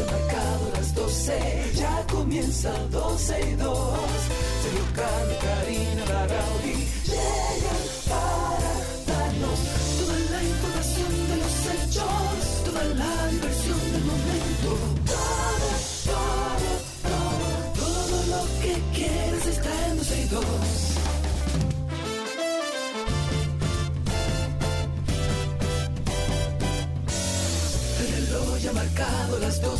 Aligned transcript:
ya 0.00 0.06
ha 0.06 0.12
marcado 0.12 0.70
las 0.72 0.94
12, 0.94 1.72
ya 1.74 2.06
comienza 2.10 2.72
12 2.90 3.40
y 3.40 3.54
2. 3.54 3.78
Sergio 4.62 4.84
Carlos, 4.94 5.38
Karina, 5.42 5.89
Larrauri 5.89 5.89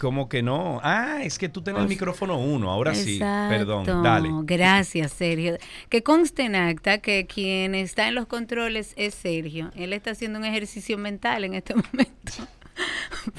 ¿Cómo 0.00 0.30
que 0.30 0.42
no? 0.42 0.80
Ah, 0.82 1.18
es 1.22 1.38
que 1.38 1.50
tú 1.50 1.60
tienes 1.60 1.82
el 1.82 1.88
micrófono 1.88 2.38
uno, 2.38 2.70
ahora 2.70 2.94
sí. 2.94 3.18
Perdón, 3.18 3.82
Exacto. 3.82 4.02
dale. 4.02 4.30
Gracias, 4.44 5.12
Sergio. 5.12 5.58
Que 5.90 6.02
conste 6.02 6.44
en 6.44 6.56
acta 6.56 6.98
que 6.98 7.26
quien 7.26 7.74
está 7.74 8.08
en 8.08 8.14
los 8.14 8.26
controles 8.26 8.94
es 8.96 9.12
Sergio. 9.12 9.70
Él 9.76 9.92
está 9.92 10.12
haciendo 10.12 10.38
un 10.38 10.46
ejercicio 10.46 10.96
mental 10.96 11.44
en 11.44 11.52
este 11.52 11.74
momento 11.74 12.32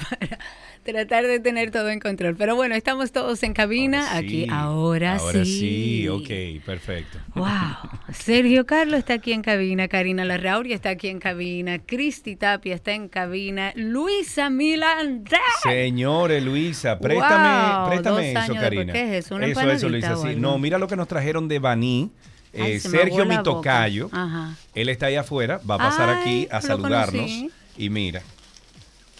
para 0.08 0.38
tratar 0.84 1.26
de 1.26 1.40
tener 1.40 1.70
todo 1.70 1.88
en 1.90 2.00
control. 2.00 2.36
Pero 2.36 2.56
bueno, 2.56 2.74
estamos 2.74 3.12
todos 3.12 3.42
en 3.42 3.52
cabina. 3.54 4.06
Ahora 4.08 4.18
Aquí, 4.18 4.44
sí, 4.44 4.46
ahora, 4.50 5.16
Ahora 5.16 5.44
sí. 5.44 5.58
sí, 5.58 6.08
ok, 6.08 6.64
perfecto. 6.64 7.18
Wow. 7.34 7.46
Sergio 8.12 8.66
Carlos 8.66 8.98
está 8.98 9.14
aquí 9.14 9.32
en 9.32 9.42
cabina, 9.42 9.88
Karina 9.88 10.24
Larrauri 10.24 10.72
está 10.72 10.90
aquí 10.90 11.08
en 11.08 11.18
cabina, 11.18 11.78
Cristi 11.78 12.36
Tapia 12.36 12.74
está 12.74 12.92
en 12.92 13.08
cabina, 13.08 13.72
Luisa 13.76 14.50
Milandés. 14.50 15.40
Señores, 15.62 16.42
Luisa, 16.42 16.98
préstame, 16.98 17.78
Wow, 17.78 17.88
préstame 17.88 18.32
eso, 18.32 18.54
Karina. 18.54 18.92
¿qué 18.92 19.02
es 19.18 19.24
eso? 19.26 19.34
¿Una 19.36 19.46
eso, 19.46 19.88
Luisa, 19.88 20.16
sí. 20.16 20.34
No, 20.36 20.58
mira 20.58 20.78
lo 20.78 20.88
que 20.88 20.96
nos 20.96 21.08
trajeron 21.08 21.48
de 21.48 21.58
Baní. 21.58 22.10
Ay, 22.54 22.72
Eh, 22.72 22.80
se 22.80 22.90
Sergio. 22.90 23.24
Mitocayo, 23.24 24.10
Ajá. 24.12 24.54
él 24.74 24.88
está 24.90 25.06
ahí 25.06 25.16
afuera, 25.16 25.58
va 25.68 25.76
a 25.76 25.78
pasar 25.78 26.10
Ay, 26.10 26.16
aquí 26.20 26.48
a 26.50 26.60
saludarnos. 26.60 27.22
conocí. 27.22 27.50
Y 27.78 27.88
mira, 27.88 28.20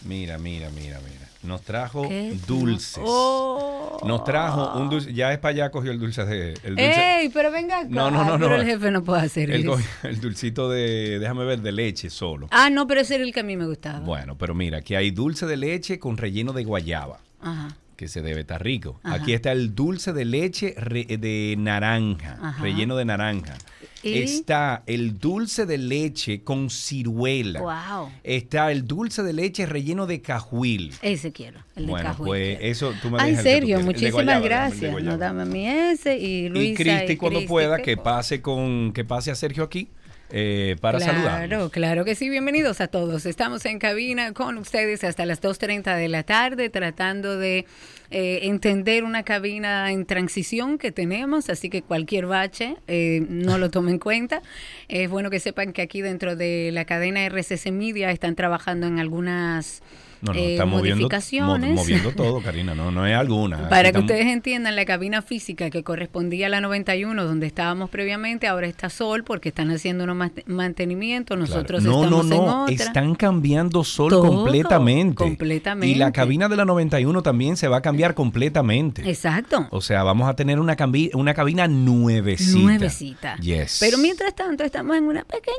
mira, 0.05 0.37
mira, 0.37 0.69
mira, 0.69 1.01
mira. 1.01 1.22
Nos 1.43 1.63
trajo 1.63 2.09
dulces. 2.47 3.03
Oh. 3.05 3.99
Nos 4.07 4.23
trajo 4.25 4.79
un 4.79 4.89
dulce. 4.89 5.13
Ya 5.13 5.33
es 5.33 5.39
para 5.39 5.51
allá, 5.55 5.71
cogió 5.71 5.91
el 5.91 5.99
dulce 5.99 6.25
de. 6.25 6.51
El 6.63 6.77
dulce, 6.77 7.21
¡Ey! 7.21 7.29
Pero 7.31 7.51
venga 7.51 7.81
acá. 7.81 7.89
No, 7.91 8.11
no, 8.11 8.25
no, 8.25 8.39
Pero 8.39 8.51
no. 8.51 8.57
el 8.57 8.65
jefe 8.67 8.91
no 8.91 9.03
puede 9.03 9.23
hacer 9.23 9.51
el, 9.51 9.69
el 10.05 10.21
dulcito 10.21 10.69
de. 10.71 11.19
Déjame 11.19 11.45
ver, 11.45 11.61
de 11.61 11.73
leche 11.73 12.11
solo. 12.11 12.49
Ah, 12.53 12.71
no, 12.71 12.87
pero 12.87 13.01
ese 13.01 13.17
era 13.17 13.25
el 13.25 13.33
que 13.33 13.41
a 13.41 13.45
mí 13.45 13.57
me 13.57 13.67
gustaba. 13.67 14.01
Bueno, 14.01 14.37
pero 14.39 14.55
mira, 14.55 14.79
aquí 14.79 14.95
hay 14.95 15.11
dulce 15.11 15.47
de 15.47 15.57
leche 15.57 15.99
con 15.99 16.17
relleno 16.17 16.53
de 16.53 16.65
guayaba. 16.65 17.19
Ajá. 17.41 17.77
que 17.97 18.07
se 18.09 18.23
debe 18.23 18.41
estar 18.41 18.63
rico. 18.63 18.99
Ajá. 19.03 19.17
Aquí 19.17 19.33
está 19.33 19.51
el 19.53 19.75
dulce 19.75 20.13
de 20.13 20.25
leche 20.25 20.75
re- 20.77 21.05
de 21.05 21.55
naranja, 21.59 22.39
Ajá. 22.41 22.63
relleno 22.63 22.97
de 22.97 23.05
naranja. 23.05 23.55
¿Y? 24.03 24.19
Está 24.19 24.83
el 24.87 25.19
dulce 25.19 25.67
de 25.67 25.79
leche 25.79 26.43
con 26.43 26.71
ciruela. 26.71 27.61
Wow. 27.61 28.11
Está 28.23 28.73
el 28.73 28.87
dulce 28.87 29.23
de 29.23 29.33
leche 29.33 29.67
relleno 29.67 30.07
de 30.07 30.21
cajuil. 30.21 30.93
Ese 31.03 31.33
quiero, 31.33 31.61
el 31.77 31.87
de 31.87 31.91
bueno, 31.91 32.09
cajuel 32.09 32.29
pues 32.29 32.59
quiero. 32.59 32.73
eso 32.73 32.95
tú 33.01 33.11
me 33.11 33.19
quieras. 33.19 33.47
El 33.47 33.67
de 33.67 33.79
muchísimas 33.79 34.13
guayaba, 34.13 34.41
gracias. 34.41 35.03
Nos 35.03 35.19
dame 35.19 35.43
a 35.43 35.45
mí 35.45 35.69
ese 35.69 36.19
y 36.19 36.49
Luisa. 36.49 36.73
y 36.73 36.75
Cristi 36.75 37.17
cuando 37.17 37.45
pueda 37.47 37.77
¿qué 37.79 37.83
que 37.83 37.97
pase 37.97 38.43
con 38.43 38.93
que 38.93 39.05
pase 39.05 39.31
a 39.31 39.35
Sergio 39.35 39.65
aquí 39.65 39.89
eh, 40.35 40.77
para 40.81 40.97
claro, 40.97 41.13
saludarnos. 41.13 41.71
Claro 41.71 42.05
que 42.07 42.15
sí, 42.15 42.31
bienvenidos 42.31 42.81
a 42.81 42.89
todos. 42.89 43.27
Estamos 43.27 43.67
en 43.67 43.79
cabina 43.79 44.33
con 44.33 44.57
ustedes 44.57 45.05
hasta 45.05 45.27
las 45.27 45.43
2.30 45.43 45.95
de 45.95 46.09
la 46.09 46.23
tarde 46.23 46.71
tratando 46.71 47.37
de 47.37 47.67
eh, 48.11 48.41
entender 48.45 49.05
una 49.05 49.25
cabina 49.25 49.93
en 49.93 50.07
transición 50.07 50.79
que 50.79 50.91
tenemos, 50.91 51.51
así 51.51 51.69
que 51.69 51.83
cualquier 51.83 52.25
bache 52.25 52.77
eh, 52.87 53.27
no 53.29 53.59
lo 53.59 53.71
tomen 53.71 53.95
en 53.95 53.99
cuenta. 53.99 54.43
Es 54.89 55.11
bueno 55.11 55.29
que 55.29 55.39
sepan 55.39 55.75
que 55.75 55.83
aquí 55.83 56.01
dentro 56.01 56.35
de 56.35 56.71
la 56.73 56.87
cadena 56.87 57.27
RCC 57.27 57.71
Media 57.71 58.11
están 58.11 58.35
trabajando 58.35 58.87
en 58.87 59.01
algunas 59.01 59.83
No, 60.23 60.33
no, 60.33 60.39
eh, 60.39 60.53
está 60.53 60.65
moviendo, 60.67 61.03
mo- 61.03 61.09
modificaciones. 61.09 61.75
moviendo 61.75 62.13
todo, 62.13 62.41
Karina, 62.41 62.75
no, 62.77 62.91
no 62.93 63.05
es 63.07 63.15
alguna. 63.17 63.69
Para 63.69 63.83
que 63.83 63.89
estamos- 63.89 64.11
ustedes 64.11 64.27
entiendan, 64.29 64.77
la 64.77 64.85
cabina 64.85 65.21
física 65.21 65.69
que 65.69 65.83
correspondía 65.83 66.47
a 66.47 66.49
la 66.49 66.61
91, 66.61 67.25
donde 67.25 67.47
estábamos 67.49 67.91
previamente, 67.91 68.47
ahora 68.47 68.69
está 68.69 68.89
Sol 68.89 69.25
porque 69.25 69.49
están 69.49 69.71
haciendo 69.73 70.05
un 70.05 70.17
mas- 70.17 70.31
mantenimiento. 70.47 71.35
Claro. 71.35 71.41
Nosotros 71.51 71.83
no, 71.83 72.05
estamos 72.05 72.27
no, 72.27 72.35
en 72.37 72.41
no, 72.47 72.63
otra. 72.63 72.75
están 72.75 73.15
cambiando 73.17 73.83
sol 73.85 74.11
Todo, 74.11 74.23
completamente. 74.29 75.17
completamente. 75.17 75.89
Y 75.89 75.97
la 75.97 76.13
cabina 76.13 76.49
de 76.49 76.57
la 76.57 76.65
91 76.65 77.23
también 77.23 77.57
se 77.57 77.67
va 77.67 77.79
a 77.79 77.83
cambiar 77.83 78.15
completamente. 78.15 79.09
Exacto. 79.11 79.67
O 79.71 79.81
sea, 79.81 80.05
vamos 80.05 80.29
a 80.29 80.35
tener 80.35 80.61
una, 80.61 80.77
una 81.15 81.35
cabina 81.35 81.67
nuevecita. 81.69 82.59
Nuevecita. 82.61 83.37
Yes. 83.39 83.79
Pero 83.81 83.99
mientras 83.99 84.35
tanto 84.37 84.63
estamos 84.63 84.97
en 84.97 85.05
una 85.05 85.25
pequeñita. 85.25 85.51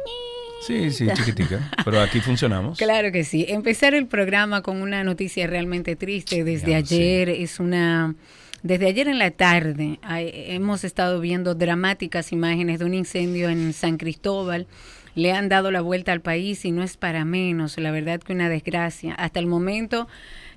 Sí, 0.66 0.92
sí, 0.92 1.08
chiquitica. 1.14 1.72
Pero 1.84 2.02
aquí 2.02 2.20
funcionamos. 2.20 2.78
Claro 2.78 3.12
que 3.12 3.24
sí. 3.24 3.46
Empezar 3.50 3.94
el 3.94 4.08
programa 4.08 4.62
con 4.62 4.82
una 4.82 5.04
noticia 5.04 5.48
realmente 5.48 5.96
triste 5.96 6.44
desde 6.44 6.76
ayer 6.76 7.30
es 7.30 7.60
una... 7.60 8.16
Desde 8.62 8.88
ayer 8.88 9.10
en 9.10 9.20
la 9.20 9.32
tarde 9.32 10.00
hay- 10.04 10.32
hemos 10.34 10.86
estado 10.86 11.20
viendo 11.20 11.54
dramáticas 11.54 12.32
imágenes 12.32 12.80
de 12.80 12.86
un 12.86 12.94
incendio 12.94 13.50
en 13.50 13.74
San 13.74 13.98
Cristóbal. 13.98 14.68
Le 15.16 15.34
han 15.34 15.50
dado 15.50 15.70
la 15.70 15.82
vuelta 15.82 16.14
al 16.14 16.22
país 16.22 16.64
y 16.64 16.72
no 16.72 16.82
es 16.82 16.96
para 16.96 17.26
menos. 17.26 17.78
La 17.78 17.92
verdad 17.92 18.22
que 18.22 18.32
una 18.32 18.48
desgracia. 18.48 19.14
Hasta 19.16 19.40
el 19.42 19.48
momento 19.48 20.08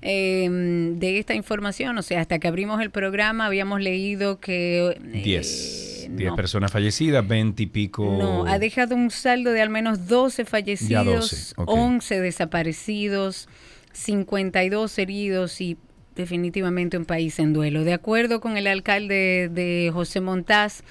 eh, 0.03 0.49
de 0.51 1.19
esta 1.19 1.35
información, 1.35 1.97
o 1.99 2.03
sea, 2.03 2.21
hasta 2.21 2.39
que 2.39 2.49
abrimos 2.49 2.81
el 2.81 2.91
programa 2.91 3.47
habíamos 3.47 3.81
leído 3.81 4.39
que... 4.41 4.97
eh, 4.97 5.21
Diez. 5.23 6.09
Diez 6.09 6.31
no, 6.31 6.37
personas 6.37 6.71
fallecidas, 6.71 7.27
veinte 7.27 7.65
y 7.65 7.67
pico. 7.67 8.17
no, 8.19 8.47
ha 8.47 8.59
dejado 8.59 8.95
un 8.95 9.11
saldo 9.11 9.51
de 9.51 9.61
al 9.61 9.71
menos 9.71 10.07
12 10.07 10.45
fallecidos, 10.45 11.31
12, 11.31 11.55
ok. 11.57 11.69
11 11.69 12.21
desaparecidos, 12.21 13.49
52 13.93 14.99
heridos 14.99 15.61
y 15.61 15.77
definitivamente 16.15 16.97
un 16.97 17.05
país 17.05 17.39
en 17.39 17.53
duelo. 17.53 17.85
De 17.85 17.93
acuerdo 17.93 18.41
con 18.41 18.57
el 18.57 18.67
alcalde 18.67 19.51
de 19.53 19.91
José 19.93 20.21
Montaz, 20.21 20.83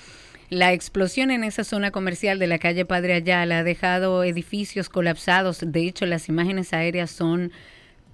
la 0.50 0.74
explosión 0.74 1.32
en 1.32 1.44
esa 1.44 1.64
zona 1.64 1.92
comercial 1.92 2.38
de 2.38 2.48
la 2.48 2.60
calle 2.60 2.86
Padre 2.86 3.14
Ayala 3.14 3.60
ha 3.60 3.64
dejado 3.64 4.24
edificios 4.24 4.90
colapsados. 4.90 5.64
De 5.66 5.88
hecho, 5.88 6.06
las 6.06 6.30
imágenes 6.30 6.74
aéreas 6.74 7.10
son 7.10 7.52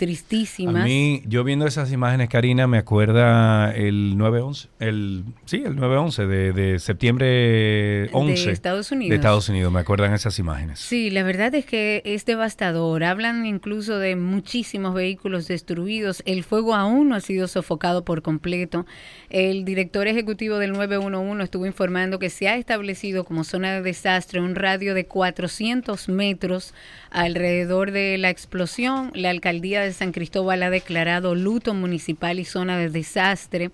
tristísimas. 0.02 0.82
A 0.82 0.86
mí, 0.86 1.22
yo 1.28 1.44
viendo 1.44 1.68
esas 1.68 1.92
imágenes, 1.92 2.28
Karina, 2.28 2.66
me 2.66 2.80
acuerda 2.80 3.72
el 3.72 4.16
9-11, 4.18 4.70
el, 4.80 5.24
sí, 5.46 5.62
el 5.64 5.76
9-11 5.76 6.26
de, 6.26 6.54
de 6.54 6.80
septiembre 6.80 8.10
11. 8.12 8.46
De 8.48 8.52
Estados 8.52 8.92
Unidos. 8.92 9.10
De 9.12 9.16
Estados 9.18 9.48
Unidos, 9.48 9.72
me 9.72 9.80
acuerdan 9.80 10.12
esas 10.16 10.40
imágenes. 10.40 10.80
Sí, 10.80 11.12
la 11.12 11.22
verdad 11.22 11.54
es 11.54 11.68
que 11.68 12.02
es 12.04 12.26
devastador. 12.26 13.04
Hablan 13.04 13.46
incluso 13.46 14.00
de 14.00 14.16
muchísimos 14.16 14.96
vehículos 14.96 15.48
destruidos. 15.48 16.24
El 16.26 16.44
fuego 16.44 16.74
aún 16.74 17.10
no 17.10 17.16
ha 17.16 17.22
sido 17.22 17.48
sofocado 17.48 18.04
por 18.04 18.24
completo. 18.24 18.88
El 19.30 19.66
director 19.66 20.08
ejecutivo 20.08 20.58
del 20.58 20.72
911 20.72 21.44
estuvo 21.44 21.68
informando 21.68 22.18
que 22.18 22.32
se 22.32 22.48
ha 22.48 22.56
establecido 22.56 23.24
como 23.24 23.44
zona 23.44 23.74
de 23.74 23.84
desastre 23.84 24.42
un 24.42 24.56
radio 24.56 24.96
de 24.96 25.06
400 25.06 26.10
metros 26.10 26.74
alrededor 27.12 27.92
de 27.92 28.18
la 28.18 28.30
explosión. 28.30 29.12
La 29.14 29.30
alcaldía 29.30 29.82
de 29.82 29.94
San 29.94 30.12
Cristóbal 30.12 30.64
ha 30.64 30.70
declarado 30.70 31.36
luto 31.36 31.74
municipal 31.74 32.40
y 32.40 32.46
zona 32.46 32.78
de 32.78 32.90
desastre. 32.90 33.72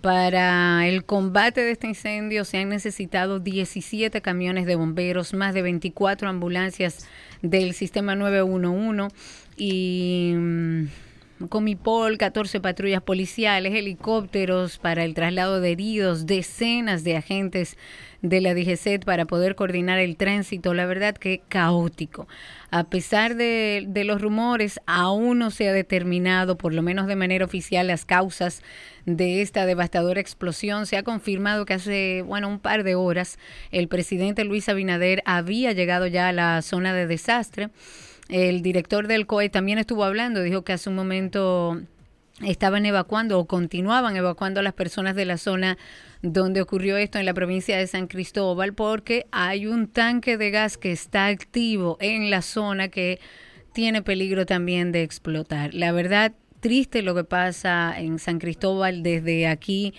Para 0.00 0.86
el 0.86 1.04
combate 1.04 1.62
de 1.62 1.70
este 1.70 1.86
incendio 1.86 2.44
se 2.44 2.58
han 2.58 2.68
necesitado 2.68 3.40
17 3.40 4.20
camiones 4.20 4.66
de 4.66 4.76
bomberos, 4.76 5.32
más 5.32 5.54
de 5.54 5.62
24 5.62 6.28
ambulancias 6.28 7.08
del 7.42 7.72
sistema 7.72 8.14
911 8.14 9.14
y 9.56 10.34
mm, 10.36 10.84
Comipol, 11.50 12.16
14 12.16 12.60
patrullas 12.60 13.02
policiales, 13.02 13.74
helicópteros 13.74 14.78
para 14.78 15.04
el 15.04 15.12
traslado 15.12 15.60
de 15.60 15.72
heridos, 15.72 16.24
decenas 16.24 17.04
de 17.04 17.16
agentes 17.16 17.76
de 18.22 18.40
la 18.40 18.54
DGCET 18.54 19.04
para 19.04 19.26
poder 19.26 19.54
coordinar 19.54 19.98
el 19.98 20.16
tránsito, 20.16 20.72
la 20.72 20.86
verdad 20.86 21.14
que 21.14 21.42
caótico. 21.48 22.26
A 22.70 22.84
pesar 22.84 23.36
de, 23.36 23.84
de, 23.86 24.04
los 24.04 24.22
rumores, 24.22 24.80
aún 24.86 25.38
no 25.38 25.50
se 25.50 25.68
ha 25.68 25.72
determinado, 25.72 26.56
por 26.56 26.72
lo 26.72 26.80
menos 26.80 27.06
de 27.06 27.16
manera 27.16 27.44
oficial, 27.44 27.86
las 27.86 28.06
causas 28.06 28.62
de 29.04 29.42
esta 29.42 29.66
devastadora 29.66 30.20
explosión. 30.20 30.86
Se 30.86 30.96
ha 30.96 31.02
confirmado 31.02 31.66
que 31.66 31.74
hace, 31.74 32.22
bueno, 32.22 32.48
un 32.48 32.60
par 32.60 32.82
de 32.82 32.94
horas 32.94 33.38
el 33.70 33.88
presidente 33.88 34.44
Luis 34.44 34.68
Abinader 34.68 35.22
había 35.26 35.72
llegado 35.72 36.06
ya 36.06 36.28
a 36.28 36.32
la 36.32 36.62
zona 36.62 36.94
de 36.94 37.06
desastre. 37.06 37.68
El 38.28 38.62
director 38.62 39.06
del 39.06 39.26
COE 39.26 39.48
también 39.48 39.78
estuvo 39.78 40.04
hablando, 40.04 40.42
dijo 40.42 40.62
que 40.62 40.72
hace 40.72 40.88
un 40.90 40.96
momento 40.96 41.80
estaban 42.44 42.84
evacuando 42.84 43.38
o 43.38 43.46
continuaban 43.46 44.16
evacuando 44.16 44.60
a 44.60 44.62
las 44.62 44.74
personas 44.74 45.14
de 45.14 45.24
la 45.24 45.38
zona 45.38 45.78
donde 46.22 46.60
ocurrió 46.60 46.96
esto 46.96 47.18
en 47.18 47.24
la 47.24 47.32
provincia 47.32 47.78
de 47.78 47.86
San 47.86 48.08
Cristóbal 48.08 48.74
porque 48.74 49.26
hay 49.30 49.66
un 49.66 49.88
tanque 49.88 50.36
de 50.36 50.50
gas 50.50 50.76
que 50.76 50.92
está 50.92 51.26
activo 51.26 51.96
en 52.00 52.30
la 52.30 52.42
zona 52.42 52.88
que 52.88 53.20
tiene 53.72 54.02
peligro 54.02 54.44
también 54.44 54.92
de 54.92 55.02
explotar. 55.02 55.72
La 55.72 55.92
verdad, 55.92 56.32
triste 56.60 57.02
lo 57.02 57.14
que 57.14 57.24
pasa 57.24 57.94
en 57.96 58.18
San 58.18 58.38
Cristóbal 58.38 59.02
desde 59.02 59.46
aquí 59.46 59.94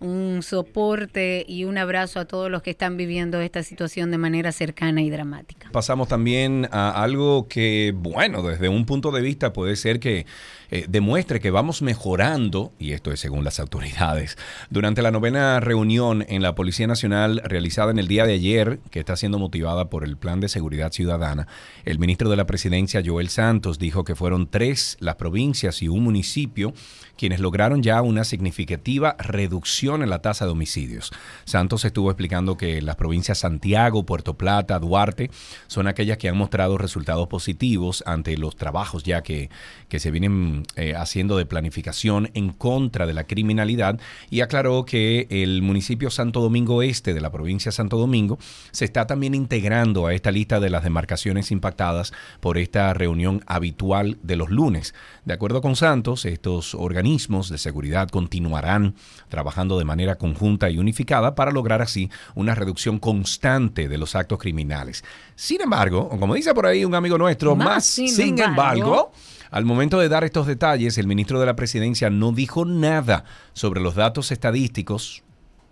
un 0.00 0.42
soporte 0.42 1.44
y 1.48 1.64
un 1.64 1.78
abrazo 1.78 2.20
a 2.20 2.24
todos 2.24 2.50
los 2.50 2.62
que 2.62 2.70
están 2.70 2.96
viviendo 2.96 3.40
esta 3.40 3.62
situación 3.62 4.10
de 4.10 4.18
manera 4.18 4.52
cercana 4.52 5.02
y 5.02 5.10
dramática. 5.10 5.70
Pasamos 5.72 6.08
también 6.08 6.68
a 6.70 7.02
algo 7.02 7.48
que, 7.48 7.92
bueno, 7.96 8.42
desde 8.42 8.68
un 8.68 8.86
punto 8.86 9.10
de 9.10 9.20
vista 9.20 9.52
puede 9.52 9.76
ser 9.76 10.00
que 10.00 10.26
eh, 10.70 10.86
demuestre 10.88 11.38
que 11.40 11.50
vamos 11.50 11.82
mejorando, 11.82 12.72
y 12.78 12.92
esto 12.92 13.12
es 13.12 13.20
según 13.20 13.44
las 13.44 13.60
autoridades, 13.60 14.36
durante 14.70 15.02
la 15.02 15.10
novena 15.10 15.60
reunión 15.60 16.24
en 16.28 16.42
la 16.42 16.54
Policía 16.54 16.86
Nacional 16.86 17.40
realizada 17.44 17.90
en 17.92 17.98
el 17.98 18.08
día 18.08 18.26
de 18.26 18.34
ayer, 18.34 18.80
que 18.90 18.98
está 18.98 19.16
siendo 19.16 19.38
motivada 19.38 19.88
por 19.88 20.02
el 20.02 20.16
Plan 20.16 20.40
de 20.40 20.48
Seguridad 20.48 20.92
Ciudadana, 20.92 21.46
el 21.84 21.98
ministro 21.98 22.28
de 22.30 22.36
la 22.36 22.46
Presidencia, 22.46 23.02
Joel 23.04 23.28
Santos, 23.28 23.78
dijo 23.78 24.04
que 24.04 24.16
fueron 24.16 24.48
tres 24.48 24.96
las 25.00 25.16
provincias 25.16 25.82
y 25.82 25.88
un 25.88 26.02
municipio 26.02 26.74
quienes 27.16 27.40
lograron 27.40 27.82
ya 27.82 28.02
una 28.02 28.24
significativa 28.24 29.16
reducción 29.18 30.02
en 30.02 30.10
la 30.10 30.20
tasa 30.20 30.44
de 30.44 30.52
homicidios. 30.52 31.12
Santos 31.44 31.84
estuvo 31.84 32.10
explicando 32.10 32.56
que 32.56 32.82
las 32.82 32.96
provincias 32.96 33.38
Santiago, 33.38 34.04
Puerto 34.04 34.34
Plata, 34.34 34.78
Duarte 34.78 35.30
son 35.66 35.86
aquellas 35.86 36.18
que 36.18 36.28
han 36.28 36.36
mostrado 36.36 36.78
resultados 36.78 37.28
positivos 37.28 38.02
ante 38.06 38.36
los 38.36 38.56
trabajos 38.56 39.02
ya 39.02 39.22
que, 39.22 39.50
que 39.88 39.98
se 39.98 40.10
vienen 40.10 40.64
eh, 40.76 40.94
haciendo 40.94 41.36
de 41.36 41.46
planificación 41.46 42.30
en 42.34 42.50
contra 42.50 43.06
de 43.06 43.14
la 43.14 43.24
criminalidad 43.24 43.98
y 44.30 44.40
aclaró 44.40 44.84
que 44.84 45.26
el 45.30 45.62
municipio 45.62 46.10
Santo 46.10 46.40
Domingo 46.40 46.82
Este 46.82 47.14
de 47.14 47.20
la 47.20 47.30
provincia 47.30 47.72
Santo 47.72 47.96
Domingo 47.96 48.38
se 48.72 48.84
está 48.84 49.06
también 49.06 49.34
integrando 49.34 50.06
a 50.06 50.14
esta 50.14 50.30
lista 50.30 50.60
de 50.60 50.70
las 50.70 50.84
demarcaciones 50.84 51.50
impactadas 51.50 52.12
por 52.40 52.58
esta 52.58 52.92
reunión 52.94 53.42
habitual 53.46 54.18
de 54.22 54.36
los 54.36 54.50
lunes. 54.50 54.94
De 55.24 55.34
acuerdo 55.34 55.60
con 55.60 55.76
Santos, 55.76 56.24
estos 56.24 56.74
organismos 56.74 57.05
de 57.06 57.58
seguridad 57.58 58.08
continuarán 58.08 58.96
trabajando 59.28 59.78
de 59.78 59.84
manera 59.84 60.16
conjunta 60.16 60.70
y 60.70 60.78
unificada 60.78 61.36
para 61.36 61.52
lograr 61.52 61.80
así 61.80 62.10
una 62.34 62.56
reducción 62.56 62.98
constante 62.98 63.88
de 63.88 63.96
los 63.96 64.16
actos 64.16 64.40
criminales. 64.40 65.04
Sin 65.36 65.60
embargo, 65.60 66.08
como 66.08 66.34
dice 66.34 66.52
por 66.52 66.66
ahí 66.66 66.84
un 66.84 66.96
amigo 66.96 67.16
nuestro, 67.16 67.54
más, 67.54 67.84
sin, 67.84 68.38
embargo 68.40 69.12
al 69.52 69.64
momento 69.64 70.00
de 70.00 70.08
dar 70.08 70.24
estos 70.24 70.48
detalles, 70.48 70.98
el 70.98 71.06
ministro 71.06 71.38
de 71.38 71.46
la 71.46 71.54
Presidencia 71.54 72.10
no 72.10 72.32
dijo 72.32 72.64
nada 72.64 73.24
sobre 73.52 73.80
los 73.80 73.94
datos 73.94 74.32
estadísticos, 74.32 75.22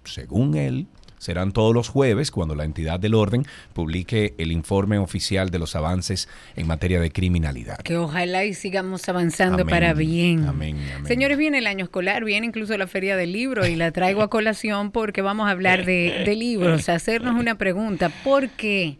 según 0.05 0.55
él, 0.55 0.87
serán 1.25 1.53
todos 1.53 1.75
los 1.75 1.89
jueves 1.89 2.31
cuando 2.31 2.55
la 2.55 2.65
entidad 2.65 3.01
del 3.01 3.15
orden 3.15 3.47
publique 3.73 4.35
el 4.37 4.53
informe 4.53 4.99
oficial 4.99 5.49
de 5.49 5.59
los 5.59 5.75
avances 5.75 6.29
en 6.55 6.67
materia 6.67 7.01
de 7.01 7.11
criminalidad. 7.11 7.79
Que 7.79 7.97
ojalá 7.97 8.45
y 8.45 8.53
sigamos 8.53 9.09
avanzando 9.09 9.65
para 9.65 9.95
bien. 9.95 10.45
Amén, 10.45 10.77
Señores, 11.07 11.39
viene 11.39 11.59
el 11.59 11.67
año 11.67 11.85
escolar, 11.85 12.25
viene 12.25 12.47
incluso 12.47 12.77
la 12.77 12.87
feria 12.87 13.17
del 13.17 13.33
libro 13.33 13.67
y 13.67 13.75
la 13.75 13.91
traigo 13.91 14.21
a 14.21 14.29
colación 14.29 14.91
porque 14.91 15.23
vamos 15.23 15.49
a 15.49 15.51
hablar 15.51 15.87
de, 15.87 16.25
de 16.27 16.37
libros, 16.37 16.91
hacernos 16.91 17.41
una 17.41 17.57
pregunta. 17.57 18.11
¿Por 18.23 18.51
qué, 18.51 18.99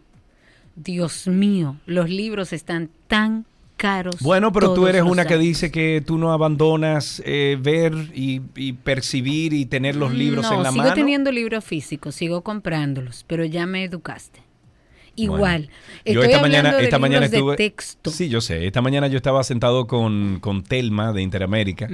Dios 0.75 1.27
mío, 1.27 1.77
los 1.85 2.09
libros 2.09 2.53
están 2.53 2.89
tan 3.07 3.45
caros. 3.75 4.15
Bueno, 4.21 4.51
pero 4.51 4.73
tú 4.73 4.87
eres 4.87 5.03
una 5.03 5.25
que 5.25 5.37
dice 5.37 5.71
que 5.71 6.03
tú 6.05 6.17
no 6.17 6.31
abandonas 6.31 7.21
eh, 7.25 7.57
ver 7.59 7.93
y, 8.13 8.39
percibir 8.83 9.53
y 9.53 9.65
tener 9.65 9.95
los 9.95 10.13
libros 10.13 10.45
en 10.45 10.63
la 10.63 10.71
mano. 10.71 10.83
Sigo 10.83 10.95
teniendo 10.95 11.31
libros 11.31 11.63
físicos, 11.63 12.15
sigo 12.15 12.41
comprándolos, 12.41 13.25
pero 13.27 13.45
ya 13.45 13.65
me 13.65 13.83
educaste. 13.83 14.44
Igual. 15.15 15.69
yo 16.05 16.23
esta 16.23 16.41
mañana, 16.41 16.79
esta 16.79 16.99
mañana 16.99 17.25
estuve. 17.25 17.55
texto. 17.55 18.11
Sí, 18.11 18.29
yo 18.29 18.41
sé. 18.41 18.67
Esta 18.67 18.81
mañana 18.81 19.07
yo 19.07 19.17
estaba 19.17 19.43
sentado 19.43 19.87
con, 19.87 20.39
con 20.41 20.63
Telma 20.63 21.13
de 21.13 21.21
Interamérica. 21.21 21.87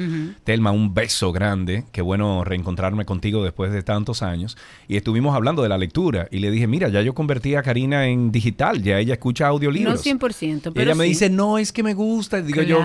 Telma, 0.43 0.71
un 0.71 0.93
beso 0.93 1.31
grande. 1.31 1.85
Qué 1.91 2.01
bueno 2.01 2.43
reencontrarme 2.43 3.05
contigo 3.05 3.43
después 3.43 3.71
de 3.71 3.83
tantos 3.83 4.21
años. 4.21 4.57
Y 4.87 4.97
estuvimos 4.97 5.35
hablando 5.35 5.61
de 5.63 5.69
la 5.69 5.77
lectura. 5.77 6.27
Y 6.31 6.39
le 6.39 6.51
dije, 6.51 6.67
mira, 6.67 6.89
ya 6.89 7.01
yo 7.01 7.13
convertí 7.13 7.55
a 7.55 7.63
Karina 7.63 8.07
en 8.07 8.31
digital. 8.31 8.81
Ya 8.81 8.99
ella 8.99 9.13
escucha 9.13 9.47
audiolibros. 9.47 10.05
No 10.05 10.19
100%, 10.19 10.71
pero. 10.73 10.81
ella 10.81 10.95
me 10.95 11.05
dice, 11.05 11.29
no, 11.29 11.57
es 11.57 11.71
que 11.71 11.83
me 11.83 11.93
gusta. 11.93 12.39
Y 12.39 12.43
digo 12.43 12.61
yo, 12.61 12.79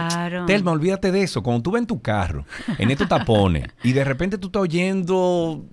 Telma, 0.47 0.73
olvídate 0.73 1.13
de 1.13 1.23
eso. 1.23 1.43
Cuando 1.43 1.63
tú 1.63 1.71
vas 1.73 1.81
en 1.81 1.87
tu 1.87 2.01
carro, 2.01 2.45
en 2.79 2.91
estos 2.91 3.09
tapones, 3.09 3.65
y 3.83 3.93
de 3.93 4.05
repente 4.05 4.39
tú 4.39 4.49
estás 4.49 4.63
oyendo 4.63 5.65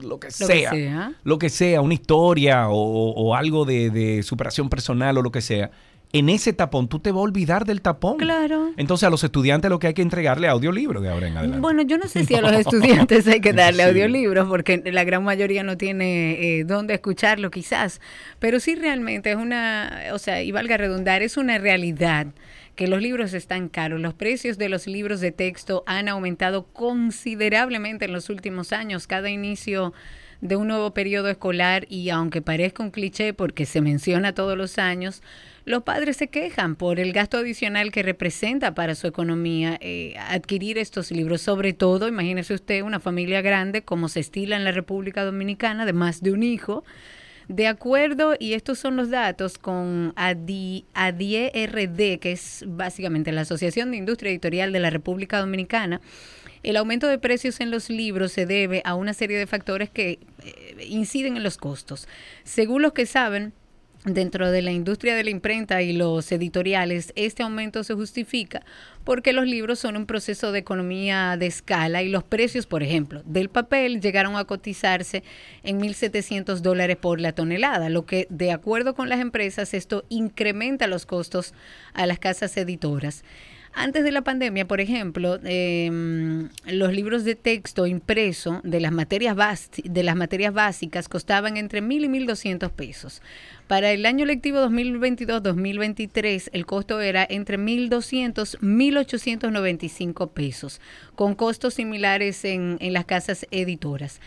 lo 0.00 0.18
que, 0.20 0.30
sea, 0.30 1.12
lo 1.22 1.38
que 1.38 1.48
sea, 1.48 1.80
una 1.80 1.94
historia 1.94 2.68
o, 2.68 3.34
algo 3.34 3.64
de, 3.64 4.22
superación 4.22 4.68
personal 4.68 5.18
o 5.18 5.22
lo 5.22 5.30
que 5.30 5.40
sea, 5.40 5.70
en 6.12 6.28
ese 6.28 6.52
tapón 6.52 6.86
tú 6.86 7.00
te 7.00 7.10
vas 7.10 7.18
a 7.18 7.22
olvidar 7.22 7.64
del 7.64 7.82
tapón. 7.82 8.18
Claro. 8.18 8.70
Entonces 8.76 9.06
a 9.06 9.10
los 9.10 9.24
estudiantes 9.24 9.68
lo 9.68 9.80
que 9.80 9.88
hay 9.88 9.94
que 9.94 10.02
entregarle 10.02 10.46
audiolibros 10.46 11.02
de 11.02 11.10
ahora 11.10 11.26
en 11.26 11.36
adelante. 11.36 11.60
Bueno, 11.60 11.82
yo 11.82 11.98
no 11.98 12.06
sé 12.06 12.24
si 12.24 12.34
a 12.36 12.40
los 12.42 12.52
estudiantes 12.52 13.26
hay 13.26 13.40
que 13.40 13.52
darle 13.52 13.82
audiolibros 13.82 14.48
porque 14.48 14.80
la 14.92 15.02
gran 15.02 15.24
mayoría 15.24 15.64
no 15.64 15.76
tiene 15.76 16.58
eh, 16.58 16.64
dónde 16.64 16.94
escucharlo 16.94 17.50
quizás, 17.50 18.00
pero 18.38 18.60
sí 18.60 18.76
realmente 18.76 19.32
es 19.32 19.36
una, 19.36 20.04
o 20.12 20.18
sea, 20.18 20.42
y 20.42 20.52
valga 20.52 20.76
redundar, 20.76 21.22
es 21.22 21.36
una 21.36 21.58
realidad 21.58 22.28
que 22.74 22.88
los 22.88 23.00
libros 23.00 23.34
están 23.34 23.68
caros. 23.68 24.00
Los 24.00 24.14
precios 24.14 24.58
de 24.58 24.68
los 24.68 24.86
libros 24.86 25.20
de 25.20 25.32
texto 25.32 25.84
han 25.86 26.08
aumentado 26.08 26.64
considerablemente 26.64 28.04
en 28.06 28.12
los 28.12 28.30
últimos 28.30 28.72
años. 28.72 29.06
Cada 29.06 29.30
inicio 29.30 29.92
de 30.40 30.56
un 30.56 30.68
nuevo 30.68 30.92
periodo 30.92 31.28
escolar 31.28 31.86
y 31.88 32.10
aunque 32.10 32.42
parezca 32.42 32.82
un 32.82 32.90
cliché 32.90 33.32
porque 33.32 33.64
se 33.64 33.80
menciona 33.80 34.34
todos 34.34 34.58
los 34.58 34.78
años, 34.78 35.22
los 35.64 35.84
padres 35.84 36.18
se 36.18 36.28
quejan 36.28 36.76
por 36.76 37.00
el 37.00 37.14
gasto 37.14 37.38
adicional 37.38 37.90
que 37.90 38.02
representa 38.02 38.74
para 38.74 38.94
su 38.94 39.06
economía 39.06 39.78
eh, 39.80 40.14
adquirir 40.18 40.76
estos 40.76 41.10
libros. 41.10 41.40
Sobre 41.40 41.72
todo, 41.72 42.08
imagínese 42.08 42.52
usted 42.52 42.82
una 42.82 43.00
familia 43.00 43.40
grande 43.40 43.82
como 43.82 44.08
se 44.08 44.20
estila 44.20 44.56
en 44.56 44.64
la 44.64 44.72
República 44.72 45.24
Dominicana, 45.24 45.86
de 45.86 45.94
más 45.94 46.22
de 46.22 46.32
un 46.32 46.42
hijo 46.42 46.84
de 47.48 47.66
acuerdo, 47.66 48.34
y 48.38 48.54
estos 48.54 48.78
son 48.78 48.96
los 48.96 49.10
datos 49.10 49.58
con 49.58 50.12
ADIERD, 50.16 50.88
que 52.18 52.32
es 52.32 52.64
básicamente 52.66 53.32
la 53.32 53.42
Asociación 53.42 53.90
de 53.90 53.98
Industria 53.98 54.30
Editorial 54.30 54.72
de 54.72 54.80
la 54.80 54.90
República 54.90 55.38
Dominicana, 55.38 56.00
el 56.62 56.76
aumento 56.76 57.06
de 57.08 57.18
precios 57.18 57.60
en 57.60 57.70
los 57.70 57.90
libros 57.90 58.32
se 58.32 58.46
debe 58.46 58.80
a 58.86 58.94
una 58.94 59.12
serie 59.12 59.38
de 59.38 59.46
factores 59.46 59.90
que 59.90 60.18
eh, 60.42 60.86
inciden 60.88 61.36
en 61.36 61.42
los 61.42 61.58
costos. 61.58 62.08
Según 62.42 62.80
los 62.80 62.94
que 62.94 63.04
saben, 63.04 63.52
Dentro 64.04 64.50
de 64.50 64.60
la 64.60 64.70
industria 64.70 65.14
de 65.14 65.24
la 65.24 65.30
imprenta 65.30 65.80
y 65.80 65.94
los 65.94 66.30
editoriales, 66.30 67.14
este 67.16 67.42
aumento 67.42 67.82
se 67.84 67.94
justifica 67.94 68.62
porque 69.04 69.32
los 69.32 69.46
libros 69.46 69.78
son 69.78 69.96
un 69.96 70.06
proceso 70.06 70.50
de 70.50 70.58
economía 70.58 71.36
de 71.36 71.46
escala 71.46 72.02
y 72.02 72.08
los 72.08 72.24
precios, 72.24 72.66
por 72.66 72.82
ejemplo, 72.82 73.22
del 73.24 73.50
papel 73.50 74.00
llegaron 74.00 74.36
a 74.36 74.44
cotizarse 74.44 75.22
en 75.62 75.80
1.700 75.80 76.60
dólares 76.60 76.96
por 76.96 77.20
la 77.20 77.32
tonelada, 77.32 77.88
lo 77.90 78.06
que 78.06 78.26
de 78.30 78.50
acuerdo 78.50 78.94
con 78.94 79.08
las 79.08 79.20
empresas 79.20 79.74
esto 79.74 80.04
incrementa 80.08 80.86
los 80.86 81.06
costos 81.06 81.54
a 81.92 82.06
las 82.06 82.18
casas 82.18 82.56
editoras. 82.56 83.24
Antes 83.76 84.04
de 84.04 84.12
la 84.12 84.22
pandemia, 84.22 84.68
por 84.68 84.80
ejemplo, 84.80 85.40
em, 85.42 86.48
los 86.64 86.92
libros 86.92 87.24
de 87.24 87.34
texto 87.34 87.86
impreso 87.86 88.60
de 88.62 88.78
las 88.78 88.92
materias 88.92 89.36
de 89.82 90.02
las 90.04 90.14
materias 90.14 90.54
básicas 90.54 91.08
costaban 91.08 91.56
entre 91.56 91.80
mil 91.80 92.04
y 92.04 92.08
mil 92.08 92.24
doscientos 92.24 92.70
pesos. 92.70 93.20
Para 93.66 93.90
el 93.90 94.06
año 94.06 94.26
lectivo 94.26 94.58
2022-2023, 94.58 96.50
el 96.52 96.66
costo 96.66 97.00
era 97.00 97.26
entre 97.28 97.58
1.200 97.58 98.58
y 98.60 98.64
1.895 98.64 100.30
pesos, 100.30 100.80
con 101.16 101.34
costos 101.34 101.74
similares 101.74 102.44
en, 102.44 102.76
en 102.80 102.92
las 102.92 103.06
casas 103.06 103.44
editoras. 103.50 104.20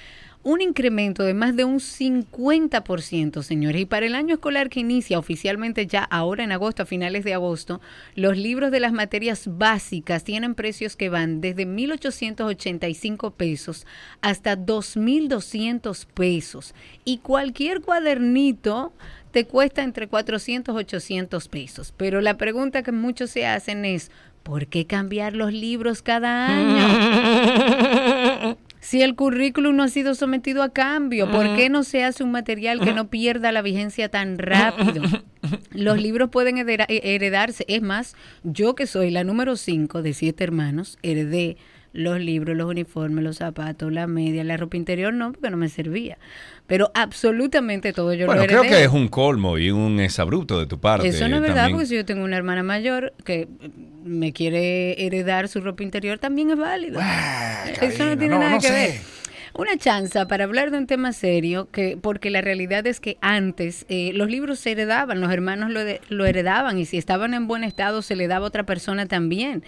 Un 0.44 0.62
incremento 0.62 1.24
de 1.24 1.34
más 1.34 1.56
de 1.56 1.66
un 1.66 1.80
50%, 1.80 3.42
señores. 3.44 3.82
Y 3.82 3.86
para 3.86 4.06
el 4.06 4.16
año 4.16 4.36
escolar 4.36 4.70
que 4.70 4.80
inicia 4.80 5.20
oficialmente 5.20 5.88
ya 5.88 6.04
ahora 6.04 6.44
en 6.44 6.52
agosto, 6.52 6.84
a 6.84 6.86
finales 6.86 7.24
de 7.24 7.34
agosto, 7.34 7.82
los 8.16 8.38
libros 8.38 8.72
de 8.72 8.80
las 8.80 8.94
materias 8.94 9.44
básicas 9.46 10.24
tienen 10.24 10.56
precios 10.56 10.96
que 10.96 11.10
van 11.10 11.42
desde 11.42 11.68
1.885 11.68 13.34
pesos 13.34 13.86
hasta 14.22 14.58
2.200 14.58 16.06
pesos. 16.14 16.74
Y 17.04 17.18
cualquier 17.18 17.82
cuadernito 17.82 18.94
te 19.32 19.46
cuesta 19.46 19.84
entre 19.84 20.08
400 20.08 20.74
y 20.74 20.78
800 20.78 21.48
pesos. 21.48 21.94
Pero 21.98 22.22
la 22.22 22.38
pregunta 22.38 22.84
que 22.84 22.92
muchos 22.92 23.32
se 23.32 23.46
hacen 23.46 23.86
es, 23.86 24.12
¿por 24.44 24.68
qué 24.68 24.86
cambiar 24.86 25.34
los 25.34 25.52
libros 25.52 26.02
cada 26.02 26.48
año? 26.48 26.88
Si 28.88 29.02
el 29.02 29.16
currículum 29.16 29.76
no 29.76 29.84
ha 29.84 29.90
sido 29.90 30.16
sometido 30.16 30.64
a 30.64 30.70
cambio, 30.70 31.30
¿por 31.30 31.58
qué 31.58 31.68
no 31.70 31.84
se 31.84 32.06
hace 32.06 32.24
un 32.24 32.32
material 32.32 32.80
que 32.80 32.94
no 32.94 33.10
pierda 33.10 33.52
la 33.52 33.62
vigencia 33.62 34.08
tan 34.08 34.38
rápido? 34.38 35.04
Los 35.72 36.02
libros 36.02 36.30
pueden 36.30 36.58
heredarse. 36.58 37.66
Es 37.68 37.82
más, 37.82 38.16
yo 38.44 38.76
que 38.76 38.88
soy 38.88 39.12
la 39.12 39.26
número 39.26 39.58
5 39.58 40.02
de 40.04 40.14
siete 40.14 40.46
hermanos, 40.46 41.00
heredé 41.02 41.58
los 41.98 42.20
libros, 42.20 42.56
los 42.56 42.70
uniformes, 42.70 43.24
los 43.24 43.38
zapatos, 43.38 43.92
la 43.92 44.06
media, 44.06 44.44
la 44.44 44.56
ropa 44.56 44.78
interior, 44.78 45.12
no, 45.12 45.32
porque 45.32 45.50
no 45.50 45.58
me 45.58 45.68
servía. 45.68 46.20
Pero 46.68 46.92
absolutamente 46.94 47.92
todo 47.92 48.14
yo 48.14 48.28
bueno, 48.28 48.42
lo 48.42 48.44
heredé. 48.44 48.60
creo 48.60 48.72
que 48.72 48.84
es 48.84 48.92
un 48.92 49.08
colmo 49.08 49.58
y 49.58 49.72
un 49.72 50.00
exabrupto 50.00 50.60
de 50.60 50.68
tu 50.68 50.80
parte. 50.80 51.08
Eso 51.08 51.28
no 51.28 51.38
es 51.38 51.42
verdad, 51.42 51.70
porque 51.72 51.88
si 51.88 51.96
yo 51.96 52.06
tengo 52.06 52.24
una 52.24 52.38
hermana 52.38 52.62
mayor 52.62 53.14
que 53.26 53.48
me 54.04 54.32
quiere 54.32 55.06
heredar 55.06 55.48
su 55.48 55.60
ropa 55.60 55.82
interior, 55.82 56.20
también 56.20 56.52
es 56.52 56.58
válido. 56.58 57.00
Eso 57.82 58.06
no 58.06 58.16
tiene 58.16 58.38
nada 58.38 58.60
que 58.60 58.70
ver 58.70 58.92
una 59.58 59.76
chanza 59.76 60.28
para 60.28 60.44
hablar 60.44 60.70
de 60.70 60.78
un 60.78 60.86
tema 60.86 61.14
serio, 61.14 61.68
que 61.72 61.98
porque 62.00 62.30
la 62.30 62.42
realidad 62.42 62.86
es 62.86 63.00
que 63.00 63.18
antes 63.22 63.88
eh, 63.90 64.12
los 64.14 64.30
libros 64.30 64.60
se 64.60 64.74
heredaban, 64.74 65.20
los 65.20 65.32
hermanos 65.32 65.72
lo, 65.72 65.82
lo, 66.10 66.26
heredaban 66.28 66.78
y 66.78 66.86
si 66.86 66.98
estaban 67.00 67.34
en 67.34 67.48
buen 67.48 67.64
estado 67.64 68.04
se 68.04 68.16
le 68.16 68.28
daba 68.28 68.46
a 68.46 68.50
otra 68.50 68.68
persona 68.68 69.08
también. 69.08 69.64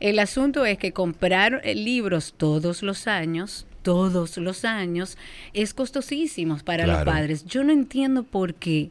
El 0.00 0.18
asunto 0.18 0.64
es 0.64 0.78
que 0.78 0.92
comprar 0.92 1.60
eh, 1.64 1.74
libros 1.74 2.34
todos 2.36 2.82
los 2.82 3.06
años, 3.06 3.66
todos 3.82 4.36
los 4.36 4.64
años, 4.64 5.16
es 5.54 5.74
costosísimo 5.74 6.58
para 6.58 6.86
los 6.86 7.04
padres. 7.04 7.44
Yo 7.46 7.64
no 7.64 7.72
entiendo 7.72 8.22
por 8.22 8.54
qué 8.54 8.90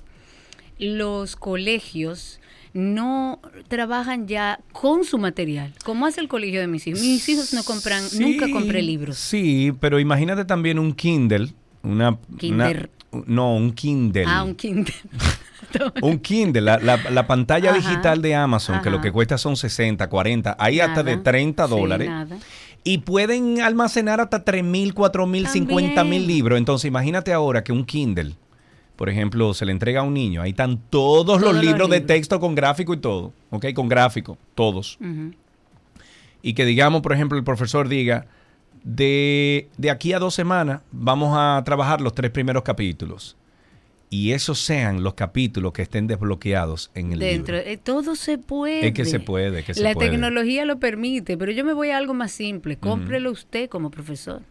los 0.80 1.36
colegios 1.36 2.40
no 2.74 3.40
trabajan 3.68 4.28
ya 4.28 4.60
con 4.72 5.04
su 5.04 5.18
material, 5.18 5.74
como 5.84 6.06
hace 6.06 6.22
el 6.22 6.28
colegio 6.28 6.60
de 6.60 6.68
mis 6.68 6.86
hijos. 6.88 7.02
Mis 7.02 7.28
hijos 7.30 7.54
no 7.54 7.64
compran, 7.64 8.04
nunca 8.20 8.50
compré 8.52 8.82
libros. 8.82 9.18
Sí, 9.18 9.74
pero 9.80 10.00
imagínate 10.00 10.46
también 10.46 10.78
un 10.78 10.94
Kindle, 10.94 11.54
una, 11.84 12.20
no, 13.26 13.56
un 13.56 13.74
Kindle. 13.74 14.26
Ah, 14.28 14.44
un 14.44 14.56
Kindle. 14.56 14.94
un 16.02 16.20
Kindle, 16.20 16.62
la, 16.62 17.28
pantalla 17.28 17.74
digital 17.74 18.22
de 18.22 18.36
Amazon, 18.36 18.82
que 18.82 18.90
lo 18.90 19.02
que 19.02 19.12
cuesta 19.12 19.38
son 19.38 19.56
60, 19.56 20.08
40, 20.08 20.56
hay 20.60 20.80
hasta 20.80 21.04
de 21.04 21.18
30 21.18 21.68
dólares. 21.68 22.10
y 22.84 23.00
pueden 23.00 23.62
almacenar 23.62 24.22
hasta 24.22 24.44
3 24.44 24.64
mil, 24.64 24.94
4 24.94 25.28
mil, 25.28 25.48
50 25.48 26.04
mil 26.04 26.26
libros. 26.26 26.58
Entonces, 26.58 26.88
imagínate 26.88 27.34
ahora 27.34 27.64
que 27.64 27.72
un 27.72 27.86
Kindle, 27.86 28.34
por 28.96 29.10
ejemplo, 29.10 29.54
se 29.54 29.66
le 29.66 29.72
entrega 29.72 30.02
a 30.02 30.04
un 30.04 30.14
niño. 30.14 30.42
Ahí 30.42 30.52
están 30.52 30.80
todos, 30.90 31.42
los, 31.42 31.56
libros 31.56 31.90
de 31.90 32.02
texto 32.02 32.40
con 32.40 32.56
gráfico 32.56 32.94
y 32.94 32.98
todo. 32.98 33.34
¿Ok? 33.50 33.74
Con 33.74 33.90
gráfico, 33.90 34.38
todos. 34.56 34.98
Y 36.42 36.54
que 36.54 36.66
digamos, 36.66 37.02
por 37.02 37.14
ejemplo, 37.14 37.38
el 37.38 37.44
profesor 37.44 37.90
diga, 37.90 38.26
de, 38.84 39.68
de 39.78 39.92
aquí 39.92 40.14
a 40.14 40.20
dos 40.20 40.34
semanas 40.34 40.82
vamos 40.92 41.36
a 41.38 41.62
trabajar 41.66 42.00
los 42.00 42.14
tres 42.14 42.32
primeros 42.32 42.64
capítulos 42.64 43.36
y 44.10 44.32
esos 44.32 44.60
sean 44.60 45.04
los 45.04 45.16
capítulos 45.16 45.74
que 45.74 45.82
estén 45.82 46.08
desbloqueados 46.08 46.92
en 46.94 47.12
el 47.12 47.20
Dentro, 47.20 47.56
libro. 47.58 47.72
Eh, 47.72 47.78
todo 47.78 48.16
se 48.16 48.38
puede. 48.38 48.88
Es 48.88 48.94
que 48.94 49.06
se 49.06 49.20
puede, 49.20 49.64
que 49.64 49.74
se 49.74 49.82
La 49.82 49.96
tecnología 49.96 50.66
lo 50.66 50.80
permite, 50.80 51.38
pero 51.38 51.52
yo 51.52 51.66
me 51.66 51.74
voy 51.74 51.90
a 51.90 51.98
algo 51.98 52.14
más 52.14 52.32
simple. 52.32 52.78
Cómprelo 52.78 53.32
usted 53.32 53.70
como 53.70 53.92
profesor. 53.92 54.42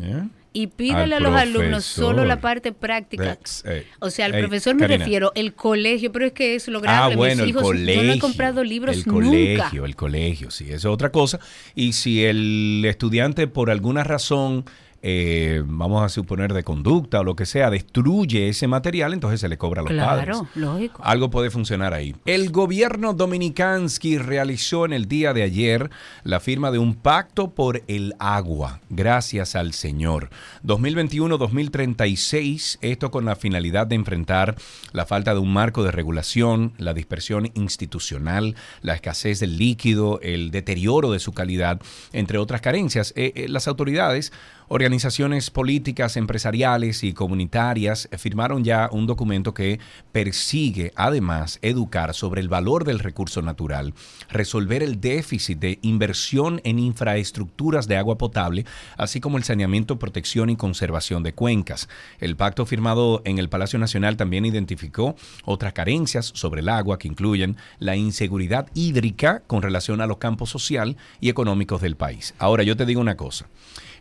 ¿Eh? 0.00 0.22
Y 0.56 0.68
pídele 0.68 1.16
a 1.16 1.20
los 1.20 1.34
alumnos 1.34 1.84
solo 1.84 2.24
la 2.24 2.40
parte 2.40 2.72
práctica. 2.72 3.36
Eh, 3.64 3.86
o 3.98 4.08
sea, 4.08 4.26
al 4.26 4.32
profesor 4.32 4.74
me 4.76 4.86
refiero, 4.86 5.32
el 5.34 5.52
colegio, 5.54 6.12
pero 6.12 6.26
es 6.26 6.32
que 6.32 6.54
es 6.54 6.68
lo 6.68 6.80
grave. 6.80 7.12
Ah, 7.12 7.16
bueno, 7.16 7.42
Mis 7.42 7.50
hijos, 7.50 7.62
el 7.62 7.68
colegio. 7.68 8.02
Yo 8.02 8.06
no 8.06 8.12
he 8.14 8.18
comprado 8.20 8.62
libros 8.62 8.96
El 8.96 9.04
colegio, 9.04 9.84
el 9.84 9.96
colegio, 9.96 10.52
sí, 10.52 10.66
eso 10.66 10.76
es 10.76 10.84
otra 10.86 11.10
cosa. 11.10 11.40
Y 11.74 11.94
si 11.94 12.24
el 12.24 12.84
estudiante 12.86 13.48
por 13.48 13.68
alguna 13.68 14.04
razón 14.04 14.64
eh, 15.06 15.62
vamos 15.66 16.02
a 16.02 16.08
suponer, 16.08 16.54
de 16.54 16.64
conducta 16.64 17.20
o 17.20 17.24
lo 17.24 17.36
que 17.36 17.44
sea, 17.44 17.68
destruye 17.68 18.48
ese 18.48 18.66
material, 18.66 19.12
entonces 19.12 19.38
se 19.38 19.50
le 19.50 19.58
cobra 19.58 19.82
a 19.82 19.84
los 19.84 19.92
padres. 19.92 20.24
Claro, 20.24 20.48
lógico. 20.54 21.02
Algo 21.04 21.28
puede 21.28 21.50
funcionar 21.50 21.92
ahí. 21.92 22.16
El 22.24 22.50
gobierno 22.50 23.12
dominicansky 23.12 24.16
realizó 24.16 24.86
en 24.86 24.94
el 24.94 25.06
día 25.06 25.34
de 25.34 25.42
ayer 25.42 25.90
la 26.22 26.40
firma 26.40 26.70
de 26.70 26.78
un 26.78 26.94
pacto 26.94 27.50
por 27.50 27.82
el 27.86 28.14
agua, 28.18 28.80
gracias 28.88 29.56
al 29.56 29.74
Señor. 29.74 30.30
2021-2036, 30.64 32.78
esto 32.80 33.10
con 33.10 33.26
la 33.26 33.36
finalidad 33.36 33.86
de 33.86 33.96
enfrentar 33.96 34.54
la 34.92 35.04
falta 35.04 35.34
de 35.34 35.40
un 35.40 35.52
marco 35.52 35.84
de 35.84 35.90
regulación, 35.90 36.72
la 36.78 36.94
dispersión 36.94 37.50
institucional, 37.52 38.56
la 38.80 38.94
escasez 38.94 39.40
del 39.40 39.58
líquido, 39.58 40.18
el 40.22 40.50
deterioro 40.50 41.10
de 41.10 41.18
su 41.18 41.32
calidad, 41.32 41.78
entre 42.14 42.38
otras 42.38 42.62
carencias. 42.62 43.12
Eh, 43.16 43.34
eh, 43.36 43.48
las 43.50 43.68
autoridades 43.68 44.32
Organizaciones 44.68 45.50
políticas, 45.50 46.16
empresariales 46.16 47.04
y 47.04 47.12
comunitarias 47.12 48.08
firmaron 48.16 48.64
ya 48.64 48.88
un 48.90 49.06
documento 49.06 49.52
que 49.52 49.78
persigue 50.10 50.90
además 50.96 51.58
educar 51.60 52.14
sobre 52.14 52.40
el 52.40 52.48
valor 52.48 52.84
del 52.84 52.98
recurso 52.98 53.42
natural, 53.42 53.92
resolver 54.30 54.82
el 54.82 55.02
déficit 55.02 55.58
de 55.58 55.78
inversión 55.82 56.62
en 56.64 56.78
infraestructuras 56.78 57.88
de 57.88 57.98
agua 57.98 58.16
potable, 58.16 58.64
así 58.96 59.20
como 59.20 59.36
el 59.36 59.44
saneamiento, 59.44 59.98
protección 59.98 60.48
y 60.48 60.56
conservación 60.56 61.22
de 61.22 61.34
cuencas. 61.34 61.90
El 62.18 62.34
pacto 62.34 62.64
firmado 62.64 63.20
en 63.26 63.38
el 63.38 63.50
Palacio 63.50 63.78
Nacional 63.78 64.16
también 64.16 64.46
identificó 64.46 65.14
otras 65.44 65.74
carencias 65.74 66.32
sobre 66.34 66.62
el 66.62 66.70
agua 66.70 66.98
que 66.98 67.08
incluyen 67.08 67.58
la 67.80 67.96
inseguridad 67.96 68.68
hídrica 68.72 69.42
con 69.46 69.60
relación 69.60 70.00
a 70.00 70.06
los 70.06 70.16
campos 70.16 70.48
social 70.48 70.96
y 71.20 71.28
económicos 71.28 71.82
del 71.82 71.96
país. 71.96 72.34
Ahora 72.38 72.62
yo 72.62 72.78
te 72.78 72.86
digo 72.86 73.02
una 73.02 73.18
cosa. 73.18 73.46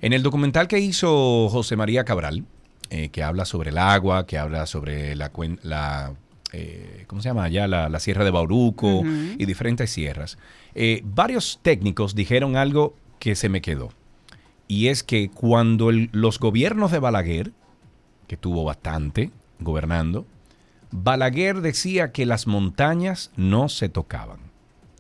En 0.04 0.12
el 0.12 0.22
documental 0.22 0.68
que 0.68 0.80
hizo 0.80 1.48
José 1.48 1.78
María 1.78 2.04
Cabral, 2.04 2.44
eh, 2.90 3.08
que 3.08 3.24
habla 3.24 3.46
sobre 3.46 3.70
el 3.70 3.78
agua, 3.78 4.28
que 4.28 4.38
habla 4.38 4.66
sobre 4.66 5.16
la, 5.16 5.32
la 5.62 6.14
eh, 6.52 7.06
¿cómo 7.08 7.22
se 7.22 7.30
llama 7.30 7.46
allá? 7.46 7.70
La, 7.70 8.00
Sierra 8.02 8.26
de 8.26 8.32
Bauruco 8.32 9.04
y 9.06 9.46
diferentes 9.46 9.92
sierras, 9.92 10.38
eh, 10.76 11.00
varios 11.06 11.62
técnicos 11.62 12.16
dijeron 12.16 12.58
algo 12.58 12.98
que 13.18 13.36
se 13.36 13.48
me 13.48 13.62
quedó. 13.62 13.94
Y 14.68 14.90
es 14.90 15.04
que 15.04 15.30
cuando 15.30 15.90
los 15.94 16.38
gobiernos 16.38 16.92
de 16.92 17.00
Balaguer, 17.00 17.54
que 18.28 18.36
tuvo 18.36 18.66
bastante 18.66 19.32
gobernando, 19.62 20.26
Balaguer 20.92 21.62
decía 21.62 22.12
que 22.12 22.26
las 22.26 22.46
montañas 22.46 23.32
no 23.38 23.70
se 23.70 23.88
tocaban. 23.88 24.53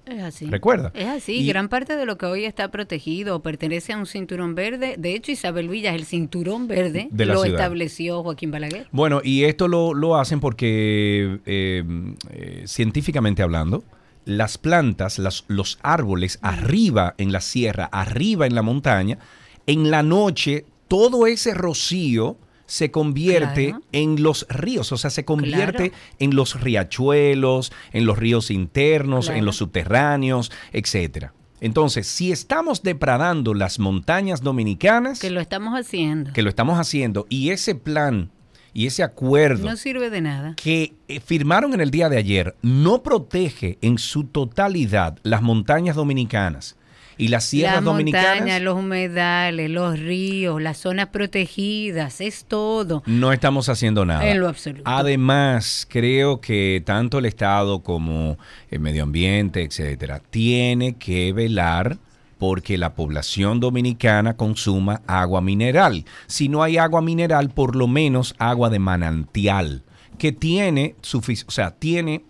Es 0.05 0.21
así. 0.21 0.47
¿Recuerda? 0.47 0.91
Es 0.93 1.07
así. 1.07 1.45
Gran 1.47 1.69
parte 1.69 1.95
de 1.95 2.05
lo 2.05 2.17
que 2.17 2.25
hoy 2.25 2.45
está 2.45 2.69
protegido 2.71 3.41
pertenece 3.41 3.93
a 3.93 3.97
un 3.97 4.05
cinturón 4.05 4.53
verde. 4.53 4.95
De 4.97 5.15
hecho, 5.15 5.31
Isabel 5.31 5.69
Villas, 5.69 5.95
el 5.95 6.05
cinturón 6.05 6.67
verde, 6.67 7.07
lo 7.11 7.45
estableció 7.45 8.21
Joaquín 8.23 8.51
Balaguer. 8.51 8.87
Bueno, 8.91 9.21
y 9.23 9.45
esto 9.45 9.67
lo, 9.67 10.15
hacen 10.17 10.39
porque, 10.39 11.39
eh, 11.45 11.83
eh, 12.31 12.63
científicamente 12.65 13.41
hablando, 13.43 13.83
las 14.25 14.57
plantas, 14.57 15.19
los 15.47 15.79
árboles 15.81 16.39
arriba 16.41 17.15
en 17.17 17.31
la 17.31 17.41
sierra, 17.41 17.85
arriba 17.85 18.45
en 18.45 18.55
la 18.55 18.61
montaña, 18.61 19.19
en 19.65 19.89
la 19.89 20.03
noche, 20.03 20.65
todo 20.87 21.27
ese 21.27 21.53
rocío 21.53 22.37
se 22.73 22.89
convierte 22.89 23.75
en 23.91 24.23
los 24.23 24.47
ríos, 24.49 24.91
o 24.91 24.97
sea, 24.97 25.11
se 25.11 25.23
convierte 25.23 25.91
en 26.17 26.35
los 26.35 26.59
riachuelos, 26.59 27.71
en 27.91 28.07
los 28.07 28.17
ríos 28.17 28.49
internos, 28.49 29.29
en 29.29 29.45
los 29.45 29.57
subterráneos, 29.57 30.51
etcétera. 30.71 31.35
Entonces, 31.61 32.07
si 32.07 32.31
estamos 32.31 32.81
depradando 32.81 33.53
las 33.53 33.77
montañas 33.77 34.41
dominicanas, 34.41 35.19
que 35.19 35.29
lo 35.29 35.39
estamos 35.39 35.79
haciendo, 35.79 36.33
que 36.33 36.41
lo 36.41 36.49
estamos 36.49 36.79
haciendo, 36.79 37.27
y 37.29 37.51
ese 37.51 37.75
plan 37.75 38.31
y 38.73 38.87
ese 38.87 39.03
acuerdo 39.03 39.69
no 39.69 39.77
sirve 39.77 40.09
de 40.09 40.21
nada. 40.21 40.55
que 40.55 40.95
eh, 41.07 41.19
firmaron 41.19 41.75
en 41.75 41.81
el 41.81 41.91
día 41.91 42.09
de 42.09 42.17
ayer 42.17 42.55
no 42.63 43.03
protege 43.03 43.77
en 43.81 43.99
su 43.99 44.23
totalidad 44.23 45.19
las 45.21 45.43
montañas 45.43 45.95
dominicanas 45.95 46.75
y 47.17 47.27
las 47.29 47.45
sierras 47.45 47.83
la 47.83 47.91
dominicanas. 47.91 48.61
los 48.61 48.77
humedales, 48.77 49.69
los 49.69 49.99
ríos, 49.99 50.61
las 50.61 50.77
zonas 50.77 51.07
protegidas, 51.07 52.21
es 52.21 52.45
todo. 52.45 53.03
No 53.05 53.33
estamos 53.33 53.69
haciendo 53.69 54.05
nada. 54.05 54.27
En 54.27 54.39
lo 54.39 54.47
absoluto. 54.47 54.83
Además, 54.85 55.87
creo 55.89 56.41
que 56.41 56.81
tanto 56.85 57.19
el 57.19 57.25
Estado 57.25 57.83
como 57.83 58.37
el 58.69 58.79
medio 58.79 59.03
ambiente, 59.03 59.63
etcétera, 59.63 60.21
tiene 60.29 60.95
que 60.95 61.33
velar 61.33 61.97
porque 62.37 62.77
la 62.77 62.93
población 62.93 63.59
dominicana 63.61 64.35
consuma 64.35 65.01
agua 65.07 65.41
mineral. 65.41 66.03
Si 66.27 66.49
no 66.49 66.61
hay 66.61 66.77
agua 66.77 67.01
mineral, 67.01 67.49
por 67.49 67.75
lo 67.75 67.87
menos 67.87 68.35
agua 68.37 68.69
de 68.69 68.79
manantial, 68.79 69.83
que 70.17 70.31
tiene, 70.31 70.95
o 71.13 71.51
sea, 71.51 71.71
tiene 71.71 72.23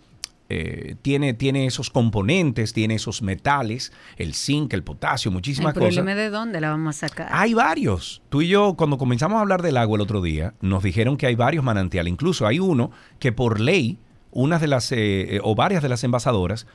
eh, 0.50 0.96
tiene, 1.00 1.32
tiene 1.32 1.66
esos 1.66 1.88
componentes, 1.90 2.72
tiene 2.72 2.96
esos 2.96 3.22
metales, 3.22 3.92
el 4.16 4.34
zinc, 4.34 4.72
el 4.74 4.82
potasio, 4.82 5.30
muchísimas 5.30 5.74
¿El 5.74 5.80
cosas. 5.80 5.94
problema 5.94 6.14
de 6.20 6.30
dónde 6.30 6.60
la 6.60 6.70
vamos 6.70 7.02
a 7.02 7.08
sacar? 7.08 7.28
Hay 7.30 7.54
varios. 7.54 8.22
Tú 8.28 8.42
y 8.42 8.48
yo, 8.48 8.74
cuando 8.74 8.98
comenzamos 8.98 9.38
a 9.38 9.40
hablar 9.40 9.62
del 9.62 9.76
agua 9.78 9.96
el 9.96 10.02
otro 10.02 10.20
día, 10.20 10.54
nos 10.60 10.82
dijeron 10.82 11.16
que 11.16 11.26
hay 11.26 11.34
varios 11.34 11.64
manantiales. 11.64 12.12
Incluso 12.12 12.46
hay 12.46 12.58
uno 12.58 12.90
que 13.18 13.32
por 13.32 13.58
ley, 13.58 13.98
unas 14.32 14.60
de 14.60 14.66
las, 14.66 14.92
eh, 14.92 15.36
eh, 15.36 15.40
o 15.42 15.54
varias 15.54 15.82
de 15.82 15.88
las 15.88 16.04
envasadoras, 16.04 16.66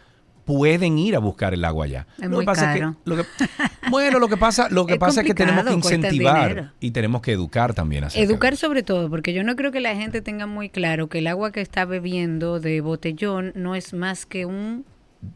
pueden 0.49 0.97
ir 0.97 1.15
a 1.15 1.19
buscar 1.19 1.53
el 1.53 1.63
agua 1.63 1.85
allá. 1.85 2.07
Es 2.19 2.27
muy 2.27 2.43
caro. 2.43 2.95
bueno, 3.91 4.17
lo 4.17 4.27
que 4.27 4.35
pasa, 4.35 4.67
lo 4.71 4.87
que 4.87 4.93
Es 4.93 4.99
pasa 4.99 5.21
es 5.21 5.27
que 5.27 5.35
tenemos 5.35 5.63
que 5.63 5.73
incentivar 5.73 6.73
y 6.79 6.89
tenemos 6.89 7.21
que 7.21 7.33
educar 7.33 7.75
también. 7.75 8.05
Educar 8.15 8.57
sobre 8.57 8.81
todo, 8.81 9.11
porque 9.11 9.31
yo 9.31 9.43
no 9.43 9.55
creo 9.55 9.71
que 9.71 9.79
la 9.79 9.95
gente 9.95 10.23
tenga 10.23 10.47
muy 10.47 10.69
claro 10.69 11.07
que 11.07 11.19
el 11.19 11.27
agua 11.27 11.51
que 11.51 11.61
está 11.61 11.85
bebiendo 11.85 12.59
de 12.59 12.81
botellón 12.81 13.51
no 13.53 13.75
es 13.75 13.93
más 13.93 14.25
que 14.25 14.47
un 14.47 14.85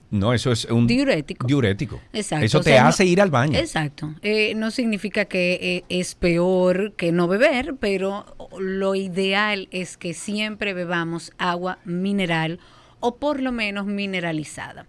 No, 0.10 0.34
eso 0.34 0.52
es 0.52 0.66
un 0.66 0.88
diurético. 0.88 1.46
diurético. 1.46 2.02
Exacto. 2.12 2.46
Eso 2.46 2.58
o 2.58 2.62
te 2.62 2.80
no- 2.80 2.88
hace 2.88 3.06
ir 3.06 3.22
al 3.22 3.30
baño. 3.30 3.60
Exacto. 3.60 4.16
Eh, 4.24 4.56
no 4.56 4.72
significa 4.72 5.26
que 5.26 5.60
eh, 5.62 5.84
es 5.90 6.16
peor 6.16 6.94
que 6.98 7.12
no 7.12 7.28
beber, 7.28 7.76
pero 7.80 8.26
lo 8.60 8.96
ideal 8.96 9.68
es 9.70 9.96
que 9.98 10.16
siempre 10.16 10.74
bebamos 10.74 11.32
agua 11.38 11.78
mineral 11.86 12.60
o 13.06 13.18
por 13.18 13.42
lo 13.42 13.52
menos 13.52 13.86
mineralizada. 13.86 14.86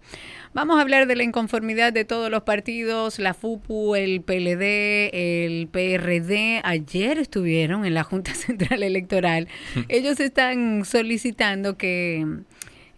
Vamos 0.53 0.77
a 0.77 0.81
hablar 0.81 1.05
de 1.05 1.17
la 1.17 1.23
inconformidad 1.23 1.91
de 1.91 2.05
todos 2.05 2.31
los 2.31 2.43
partidos, 2.43 3.19
la 3.19 3.33
FUPU, 3.33 3.95
el 3.95 4.21
PLD, 4.21 5.09
el 5.11 5.67
PRD. 5.67 6.61
Ayer 6.63 7.17
estuvieron 7.19 7.85
en 7.85 7.93
la 7.93 8.03
Junta 8.03 8.33
Central 8.35 8.81
Electoral. 8.83 9.49
Ellos 9.89 10.19
están 10.21 10.85
solicitando 10.85 11.77
que 11.77 12.25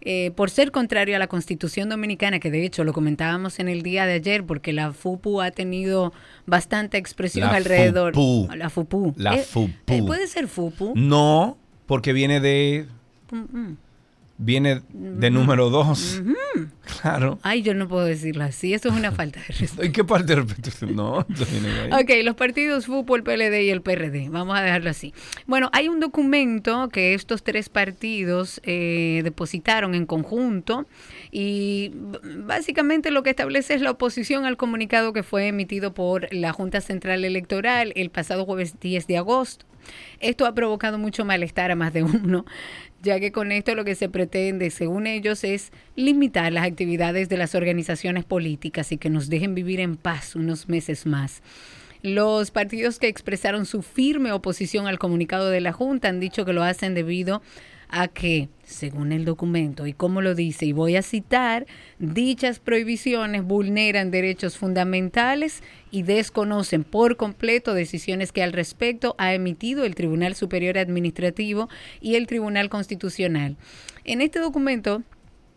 eh, 0.02 0.30
por 0.36 0.50
ser 0.50 0.70
contrario 0.70 1.16
a 1.16 1.18
la 1.18 1.26
Constitución 1.26 1.88
Dominicana, 1.88 2.38
que 2.38 2.52
de 2.52 2.64
hecho 2.64 2.84
lo 2.84 2.92
comentábamos 2.92 3.58
en 3.58 3.68
el 3.68 3.82
día 3.82 4.06
de 4.06 4.12
ayer, 4.12 4.44
porque 4.44 4.72
la 4.72 4.92
FUPU 4.92 5.40
ha 5.40 5.50
tenido 5.50 6.12
bastante 6.46 6.96
expresión 6.96 7.48
La 7.48 7.56
alrededor. 7.56 8.14
FUPU. 8.14 8.54
La 8.54 8.70
FUPU. 8.70 9.14
La 9.16 9.34
Eh, 9.34 9.42
FUPU. 9.42 9.72
eh, 9.94 10.02
puede 10.06 10.28
ser 10.28 10.46
FUPU. 10.46 10.92
No, 10.94 11.58
porque 11.86 12.12
viene 12.12 12.38
de 12.38 12.86
Mm, 13.32 13.72
viene 14.38 14.82
de 14.90 15.30
número 15.30 15.68
dos. 15.68 16.22
Claro. 17.02 17.38
Ay, 17.42 17.62
yo 17.62 17.74
no 17.74 17.86
puedo 17.86 18.06
decirlo 18.06 18.44
así. 18.44 18.72
Eso 18.72 18.88
es 18.88 18.94
una 18.94 19.12
falta 19.12 19.40
de 19.40 19.46
respeto. 19.46 19.82
¿En 19.82 19.92
qué 19.92 20.04
parte 20.04 20.34
de 20.34 20.42
respeto? 20.42 20.86
No. 20.86 21.18
Ok, 21.18 22.10
los 22.24 22.34
partidos 22.34 22.86
el 23.16 23.22
PLD 23.22 23.62
y 23.64 23.70
el 23.70 23.82
PRD. 23.82 24.28
Vamos 24.30 24.58
a 24.58 24.62
dejarlo 24.62 24.90
así. 24.90 25.12
Bueno, 25.46 25.68
hay 25.72 25.88
un 25.88 26.00
documento 26.00 26.88
que 26.88 27.14
estos 27.14 27.42
tres 27.42 27.68
partidos 27.68 28.60
eh, 28.64 29.20
depositaron 29.22 29.94
en 29.94 30.06
conjunto 30.06 30.86
y 31.30 31.92
básicamente 31.94 33.10
lo 33.10 33.22
que 33.22 33.30
establece 33.30 33.74
es 33.74 33.80
la 33.80 33.90
oposición 33.90 34.44
al 34.44 34.56
comunicado 34.56 35.12
que 35.12 35.22
fue 35.22 35.48
emitido 35.48 35.94
por 35.94 36.32
la 36.32 36.52
Junta 36.52 36.80
Central 36.80 37.24
Electoral 37.24 37.92
el 37.96 38.10
pasado 38.10 38.44
jueves 38.44 38.80
10 38.80 39.06
de 39.06 39.18
agosto. 39.18 39.66
Esto 40.20 40.46
ha 40.46 40.54
provocado 40.54 40.98
mucho 40.98 41.24
malestar 41.24 41.70
a 41.70 41.76
más 41.76 41.92
de 41.92 42.02
uno, 42.02 42.44
ya 43.02 43.20
que 43.20 43.32
con 43.32 43.52
esto 43.52 43.74
lo 43.74 43.84
que 43.84 43.94
se 43.94 44.08
pretende, 44.08 44.70
según 44.70 45.06
ellos, 45.06 45.44
es 45.44 45.72
limitar 45.96 46.52
las 46.52 46.66
actividades 46.66 47.28
de 47.28 47.36
las 47.36 47.54
organizaciones 47.54 48.24
políticas 48.24 48.92
y 48.92 48.98
que 48.98 49.10
nos 49.10 49.28
dejen 49.28 49.54
vivir 49.54 49.80
en 49.80 49.96
paz 49.96 50.34
unos 50.36 50.68
meses 50.68 51.06
más. 51.06 51.42
Los 52.02 52.50
partidos 52.50 52.98
que 52.98 53.08
expresaron 53.08 53.66
su 53.66 53.82
firme 53.82 54.32
oposición 54.32 54.86
al 54.86 54.98
comunicado 54.98 55.50
de 55.50 55.60
la 55.60 55.72
Junta 55.72 56.08
han 56.08 56.20
dicho 56.20 56.44
que 56.44 56.52
lo 56.52 56.62
hacen 56.62 56.94
debido 56.94 57.36
a 57.36 57.42
que, 58.12 58.48
según 58.64 59.12
el 59.12 59.24
documento, 59.24 59.86
y 59.86 59.94
como 59.94 60.20
lo 60.20 60.34
dice, 60.34 60.66
y 60.66 60.72
voy 60.72 60.96
a 60.96 61.02
citar, 61.02 61.66
dichas 61.98 62.58
prohibiciones 62.58 63.42
vulneran 63.42 64.10
derechos 64.10 64.58
fundamentales 64.58 65.62
y 65.90 66.02
desconocen 66.02 66.84
por 66.84 67.16
completo 67.16 67.74
decisiones 67.74 68.30
que 68.30 68.42
al 68.42 68.52
respecto 68.52 69.14
ha 69.18 69.32
emitido 69.32 69.84
el 69.84 69.94
Tribunal 69.94 70.34
Superior 70.34 70.78
Administrativo 70.78 71.68
y 72.00 72.16
el 72.16 72.26
Tribunal 72.26 72.68
Constitucional. 72.68 73.56
En 74.04 74.20
este 74.20 74.38
documento, 74.38 75.02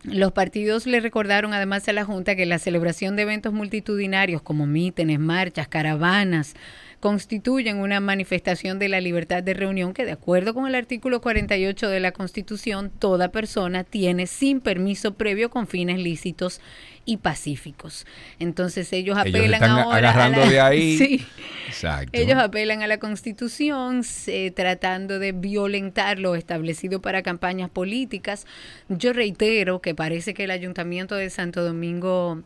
los 0.03 0.31
partidos 0.31 0.87
le 0.87 0.99
recordaron 0.99 1.53
además 1.53 1.87
a 1.87 1.93
la 1.93 2.05
Junta 2.05 2.35
que 2.35 2.47
la 2.47 2.57
celebración 2.57 3.15
de 3.15 3.21
eventos 3.21 3.53
multitudinarios 3.53 4.41
como 4.41 4.65
mítines, 4.65 5.19
marchas, 5.19 5.67
caravanas, 5.67 6.55
constituyen 7.01 7.79
una 7.79 7.99
manifestación 7.99 8.79
de 8.79 8.87
la 8.87 9.01
libertad 9.01 9.43
de 9.43 9.53
reunión 9.53 9.93
que 9.93 10.05
de 10.05 10.13
acuerdo 10.13 10.53
con 10.53 10.67
el 10.67 10.75
artículo 10.75 11.19
48 11.19 11.89
de 11.89 11.99
la 11.99 12.13
Constitución, 12.13 12.89
toda 12.97 13.31
persona 13.31 13.83
tiene 13.83 14.27
sin 14.27 14.61
permiso 14.61 15.15
previo 15.15 15.49
con 15.49 15.67
fines 15.67 15.99
lícitos 15.99 16.61
y 17.03 17.17
pacíficos. 17.17 18.05
Entonces 18.39 18.93
ellos 18.93 19.17
Ellos 19.25 19.35
apelan 19.35 19.53
están 19.55 19.69
ahora 19.71 20.25
a 20.25 20.29
la- 20.29 20.47
de 20.47 20.59
ahí. 20.61 20.97
Sí. 21.01 21.25
Exacto. 21.67 22.11
Ellos 22.13 22.37
apelan 22.37 22.83
a 22.83 22.87
la 22.87 22.99
Constitución 22.99 24.03
tratando 24.55 25.17
de 25.19 25.31
violentar 25.31 26.19
lo 26.19 26.35
establecido 26.35 27.01
para 27.01 27.23
campañas 27.23 27.69
políticas. 27.69 28.45
Yo 28.89 29.13
reitero 29.13 29.81
que 29.81 29.95
parece 29.95 30.33
que 30.33 30.43
el 30.43 30.51
Ayuntamiento 30.51 31.15
de 31.15 31.29
Santo 31.29 31.63
Domingo 31.63 32.43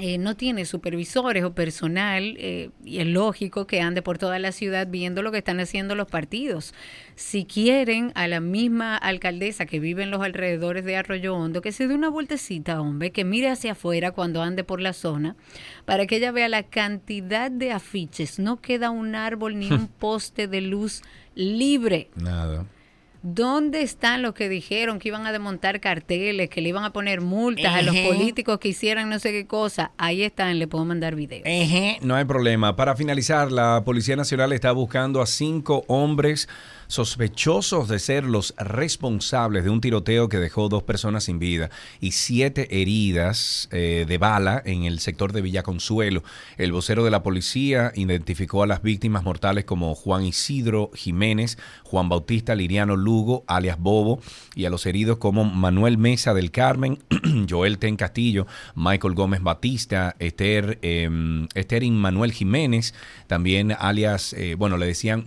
eh, 0.00 0.16
no 0.16 0.36
tiene 0.36 0.64
supervisores 0.64 1.44
o 1.44 1.54
personal 1.54 2.36
eh, 2.38 2.70
y 2.82 3.00
es 3.00 3.06
lógico 3.06 3.66
que 3.66 3.82
ande 3.82 4.00
por 4.00 4.16
toda 4.16 4.38
la 4.38 4.50
ciudad 4.50 4.86
viendo 4.88 5.20
lo 5.20 5.30
que 5.30 5.38
están 5.38 5.60
haciendo 5.60 5.94
los 5.94 6.08
partidos. 6.08 6.72
Si 7.14 7.44
quieren 7.44 8.10
a 8.14 8.26
la 8.26 8.40
misma 8.40 8.96
alcaldesa 8.96 9.66
que 9.66 9.80
vive 9.80 10.02
en 10.02 10.10
los 10.10 10.22
alrededores 10.22 10.86
de 10.86 10.96
Arroyo 10.96 11.36
Hondo, 11.36 11.60
que 11.60 11.72
se 11.72 11.88
dé 11.88 11.94
una 11.94 12.08
vueltecita, 12.08 12.80
hombre, 12.80 13.10
que 13.10 13.24
mire 13.24 13.50
hacia 13.50 13.72
afuera 13.72 14.12
cuando 14.12 14.40
ande 14.40 14.64
por 14.64 14.80
la 14.80 14.94
zona, 14.94 15.36
para 15.84 16.06
que 16.06 16.16
ella 16.16 16.32
vea 16.32 16.48
la 16.48 16.62
cantidad 16.62 17.50
de 17.50 17.72
afiches. 17.72 18.38
No 18.38 18.62
queda 18.62 18.88
un 18.88 19.14
árbol 19.14 19.58
ni 19.58 19.70
un 19.72 19.88
poste 19.88 20.48
de 20.48 20.62
luz 20.62 21.02
libre. 21.34 22.08
Nada. 22.16 22.64
¿Dónde 23.22 23.82
están 23.82 24.20
los 24.20 24.34
que 24.34 24.48
dijeron 24.48 24.98
que 24.98 25.08
iban 25.08 25.26
a 25.26 25.32
desmontar 25.32 25.80
carteles, 25.80 26.50
que 26.50 26.60
le 26.60 26.70
iban 26.70 26.84
a 26.84 26.92
poner 26.92 27.20
multas 27.20 27.74
a 27.74 27.82
los 27.82 27.96
políticos 27.96 28.58
que 28.58 28.68
hicieran 28.68 29.08
no 29.08 29.20
sé 29.20 29.30
qué 29.30 29.46
cosa? 29.46 29.92
Ahí 29.96 30.22
están, 30.22 30.58
le 30.58 30.66
puedo 30.66 30.84
mandar 30.84 31.14
videos. 31.14 31.42
Ejé, 31.46 31.98
No 32.02 32.16
hay 32.16 32.24
problema. 32.24 32.74
Para 32.74 32.96
finalizar, 32.96 33.52
la 33.52 33.82
Policía 33.84 34.16
Nacional 34.16 34.52
está 34.52 34.72
buscando 34.72 35.22
a 35.22 35.26
cinco 35.26 35.84
hombres 35.86 36.48
sospechosos 36.92 37.88
de 37.88 37.98
ser 37.98 38.24
los 38.24 38.54
responsables 38.58 39.64
de 39.64 39.70
un 39.70 39.80
tiroteo 39.80 40.28
que 40.28 40.36
dejó 40.36 40.68
dos 40.68 40.82
personas 40.82 41.24
sin 41.24 41.38
vida 41.38 41.70
y 42.00 42.10
siete 42.10 42.82
heridas 42.82 43.70
eh, 43.72 44.04
de 44.06 44.18
bala 44.18 44.60
en 44.62 44.84
el 44.84 44.98
sector 44.98 45.32
de 45.32 45.40
Villa 45.40 45.62
Consuelo. 45.62 46.22
El 46.58 46.70
vocero 46.70 47.02
de 47.02 47.10
la 47.10 47.22
policía 47.22 47.92
identificó 47.94 48.62
a 48.62 48.66
las 48.66 48.82
víctimas 48.82 49.24
mortales 49.24 49.64
como 49.64 49.94
Juan 49.94 50.24
Isidro 50.24 50.90
Jiménez, 50.94 51.56
Juan 51.82 52.10
Bautista 52.10 52.54
Liriano 52.54 52.94
Lugo, 52.94 53.44
alias 53.46 53.78
Bobo, 53.78 54.20
y 54.54 54.66
a 54.66 54.70
los 54.70 54.84
heridos 54.84 55.16
como 55.16 55.44
Manuel 55.44 55.96
Mesa 55.96 56.34
del 56.34 56.50
Carmen, 56.50 56.98
Joel 57.48 57.78
Ten 57.78 57.96
Castillo, 57.96 58.46
Michael 58.74 59.14
Gómez 59.14 59.42
Batista, 59.42 60.14
Esther, 60.18 60.78
eh, 60.82 61.08
Esther 61.54 61.82
Manuel 61.90 62.32
Jiménez, 62.32 62.92
también 63.28 63.72
alias, 63.72 64.34
eh, 64.34 64.56
bueno, 64.56 64.76
le 64.76 64.84
decían 64.84 65.24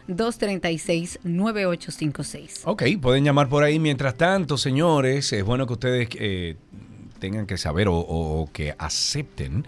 829-236-9856. 0.07 2.61
Ok, 2.65 2.83
pueden 3.01 3.25
llamar 3.25 3.49
por 3.49 3.63
ahí. 3.63 3.79
Mientras 3.79 4.13
tanto, 4.15 4.55
señores, 4.57 5.33
es 5.33 5.43
bueno 5.43 5.65
que 5.65 5.73
ustedes 5.73 6.09
eh, 6.19 6.57
tengan 7.19 7.45
que 7.45 7.57
saber 7.57 7.87
o, 7.87 7.95
o 7.97 8.49
que 8.51 8.75
acepten 8.77 9.65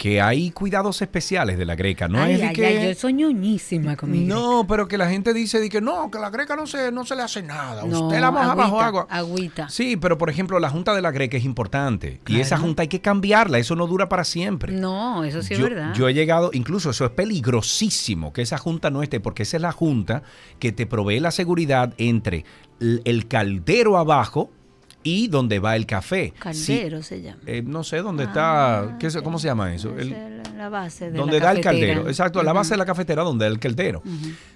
que 0.00 0.18
hay 0.22 0.50
cuidados 0.50 1.02
especiales 1.02 1.58
de 1.58 1.66
la 1.66 1.74
greca. 1.74 2.08
No 2.08 2.22
ay, 2.22 2.32
es 2.32 2.40
de 2.40 2.46
ay, 2.46 2.54
que... 2.54 2.66
ay, 2.66 2.88
yo 2.88 2.94
soy 2.98 3.12
ñoñísima 3.12 3.96
conmigo. 3.98 4.34
No, 4.34 4.66
pero 4.66 4.88
que 4.88 4.96
la 4.96 5.10
gente 5.10 5.34
dice 5.34 5.60
de 5.60 5.68
que 5.68 5.82
no, 5.82 6.10
que 6.10 6.18
la 6.18 6.30
greca 6.30 6.56
no 6.56 6.66
se, 6.66 6.90
no 6.90 7.04
se 7.04 7.14
le 7.14 7.20
hace 7.20 7.42
nada. 7.42 7.84
No, 7.84 8.06
Usted 8.06 8.18
la 8.18 8.30
moja 8.30 8.54
bajo 8.54 8.80
agua. 8.80 9.06
agüita. 9.10 9.68
Sí, 9.68 9.98
pero 9.98 10.16
por 10.16 10.30
ejemplo, 10.30 10.58
la 10.58 10.70
junta 10.70 10.94
de 10.94 11.02
la 11.02 11.10
greca 11.10 11.36
es 11.36 11.44
importante. 11.44 12.18
Y 12.28 12.40
esa 12.40 12.56
junta 12.56 12.80
hay 12.80 12.88
que 12.88 13.02
cambiarla. 13.02 13.58
Eso 13.58 13.76
no 13.76 13.86
dura 13.86 14.08
para 14.08 14.24
siempre. 14.24 14.72
No, 14.72 15.22
eso 15.22 15.42
sí 15.42 15.50
yo, 15.54 15.66
es 15.66 15.74
verdad. 15.74 15.92
yo 15.92 16.08
he 16.08 16.14
llegado, 16.14 16.48
incluso 16.54 16.88
eso 16.88 17.04
es 17.04 17.10
peligrosísimo 17.10 18.32
que 18.32 18.40
esa 18.40 18.56
junta 18.56 18.88
no 18.88 19.02
esté, 19.02 19.20
porque 19.20 19.42
esa 19.42 19.58
es 19.58 19.62
la 19.62 19.72
junta 19.72 20.22
que 20.58 20.72
te 20.72 20.86
provee 20.86 21.20
la 21.20 21.30
seguridad 21.30 21.92
entre 21.98 22.46
el 22.80 23.28
caldero 23.28 23.98
abajo 23.98 24.50
y 25.02 25.28
donde 25.28 25.58
va 25.58 25.76
el 25.76 25.86
café. 25.86 26.32
Caldero 26.38 27.02
se 27.02 27.22
llama. 27.22 27.38
eh, 27.46 27.62
no 27.64 27.82
sé 27.84 27.98
dónde 27.98 28.24
Ah, 28.24 28.26
está, 28.26 28.96
¿qué 28.98 29.22
¿cómo 29.22 29.38
se 29.38 29.46
llama 29.48 29.74
eso? 29.74 29.96
El- 29.98 30.12
es 30.12 30.30
la- 30.46 30.52
la 30.56 30.68
base 30.68 31.10
de 31.10 31.16
donde 31.18 31.38
la 31.40 31.46
da 31.46 31.52
el 31.52 31.60
caldero. 31.62 32.06
Exacto, 32.08 32.42
la 32.42 32.52
base 32.52 32.74
de 32.74 32.76
la 32.78 32.84
cafetera 32.86 33.22
donde 33.22 33.46
da 33.46 33.50
el 33.50 33.58
caldero. 33.58 34.02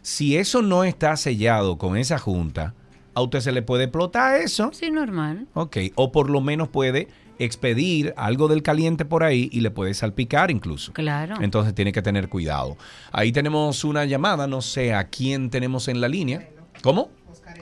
Si 0.02 0.37
eso 0.37 0.61
no 0.62 0.85
está 0.85 1.16
sellado 1.16 1.78
con 1.78 1.96
esa 1.96 2.18
junta, 2.18 2.74
a 3.14 3.22
usted 3.22 3.40
se 3.40 3.52
le 3.52 3.62
puede 3.62 3.85
explotar 3.85 4.40
eso. 4.40 4.70
Sí, 4.74 4.90
normal. 4.90 5.46
Ok, 5.54 5.76
o 5.94 6.12
por 6.12 6.28
lo 6.28 6.40
menos 6.40 6.68
puede 6.68 7.09
expedir 7.38 8.12
algo 8.16 8.48
del 8.48 8.62
caliente 8.62 9.04
por 9.04 9.22
ahí 9.24 9.48
y 9.52 9.61
le 9.61 9.70
puede 9.70 9.94
salpicar 9.94 10.50
incluso. 10.50 10.92
Claro. 10.92 11.37
Entonces 11.40 11.74
tiene 11.74 11.90
que 11.92 12.02
tener 12.02 12.28
cuidado. 12.28 12.76
Ahí 13.12 13.33
tenemos 13.33 13.83
una 13.85 14.04
llamada, 14.04 14.46
no 14.46 14.61
sé 14.62 14.94
a 14.94 15.09
quién 15.09 15.50
tenemos 15.50 15.88
en 15.88 16.00
la 16.00 16.09
línea. 16.09 16.48
¿Cómo? 16.83 17.11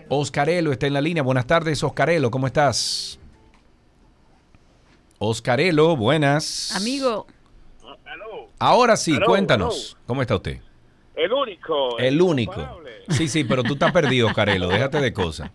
Oscarelo 0.09 0.73
está 0.73 0.87
en 0.87 0.95
la 0.95 1.01
línea. 1.01 1.23
Buenas 1.23 1.47
tardes, 1.47 1.83
Oscarelo, 1.83 2.31
¿cómo 2.31 2.47
estás? 2.47 3.19
Oscarelo, 5.19 5.97
buenas. 5.97 6.75
Amigo, 6.77 7.27
Ahora 8.59 8.97
sí, 8.97 9.19
cuéntanos. 9.19 9.97
¿Cómo 10.07 10.23
está 10.23 10.37
usted? 10.37 10.61
el 11.17 11.33
único. 11.33 11.99
El 11.99 12.23
único. 12.23 12.81
Sí, 13.09 13.27
sí, 13.27 13.43
pero 13.43 13.65
tú 13.65 13.73
estás 13.73 13.91
perdido, 13.91 14.29
Oscarelo. 14.29 14.69
Déjate 14.69 15.01
de 15.01 15.13
cosas. 15.13 15.51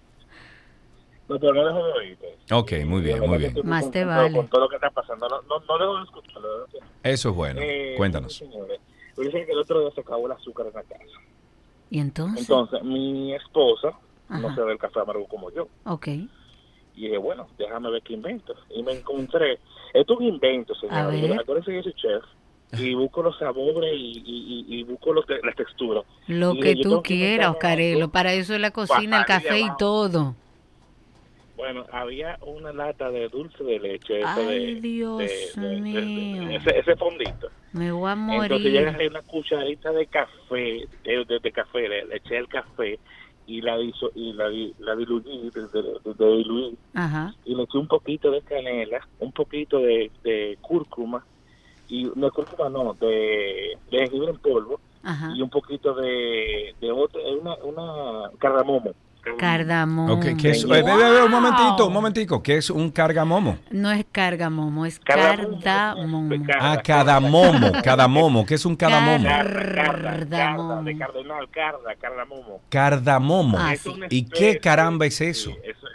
No, 1.29 1.39
pero 1.39 1.53
no 1.53 1.65
dejo 1.65 1.85
de 1.85 1.93
oírte. 1.93 2.37
Ok, 2.51 2.71
muy 2.85 3.01
bien, 3.01 3.19
muy 3.21 3.37
bien. 3.37 3.53
Más 3.63 3.89
te 3.91 4.03
vale. 4.03 4.35
Con 4.35 4.49
todo 4.49 4.61
lo 4.61 4.69
que 4.69 4.75
está 4.75 4.89
pasando. 4.89 5.27
No, 5.29 5.41
no, 5.41 5.59
no 5.59 5.77
dejo 5.77 5.97
de 5.97 6.03
escucharlo. 6.03 6.49
Eso 7.01 7.29
es 7.29 7.35
bueno. 7.35 7.61
Eh, 7.63 7.93
Cuéntanos. 7.95 8.35
Señores, 8.35 8.79
dije 9.17 9.45
que 9.45 9.51
el 9.53 9.59
otro 9.59 9.79
día 9.79 9.91
se 9.91 10.01
acabó 10.01 10.25
el 10.25 10.33
azúcar 10.33 10.67
en 10.67 10.73
la 10.73 10.83
casa. 10.83 11.03
¿y 11.89 11.99
entonces? 11.99 12.41
Entonces, 12.41 12.83
mi 12.83 13.33
esposa 13.33 13.97
no 14.29 14.53
se 14.55 14.61
ve 14.61 14.73
el 14.73 14.77
café 14.77 14.99
amargo 14.99 15.25
como 15.27 15.51
yo. 15.51 15.67
ok. 15.85 16.07
Y 16.07 17.01
dije, 17.03 17.17
bueno, 17.17 17.47
déjame 17.59 17.91
ver 17.91 18.01
qué 18.01 18.13
invento. 18.13 18.55
Y 18.69 18.81
me 18.81 18.91
encontré. 18.93 19.59
Esto 19.93 20.13
es 20.13 20.19
un 20.19 20.25
invento, 20.25 20.73
señor. 20.75 21.13
Acuérdense 21.39 21.69
que 21.71 21.77
yo 21.77 21.83
soy 21.83 21.93
chef. 21.93 22.23
Y 22.79 22.95
busco 22.95 23.21
los 23.21 23.37
sabores 23.37 23.93
y, 23.93 24.23
y, 24.25 24.65
y, 24.67 24.79
y 24.79 24.83
busco 24.83 25.13
los 25.13 25.25
te- 25.25 25.39
las 25.43 25.55
texturas. 25.55 26.03
Lo 26.27 26.53
Y 26.55 26.59
que 26.59 26.75
yo 26.75 26.81
tú 26.81 27.01
quieras, 27.03 27.51
Oscarelo. 27.51 28.09
Para 28.09 28.33
eso 28.33 28.55
es 28.55 28.59
la 28.59 28.71
cocina, 28.71 29.19
el 29.19 29.25
café 29.25 29.59
y 29.59 29.69
todo. 29.77 30.35
Bueno, 31.55 31.85
había 31.91 32.37
una 32.41 32.71
lata 32.71 33.09
de 33.09 33.29
dulce 33.29 33.63
de 33.63 33.79
leche. 33.79 34.19
ese 34.19 34.25
Ay, 34.27 34.75
de, 34.75 34.81
Dios 34.81 35.17
de- 35.17 35.25
de- 35.25 35.67
de- 35.69 35.75
de- 35.75 35.81
mío. 35.81 36.49
ese, 36.51 36.77
ese 36.79 36.95
fondito. 36.95 37.49
Me 37.73 37.91
voy 37.91 38.09
a 38.09 38.13
Entonces 38.13 38.49
morir. 38.49 38.71
llega 38.71 38.97
una 39.09 39.21
cucharita 39.23 39.91
de 39.91 40.07
café, 40.07 40.87
de, 41.03 41.25
de- 41.25 41.39
de 41.39 41.51
café, 41.51 41.87
le, 41.89 42.05
le 42.05 42.15
eché 42.17 42.37
el 42.37 42.47
café 42.47 42.99
y 43.47 43.61
la, 43.61 43.77
diso, 43.77 44.11
y 44.13 44.33
la, 44.33 44.49
la 44.79 44.95
diluí, 44.95 45.49
de, 45.51 45.61
de- 45.67 46.77
Ajá. 46.93 47.33
y 47.45 47.55
le 47.55 47.63
eché 47.63 47.77
un 47.77 47.87
poquito 47.87 48.29
de 48.29 48.41
canela, 48.41 48.99
un 49.19 49.31
poquito 49.31 49.79
de, 49.79 50.11
de 50.21 50.57
cúrcuma, 50.61 51.25
y 51.87 52.11
no 52.15 52.29
cúrcuma 52.29 52.69
no, 52.69 52.93
de, 52.99 53.79
de 53.89 53.97
jengibre 53.99 54.31
en 54.31 54.39
polvo, 54.39 54.81
Ajá. 55.01 55.31
y 55.33 55.41
un 55.41 55.49
poquito 55.49 55.95
de, 55.95 56.75
de 56.79 56.91
otro, 56.91 57.21
una, 57.39 57.55
una 57.63 58.31
cardamomo. 58.37 58.91
Cardamomo. 59.37 60.13
Ok, 60.13 60.25
¿qué 60.39 60.49
es? 60.51 60.63
Wow. 60.65 60.75
eh, 60.75 61.23
un 61.25 61.31
momentito, 61.31 61.87
un 61.87 61.93
momentico. 61.93 62.41
¿Qué 62.43 62.57
es 62.57 62.69
un 62.69 62.89
cargamomo? 62.91 63.57
No 63.71 63.91
es 63.91 64.05
cargamomo, 64.11 64.85
es 64.85 64.99
Cardamomo. 64.99 65.59
cardamomo. 65.61 66.35
Ah, 66.59 66.81
cadamomo, 66.83 67.71
cadamomo. 67.83 68.45
¿Qué 68.45 68.53
es 68.55 68.65
un 68.65 68.75
cadamomo? 68.75 69.27
Car- 69.27 69.47
Carda, 69.47 69.75
carda, 69.75 70.37
Cardamomo. 70.37 70.67
carda, 70.69 70.83
de 70.83 70.97
cardenal, 70.97 71.49
carda, 71.49 71.95
cardamomo. 71.99 72.61
Cardamomo. 72.69 73.57
Ah, 73.59 73.75
sí. 73.75 73.91
¿Y 74.09 74.25
qué 74.25 74.59
caramba 74.59 75.05
es 75.05 75.19
eso? 75.21 75.51
sí, 75.51 75.57
eso 75.63 75.87
es. 75.87 75.93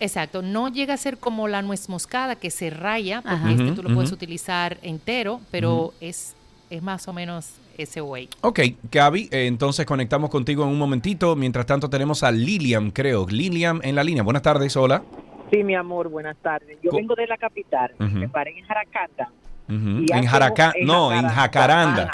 Exacto, 0.00 0.42
no 0.42 0.68
llega 0.68 0.94
a 0.94 0.96
ser 0.96 1.18
como 1.18 1.46
la 1.46 1.62
nuez 1.62 1.88
moscada 1.88 2.34
que 2.36 2.50
se 2.50 2.68
raya, 2.70 3.22
porque 3.22 3.52
este 3.52 3.72
tú 3.72 3.82
lo 3.82 3.94
puedes 3.94 4.12
utilizar 4.12 4.78
entero, 4.82 5.40
pero 5.50 5.94
es, 6.00 6.34
es 6.68 6.82
más 6.82 7.06
o 7.06 7.12
menos 7.12 7.54
ese 7.78 8.00
way. 8.00 8.28
Ok, 8.40 8.60
Gaby, 8.90 9.28
eh, 9.30 9.46
entonces 9.46 9.86
conectamos 9.86 10.30
contigo 10.30 10.64
en 10.64 10.70
un 10.70 10.78
momentito. 10.78 11.36
Mientras 11.36 11.66
tanto 11.66 11.88
tenemos 11.88 12.22
a 12.22 12.32
Lilian, 12.32 12.90
creo. 12.90 13.26
Lilian 13.28 13.80
en 13.82 13.94
la 13.94 14.04
línea. 14.04 14.22
Buenas 14.22 14.42
tardes, 14.42 14.76
hola. 14.76 15.02
Sí, 15.50 15.62
mi 15.62 15.74
amor, 15.74 16.08
buenas 16.08 16.36
tardes. 16.38 16.78
Yo 16.82 16.90
vengo 16.92 17.14
de 17.14 17.26
la 17.26 17.36
capital, 17.36 17.92
me 17.98 18.28
paré 18.28 18.58
en 18.58 18.64
Jaracata. 18.64 19.30
En 19.68 20.26
Jaracá, 20.26 20.74
no, 20.82 21.12
en 21.12 21.26
Jacaranda. 21.28 22.10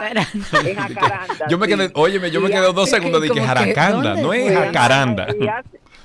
En 0.65 0.77
Jacaranda. 0.77 1.49
yo 1.49 1.59
me 1.59 1.67
quedé, 1.67 1.91
óyeme, 1.95 2.31
yo 2.31 2.41
me 2.41 2.49
quedé 2.49 2.73
dos 2.73 2.89
segundos 2.89 3.21
de 3.23 3.31
que 3.31 3.41
Jaracanda, 3.41 4.15
no 4.15 4.33
es 4.33 4.53
Jacaranda. 4.53 5.27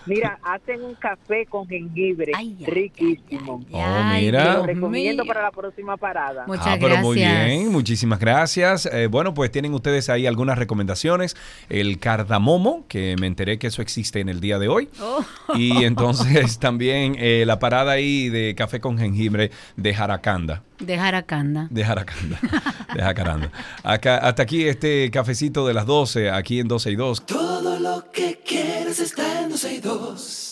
Mira, 0.05 0.37
hacen 0.43 0.83
un 0.83 0.93
café 0.95 1.45
con 1.47 1.67
jengibre 1.67 2.31
riquísimo. 2.65 3.65
oh, 3.71 4.03
mira. 4.13 4.57
Lo 4.57 4.65
recomiendo 4.65 5.25
para 5.25 5.41
la 5.41 5.51
próxima 5.51 5.97
parada. 5.97 6.45
Muchas 6.45 6.67
ah, 6.67 6.77
pero 6.79 6.97
muy 6.97 7.15
bien, 7.15 7.71
muchísimas 7.71 8.19
gracias. 8.19 8.85
Eh, 8.85 9.07
bueno, 9.07 9.33
pues 9.33 9.51
tienen 9.51 9.73
ustedes 9.73 10.09
ahí 10.09 10.27
algunas 10.27 10.57
recomendaciones. 10.57 11.35
El 11.69 11.97
cardamomo, 11.97 12.85
que 12.87 13.15
me 13.19 13.27
enteré 13.27 13.57
que 13.57 13.67
eso 13.67 13.81
existe 13.81 14.19
en 14.19 14.29
el 14.29 14.41
día 14.41 14.59
de 14.59 14.67
hoy. 14.67 14.89
Oh. 15.01 15.25
Y 15.55 15.83
entonces 15.85 16.59
también 16.59 17.15
eh, 17.17 17.43
la 17.47 17.57
parada 17.57 17.93
ahí 17.93 18.29
de 18.29 18.53
café 18.55 18.79
con 18.79 18.97
jengibre 18.99 19.49
de 19.75 19.93
Jaracanda. 19.93 20.61
De 20.79 20.97
Jaracanda. 20.97 21.67
De 21.69 21.83
Jaracanda. 21.83 22.39
De 22.93 23.01
Jacaranda. 23.01 23.51
Acá, 23.83 24.17
hasta 24.17 24.43
aquí 24.43 24.67
este 24.67 25.09
cafecito 25.11 25.65
de 25.67 25.73
las 25.73 25.85
12, 25.85 26.29
aquí 26.29 26.59
en 26.59 26.67
12 26.67 26.91
y 26.91 26.95
2. 26.95 27.25
Todo 27.25 27.79
lo 27.79 28.11
que 28.11 28.39
quieres 28.45 28.99
está 28.99 29.41
en 29.41 29.49
12 29.49 29.73
y 29.73 29.79
2. 29.79 30.51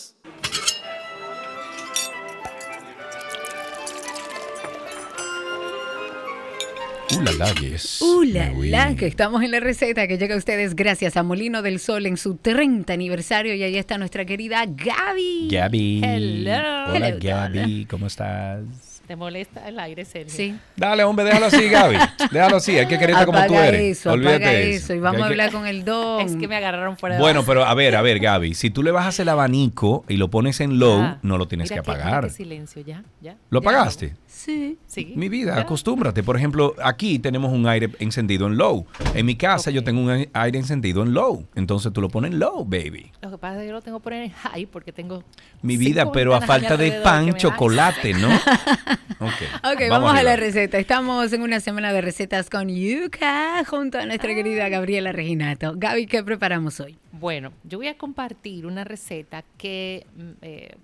Uh, 8.01 8.23
la, 8.23 8.95
que 8.95 9.05
estamos 9.05 9.43
en 9.43 9.51
la 9.51 9.59
receta 9.59 10.07
que 10.07 10.17
llega 10.17 10.35
a 10.35 10.37
ustedes 10.37 10.75
gracias 10.75 11.15
a 11.15 11.23
Molino 11.23 11.61
del 11.61 11.79
Sol 11.79 12.05
en 12.05 12.17
su 12.17 12.35
30 12.35 12.91
aniversario 12.91 13.53
y 13.53 13.61
ahí 13.61 13.77
está 13.77 13.97
nuestra 13.97 14.25
querida 14.25 14.65
Gaby. 14.65 15.47
Gaby. 15.51 16.01
Hello. 16.03 16.93
Hola 16.93 17.11
Gaby, 17.11 17.85
¿cómo 17.85 18.07
estás? 18.07 18.92
¿Te 19.07 19.17
molesta 19.17 19.67
el 19.67 19.77
aire, 19.79 20.05
Sergio? 20.05 20.33
Sí. 20.33 20.57
Dale, 20.77 21.03
hombre, 21.03 21.25
déjalo 21.25 21.47
así, 21.47 21.67
Gaby. 21.67 21.97
Déjalo 22.31 22.55
así, 22.55 22.77
hay 22.77 22.87
que 22.87 22.97
quererte 22.97 23.25
como 23.25 23.45
tú 23.45 23.55
eres. 23.55 23.99
Eso, 23.99 24.13
Olvídate 24.13 24.75
eso. 24.75 24.93
Y 24.93 24.99
vamos 24.99 25.21
a 25.21 25.25
hablar 25.25 25.51
con 25.51 25.67
el 25.67 25.83
don. 25.83 26.21
Es 26.21 26.37
que 26.37 26.47
me 26.47 26.55
agarraron 26.55 26.97
fuera 26.97 27.15
de 27.15 27.21
Bueno, 27.21 27.43
pero 27.45 27.65
a 27.65 27.73
ver, 27.73 27.97
a 27.97 28.01
ver, 28.01 28.19
Gaby. 28.19 28.53
Si 28.53 28.69
tú 28.69 28.81
le 28.81 28.91
bajas 28.91 29.19
el 29.19 29.27
abanico 29.27 30.05
y 30.07 30.15
lo 30.15 30.29
pones 30.29 30.61
en 30.61 30.79
low, 30.79 31.01
ah, 31.01 31.17
no 31.21 31.37
lo 31.37 31.49
tienes 31.49 31.69
que 31.69 31.79
apagar. 31.79 32.29
silencio, 32.29 32.81
ya, 32.81 33.03
ya. 33.19 33.35
¿Lo 33.49 33.59
apagaste? 33.59 34.15
Sí. 34.25 34.77
sí. 34.87 35.13
Mi 35.15 35.29
vida, 35.29 35.59
acostúmbrate. 35.59 36.23
Por 36.23 36.37
ejemplo, 36.37 36.73
aquí 36.81 37.19
tenemos 37.19 37.51
un 37.51 37.67
aire 37.67 37.89
encendido 37.99 38.47
en 38.47 38.57
low. 38.57 38.85
En 39.13 39.25
mi 39.25 39.35
casa 39.35 39.69
yo 39.69 39.83
tengo 39.83 40.01
un 40.01 40.27
aire 40.33 40.57
encendido 40.57 41.03
en 41.03 41.13
low. 41.13 41.45
Entonces 41.55 41.91
tú 41.93 42.01
lo 42.01 42.09
pones 42.09 42.31
en 42.31 42.39
low, 42.39 42.65
baby. 42.65 43.11
Lo 43.21 43.31
que 43.31 43.37
pasa 43.37 43.55
es 43.55 43.61
que 43.61 43.67
yo 43.67 43.73
lo 43.73 43.81
tengo 43.81 43.99
que 43.99 44.03
poner 44.03 44.23
en 44.23 44.31
high 44.31 44.65
porque 44.65 44.91
tengo... 44.91 45.23
Mi 45.61 45.77
vida, 45.77 46.11
pero 46.11 46.35
a 46.35 46.41
falta 46.41 46.75
de 46.77 46.91
pan, 47.03 47.33
chocolate, 47.35 48.13
¿no? 48.13 48.29
ok. 49.19 49.73
Ok, 49.73 49.81
vamos, 49.89 50.15
a 50.15 50.23
la 50.23 50.35
receta. 50.35 50.77
Estamos 50.77 51.31
en 51.33 51.41
una 51.41 51.59
semana 51.59 51.93
de 51.93 52.01
recetas 52.01 52.49
con 52.49 52.69
Yuka 52.69 53.63
junto 53.65 53.99
a 53.99 54.05
nuestra 54.05 54.33
querida 54.33 54.69
Gabriela 54.69 55.11
Reginato. 55.11 55.73
Gaby, 55.75 56.07
¿qué 56.07 56.23
preparamos 56.23 56.79
hoy? 56.79 56.97
Bueno, 57.11 57.53
yo 57.63 57.77
voy 57.77 57.87
a 57.87 57.97
compartir 57.97 58.65
una 58.65 58.83
receta 58.83 59.43
que 59.57 60.05
mm, 60.15 60.29
eh, 60.41 60.75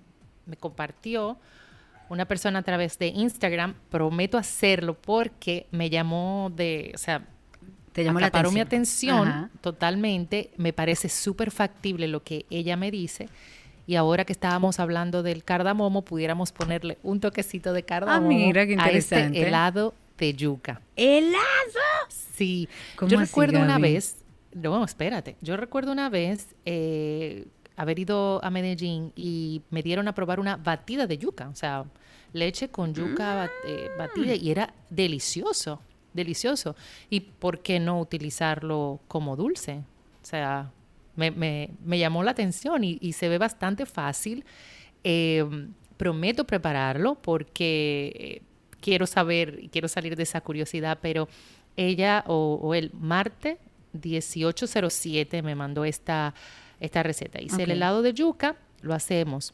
me 0.46 0.56
compartió 0.56 1.38
una 2.08 2.26
persona 2.26 2.60
a 2.60 2.62
través 2.62 2.98
de 2.98 3.08
Instagram. 3.08 3.74
Prometo 3.90 4.38
hacerlo 4.38 4.94
porque 4.94 5.66
me 5.70 5.90
llamó 5.90 6.52
de, 6.54 6.92
o 6.94 6.98
sea, 6.98 7.24
te 7.92 8.04
llamó 8.04 8.20
la 8.20 8.26
atención. 8.26 8.54
mi 8.54 8.60
atención 8.60 9.50
totalmente. 9.60 10.50
Me 10.56 10.72
parece 10.72 11.08
súper 11.08 11.50
factible 11.50 12.08
lo 12.08 12.22
que 12.22 12.46
ella 12.50 12.76
me 12.76 12.90
dice 12.90 13.28
y 13.90 13.96
ahora 13.96 14.24
que 14.24 14.32
estábamos 14.32 14.78
hablando 14.78 15.24
del 15.24 15.42
cardamomo, 15.42 16.02
pudiéramos 16.02 16.52
ponerle 16.52 16.98
un 17.02 17.18
toquecito 17.18 17.72
de 17.72 17.82
cardamomo 17.82 18.28
ah, 18.28 18.32
mira, 18.32 18.64
qué 18.64 18.76
a 18.78 18.88
este 18.88 19.18
helado 19.34 19.94
de 20.16 20.32
yuca. 20.32 20.80
¿Helado? 20.94 21.40
Sí. 22.08 22.68
Yo 23.08 23.18
recuerdo 23.18 23.58
una 23.58 23.80
vez, 23.80 24.18
no, 24.54 24.84
espérate, 24.84 25.34
yo 25.40 25.56
recuerdo 25.56 25.90
una 25.90 26.08
vez 26.08 26.54
eh, 26.66 27.48
haber 27.74 27.98
ido 27.98 28.38
a 28.44 28.50
Medellín 28.50 29.12
y 29.16 29.62
me 29.70 29.82
dieron 29.82 30.06
a 30.06 30.14
probar 30.14 30.38
una 30.38 30.56
batida 30.56 31.08
de 31.08 31.18
yuca, 31.18 31.48
o 31.48 31.56
sea, 31.56 31.84
leche 32.32 32.68
con 32.68 32.94
yuca 32.94 33.50
eh, 33.66 33.90
batida 33.98 34.36
y 34.36 34.52
era 34.52 34.72
delicioso, 34.88 35.80
delicioso. 36.12 36.76
¿Y 37.08 37.18
por 37.18 37.58
qué 37.58 37.80
no 37.80 38.00
utilizarlo 38.00 39.00
como 39.08 39.34
dulce? 39.34 39.82
O 40.22 40.24
sea, 40.24 40.70
me, 41.20 41.70
me, 41.84 41.98
llamó 41.98 42.22
la 42.22 42.30
atención 42.30 42.82
y, 42.82 43.12
se 43.12 43.28
ve 43.28 43.38
bastante 43.38 43.86
fácil. 43.86 44.44
Eh, 45.04 45.44
prometo 45.96 46.46
prepararlo 46.46 47.16
porque 47.16 48.12
eh, 48.14 48.42
quiero 48.80 49.06
saber 49.06 49.58
y 49.62 49.68
quiero 49.68 49.86
salir 49.86 50.16
de 50.16 50.22
esa 50.22 50.40
curiosidad, 50.40 50.98
pero 51.02 51.28
ella 51.76 52.24
o, 52.26 52.74
el 52.74 52.90
Marte 52.94 53.58
1807 53.92 55.42
me 55.42 55.54
mandó 55.54 55.84
esta, 55.84 56.34
esta 56.80 57.02
receta. 57.02 57.40
Hice 57.42 57.64
el 57.64 57.72
helado 57.72 58.00
de 58.00 58.14
yuca, 58.14 58.56
lo 58.80 58.94
hacemos 58.94 59.52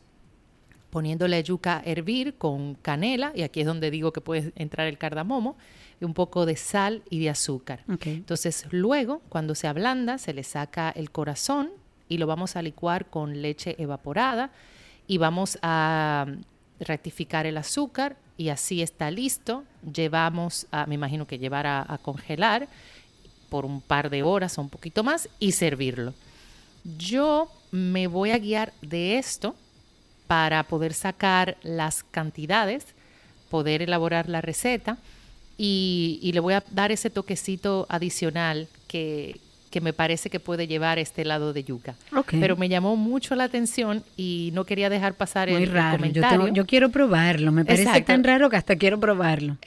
poniéndole 0.90 1.42
yuca 1.42 1.78
a 1.78 1.82
hervir 1.84 2.34
con 2.36 2.74
canela, 2.74 3.32
y 3.34 3.42
aquí 3.42 3.60
es 3.60 3.66
donde 3.66 3.90
digo 3.90 4.12
que 4.12 4.20
puede 4.20 4.52
entrar 4.56 4.86
el 4.86 4.98
cardamomo, 4.98 5.56
un 6.00 6.14
poco 6.14 6.46
de 6.46 6.56
sal 6.56 7.02
y 7.08 7.20
de 7.20 7.30
azúcar. 7.30 7.84
Entonces, 8.04 8.66
luego, 8.70 9.22
cuando 9.28 9.54
se 9.54 9.66
ablanda, 9.66 10.18
se 10.18 10.34
le 10.34 10.42
saca 10.42 10.90
el 10.90 11.10
corazón 11.10 11.70
y 12.08 12.18
lo 12.18 12.26
vamos 12.26 12.56
a 12.56 12.62
licuar 12.62 13.06
con 13.06 13.40
leche 13.40 13.76
evaporada 13.78 14.50
y 15.06 15.18
vamos 15.18 15.58
a 15.62 16.26
rectificar 16.80 17.46
el 17.46 17.56
azúcar 17.56 18.16
y 18.36 18.50
así 18.50 18.82
está 18.82 19.10
listo. 19.10 19.64
Llevamos, 19.90 20.66
a, 20.70 20.86
me 20.86 20.94
imagino 20.94 21.26
que 21.26 21.38
llevar 21.38 21.66
a, 21.66 21.98
congelar 22.02 22.68
por 23.48 23.64
un 23.64 23.80
par 23.80 24.10
de 24.10 24.22
horas 24.22 24.58
o 24.58 24.62
un 24.62 24.68
poquito 24.68 25.02
más 25.02 25.28
y 25.38 25.52
servirlo. 25.52 26.12
Yo 26.98 27.50
me 27.70 28.06
voy 28.06 28.30
a 28.30 28.38
guiar 28.38 28.72
de 28.82 29.18
esto 29.18 29.56
para 30.26 30.62
poder 30.64 30.94
sacar 30.94 31.56
las 31.62 32.02
cantidades, 32.02 32.84
poder 33.50 33.82
elaborar 33.82 34.28
la 34.28 34.40
receta. 34.40 34.98
Y, 35.58 36.30
le 36.34 36.40
voy 36.40 36.54
a 36.54 36.64
dar 36.70 36.92
ese 36.92 37.08
toquecito 37.08 37.86
adicional 37.88 38.68
que, 38.88 39.40
que 39.76 39.82
me 39.82 39.92
parece 39.92 40.30
que 40.30 40.40
puede 40.40 40.66
llevar 40.66 40.98
este 40.98 41.22
lado 41.22 41.52
de 41.52 41.62
yuca. 41.62 41.96
Pero 42.30 42.56
me 42.56 42.70
llamó 42.70 42.96
mucho 42.96 43.34
la 43.34 43.44
atención 43.44 44.02
y 44.16 44.48
no 44.54 44.64
quería 44.64 44.88
dejar 44.88 45.12
pasar 45.12 45.50
el, 45.50 45.70
comentario. 45.70 46.48
Yo, 46.48 46.64
quiero 46.64 46.88
probarlo, 46.88 47.52
me 47.52 47.62
parece 47.62 48.00
tan 48.00 48.24
raro 48.24 48.48
que 48.48 48.56
hasta 48.56 48.76
quiero 48.76 48.98
probarlo. 48.98 49.58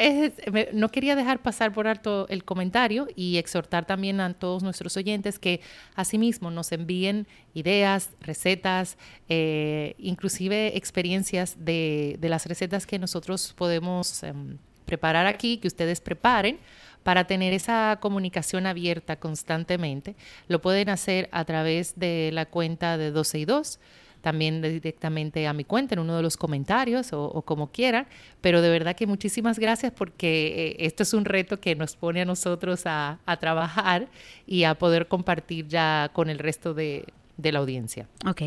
no 0.73 0.89
quería 0.89 1.15
dejar 1.15 1.43
pasar 1.43 1.71
por 1.73 1.87
alto 1.87 2.27
el 2.29 2.43
comentario 2.43 3.07
y 3.15 3.37
exhortar 3.37 3.85
también 3.85 4.19
a 4.19 4.33
todos 4.33 4.63
nuestros 4.63 4.97
oyentes 4.97 5.37
que 5.37 5.61
asimismo 5.93 6.49
nos 6.49 6.71
envíen 6.71 7.27
ideas, 7.53 8.09
recetas, 8.19 8.97
eh, 9.27 9.93
inclusive 9.99 10.75
experiencias 10.75 11.55
de, 11.59 12.17
de, 12.19 12.29
las 12.29 12.47
recetas 12.47 12.87
que 12.87 12.97
nosotros 12.97 13.53
podemos... 13.55 14.23
Em, 14.23 14.57
preparar 14.89 15.27
aquí, 15.27 15.57
que 15.57 15.67
ustedes 15.67 16.01
preparen 16.01 16.57
para 17.03 17.25
tener 17.25 17.53
esa 17.53 17.97
comunicación 18.01 18.65
abierta 18.65 19.17
constantemente. 19.17 20.15
Lo 20.47 20.61
pueden 20.61 20.89
hacer 20.89 21.29
a 21.31 21.45
través 21.45 21.97
de 21.97 22.31
la 22.33 22.45
cuenta 22.45 22.97
de 22.97 23.11
12 23.11 23.39
y 23.39 23.45
2, 23.45 23.79
también 24.21 24.61
directamente 24.61 25.47
a 25.47 25.53
mi 25.53 25.63
cuenta 25.63 25.95
en 25.95 25.99
uno 25.99 26.17
de 26.17 26.21
los 26.21 26.35
comentarios 26.35 27.13
o, 27.13 27.41
como 27.43 27.71
quieran, 27.71 28.05
pero 28.41 28.61
de 28.61 28.69
verdad 28.69 28.95
que 28.95 29.07
muchísimas 29.07 29.59
gracias 29.59 29.93
porque 29.93 30.75
eh, 30.77 30.85
esto 30.85 31.03
es 31.03 31.13
un 31.13 31.25
reto 31.25 31.59
que 31.59 31.75
nos 31.75 31.95
pone 31.95 32.21
a 32.21 32.25
nosotros 32.25 32.81
a, 32.85 33.19
trabajar 33.39 34.09
y 34.45 34.65
a 34.65 34.75
poder 34.75 35.07
compartir 35.07 35.67
ya 35.67 36.11
con 36.13 36.29
el 36.29 36.39
resto 36.39 36.73
de, 36.73 37.05
de 37.37 37.51
la 37.51 37.59
audiencia. 37.59 38.07
Ok. 38.27 38.41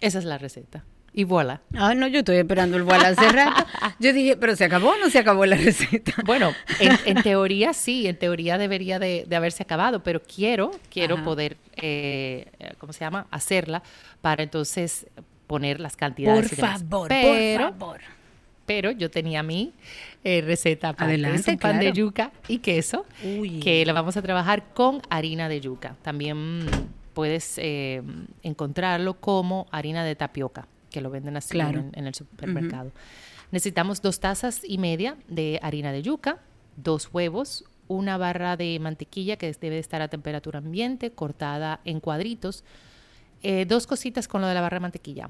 Esa 0.00 0.18
es 0.18 0.24
la 0.26 0.36
receta. 0.36 0.84
Y 1.16 1.24
voilà. 1.24 1.62
Ah, 1.74 1.94
no, 1.94 2.06
yo 2.06 2.18
estoy 2.18 2.36
esperando 2.36 2.76
el 2.76 2.82
voilà 2.82 3.08
hace 3.08 3.26
rato. 3.32 3.64
Yo 3.98 4.12
dije, 4.12 4.36
pero 4.36 4.54
¿se 4.54 4.66
acabó 4.66 4.90
o 4.90 4.96
no 4.98 5.08
se 5.08 5.18
acabó 5.18 5.46
la 5.46 5.56
receta? 5.56 6.12
Bueno, 6.26 6.52
en, 6.78 7.16
teoría 7.22 7.72
sí, 7.72 8.06
en 8.06 8.18
teoría 8.18 8.58
debería 8.58 8.98
de, 8.98 9.26
haberse 9.34 9.62
acabado, 9.62 10.02
pero 10.02 10.20
quiero, 10.20 10.72
quiero 10.90 11.24
poder, 11.24 11.56
eh, 11.76 12.44
¿cómo 12.76 12.92
se 12.92 13.00
llama? 13.00 13.26
Hacerla 13.30 13.82
para 14.20 14.42
entonces 14.42 15.06
poner 15.46 15.80
las 15.80 15.96
cantidades. 15.96 16.50
Por 16.50 16.58
favor, 16.58 17.08
por 17.08 17.72
favor. 17.72 18.00
Pero 18.66 18.90
yo 18.90 19.10
tenía 19.10 19.42
mi 19.42 19.72
eh, 20.22 20.42
receta 20.42 20.92
para 20.92 21.14
un 21.14 21.58
pan 21.58 21.80
de 21.80 21.92
yuca 21.92 22.30
y 22.46 22.58
queso, 22.58 23.06
que 23.62 23.84
la 23.86 23.94
vamos 23.94 24.18
a 24.18 24.22
trabajar 24.22 24.74
con 24.74 25.00
harina 25.08 25.48
de 25.48 25.62
yuca. 25.62 25.96
También 26.02 26.66
puedes 27.14 27.56
eh, 27.56 28.02
encontrarlo 28.42 29.14
como 29.14 29.66
harina 29.70 30.04
de 30.04 30.14
tapioca, 30.14 30.68
que 30.96 31.02
lo 31.02 31.10
venden 31.10 31.36
así 31.36 31.58
en, 31.60 32.06
el 32.06 32.14
supermercado. 32.14 32.90
Necesitamos 33.50 34.00
dos 34.00 34.18
tazas 34.18 34.62
y 34.64 34.78
media 34.78 35.18
de 35.28 35.60
harina 35.62 35.92
de 35.92 36.00
yuca, 36.00 36.38
dos 36.78 37.10
huevos, 37.12 37.66
una 37.86 38.16
barra 38.16 38.56
de 38.56 38.78
mantequilla 38.80 39.36
que 39.36 39.52
debe 39.60 39.78
estar 39.78 40.00
a 40.00 40.08
temperatura 40.08 40.60
ambiente, 40.60 41.10
cortada 41.12 41.80
en 41.84 42.00
cuadritos, 42.00 42.64
eh, 43.42 43.66
dos 43.66 43.86
cositas 43.86 44.26
con 44.26 44.40
lo 44.40 44.46
de 44.46 44.54
la 44.54 44.62
barra 44.62 44.76
de 44.76 44.80
mantequilla. 44.80 45.28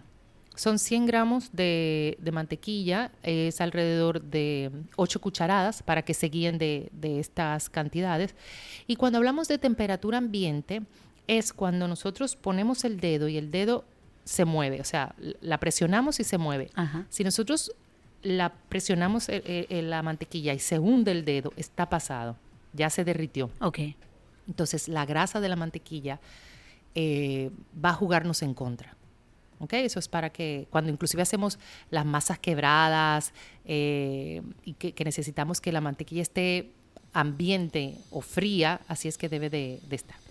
Son 0.54 0.78
100 0.78 1.06
gramos 1.06 1.50
de, 1.52 2.16
mantequilla, 2.32 3.10
es 3.24 3.60
alrededor 3.60 4.22
de 4.22 4.70
8 4.94 5.20
cucharadas 5.20 5.82
para 5.82 6.02
que 6.02 6.14
se 6.14 6.28
guíen 6.28 6.58
de, 6.58 6.90
de 6.92 7.18
estas 7.18 7.68
cantidades. 7.70 8.36
Y 8.86 8.94
cuando 8.94 9.18
hablamos 9.18 9.48
de 9.48 9.58
temperatura 9.58 10.18
ambiente, 10.18 10.82
es 11.26 11.52
cuando 11.52 11.88
nosotros 11.88 12.36
ponemos 12.36 12.84
el 12.84 13.00
dedo 13.00 13.26
y 13.26 13.36
el 13.36 13.50
dedo 13.50 13.84
se 14.26 14.44
mueve, 14.44 14.80
o 14.80 14.84
sea, 14.84 15.14
la 15.40 15.58
presionamos 15.58 16.18
y 16.18 16.24
se 16.24 16.36
mueve. 16.36 16.70
Si 17.08 17.22
nosotros 17.22 17.72
la 18.22 18.52
presionamos 18.68 19.26
en 19.28 19.88
la 19.88 20.02
mantequilla 20.02 20.52
y 20.52 20.58
se 20.58 20.80
hunde 20.80 21.12
el 21.12 21.24
dedo, 21.24 21.52
está 21.56 21.88
pasado, 21.88 22.36
ya 22.72 22.90
se 22.90 23.04
derritió. 23.04 23.50
Ok. 23.60 23.78
Entonces 24.48 24.88
la 24.88 25.06
grasa 25.06 25.40
de 25.40 25.48
la 25.48 25.56
mantequilla 25.56 26.20
eh, 26.94 27.50
va 27.82 27.90
a 27.90 27.94
jugarnos 27.94 28.42
en 28.42 28.52
contra. 28.52 28.96
¿ok? 29.60 29.74
Eso 29.74 30.00
es 30.00 30.08
para 30.08 30.30
que 30.30 30.66
cuando 30.70 30.90
inclusive 30.90 31.22
hacemos 31.22 31.58
las 31.90 32.04
masas 32.04 32.40
quebradas 32.40 33.32
eh, 33.64 34.42
y 34.64 34.74
que, 34.74 35.04
necesitamos 35.04 35.60
que 35.60 35.70
la 35.70 35.80
mantequilla 35.80 36.22
esté 36.22 36.72
ambiente 37.12 37.96
o 38.10 38.20
fría, 38.22 38.80
así 38.88 39.06
es 39.06 39.18
que 39.18 39.28
debe 39.28 39.50
de 39.50 39.80
estar. 39.90 40.25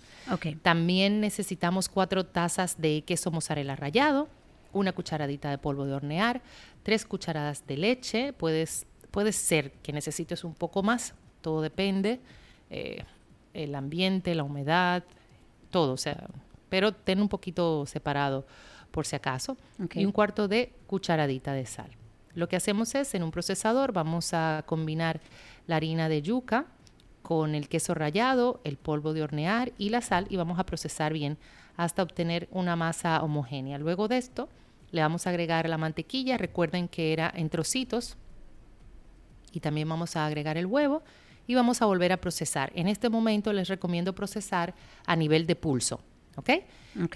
También 0.62 1.20
necesitamos 1.20 1.88
cuatro 1.88 2.26
tazas 2.26 2.80
de 2.80 3.02
queso 3.02 3.30
mozzarella 3.30 3.76
rallado, 3.76 4.28
una 4.72 4.92
cucharadita 4.92 5.50
de 5.50 5.58
polvo 5.58 5.86
de 5.86 5.94
hornear, 5.94 6.42
tres 6.82 7.04
cucharadas 7.04 7.66
de 7.66 7.76
leche. 7.76 8.32
Puedes, 8.32 8.86
puede 9.10 9.32
ser 9.32 9.72
que 9.82 9.92
necesites 9.92 10.44
un 10.44 10.54
poco 10.54 10.82
más, 10.82 11.14
todo 11.40 11.62
depende. 11.62 12.20
Eh, 12.70 13.04
el 13.54 13.74
ambiente, 13.74 14.34
la 14.34 14.42
humedad, 14.42 15.04
todo, 15.70 15.94
o 15.94 15.96
sea, 15.96 16.28
pero 16.68 16.92
ten 16.92 17.20
un 17.20 17.28
poquito 17.28 17.86
separado 17.86 18.46
por 18.90 19.06
si 19.06 19.16
acaso. 19.16 19.56
Y 19.94 20.04
un 20.04 20.12
cuarto 20.12 20.48
de 20.48 20.72
cucharadita 20.86 21.52
de 21.52 21.66
sal. 21.66 21.90
Lo 22.34 22.48
que 22.48 22.56
hacemos 22.56 22.94
es, 22.94 23.14
en 23.14 23.22
un 23.22 23.30
procesador, 23.30 23.92
vamos 23.92 24.34
a 24.34 24.62
combinar 24.66 25.20
la 25.66 25.76
harina 25.76 26.08
de 26.08 26.20
yuca, 26.20 26.66
con 27.26 27.56
el 27.56 27.68
queso 27.68 27.92
rallado, 27.92 28.60
el 28.62 28.76
polvo 28.76 29.12
de 29.12 29.20
hornear 29.20 29.72
y 29.78 29.88
la 29.88 30.00
sal 30.00 30.28
y 30.30 30.36
vamos 30.36 30.60
a 30.60 30.64
procesar 30.64 31.12
bien 31.12 31.38
hasta 31.76 32.04
obtener 32.04 32.46
una 32.52 32.76
masa 32.76 33.20
homogénea. 33.20 33.78
Luego 33.78 34.06
de 34.06 34.16
esto 34.16 34.48
le 34.92 35.00
vamos 35.00 35.26
a 35.26 35.30
agregar 35.30 35.68
la 35.68 35.76
mantequilla, 35.76 36.38
recuerden 36.38 36.86
que 36.86 37.12
era 37.12 37.32
en 37.34 37.50
trocitos 37.50 38.16
y 39.50 39.58
también 39.58 39.88
vamos 39.88 40.14
a 40.14 40.24
agregar 40.24 40.56
el 40.56 40.66
huevo 40.66 41.02
y 41.48 41.56
vamos 41.56 41.82
a 41.82 41.86
volver 41.86 42.12
a 42.12 42.20
procesar. 42.20 42.70
En 42.76 42.86
este 42.86 43.08
momento 43.08 43.52
les 43.52 43.66
recomiendo 43.66 44.14
procesar 44.14 44.76
a 45.04 45.16
nivel 45.16 45.48
de 45.48 45.56
pulso. 45.56 45.98
¿Ok? 46.36 46.50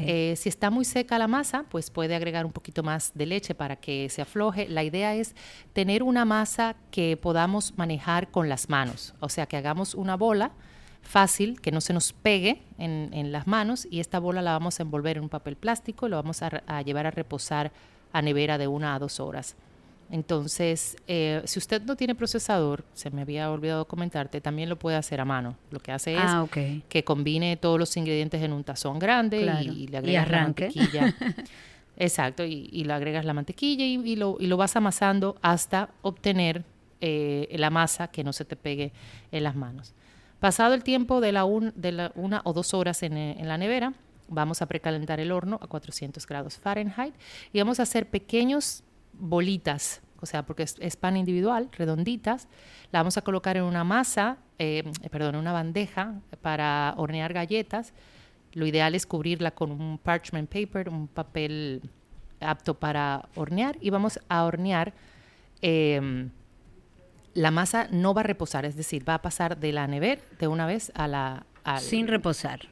Eh, 0.01 0.35
si 0.37 0.49
está 0.49 0.71
muy 0.71 0.85
seca 0.85 1.19
la 1.19 1.29
masa, 1.29 1.65
pues 1.71 1.91
puede 1.91 2.15
agregar 2.15 2.45
un 2.45 2.53
poquito 2.53 2.83
más 2.83 3.13
de 3.15 3.27
leche 3.27 3.55
para 3.55 3.77
que 3.77 4.09
se 4.11 4.21
afloje. 4.21 4.69
La 4.69 4.83
idea 4.83 5.15
es 5.15 5.35
tener 5.73 6.03
una 6.03 6.25
masa 6.25 6.77
que 6.91 7.17
podamos 7.17 7.79
manejar 7.79 8.31
con 8.31 8.49
las 8.49 8.69
manos, 8.69 9.15
o 9.21 9.29
sea, 9.29 9.47
que 9.47 9.57
hagamos 9.57 9.95
una 9.95 10.17
bola 10.17 10.53
fácil, 11.03 11.61
que 11.61 11.73
no 11.73 11.81
se 11.81 11.95
nos 11.95 12.13
pegue 12.13 12.63
en, 12.77 13.33
las 13.33 13.47
manos 13.47 13.89
y 13.91 14.01
esta 14.01 14.19
bola 14.19 14.43
la 14.43 14.53
vamos 14.53 14.79
a 14.79 14.83
envolver 14.83 15.17
en 15.17 15.23
un 15.23 15.29
papel 15.31 15.57
plástico 15.57 16.07
y 16.07 16.11
lo 16.11 16.17
vamos 16.17 16.43
a 16.43 16.83
llevar 16.83 17.07
a 17.07 17.11
reposar 17.11 17.73
a 18.13 18.23
nevera 18.23 18.59
de 18.59 18.67
una 18.67 18.95
a 18.95 18.99
dos 18.99 19.19
horas. 19.19 19.57
Entonces, 20.11 20.97
eh, 21.07 21.41
si 21.45 21.61
usted 21.61 21.83
no 21.83 21.95
tiene 21.95 22.17
procesador, 22.17 22.85
se 22.95 23.11
me 23.11 23.23
había 23.23 23.49
olvidado 23.51 23.87
comentarte, 23.87 24.41
también 24.41 24.69
lo 24.69 24.77
puede 24.77 24.97
hacer 24.97 25.21
a 25.21 25.25
mano. 25.25 25.57
Lo 25.71 25.79
que 25.79 25.93
hace 25.93 26.15
es 26.15 26.21
ah, 26.23 26.47
que 26.89 27.05
combine 27.05 27.57
todos 27.57 27.79
los 27.79 27.97
ingredientes 27.97 28.43
en 28.43 28.53
un 28.53 28.65
tazón 28.65 28.99
grande 28.99 29.41
y, 29.63 29.87
le 29.87 29.99
agregas 29.99 30.29
la 30.29 30.43
mantequilla. 30.43 31.15
Exacto, 31.97 32.45
y, 32.45 32.83
le 32.85 32.93
agregas 32.93 33.25
la 33.25 33.35
mantequilla 33.35 33.85
y, 33.85 34.17
lo, 34.17 34.57
vas 34.57 34.75
amasando 34.75 35.37
hasta 35.43 35.91
obtener 36.03 36.65
eh, 37.01 37.55
la 37.57 37.71
masa 37.71 38.09
que 38.09 38.25
no 38.25 38.33
se 38.33 38.45
te 38.45 38.57
pegue 38.57 38.93
en 39.31 39.45
las 39.45 39.55
manos. 39.55 39.95
Pasado 40.41 40.75
el 40.75 40.83
tiempo 40.83 41.21
de 41.21 41.31
la, 41.31 41.47
de 41.77 41.93
la 41.93 42.13
una 42.17 42.41
o 42.45 42.53
dos 42.53 42.75
horas 42.75 43.05
en, 43.05 43.17
en 43.17 43.47
la 43.47 43.59
nevera, 43.59 43.93
vamos 44.27 44.61
a 44.63 44.67
precalentar 44.67 45.21
el 45.21 45.31
horno 45.31 45.59
a 45.63 45.67
400 45.69 46.27
grados 46.27 46.57
Fahrenheit 46.57 47.15
y 47.53 47.59
vamos 47.59 47.79
a 47.79 47.83
hacer 47.83 48.09
pequeños 48.09 48.83
bolitas, 49.21 50.03
o 50.21 50.27
sea, 50.27 50.45
porque 50.45 50.65
es, 50.65 50.97
pan 50.97 51.17
individual, 51.17 51.69
redonditas. 51.73 52.49
La 52.93 53.01
vamos 53.01 53.17
a 53.17 53.23
colocar 53.23 53.57
en 53.57 53.65
una 53.65 53.85
masa, 53.85 54.39
eh, 54.59 54.85
perdón, 55.11 55.37
en 55.37 55.41
una 55.41 55.53
bandeja 55.53 56.15
para 56.43 56.95
hornear 56.97 57.33
galletas. 57.33 57.93
Lo 58.53 58.67
ideal 58.67 58.95
es 58.95 59.07
cubrirla 59.07 59.53
con 59.53 59.71
un 59.71 59.99
parchment 59.99 60.51
paper, 60.51 60.89
un 60.89 61.09
papel 61.09 61.83
apto 62.41 62.75
para 62.75 63.29
hornear. 63.35 63.77
Y 63.81 63.91
vamos 63.91 64.21
a 64.29 64.45
hornear. 64.45 64.93
Em, 65.63 66.31
la 67.33 67.51
masa 67.51 67.87
no 67.91 68.13
va 68.13 68.23
a 68.23 68.25
reposar, 68.25 68.65
es 68.65 68.77
decir, 68.77 69.09
va 69.09 69.15
a 69.15 69.23
pasar 69.23 69.59
de 69.59 69.73
la 69.73 69.87
nevera 69.87 70.21
de 70.39 70.49
una 70.49 70.67
vez 70.67 70.91
a 70.95 71.07
la... 71.07 71.47
Sin 71.79 72.09
reposar. 72.09 72.69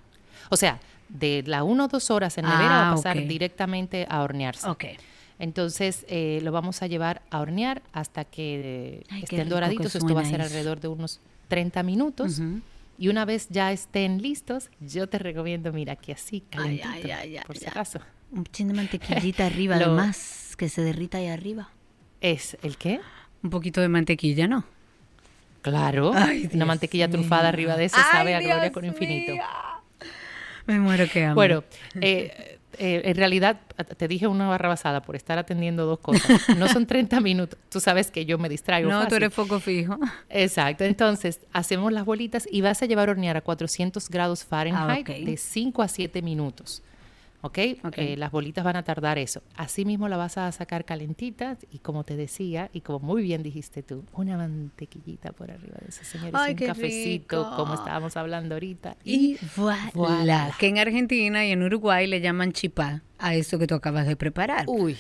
O 0.50 0.56
sea, 0.56 0.80
de 1.08 1.44
la 1.46 1.62
1 1.62 1.84
o 1.84 1.88
2 1.88 2.11
horas 2.11 2.37
en 2.38 2.46
nevera 2.46 2.68
va 2.68 2.88
a 2.88 2.90
ah, 2.90 2.94
pasar 2.96 3.16
directamente 3.26 4.06
a 4.11 4.22
hornearse. 4.22 4.68
Okay. 4.68 4.96
Entonces 5.38 6.05
eh, 6.09 6.40
lo 6.42 6.53
vamos 6.53 6.83
a 6.83 6.87
llevar 6.87 7.22
a 7.31 7.40
hornear 7.40 7.83
hasta 7.92 8.24
que 8.24 9.05
estén 9.22 9.48
doraditos. 9.48 9.94
Esto 9.94 10.14
va 10.14 10.22
a 10.22 10.24
ser 10.24 10.42
alrededor 10.42 10.81
de 10.81 10.88
unos 10.88 11.20
30 11.48 11.83
minutos. 11.83 12.40
Y 13.01 13.09
una 13.09 13.24
vez 13.24 13.46
ya 13.48 13.70
estén 13.70 14.20
listos, 14.20 14.70
yo 14.81 15.09
te 15.09 15.20
recomiendo, 15.20 15.72
mira, 15.72 15.94
que 15.94 16.12
así, 16.12 16.40
calentito, 16.51 17.09
por 17.46 17.57
si 17.57 17.66
acaso. 17.66 18.01
Un 18.33 18.44
chin 18.44 18.68
de 18.68 18.74
mantequillita 18.74 19.46
arriba, 19.46 19.77
además, 19.77 20.55
que 20.59 20.68
se 20.68 20.83
derrita 20.83 21.18
ahí 21.18 21.29
arriba. 21.29 21.70
¿Es 22.20 22.59
el 22.62 22.77
qué? 22.77 23.01
Un 23.44 23.51
poquito 23.51 23.81
de 23.81 23.88
mantequilla, 23.88 24.48
¿no? 24.48 24.64
Claro, 25.62 26.12
una 26.53 26.64
mantequilla 26.66 27.09
trufada 27.09 27.48
arriba 27.48 27.77
de 27.77 27.85
eso 27.85 27.96
sabe 28.11 28.35
a 28.35 28.40
gloria 28.40 28.72
con 28.72 28.85
infinito. 28.85 29.33
Me 30.66 30.81
muero 30.81 31.09
que 31.09 31.24
amo. 31.24 31.35
Bueno, 31.35 31.64
eh, 32.01 32.58
eh, 32.78 33.02
en 33.04 33.16
realidad 33.16 33.60
te 33.96 34.08
dije 34.08 34.26
una 34.26 34.48
barra 34.48 34.68
basada 34.68 35.02
por 35.02 35.16
estar 35.16 35.38
atendiendo 35.38 35.86
dos 35.86 35.98
cosas. 35.98 36.48
No 36.56 36.68
son 36.68 36.86
30 36.88 37.20
minutos. 37.20 37.58
Tú 37.68 37.80
sabes 37.80 38.10
que 38.10 38.24
yo 38.24 38.38
me 38.38 38.48
distraigo. 38.48 38.90
No, 38.90 39.06
tú 39.08 39.16
eres 39.16 39.32
poco 39.32 39.60
fijo. 39.60 39.98
Exacto. 40.28 40.84
Entonces, 40.84 41.40
hacemos 41.52 41.92
las 41.92 42.04
bolitas 42.04 42.48
y 42.50 42.60
vas 42.60 42.82
a 42.82 42.86
llevar 42.86 43.08
a 43.08 43.12
hornear 43.12 43.36
a 43.36 43.40
400 43.40 44.08
grados 44.08 44.44
Fahrenheit 44.44 45.08
ah, 45.08 45.12
de 45.12 45.36
5 45.36 45.82
a 45.82 45.88
7 45.88 46.22
minutos. 46.22 46.82
¿Ok? 47.42 47.59
Eh, 47.59 48.16
las 48.16 48.31
bolitas 48.31 48.64
van 48.64 48.77
a 48.77 48.83
tardar 48.83 49.18
eso. 49.18 49.42
Así 49.55 49.85
mismo 49.85 50.09
la 50.09 50.16
vas 50.16 50.38
a 50.38 50.51
sacar 50.53 50.85
calentitas 50.85 51.59
y 51.70 51.79
como 51.79 52.05
te 52.05 52.16
decía, 52.16 52.70
y 52.72 52.81
como 52.81 53.01
muy 53.01 53.22
bien 53.22 53.42
dijiste 53.42 53.83
tú, 53.83 54.05
una 54.12 54.37
mantequillita 54.37 55.33
por 55.33 55.51
arriba 55.51 55.77
de 55.81 55.88
eso, 55.88 56.05
señores, 56.05 56.35
un 56.35 56.66
cafecito, 56.66 57.53
como 57.57 57.74
estábamos 57.74 58.16
hablando 58.16 58.55
ahorita. 58.55 58.96
Y, 59.05 59.37
voilà, 59.94 60.55
Que 60.59 60.68
en 60.68 60.79
Argentina 60.79 61.46
y 61.46 61.53
en 61.53 61.62
Uruguay 61.62 62.07
le 62.07 62.20
llaman 62.20 62.53
chipá 62.53 63.03
a 63.18 63.35
eso 63.35 63.59
que 63.59 63.66
tú 63.66 63.74
acabas 63.74 64.07
de 64.07 64.16
preparar. 64.16 64.64
Uy, 64.68 64.96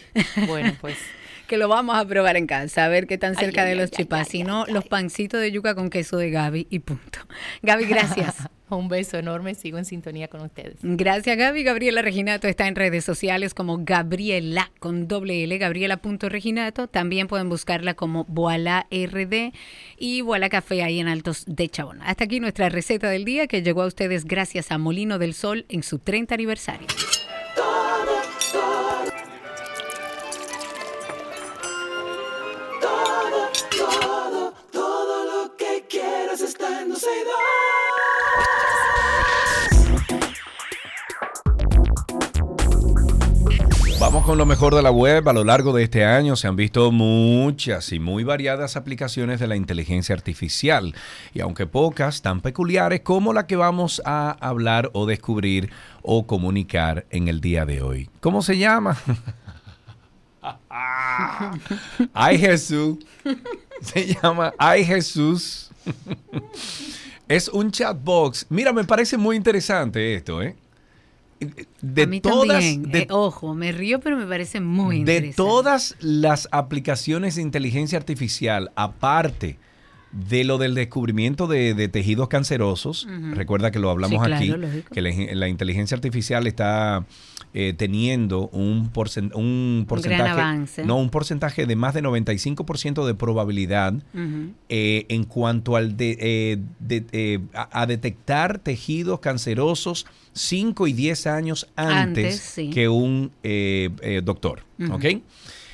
bueno, 0.46 0.72
pues... 0.80 0.96
que 1.48 1.56
lo 1.56 1.66
vamos 1.66 1.96
a 1.96 2.06
probar 2.06 2.36
en 2.36 2.46
casa, 2.46 2.84
a 2.84 2.88
ver 2.88 3.08
qué 3.08 3.18
tan 3.18 3.34
cerca 3.34 3.64
de 3.64 3.74
los 3.74 3.90
chipás. 3.90 4.28
Si 4.28 4.44
no, 4.44 4.66
los 4.66 4.84
pancitos 4.84 5.40
de 5.40 5.50
yuca 5.50 5.74
con 5.74 5.90
queso 5.90 6.16
de 6.18 6.30
Gaby 6.30 6.68
y 6.70 6.78
punto. 6.80 7.18
Gaby, 7.62 7.86
gracias. 7.86 8.48
Un 8.70 8.88
beso 8.88 9.16
enorme, 9.16 9.54
sigo 9.54 9.78
en 9.78 9.86
sintonía 9.86 10.28
con 10.28 10.42
ustedes. 10.42 10.76
Gracias, 10.82 11.38
Gaby. 11.38 11.62
Gabriela 11.62 12.02
Reginato 12.02 12.48
está 12.48 12.68
en 12.68 12.76
redes 12.76 13.02
sociales 13.02 13.54
como 13.54 13.78
Gabriela 13.82 14.70
con 14.78 15.08
doble 15.08 15.42
L, 15.42 15.56
Gabriela.reginato. 15.56 16.86
También 16.86 17.28
pueden 17.28 17.48
buscarla 17.48 17.94
como 17.94 18.24
Voila 18.24 18.86
RD 18.90 19.54
y 19.96 20.20
Voila 20.20 20.50
Café 20.50 20.82
ahí 20.82 21.00
en 21.00 21.08
Altos 21.08 21.44
de 21.46 21.66
Chabón. 21.70 22.02
Hasta 22.02 22.24
aquí 22.24 22.40
nuestra 22.40 22.68
receta 22.68 23.08
del 23.08 23.24
día 23.24 23.46
que 23.46 23.62
llegó 23.62 23.82
a 23.82 23.86
ustedes 23.86 24.26
gracias 24.26 24.70
a 24.70 24.76
Molino 24.76 25.18
del 25.18 25.32
Sol 25.32 25.64
en 25.70 25.82
su 25.82 25.98
30 25.98 26.34
aniversario. 26.34 26.88
Vamos 44.00 44.24
con 44.24 44.38
lo 44.38 44.46
mejor 44.46 44.74
de 44.74 44.82
la 44.82 44.90
web. 44.90 45.28
A 45.28 45.32
lo 45.32 45.44
largo 45.44 45.72
de 45.72 45.82
este 45.82 46.04
año 46.04 46.34
se 46.36 46.46
han 46.48 46.56
visto 46.56 46.90
muchas 46.90 47.92
y 47.92 47.98
muy 47.98 48.24
variadas 48.24 48.76
aplicaciones 48.76 49.38
de 49.38 49.46
la 49.46 49.56
inteligencia 49.56 50.14
artificial. 50.14 50.94
Y 51.34 51.40
aunque 51.40 51.66
pocas, 51.66 52.22
tan 52.22 52.40
peculiares 52.40 53.00
como 53.00 53.32
la 53.32 53.46
que 53.46 53.56
vamos 53.56 54.00
a 54.04 54.30
hablar 54.40 54.90
o 54.94 55.06
descubrir 55.06 55.70
o 56.02 56.26
comunicar 56.26 57.06
en 57.10 57.28
el 57.28 57.40
día 57.40 57.66
de 57.66 57.82
hoy. 57.82 58.08
¿Cómo 58.20 58.40
se 58.42 58.56
llama? 58.56 58.96
Ay 62.14 62.38
Jesús. 62.38 62.98
Se 63.82 64.14
llama 64.14 64.54
Ay 64.58 64.84
Jesús 64.84 65.67
Es 67.28 67.48
un 67.48 67.70
chatbox. 67.70 68.46
Mira, 68.48 68.72
me 68.72 68.84
parece 68.84 69.18
muy 69.18 69.36
interesante 69.36 70.14
esto, 70.14 70.40
¿eh? 70.40 70.56
de 71.80 72.02
a 72.02 72.06
mí 72.06 72.20
todas, 72.20 72.48
también. 72.48 72.90
De, 72.90 73.00
eh, 73.00 73.06
ojo, 73.10 73.54
me 73.54 73.70
río, 73.70 74.00
pero 74.00 74.16
me 74.16 74.26
parece 74.26 74.60
muy 74.60 74.96
interesante. 74.96 75.28
De 75.28 75.34
todas 75.34 75.94
las 76.00 76.48
aplicaciones 76.50 77.36
de 77.36 77.42
inteligencia 77.42 77.98
artificial, 77.98 78.72
aparte 78.74 79.58
de 80.10 80.42
lo 80.44 80.58
del 80.58 80.74
descubrimiento 80.74 81.46
de, 81.46 81.88
tejidos 81.88 82.28
cancerosos, 82.28 83.06
recuerda 83.34 83.70
que 83.70 83.78
lo 83.78 83.90
hablamos 83.90 84.26
aquí, 84.26 84.52
que 84.90 85.02
la, 85.02 85.48
inteligencia 85.48 85.94
artificial 85.94 86.46
está 86.46 87.04
eh, 87.54 87.72
teniendo 87.76 88.48
un, 88.48 88.90
un 89.34 89.86
porcentaje, 89.88 90.84
no, 90.84 90.96
un 90.96 91.08
porcentaje 91.08 91.64
de 91.64 91.76
más 91.76 91.94
de 91.94 92.02
95% 92.02 93.06
de 93.06 93.14
probabilidad 93.14 93.94
eh, 94.68 95.06
en 95.08 95.24
cuanto 95.24 95.74
al 95.76 95.96
de, 95.96 96.60
eh, 96.90 97.40
a, 97.54 97.86
detectar 97.86 98.58
tejidos 98.58 99.20
cancerosos 99.20 100.06
5 100.34 100.88
y 100.88 100.92
10 100.92 101.26
años 101.26 101.68
antes, 101.74 102.54
que 102.72 102.88
un 102.88 103.32
doctor, 104.22 104.64
¿ok? 104.90 105.04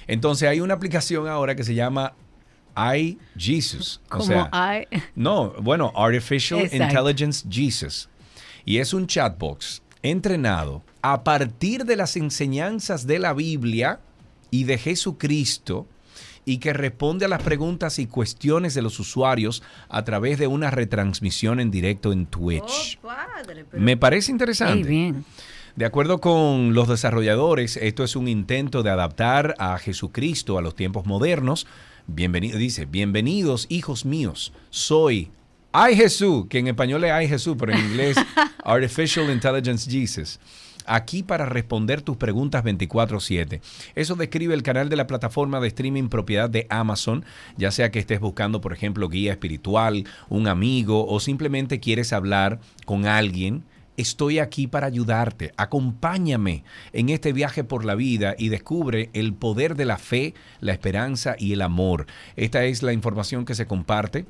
Entonces 0.06 0.48
hay 0.48 0.60
una 0.60 0.74
aplicación 0.74 1.26
ahora 1.26 1.56
que 1.56 1.64
se 1.64 1.74
llama 1.74 2.14
iJesus. 2.76 4.00
O 4.12 4.20
sea, 4.20 4.48
no, 5.16 5.54
bueno, 5.60 5.92
Artificial 5.96 6.68
Intelligence 6.72 7.44
Jesus. 7.50 8.08
Y 8.64 8.78
es 8.78 8.94
un 8.94 9.06
chatbox 9.06 9.82
entrenado 10.02 10.82
a 11.04 11.22
partir 11.22 11.84
de 11.84 11.96
las 11.96 12.16
enseñanzas 12.16 13.06
de 13.06 13.18
la 13.18 13.34
Biblia 13.34 14.00
y 14.50 14.64
de 14.64 14.78
Jesucristo 14.78 15.86
y 16.46 16.58
que 16.58 16.72
responde 16.72 17.26
a 17.26 17.28
las 17.28 17.42
preguntas 17.42 17.98
y 17.98 18.06
cuestiones 18.06 18.72
de 18.72 18.80
los 18.80 18.98
usuarios 18.98 19.62
a 19.90 20.02
través 20.04 20.38
de 20.38 20.46
una 20.46 20.70
retransmisión 20.70 21.60
en 21.60 21.70
directo 21.70 22.10
en 22.10 22.24
Twitch. 22.24 22.98
Oh, 23.02 23.10
Me 23.72 23.98
parece 23.98 24.32
interesante. 24.32 24.88
bien. 24.88 25.26
De 25.76 25.84
acuerdo 25.84 26.22
con 26.22 26.72
los 26.72 26.88
desarrolladores, 26.88 27.76
esto 27.76 28.02
es 28.02 28.16
un 28.16 28.26
intento 28.26 28.82
de 28.82 28.88
adaptar 28.88 29.56
a 29.58 29.76
Jesucristo 29.76 30.56
a 30.56 30.62
los 30.62 30.74
tiempos 30.74 31.04
modernos 31.04 31.66
Bienvenido, 32.06 32.58
dice, 32.58 32.84
bienvenidos 32.86 33.66
hijos 33.70 34.04
míos, 34.04 34.52
soy 34.68 35.30
Ay 35.72 35.96
Jesús, 35.96 36.46
que 36.48 36.58
en 36.58 36.68
español 36.68 37.02
es 37.04 37.10
Ay 37.10 37.28
Jesús, 37.28 37.56
pero 37.58 37.72
en 37.72 37.78
inglés 37.78 38.16
Artificial 38.64 39.30
Intelligence 39.30 39.90
Jesus. 39.90 40.38
Aquí 40.86 41.22
para 41.22 41.46
responder 41.46 42.02
tus 42.02 42.16
preguntas 42.16 42.64
24/7. 42.64 43.60
Eso 43.94 44.14
describe 44.16 44.54
el 44.54 44.62
canal 44.62 44.88
de 44.88 44.96
la 44.96 45.06
plataforma 45.06 45.60
de 45.60 45.68
streaming 45.68 46.08
propiedad 46.08 46.50
de 46.50 46.66
Amazon, 46.70 47.24
ya 47.56 47.70
sea 47.70 47.90
que 47.90 47.98
estés 47.98 48.20
buscando, 48.20 48.60
por 48.60 48.72
ejemplo, 48.72 49.08
guía 49.08 49.32
espiritual, 49.32 50.04
un 50.28 50.48
amigo 50.48 51.06
o 51.06 51.20
simplemente 51.20 51.80
quieres 51.80 52.12
hablar 52.12 52.60
con 52.84 53.06
alguien 53.06 53.64
Estoy 53.96 54.40
aquí 54.40 54.66
para 54.66 54.88
ayudarte. 54.88 55.52
Acompáñame 55.56 56.64
en 56.92 57.10
este 57.10 57.32
viaje 57.32 57.62
por 57.62 57.84
la 57.84 57.94
vida 57.94 58.34
y 58.36 58.48
descubre 58.48 59.08
el 59.12 59.34
poder 59.34 59.76
de 59.76 59.84
la 59.84 59.98
fe, 59.98 60.34
la 60.60 60.72
esperanza 60.72 61.36
y 61.38 61.52
el 61.52 61.62
amor. 61.62 62.06
Esta 62.34 62.64
es 62.64 62.82
la 62.82 62.92
información 62.92 63.44
que 63.44 63.54
se 63.54 63.66
comparte 63.66 64.26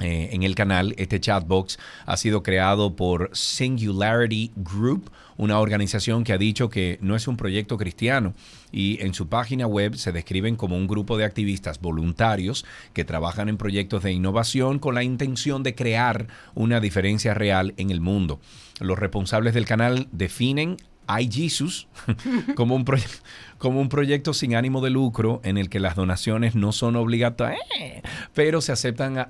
eh, 0.00 0.30
en 0.32 0.42
el 0.42 0.54
canal. 0.54 0.94
Este 0.96 1.20
chatbox 1.20 1.78
ha 2.06 2.16
sido 2.16 2.42
creado 2.42 2.96
por 2.96 3.30
Singularity 3.32 4.52
Group, 4.56 5.10
una 5.36 5.58
organización 5.58 6.24
que 6.24 6.32
ha 6.32 6.38
dicho 6.38 6.70
que 6.70 6.98
no 7.00 7.16
es 7.16 7.28
un 7.28 7.36
proyecto 7.36 7.76
cristiano 7.76 8.34
y 8.72 9.02
en 9.02 9.14
su 9.14 9.28
página 9.28 9.66
web 9.66 9.96
se 9.96 10.12
describen 10.12 10.56
como 10.56 10.76
un 10.76 10.86
grupo 10.86 11.18
de 11.18 11.24
activistas 11.24 11.80
voluntarios 11.80 12.64
que 12.92 13.04
trabajan 13.04 13.48
en 13.48 13.56
proyectos 13.56 14.02
de 14.02 14.12
innovación 14.12 14.78
con 14.78 14.94
la 14.94 15.02
intención 15.02 15.62
de 15.62 15.74
crear 15.74 16.28
una 16.54 16.80
diferencia 16.80 17.34
real 17.34 17.74
en 17.76 17.90
el 17.90 18.00
mundo. 18.00 18.40
Los 18.80 18.98
responsables 18.98 19.54
del 19.54 19.66
canal 19.66 20.08
definen 20.12 20.76
iJesus 21.18 21.88
como 22.54 22.74
un, 22.74 22.84
como 23.58 23.80
un 23.80 23.88
proyecto 23.88 24.34
sin 24.34 24.54
ánimo 24.54 24.80
de 24.80 24.90
lucro 24.90 25.40
en 25.44 25.58
el 25.58 25.68
que 25.68 25.80
las 25.80 25.96
donaciones 25.96 26.54
no 26.54 26.72
son 26.72 26.96
obligatorias, 26.96 27.60
pero 28.34 28.60
se 28.60 28.72
aceptan 28.72 29.26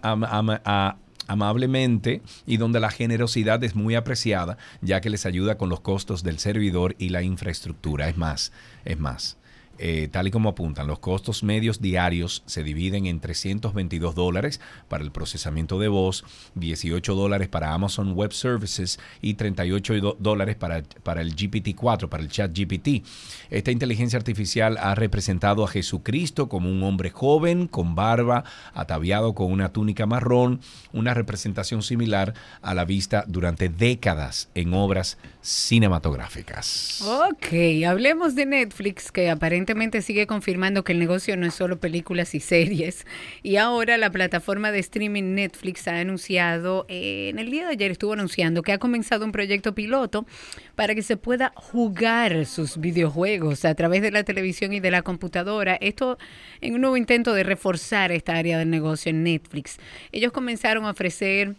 amablemente 1.26 2.22
y 2.47 2.57
donde 2.57 2.81
la 2.81 2.91
generosidad 2.91 3.62
es 3.64 3.74
muy 3.74 3.95
apreciada, 3.95 4.59
ya 4.81 5.01
que 5.01 5.11
les 5.11 5.26
ayuda 5.26 5.57
con 5.57 5.68
los 5.68 5.81
costos 5.81 6.22
del 6.22 6.39
servidor 6.39 6.97
y 6.99 7.11
la 7.11 7.22
infraestructura. 7.22 8.09
Es 8.09 8.16
más, 8.16 8.53
es 8.85 8.99
más. 8.99 9.39
Eh, 9.83 10.09
tal 10.12 10.26
y 10.26 10.31
como 10.31 10.51
apuntan, 10.51 10.87
los 10.87 10.99
costos 10.99 11.43
medios 11.43 11.81
diarios 11.81 12.43
se 12.45 12.62
dividen 12.62 13.07
en 13.07 13.18
322 13.18 14.14
dólares 14.14 14.61
para 14.89 15.03
el 15.03 15.11
procesamiento 15.11 15.78
de 15.78 15.89
voz, 15.89 16.22
18 16.55 17.14
dólares 17.14 17.49
para 17.49 17.72
Amazon 17.72 18.12
Web 18.12 18.35
Services 18.35 19.01
y 19.22 19.35
38 19.35 20.16
dólares 20.18 20.57
para, 20.57 20.83
para 21.03 21.22
el 21.22 21.35
GPT-4, 21.35 22.11
para 22.11 22.22
el 22.22 22.28
chat 22.28 22.53
GPT. 22.55 23.07
Esta 23.49 23.70
inteligencia 23.70 24.18
artificial 24.18 24.76
ha 24.76 24.95
representado 24.95 25.64
a 25.64 25.68
Jesucristo 25.68 26.51
como 26.51 26.70
un 26.70 26.83
hombre 26.83 27.09
joven, 27.09 27.66
con 27.66 27.95
barba, 27.95 28.45
ataviado 28.74 29.35
con 29.35 29.51
una 29.51 29.72
túnica 29.72 30.05
marrón, 30.05 30.61
una 30.93 31.14
representación 31.14 31.83
similar 31.83 32.35
a 32.61 32.74
la 32.74 32.85
vista 32.85 33.24
durante 33.26 33.70
décadas 33.70 34.51
en 34.55 34.74
obras 34.74 35.16
cinematográficas. 35.41 37.01
Ok, 37.01 37.87
hablemos 37.87 38.35
de 38.35 38.45
Netflix, 38.45 39.11
que 39.11 39.31
aparentemente 39.31 39.70
sigue 40.03 40.27
confirmando 40.27 40.85
que 40.85 40.93
el 40.93 40.99
negocio 40.99 41.37
no 41.37 41.47
es 41.47 41.55
solo 41.55 41.79
películas 41.79 42.35
y 42.35 42.41
series. 42.41 43.07
Y 43.43 43.57
ahora 43.57 43.97
la 43.99 44.11
plataforma 44.11 44.73
de 44.73 44.81
streaming 44.81 45.35
Netflix 45.35 45.87
ha 45.89 45.99
anunciado, 45.99 46.87
eh, 46.89 47.29
en 47.31 47.39
el 47.39 47.51
día 47.51 47.66
de 47.66 47.73
ayer 47.73 47.91
estuvo 47.91 48.12
anunciando 48.12 48.62
que 48.62 48.73
ha 48.73 48.79
comenzado 48.79 49.25
un 49.25 49.33
proyecto 49.33 49.75
piloto 49.75 50.27
para 50.75 50.95
que 50.95 51.03
se 51.03 51.16
pueda 51.16 51.53
jugar 51.55 52.47
sus 52.47 52.79
videojuegos 52.79 53.64
a 53.64 53.75
través 53.75 54.03
de 54.03 54.11
la 54.11 54.25
televisión 54.25 54.73
y 54.73 54.81
de 54.81 54.91
la 54.91 55.03
computadora. 55.03 55.77
Esto 55.81 56.18
en 56.61 56.75
un 56.75 56.81
nuevo 56.81 56.97
intento 56.97 57.33
de 57.33 57.45
reforzar 57.45 58.12
esta 58.12 58.37
área 58.37 58.59
del 58.59 58.71
negocio 58.71 59.11
en 59.11 59.23
Netflix. 59.23 59.79
Ellos 60.12 60.33
comenzaron 60.33 60.85
a 60.85 60.91
ofrecer 60.91 61.55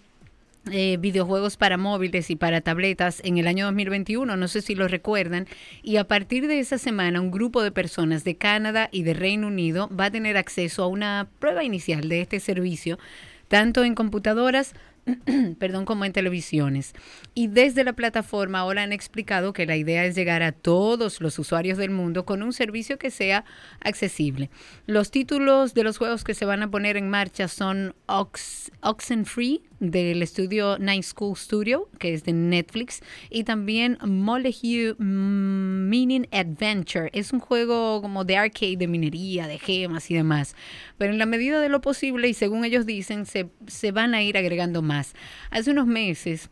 eh, 0.70 0.98
videojuegos 0.98 1.58
para 1.58 1.78
móviles 1.78 2.30
y 2.30 2.36
para 2.36 2.62
tabletas 2.62 3.20
en 3.24 3.40
el 3.40 3.48
año 3.48 3.66
2021, 3.66 4.38
no 4.38 4.48
sé 4.48 4.62
si 4.62 4.76
lo 4.76 4.88
recuerdan, 4.88 5.48
y 5.82 5.98
a 5.98 6.08
partir 6.08 6.48
de 6.48 6.60
esa 6.60 6.78
semana 6.78 7.20
un 7.20 7.32
grupo 7.32 7.64
de 7.64 7.72
personas 7.72 8.24
de 8.24 8.38
Canadá 8.38 8.88
y 8.92 9.02
de 9.02 9.16
Reino 9.16 9.48
Unido 9.48 9.90
va 9.90 10.06
a 10.06 10.12
tener 10.12 10.38
acceso 10.38 10.84
a 10.84 10.88
una 10.88 11.28
prueba 11.40 11.64
inicial 11.64 12.08
de 12.10 12.22
este 12.22 12.40
servicio, 12.40 13.00
tanto 13.48 13.84
en 13.84 13.96
computadoras 13.96 14.76
perdón, 15.58 15.86
como 15.86 16.06
en 16.06 16.14
televisiones. 16.14 16.94
Y 17.34 17.48
desde 17.48 17.84
la 17.84 17.94
plataforma 17.94 18.60
ahora 18.60 18.84
han 18.84 18.94
explicado 18.94 19.54
que 19.54 19.66
la 19.66 19.76
idea 19.76 20.06
es 20.06 20.16
llegar 20.16 20.44
a 20.44 20.52
todos 20.52 21.22
los 21.22 21.40
usuarios 21.40 21.80
del 21.80 21.90
mundo 21.90 22.26
con 22.26 22.44
un 22.44 22.54
servicio 22.54 23.00
que 23.00 23.10
sea 23.10 23.46
accesible. 23.80 24.50
Los 24.86 25.12
títulos 25.12 25.74
de 25.74 25.84
los 25.84 25.98
juegos 25.98 26.24
que 26.24 26.36
se 26.36 26.46
van 26.46 26.62
a 26.62 26.70
poner 26.70 26.98
en 26.98 27.10
marcha 27.10 27.48
son 27.48 27.96
Ox, 28.06 28.72
Oxenfree 28.82 29.62
del 29.82 30.22
estudio 30.22 30.78
Night 30.78 31.04
School 31.04 31.36
Studio, 31.36 31.90
que 32.00 32.14
es 32.14 32.24
de 32.24 32.32
Netflix, 32.32 33.02
y 33.30 33.44
también 33.44 33.98
Molehill 34.06 34.96
Mining 35.00 36.28
Adventure. 36.32 37.10
Es 37.14 37.34
un 37.34 37.40
juego 37.40 38.02
como 38.02 38.24
de 38.24 38.38
arcade, 38.38 38.78
de 38.78 38.88
minería, 38.88 39.48
de 39.48 39.58
gemas 39.58 40.10
y 40.12 40.14
demás. 40.14 40.56
Pero 40.98 41.12
en 41.12 41.20
la 41.20 41.26
medida 41.26 41.60
de 41.60 41.68
lo 41.68 41.82
posible, 41.82 42.30
y 42.30 42.34
según 42.36 42.64
ellos 42.64 42.86
dicen, 42.86 43.26
se, 43.26 43.50
se 43.68 43.92
van 43.92 44.14
a 44.14 44.22
ir 44.22 44.38
agregando 44.38 44.82
más. 44.84 45.14
Hace 45.50 45.72
unos 45.72 45.88
meses 45.88 46.50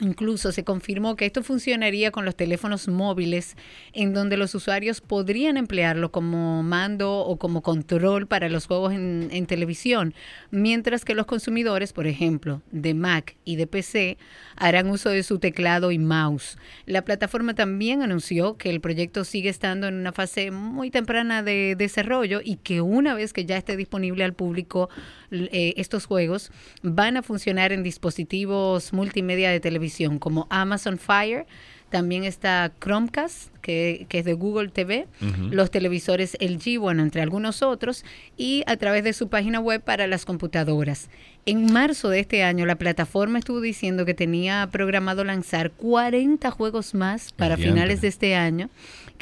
Incluso 0.00 0.52
se 0.52 0.64
confirmó 0.64 1.16
que 1.16 1.26
esto 1.26 1.42
funcionaría 1.42 2.10
con 2.10 2.24
los 2.24 2.34
teléfonos 2.34 2.88
móviles, 2.88 3.56
en 3.92 4.14
donde 4.14 4.38
los 4.38 4.54
usuarios 4.54 5.02
podrían 5.02 5.58
emplearlo 5.58 6.10
como 6.10 6.62
mando 6.62 7.18
o 7.18 7.36
como 7.36 7.62
control 7.62 8.26
para 8.26 8.48
los 8.48 8.66
juegos 8.66 8.94
en, 8.94 9.46
televisión, 9.46 10.14
mientras 10.50 11.04
que 11.04 11.14
los 11.14 11.26
consumidores, 11.26 11.92
por 11.92 12.06
ejemplo, 12.06 12.62
de 12.70 12.94
Mac 12.94 13.36
y 13.44 13.56
de 13.56 13.66
PC, 13.66 14.16
harán 14.56 14.88
uso 14.88 15.10
de 15.10 15.22
su 15.22 15.38
teclado 15.38 15.92
y 15.92 15.98
mouse. 15.98 16.56
La 16.86 17.04
plataforma 17.04 17.54
también 17.54 18.00
anunció 18.00 18.56
que 18.56 18.70
el 18.70 18.80
proyecto 18.80 19.24
sigue 19.24 19.50
estando 19.50 19.88
en 19.88 19.94
una 19.94 20.12
fase 20.12 20.50
muy 20.50 20.90
temprana 20.90 21.42
de 21.42 21.74
desarrollo 21.76 22.40
y 22.42 22.56
que 22.56 22.80
una 22.80 23.14
vez 23.14 23.34
que 23.34 23.44
ya 23.44 23.58
esté 23.58 23.76
disponible 23.76 24.24
al 24.24 24.32
público 24.32 24.88
eh, 25.30 25.74
estos 25.76 26.06
juegos, 26.06 26.50
van 26.82 27.18
a 27.18 27.22
funcionar 27.22 27.72
en 27.72 27.82
dispositivos 27.82 28.92
multimedia 28.94 29.50
de 29.50 29.60
televisión 29.60 29.81
como 30.18 30.46
Amazon 30.50 30.98
Fire, 30.98 31.46
También 31.90 32.24
está 32.24 32.72
Chromecast, 32.80 33.54
que, 33.60 34.06
que 34.08 34.20
es 34.20 34.24
de 34.24 34.32
Google 34.32 34.68
TV, 34.68 35.06
los 35.50 35.70
televisores 35.70 36.38
LG, 36.40 36.78
bueno, 36.78 37.02
entre 37.02 37.20
algunos 37.20 37.60
otros, 37.62 38.06
y 38.38 38.64
a 38.66 38.78
través 38.78 39.04
de 39.04 39.12
su 39.12 39.28
página 39.28 39.60
web 39.60 39.82
para 39.82 40.06
las 40.06 40.24
computadoras. 40.24 41.10
En 41.44 41.70
marzo 41.70 42.08
de 42.08 42.20
este 42.20 42.44
año, 42.44 42.64
la 42.64 42.76
plataforma 42.76 43.38
estuvo 43.38 43.60
diciendo 43.60 44.06
que 44.06 44.14
tenía 44.14 44.68
programado 44.72 45.22
lanzar 45.22 45.70
40 45.72 46.50
juegos 46.50 46.94
más 46.94 47.32
para 47.32 47.58
finales 47.58 48.00
de 48.00 48.08
este 48.08 48.36
año 48.36 48.70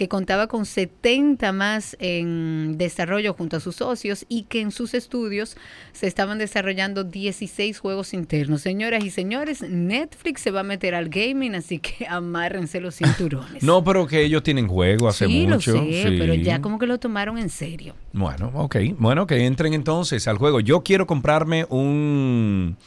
que 0.01 0.09
contaba 0.09 0.47
con 0.47 0.65
70 0.65 1.53
más 1.53 1.95
en 2.01 2.79
desarrollo 2.79 3.35
junto 3.35 3.59
a 3.59 3.61
sus 3.61 3.77
socios 3.77 4.25
y 4.31 4.45
que 4.45 4.63
en 4.63 4.71
sus 4.71 4.95
estudios 4.95 5.59
se 5.93 6.07
estaban 6.07 6.39
desarrollando 6.39 7.05
16 7.05 7.79
juegos 7.79 8.15
internos. 8.15 8.63
Señoras 8.63 9.05
y 9.05 9.11
señores, 9.11 9.61
Netflix 9.61 10.41
se 10.41 10.53
va 10.53 10.61
a 10.61 10.63
meter 10.63 10.95
al 10.95 11.11
gaming, 11.11 11.55
así 11.55 11.81
que 11.81 12.07
amárrense 12.09 12.81
los 12.81 12.97
cinturones. 12.97 13.63
No, 13.63 13.85
pero 13.85 14.07
que 14.07 14.23
ellos 14.23 14.43
tienen 14.43 14.69
juego 14.69 15.07
hace 15.07 15.27
sí, 15.27 15.47
mucho. 15.47 15.73
lo 15.75 15.83
sé, 15.83 16.03
sí. 16.09 16.17
pero 16.19 16.33
ya 16.33 16.63
como 16.63 16.79
que 16.79 16.87
lo 16.87 16.99
tomaron 16.99 17.37
en 17.37 17.51
serio. 17.51 17.95
Bueno, 18.15 18.51
ok. 18.55 18.77
Bueno, 18.97 19.27
que 19.27 19.45
entren 19.45 19.75
entonces 19.75 20.27
al 20.29 20.39
juego. 20.39 20.61
Yo 20.61 20.83
quiero 20.83 21.07
comprarme 21.07 21.67
un 21.69 22.79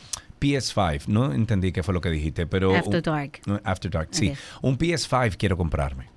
PS5. 0.41 1.05
No 1.09 1.31
entendí 1.31 1.71
qué 1.71 1.83
fue 1.83 1.93
lo 1.93 2.01
que 2.01 2.09
dijiste, 2.09 2.47
pero... 2.47 2.75
After 2.75 2.95
un- 2.95 3.01
Dark. 3.03 3.39
After 3.63 3.91
Dark, 3.91 4.07
sí. 4.09 4.33
Un 4.63 4.79
PS5 4.79 5.37
quiero 5.37 5.57
comprarme. 5.57 6.12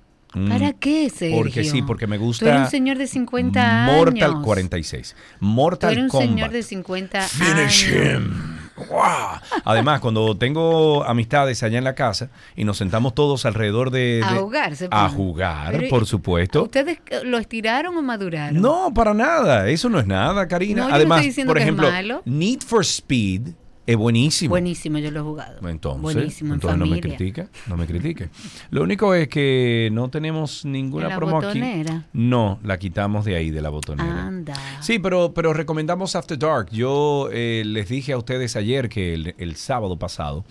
¿Para 0.49 0.73
qué, 0.73 1.09
Sergio? 1.09 1.37
Porque 1.37 1.63
sí, 1.63 1.81
porque 1.81 2.07
me 2.07 2.17
gusta... 2.17 2.45
Tú 2.45 2.49
eres 2.49 2.61
un 2.61 2.69
señor 2.69 2.97
de 2.97 3.07
50 3.07 3.85
Mortal 3.85 4.31
años. 4.31 4.43
46. 4.43 5.15
Tú 5.39 5.45
Mortal 5.45 5.91
eres 5.93 6.03
un 6.03 6.09
Kombat. 6.09 6.29
señor 6.29 6.49
de 6.51 6.63
50 6.63 7.21
Finish 7.21 7.85
años. 7.93 8.21
him. 8.21 8.57
¡Guau! 8.89 9.39
Además, 9.65 9.99
cuando 10.01 10.37
tengo 10.37 11.03
amistades 11.03 11.63
allá 11.63 11.79
en 11.79 11.83
la 11.83 11.95
casa 11.95 12.29
y 12.55 12.63
nos 12.63 12.77
sentamos 12.77 13.15
todos 13.15 13.45
alrededor 13.47 13.89
de... 13.89 14.21
A 14.23 14.35
jugar, 14.35 14.75
se 14.75 14.87
A 14.91 15.09
jugar, 15.09 15.71
Pero, 15.71 15.89
por 15.89 16.05
supuesto. 16.05 16.63
¿Ustedes 16.63 16.99
lo 17.23 17.39
estiraron 17.39 17.97
o 17.97 18.01
maduraron? 18.03 18.61
No, 18.61 18.93
para 18.93 19.15
nada. 19.15 19.67
Eso 19.67 19.89
no 19.89 19.99
es 19.99 20.05
nada, 20.05 20.47
Karina. 20.47 20.81
No, 20.81 20.83
yo 20.83 20.89
no 20.89 20.95
Además, 20.95 21.17
estoy 21.19 21.27
diciendo 21.29 21.49
por 21.49 21.57
que 21.57 21.63
es 21.63 21.65
ejemplo, 21.67 21.89
malo. 21.91 22.21
Need 22.25 22.59
for 22.61 22.81
Speed 22.83 23.49
es 23.87 23.95
buenísimo. 23.95 24.49
Buenísimo, 24.49 24.97
yo 24.99 25.11
lo 25.11 25.21
he 25.21 25.23
jugado. 25.23 25.67
Entonces, 25.67 26.01
Buenísimo, 26.01 26.49
en 26.49 26.55
entonces 26.55 26.77
no 26.77 26.85
me 26.85 26.99
critique, 26.99 27.47
no 27.67 27.77
me 27.77 27.87
critique. 27.87 28.29
Lo 28.69 28.83
único 28.83 29.13
es 29.13 29.29
que 29.29 29.89
no 29.93 30.09
tenemos 30.09 30.65
ninguna 30.65 31.05
¿En 31.05 31.09
la 31.11 31.15
promo 31.15 31.35
botonera? 31.37 31.95
aquí. 31.95 32.05
No, 32.11 32.59
la 32.63 32.77
quitamos 32.77 33.23
de 33.23 33.37
ahí 33.37 33.49
de 33.49 33.61
la 33.61 33.69
botonera. 33.69 34.27
Anda. 34.27 34.53
Sí, 34.81 34.99
pero, 34.99 35.33
pero 35.33 35.53
recomendamos 35.53 36.15
After 36.17 36.37
Dark. 36.37 36.69
Yo 36.71 37.29
eh, 37.31 37.63
les 37.65 37.87
dije 37.87 38.11
a 38.11 38.17
ustedes 38.17 38.57
ayer 38.57 38.89
que 38.89 39.13
el, 39.13 39.35
el 39.37 39.55
sábado 39.55 39.97
pasado 39.97 40.43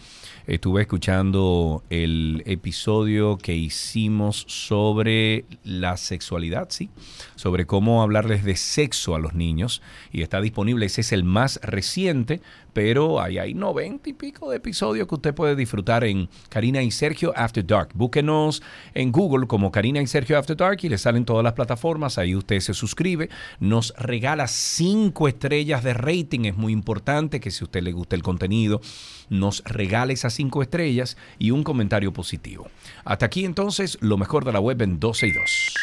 estuve 0.47 0.83
escuchando 0.83 1.83
el 1.91 2.43
episodio 2.47 3.37
que 3.37 3.55
hicimos 3.55 4.45
sobre 4.49 5.45
la 5.65 5.97
sexualidad, 5.97 6.69
sí, 6.71 6.89
sobre 7.35 7.67
cómo 7.67 8.03
hablarles 8.03 8.45
de 8.45 8.57
sexo 8.57 9.15
a 9.15 9.19
los 9.19 9.35
niños 9.35 9.83
y 10.13 10.23
está 10.23 10.41
disponible. 10.41 10.87
Ese 10.87 11.01
es 11.01 11.13
el 11.13 11.25
más 11.25 11.61
reciente, 11.63 12.41
pero 12.77 13.23
ahí 13.23 13.39
hay 13.39 13.55
90 13.55 14.11
y 14.11 14.13
pico 14.13 14.51
de 14.51 14.59
episodios 14.59 15.09
que 15.09 15.15
usted 15.15 15.35
puede 15.35 15.57
disfrutar 15.57 16.05
en 16.05 16.29
Karina 16.51 16.83
y 16.83 16.91
Sergio 16.91 17.33
After 17.35 17.67
Dark. 17.67 17.89
Búsquenos 17.95 18.63
en 18.93 19.13
Google 19.13 19.47
como 19.47 19.73
Karina 19.73 20.03
y 20.03 20.07
Sergio 20.07 20.37
After 20.37 20.55
Dark 20.55 20.81
y 20.83 20.91
le 20.91 20.99
salen 20.99 21.25
todas 21.25 21.43
las 21.43 21.55
plataformas. 21.55 22.19
Ahí 22.19 22.35
usted 22.35 22.61
se 22.61 22.75
suscribe, 22.75 23.31
nos 23.61 23.95
regala 23.97 24.47
cinco 24.47 25.27
estrellas 25.27 25.83
de 25.85 25.95
rating. 25.95 26.41
Es 26.45 26.59
muy 26.59 26.75
importante 26.75 27.41
que 27.41 27.51
si 27.51 27.65
a 27.65 27.65
usted 27.65 27.83
le 27.83 27.93
gusta 27.93 28.15
el 28.15 28.23
contenido, 28.23 28.83
nos 29.31 29.65
regale 29.65 30.13
esas 30.13 30.35
cinco 30.35 30.61
estrellas 30.61 31.17
y 31.39 31.53
un 31.53 31.65
comentario 31.65 32.13
positivo. 32.13 32.69
Hasta 33.07 33.25
aquí 33.25 33.47
entonces 33.47 33.97
lo 34.03 34.19
mejor 34.19 34.45
de 34.45 34.53
la 34.53 34.61
web 34.61 34.83
en 34.83 35.01
12 35.01 35.29
y 35.29 35.33
2. 35.33 35.75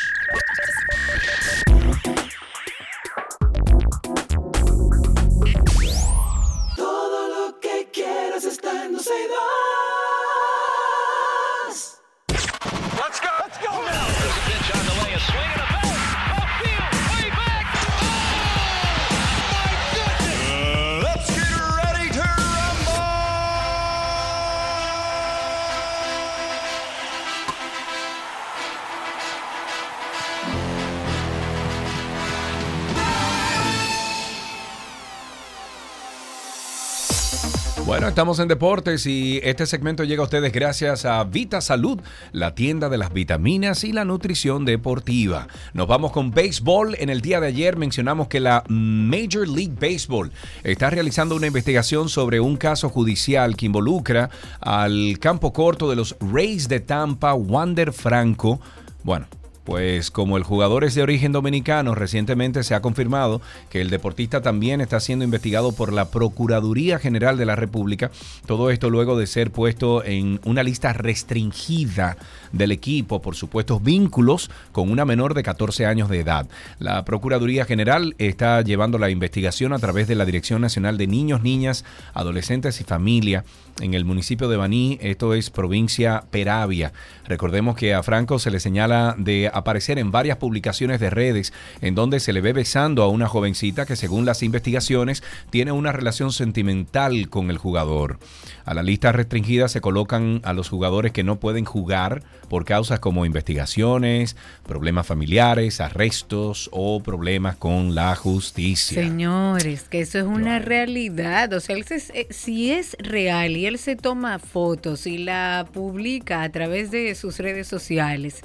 Bueno, 37.93 38.07
estamos 38.07 38.39
en 38.39 38.47
deportes 38.47 39.05
y 39.05 39.39
este 39.43 39.67
segmento 39.67 40.03
llega 40.03 40.21
a 40.21 40.23
ustedes 40.23 40.51
gracias 40.51 41.05
a 41.05 41.23
Vita 41.25 41.61
Salud, 41.61 42.01
la 42.31 42.55
tienda 42.55 42.89
de 42.89 42.97
las 42.97 43.13
vitaminas 43.13 43.83
y 43.83 43.91
la 43.91 44.03
nutrición 44.03 44.65
deportiva. 44.65 45.47
Nos 45.73 45.85
vamos 45.85 46.11
con 46.11 46.31
béisbol. 46.31 46.95
En 46.97 47.11
el 47.11 47.21
día 47.21 47.39
de 47.39 47.49
ayer 47.49 47.77
mencionamos 47.77 48.29
que 48.29 48.39
la 48.39 48.63
Major 48.67 49.47
League 49.47 49.75
Baseball 49.79 50.31
está 50.63 50.89
realizando 50.89 51.35
una 51.35 51.45
investigación 51.45 52.09
sobre 52.09 52.39
un 52.39 52.57
caso 52.57 52.89
judicial 52.89 53.55
que 53.55 53.67
involucra 53.67 54.31
al 54.59 55.19
campo 55.19 55.53
corto 55.53 55.87
de 55.87 55.95
los 55.95 56.15
Rays 56.19 56.67
de 56.67 56.79
Tampa, 56.79 57.35
Wander 57.35 57.93
Franco. 57.93 58.59
Bueno, 59.03 59.27
pues 59.63 60.11
como 60.11 60.37
el 60.37 60.43
jugador 60.43 60.83
es 60.83 60.95
de 60.95 61.03
origen 61.03 61.31
dominicano, 61.31 61.95
recientemente 61.95 62.63
se 62.63 62.75
ha 62.75 62.81
confirmado 62.81 63.41
que 63.69 63.81
el 63.81 63.89
deportista 63.89 64.41
también 64.41 64.81
está 64.81 64.99
siendo 64.99 65.25
investigado 65.25 65.71
por 65.71 65.93
la 65.93 66.09
Procuraduría 66.09 66.99
General 66.99 67.37
de 67.37 67.45
la 67.45 67.55
República. 67.55 68.11
Todo 68.45 68.69
esto 68.71 68.89
luego 68.89 69.17
de 69.17 69.27
ser 69.27 69.51
puesto 69.51 70.03
en 70.03 70.39
una 70.43 70.63
lista 70.63 70.93
restringida 70.93 72.17
del 72.53 72.71
equipo 72.71 73.21
por 73.21 73.35
supuestos 73.35 73.83
vínculos 73.83 74.49
con 74.71 74.89
una 74.89 75.03
menor 75.03 75.33
de 75.33 75.43
14 75.43 75.85
años 75.85 76.07
de 76.07 76.21
edad. 76.21 76.47
La 76.79 77.03
Procuraduría 77.03 77.65
General 77.65 78.15
está 78.17 78.61
llevando 78.61 78.97
la 78.97 79.09
investigación 79.09 79.73
a 79.73 79.79
través 79.79 80.07
de 80.07 80.15
la 80.15 80.25
Dirección 80.25 80.61
Nacional 80.61 80.97
de 80.97 81.07
Niños, 81.07 81.43
Niñas, 81.43 81.83
Adolescentes 82.13 82.79
y 82.79 82.85
Familia 82.85 83.43
en 83.81 83.93
el 83.93 84.05
municipio 84.05 84.49
de 84.49 84.57
Baní, 84.57 84.99
esto 85.01 85.33
es 85.33 85.49
provincia 85.49 86.25
Peravia. 86.29 86.93
Recordemos 87.25 87.75
que 87.75 87.93
a 87.93 88.03
Franco 88.03 88.37
se 88.37 88.51
le 88.51 88.59
señala 88.59 89.15
de 89.17 89.49
aparecer 89.51 89.97
en 89.97 90.11
varias 90.11 90.37
publicaciones 90.37 90.99
de 90.99 91.09
redes 91.09 91.53
en 91.81 91.95
donde 91.95 92.19
se 92.19 92.33
le 92.33 92.41
ve 92.41 92.53
besando 92.53 93.01
a 93.01 93.09
una 93.09 93.27
jovencita 93.27 93.85
que 93.85 93.95
según 93.95 94.25
las 94.25 94.43
investigaciones 94.43 95.23
tiene 95.49 95.71
una 95.71 95.91
relación 95.91 96.31
sentimental 96.31 97.29
con 97.29 97.49
el 97.49 97.57
jugador. 97.57 98.19
A 98.65 98.73
la 98.73 98.81
lista 98.83 99.11
restringida 99.11 99.67
se 99.67 99.81
colocan 99.81 100.39
a 100.43 100.53
los 100.53 100.69
jugadores 100.69 101.11
que 101.11 101.23
no 101.23 101.37
pueden 101.39 101.65
jugar 101.65 102.23
por 102.49 102.63
causas 102.65 102.99
como 102.99 103.25
investigaciones, 103.25 104.35
problemas 104.65 105.05
familiares, 105.05 105.81
arrestos 105.81 106.69
o 106.71 107.01
problemas 107.01 107.55
con 107.57 107.93
la 107.95 108.15
justicia. 108.15 109.01
Señores, 109.01 109.83
que 109.89 110.01
eso 110.01 110.19
es 110.19 110.25
una 110.25 110.59
realidad. 110.59 111.51
O 111.53 111.59
sea, 111.59 111.75
él 111.75 111.83
se- 111.83 111.95
eh, 112.13 112.27
si 112.29 112.71
es 112.71 112.95
real 112.99 113.57
y 113.57 113.65
él 113.65 113.77
se 113.77 113.95
toma 113.95 114.39
fotos 114.39 115.07
y 115.07 115.17
la 115.17 115.67
publica 115.73 116.43
a 116.43 116.49
través 116.49 116.91
de 116.91 117.13
sus 117.15 117.39
redes 117.39 117.67
sociales, 117.67 118.41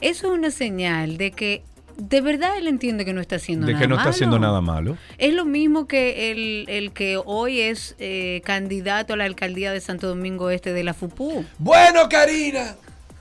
eso 0.00 0.32
es 0.32 0.38
una 0.38 0.50
señal 0.50 1.16
de 1.18 1.30
que 1.30 1.62
de 1.96 2.20
verdad 2.20 2.56
él 2.58 2.66
entiende 2.68 3.04
que 3.04 3.12
no 3.12 3.20
está 3.20 3.36
haciendo 3.36 3.66
de 3.66 3.72
nada 3.72 3.82
que 3.82 3.88
no 3.88 3.94
está 3.94 4.04
malo. 4.04 4.10
haciendo 4.14 4.38
nada 4.38 4.60
malo. 4.60 4.96
Es 5.18 5.32
lo 5.34 5.44
mismo 5.44 5.86
que 5.86 6.30
el, 6.30 6.64
el 6.68 6.92
que 6.92 7.20
hoy 7.24 7.60
es 7.60 7.94
eh, 7.98 8.42
candidato 8.44 9.14
a 9.14 9.16
la 9.16 9.24
alcaldía 9.24 9.72
de 9.72 9.80
Santo 9.80 10.08
Domingo 10.08 10.50
Este 10.50 10.72
de 10.72 10.84
la 10.84 10.94
FUPU. 10.94 11.44
Bueno, 11.58 12.08
Karina, 12.08 12.76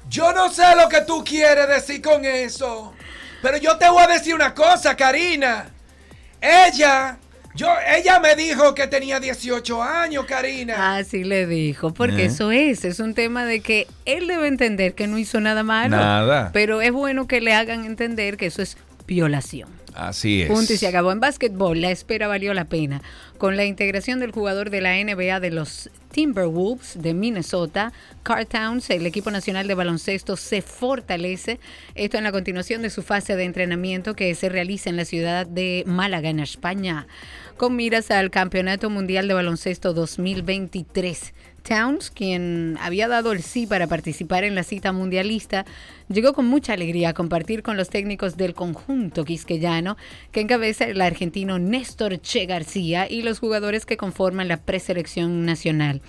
yo 0.09 0.34
no 0.34 0.49
sé 0.49 0.63
lo 0.82 0.89
que 0.89 1.01
tú 1.01 1.24
quieres 1.24 1.67
decir 1.67 2.01
con 2.01 2.26
eso. 2.26 2.93
Pero 3.41 3.57
yo 3.57 3.78
te 3.78 3.89
voy 3.89 4.03
a 4.03 4.07
decir 4.07 4.36
una 4.36 4.53
cosa, 4.53 4.95
Karina. 4.95 5.67
Ella, 6.39 7.17
yo, 7.56 7.68
ella 7.97 8.20
me 8.20 8.36
dijo 8.36 8.74
que 8.76 8.88
tenía 8.88 9.20
18 9.20 9.82
años, 9.84 10.26
Karina. 10.26 10.95
Así 10.97 11.24
le 11.24 11.45
dijo, 11.47 11.93
porque 11.93 12.24
Eh. 12.24 12.26
eso 12.26 12.52
es, 12.52 12.86
es 12.86 12.99
un 12.99 13.14
tema 13.14 13.45
de 13.45 13.60
que 13.62 13.88
él 14.06 14.28
debe 14.28 14.47
entender 14.47 14.93
que 14.93 15.08
no 15.08 15.18
hizo 15.18 15.39
nada 15.41 15.64
malo. 15.64 15.97
Nada. 15.97 16.52
Pero 16.54 16.82
es 16.82 16.91
bueno 16.91 17.28
que 17.28 17.41
le 17.41 17.54
hagan 17.54 17.86
entender 17.86 18.38
que 18.38 18.45
eso 18.47 18.62
es 18.62 18.78
violación. 19.08 19.70
Así 19.95 20.43
es. 20.43 20.49
Punto 20.49 20.73
y 20.73 20.77
se 20.77 20.87
acabó. 20.87 21.11
En 21.11 21.19
básquetbol, 21.19 21.81
la 21.81 21.91
espera 21.91 22.27
valió 22.27 22.53
la 22.53 22.65
pena. 22.65 23.01
Con 23.37 23.57
la 23.57 23.65
integración 23.65 24.19
del 24.19 24.31
jugador 24.31 24.69
de 24.69 24.81
la 24.81 24.95
NBA 24.95 25.39
de 25.39 25.51
los 25.51 25.89
Timberwolves 26.11 27.01
de 27.01 27.13
Minnesota. 27.13 27.93
Car 28.23 28.45
Towns, 28.45 28.89
el 28.89 29.05
equipo 29.05 29.31
nacional 29.31 29.67
de 29.67 29.73
baloncesto, 29.73 30.37
se 30.37 30.61
fortalece. 30.61 31.59
Esto 31.95 32.17
en 32.17 32.23
la 32.23 32.31
continuación 32.31 32.81
de 32.81 32.89
su 32.89 33.01
fase 33.01 33.35
de 33.35 33.43
entrenamiento 33.43 34.15
que 34.15 34.33
se 34.35 34.49
realiza 34.49 34.89
en 34.89 34.97
la 34.97 35.05
ciudad 35.05 35.47
de 35.47 35.83
Málaga, 35.87 36.29
en 36.29 36.39
España, 36.39 37.07
con 37.57 37.75
miras 37.75 38.11
al 38.11 38.31
Campeonato 38.31 38.89
Mundial 38.89 39.27
de 39.27 39.33
Baloncesto 39.33 39.93
2023. 39.93 41.33
Towns, 41.64 42.09
quien 42.09 42.78
había 42.82 43.07
dado 43.07 43.32
el 43.32 43.41
sí 43.41 43.68
para 43.68 43.88
participar 43.88 44.43
en 44.43 44.55
la 44.55 44.64
cita 44.64 44.91
mundialista, 44.91 45.66
llegó 46.09 46.34
con 46.34 46.45
mucha 46.45 46.74
alegría 46.74 47.09
a 47.09 47.14
compartir 47.14 47.64
con 47.64 47.78
los 47.78 47.89
técnicos 47.89 48.38
del 48.38 48.53
conjunto 48.53 49.26
quisqueyano 49.26 49.97
que 50.32 50.41
encabeza 50.41 50.86
el 50.86 51.01
argentino 51.01 51.59
Néstor 51.59 52.20
Che 52.20 52.45
García 52.45 53.09
y 53.09 53.22
los 53.22 53.39
jugadores 53.39 53.86
que 53.86 53.97
conforman 53.97 54.47
la 54.47 54.57
preselección 54.57 55.45
nacional. 55.45 56.01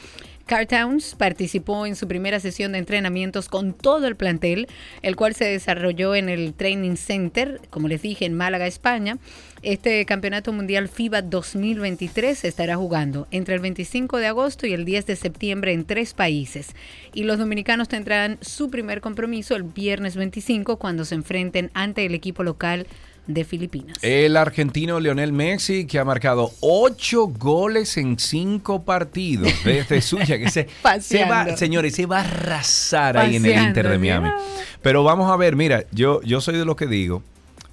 Car 0.47 0.67
Towns 0.67 1.15
participó 1.15 1.87
en 1.87 1.97
su 1.97 2.09
primera 2.09 2.41
sesión 2.41 2.73
de 2.73 2.79
entrenamientos 2.79 3.49
con 3.49 3.73
todo 3.73 4.07
el 4.07 4.17
plantel, 4.17 4.69
el 5.03 5.17
cual 5.17 5.35
se 5.35 5.45
desarrolló 5.45 6.15
en 6.15 6.29
el 6.29 6.55
Training 6.55 6.97
Center, 6.97 7.61
como 7.71 7.89
les 7.89 8.03
dije, 8.03 8.25
en 8.25 8.35
Málaga, 8.35 8.67
España. 8.67 9.19
Este 9.63 10.05
Campeonato 10.07 10.53
Mundial 10.53 10.89
FIBA 10.89 11.23
2023 11.23 12.37
se 12.37 12.49
estará 12.49 12.77
jugando 12.77 13.29
entre 13.31 13.55
el 13.55 13.61
25 13.61 14.19
de 14.19 14.27
agosto 14.27 14.67
y 14.67 14.73
el 14.73 14.85
10 14.85 15.07
de 15.07 15.17
septiembre 15.17 15.73
en 15.73 15.85
tres 15.85 16.15
países. 16.15 16.75
Y 17.15 17.23
los 17.23 17.39
dominicanos 17.39 17.89
tendrán 17.89 18.39
su 18.41 18.71
primer 18.71 19.01
compromiso 19.01 19.55
el 19.55 19.63
viernes 19.63 20.17
25 20.17 20.79
cuando 20.79 21.05
se 21.05 21.15
enfrenten 21.15 21.71
ante 21.75 22.05
el 22.05 22.15
equipo 22.15 22.43
local 22.43 22.87
de 23.27 23.45
Filipinas. 23.45 23.99
El 24.03 24.37
argentino 24.37 24.99
Lionel 25.01 25.33
Messi, 25.33 25.87
que 25.87 25.99
ha 25.99 26.05
marcado 26.05 26.51
ocho 26.61 27.27
goles 27.27 27.97
en 27.97 28.19
cinco 28.19 28.85
partidos 28.85 29.53
desde 29.65 30.01
suya, 30.01 30.39
que 30.39 30.51
se, 30.51 30.69
se 31.01 31.25
va, 31.25 31.57
señores, 31.57 31.95
se 31.95 32.07
va 32.07 32.19
a 32.19 32.25
arrasar 32.25 33.17
ahí 33.17 33.37
en 33.37 33.47
el 33.47 33.63
Inter 33.63 33.89
de 33.89 33.99
Miami. 33.99 34.29
mira. 34.31 34.39
Pero 34.83 35.05
vamos 35.05 35.31
a 35.31 35.37
ver, 35.37 35.57
mira, 35.57 35.85
yo, 35.93 36.21
yo 36.23 36.41
soy 36.41 36.57
de 36.57 36.65
los 36.65 36.77
que 36.77 36.87
digo, 36.87 37.23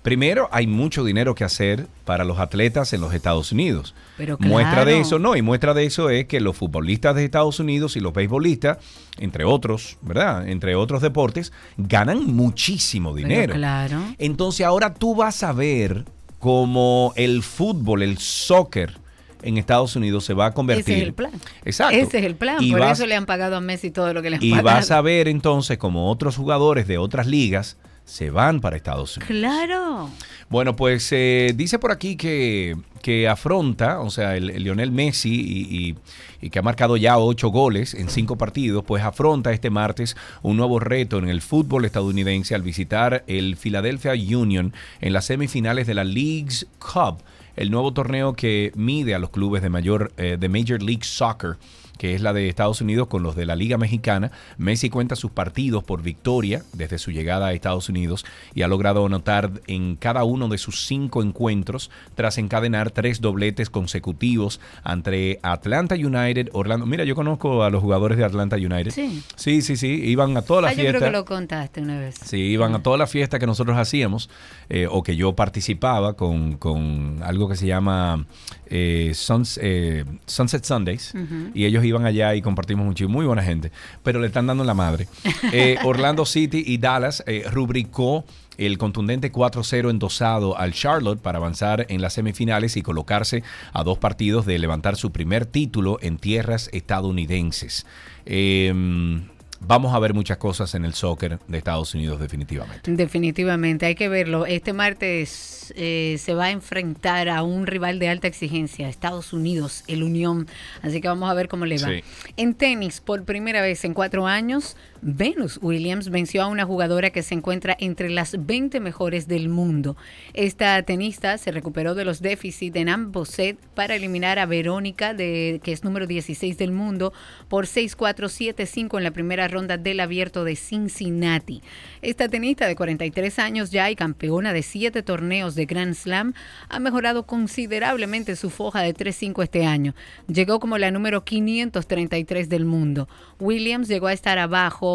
primero 0.02 0.47
hay 0.52 0.66
mucho 0.68 1.04
dinero 1.04 1.36
que 1.36 1.43
hacer 1.43 1.88
para 2.06 2.24
los 2.24 2.39
atletas 2.39 2.93
en 2.93 3.02
los 3.02 3.14
Estados 3.14 3.52
Unidos. 3.52 3.93
Pero 4.18 4.38
Muestra 4.39 4.86
de 4.86 4.91
claro. 4.93 5.02
eso, 5.06 5.20
no, 5.20 5.36
y 5.36 5.41
muestra 5.41 5.74
de 5.74 5.86
eso 5.86 6.10
es 6.10 6.26
que 6.26 6.39
los 6.39 6.56
futbolistas 6.58 7.16
de 7.16 7.26
Estados 7.26 7.60
Unidos 7.60 7.95
y 7.95 8.00
los 8.00 8.14
beisbolistas, 8.14 8.78
entre 9.18 9.43
otros, 9.45 9.97
¿verdad? 10.02 10.47
Entre 10.47 10.76
otros 10.76 11.02
deportes, 11.02 11.52
ganan 11.78 12.26
muchísimo 12.26 13.14
Pero 13.14 13.28
dinero. 13.28 13.54
claro. 13.56 14.02
Entonces 14.18 14.66
ahora 14.66 14.93
tú 14.93 15.16
vas 15.16 15.43
a 15.43 15.52
ver 15.54 16.06
cómo 16.39 17.14
el 17.16 17.43
fútbol, 17.43 18.02
el 18.02 18.18
soccer 18.18 18.97
en 19.41 19.58
Estados 19.58 19.95
Unidos 19.95 20.26
se 20.26 20.34
va 20.34 20.47
a 20.47 20.54
convertir. 20.54 20.95
Ese 20.95 21.02
es 21.02 21.08
el 21.08 21.14
plan. 21.14 21.32
Exacto. 21.64 21.95
Ese 21.95 22.20
es 22.20 22.26
el 22.26 22.36
plan. 22.36 22.58
Y 22.62 22.72
Por 22.72 22.80
vas- 22.82 22.97
eso 23.00 23.06
le 23.08 23.16
han 23.16 23.26
pagado 23.26 23.56
a 23.58 23.62
Messi 23.62 23.91
todo 23.91 24.14
lo 24.14 24.22
que 24.22 24.30
le 24.30 24.36
han 24.38 24.43
Y 24.43 24.50
pagado. 24.52 24.66
vas 24.78 24.91
a 24.91 25.02
ver 25.02 25.28
entonces 25.28 25.78
como 25.78 26.10
otros 26.10 26.36
jugadores 26.38 26.88
de 26.88 26.97
otras 26.97 27.28
ligas 27.28 27.78
se 28.10 28.30
van 28.32 28.60
para 28.60 28.76
Estados 28.76 29.18
Unidos. 29.18 29.28
Claro. 29.30 30.10
Bueno, 30.49 30.76
pues 30.76 31.07
eh, 31.12 31.53
dice 31.55 31.78
por 31.78 31.91
aquí 31.91 32.16
que, 32.16 32.76
que 33.03 33.28
afronta, 33.28 33.99
o 33.99 34.10
sea, 34.10 34.36
el, 34.36 34.49
el 34.49 34.64
Lionel 34.64 34.91
Messi 34.91 35.30
y, 35.41 35.89
y- 35.89 35.95
y 36.41 36.49
que 36.49 36.60
ha 36.60 36.62
marcado 36.62 36.95
ya 36.97 37.18
ocho 37.18 37.49
goles 37.49 37.93
en 37.93 38.10
cinco 38.10 38.38
partidos, 38.38 38.84
pues 38.86 39.03
afronta 39.03 39.51
este 39.51 39.70
martes 39.70 40.16
un 40.41 40.55
nuevo 40.57 40.80
reto 40.80 41.18
en 41.18 41.28
el 41.28 41.41
fútbol 41.41 41.84
estadounidense 41.86 42.55
al 42.55 42.62
visitar 42.62 43.24
el 43.28 43.57
Philadelphia 43.57 44.14
Union 44.14 44.74
en 45.01 45.14
las 45.14 45.26
semifinales 45.26 45.86
de 45.86 45.93
la 45.95 46.05
League's 46.05 46.66
Cup, 46.80 47.18
el 47.57 47.72
nuevo 47.72 47.91
torneo 47.93 48.34
que 48.34 48.72
mide 48.76 49.14
a 49.16 49.20
los 49.20 49.32
clubes 49.32 49.62
de 49.62 49.70
mayor 49.70 50.14
eh, 50.18 50.38
de 50.39 50.47
Major 50.49 50.82
League 50.82 51.03
Soccer 51.03 51.57
que 52.00 52.16
es 52.16 52.22
la 52.22 52.34
de 52.34 52.50
Estados 52.50 52.82
Unidos 52.82 53.08
con 53.10 53.22
los 53.22 53.36
de 53.36 53.45
la 53.45 53.56
Liga 53.56 53.78
Mexicana. 53.78 54.32
Messi 54.58 54.89
cuenta 54.89 55.16
sus 55.16 55.30
partidos 55.30 55.84
por 55.84 56.02
victoria 56.02 56.64
desde 56.74 56.97
su 56.97 57.12
llegada 57.12 57.47
a 57.47 57.54
Estados 57.54 57.89
Unidos 57.89 58.26
y 58.56 58.64
ha 58.64 58.68
logrado 58.68 59.06
anotar 59.06 59.52
en 59.68 59.95
cada 59.97 60.24
uno 60.24 60.47
de 60.47 60.58
sus 60.58 60.88
cinco 60.88 61.22
encuentros 61.22 61.91
tras 62.16 62.38
encadenar 62.38 62.89
tres 62.89 63.22
dobletes 63.22 63.70
consecutivos 63.70 64.60
entre 64.86 65.39
Atlanta 65.43 65.95
United, 65.95 66.50
Orlando. 66.54 66.86
Mira, 66.86 67.04
yo 67.04 67.16
conozco 67.16 67.64
a 67.64 67.70
los 67.70 67.82
jugadores 67.82 68.18
de 68.18 68.24
Atlanta 68.24 68.56
United. 68.56 68.91
Sí. 68.91 69.22
Sí, 69.36 69.62
sí, 69.62 69.76
sí. 69.76 69.88
Iban 70.06 70.36
a 70.38 70.41
todas 70.41 70.64
Ah, 70.64 70.68
las 70.68 70.78
yo 70.78 70.82
creo 70.84 70.91
fiestas. 70.93 71.10
que 71.10 71.18
lo 71.18 71.26
contaste 71.26 71.82
una 71.82 72.00
vez. 72.00 72.16
Sí, 72.24 72.38
iban 72.38 72.74
a 72.76 72.82
todas 72.82 72.97
las 72.97 73.12
fiestas 73.12 73.39
que 73.41 73.45
nosotros 73.45 73.78
hacíamos 73.78 74.30
eh, 74.70 74.88
o 74.89 75.04
que 75.04 75.16
yo 75.18 75.34
participaba 75.36 76.14
con, 76.14 76.56
con 76.58 77.20
algo 77.24 77.50
que 77.50 77.58
se 77.58 77.68
llama 77.68 78.26
eh, 78.70 79.12
Suns- 79.16 79.60
eh, 79.62 80.06
Sunset 80.26 80.64
Sundays 80.64 81.14
y 81.54 81.66
ellos 81.66 81.84
iban 81.84 82.06
allá 82.06 82.36
y 82.36 82.42
compartimos 82.42 82.86
mucho, 82.86 83.08
muy 83.10 83.26
buena 83.26 83.44
gente, 83.44 83.72
pero 84.04 84.20
le 84.20 84.28
están 84.28 84.48
dando 84.48 84.64
la 84.64 84.74
madre. 84.74 85.08
Eh, 85.52 85.78
Orlando 85.84 86.26
City 86.26 86.64
y 86.66 86.78
Dallas 86.78 87.24
eh, 87.28 87.44
rubricó 87.52 88.26
el 88.58 88.78
contundente 88.78 89.32
4-0 89.32 89.90
endosado 89.90 90.58
al 90.58 90.74
Charlotte 90.74 91.22
para 91.22 91.38
avanzar 91.38 91.86
en 91.90 92.02
las 92.02 92.14
semifinales 92.14 92.76
y 92.76 92.82
colocarse 92.82 93.42
a 93.72 93.84
dos 93.84 93.98
partidos 93.98 94.46
de 94.46 94.60
levantar 94.60 94.98
su 94.98 95.12
primer 95.12 95.46
título 95.46 95.98
en 96.02 96.18
tierras 96.18 96.70
estadounidenses. 96.74 97.86
Eh, 98.26 99.22
vamos 99.60 99.93
a 99.93 99.99
ver 99.99 100.14
muchas 100.14 100.38
cosas 100.38 100.74
en 100.76 100.86
el 100.86 100.93
soccer 100.93 101.39
de 101.47 101.57
Estados 101.57 101.93
Unidos 101.93 102.20
definitivamente. 102.20 102.91
Definitivamente, 102.91 103.86
hay 103.86 103.95
que 103.95 104.10
verlo. 104.10 104.45
Este 104.45 104.74
martes 104.74 105.74
eh, 105.76 106.18
se 106.20 106.34
va 106.34 106.45
a 106.45 106.51
enfrentar 106.51 107.30
a 107.30 107.43
un 107.43 107.68
rival 107.68 107.99
de 107.99 108.10
alta 108.10 108.28
exigencia, 108.28 108.89
Estados 108.89 109.34
Unidos, 109.34 109.84
el 109.88 110.03
Unión. 110.03 110.47
Así 110.82 111.01
que 111.01 111.07
vamos 111.07 111.30
a 111.30 111.34
ver 111.34 111.47
cómo 111.47 111.66
le 111.66 111.78
va. 111.78 111.88
Sí. 111.88 112.03
En 112.38 112.53
tenis, 112.53 113.01
por 113.01 113.24
primera 113.24 113.62
vez 113.62 113.84
en 113.86 113.93
cuatro 113.93 114.28
años, 114.28 114.76
Venus 115.02 115.60
Williams 115.62 116.10
venció 116.10 116.43
a 116.43 116.47
una 116.47 116.66
jugadora 116.66 117.10
que 117.12 117.24
se 117.24 117.34
encuentra 117.34 117.76
entre 117.80 118.10
las 118.10 118.45
20 118.45 118.82
mejores 118.82 119.28
del 119.30 119.47
mundo. 119.47 119.95
Esta 120.34 120.84
tenista 120.84 121.38
se 121.38 121.52
recuperó 121.52 121.95
de 121.95 122.04
los 122.04 122.22
déficits 122.22 122.76
en 122.76 122.89
ambos 122.89 123.30
sets 123.30 123.66
para 123.76 123.95
eliminar 123.95 124.39
a 124.39 124.45
Verónica, 124.45 125.16
que 125.16 125.62
es 125.64 125.84
número 125.86 126.06
16 126.06 126.58
del 126.58 126.74
mundo, 126.74 127.14
por 127.47 127.66
6-4-7-5 127.66 128.97
en 128.97 129.04
la 129.06 129.12
primera 129.12 129.47
ronda 129.47 129.78
del 129.78 130.02
abierto 130.02 130.43
de 130.43 130.58
Cincinnati. 130.58 131.62
Esta 132.02 132.28
tenista 132.28 132.68
de 132.68 132.76
43 132.76 133.39
años 133.39 133.72
ya 133.72 133.89
y 133.89 133.95
campeona 133.95 134.52
de 134.52 134.64
siete 134.64 135.02
torneos 135.02 135.56
de 135.56 135.66
Grand 135.66 135.93
Slam 135.93 136.34
ha 136.68 136.80
mejorado 136.80 137.26
considerablemente 137.26 138.36
su 138.36 138.50
foja 138.50 138.82
de 138.82 138.93
3-5 138.93 139.43
este 139.43 139.66
año. 139.66 139.95
Llegó 140.28 140.60
como 140.60 140.78
la 140.78 140.91
número 140.91 141.24
533 141.24 142.50
del 142.50 142.66
mundo. 142.66 143.08
Williams 143.39 143.88
llegó 143.88 144.08
a 144.08 144.14
estar 144.14 144.38
abajo 144.39 144.89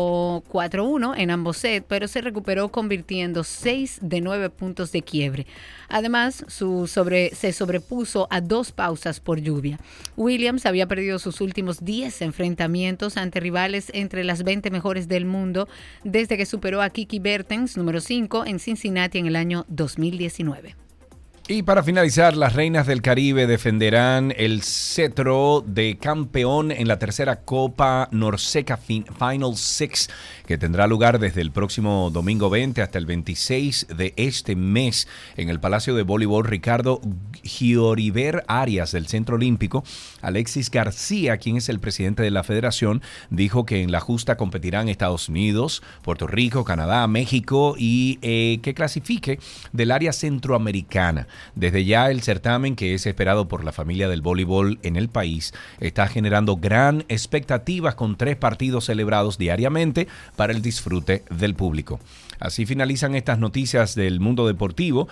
4-1 0.50 1.14
en 1.16 1.30
ambos 1.30 1.58
sets, 1.58 1.86
pero 1.88 2.08
se 2.08 2.20
recuperó 2.20 2.70
convirtiendo 2.70 3.44
6 3.44 3.98
de 4.02 4.20
9 4.20 4.50
puntos 4.50 4.92
de 4.92 5.02
quiebre. 5.02 5.46
Además, 5.88 6.44
su 6.48 6.86
se 6.86 7.52
sobrepuso 7.52 8.26
a 8.30 8.40
dos 8.40 8.72
pausas 8.72 9.20
por 9.20 9.40
lluvia. 9.40 9.78
Williams 10.16 10.66
había 10.66 10.88
perdido 10.88 11.18
sus 11.18 11.40
últimos 11.40 11.84
10 11.84 12.22
enfrentamientos 12.22 13.16
ante 13.16 13.40
rivales 13.40 13.90
entre 13.94 14.24
las 14.24 14.42
20 14.42 14.70
mejores 14.70 15.08
del 15.08 15.24
mundo 15.24 15.68
desde 16.02 16.36
que 16.36 16.46
superó 16.46 16.82
a 16.82 16.90
Kiki 16.90 17.18
Bertens, 17.18 17.76
número 17.76 18.00
5, 18.00 18.46
en 18.46 18.58
Cincinnati 18.58 19.18
en 19.18 19.26
el 19.26 19.36
año 19.36 19.64
2019. 19.68 20.83
Y 21.46 21.62
para 21.62 21.82
finalizar, 21.82 22.34
las 22.38 22.54
Reinas 22.54 22.86
del 22.86 23.02
Caribe 23.02 23.46
defenderán 23.46 24.32
el 24.34 24.62
cetro 24.62 25.62
de 25.66 25.98
campeón 25.98 26.70
en 26.72 26.88
la 26.88 26.98
tercera 26.98 27.42
Copa 27.42 28.08
Norseca 28.12 28.78
Fin- 28.78 29.04
Final 29.18 29.54
Six, 29.54 30.08
que 30.46 30.58
tendrá 30.58 30.86
lugar 30.86 31.18
desde 31.18 31.40
el 31.40 31.50
próximo 31.50 32.10
domingo 32.12 32.50
20 32.50 32.82
hasta 32.82 32.98
el 32.98 33.06
26 33.06 33.86
de 33.96 34.12
este 34.16 34.56
mes 34.56 35.08
en 35.36 35.48
el 35.48 35.60
Palacio 35.60 35.94
de 35.94 36.02
Voleibol 36.02 36.44
Ricardo 36.44 37.00
Gioriver 37.42 38.44
Arias 38.46 38.92
del 38.92 39.06
Centro 39.06 39.36
Olímpico. 39.36 39.84
Alexis 40.20 40.70
García, 40.70 41.38
quien 41.38 41.56
es 41.56 41.68
el 41.68 41.80
presidente 41.80 42.22
de 42.22 42.30
la 42.30 42.44
federación, 42.44 43.02
dijo 43.30 43.64
que 43.64 43.82
en 43.82 43.90
la 43.90 44.00
justa 44.00 44.36
competirán 44.36 44.88
Estados 44.88 45.28
Unidos, 45.28 45.82
Puerto 46.02 46.26
Rico, 46.26 46.64
Canadá, 46.64 47.06
México 47.06 47.74
y 47.78 48.18
eh, 48.22 48.58
que 48.62 48.74
clasifique 48.74 49.38
del 49.72 49.90
área 49.90 50.12
centroamericana. 50.12 51.26
Desde 51.54 51.84
ya 51.84 52.10
el 52.10 52.22
certamen, 52.22 52.76
que 52.76 52.94
es 52.94 53.06
esperado 53.06 53.48
por 53.48 53.64
la 53.64 53.72
familia 53.72 54.08
del 54.08 54.22
voleibol 54.22 54.78
en 54.82 54.96
el 54.96 55.08
país, 55.08 55.54
está 55.80 56.06
generando 56.06 56.56
gran 56.56 57.04
expectativas 57.08 57.94
con 57.94 58.16
tres 58.16 58.36
partidos 58.36 58.84
celebrados 58.84 59.38
diariamente 59.38 60.06
para 60.36 60.52
el 60.52 60.62
disfrute 60.62 61.24
del 61.30 61.54
público. 61.54 62.00
Así 62.40 62.66
finalizan 62.66 63.14
estas 63.14 63.38
noticias 63.38 63.94
del 63.94 64.20
mundo 64.20 64.46
deportivo. 64.46 65.08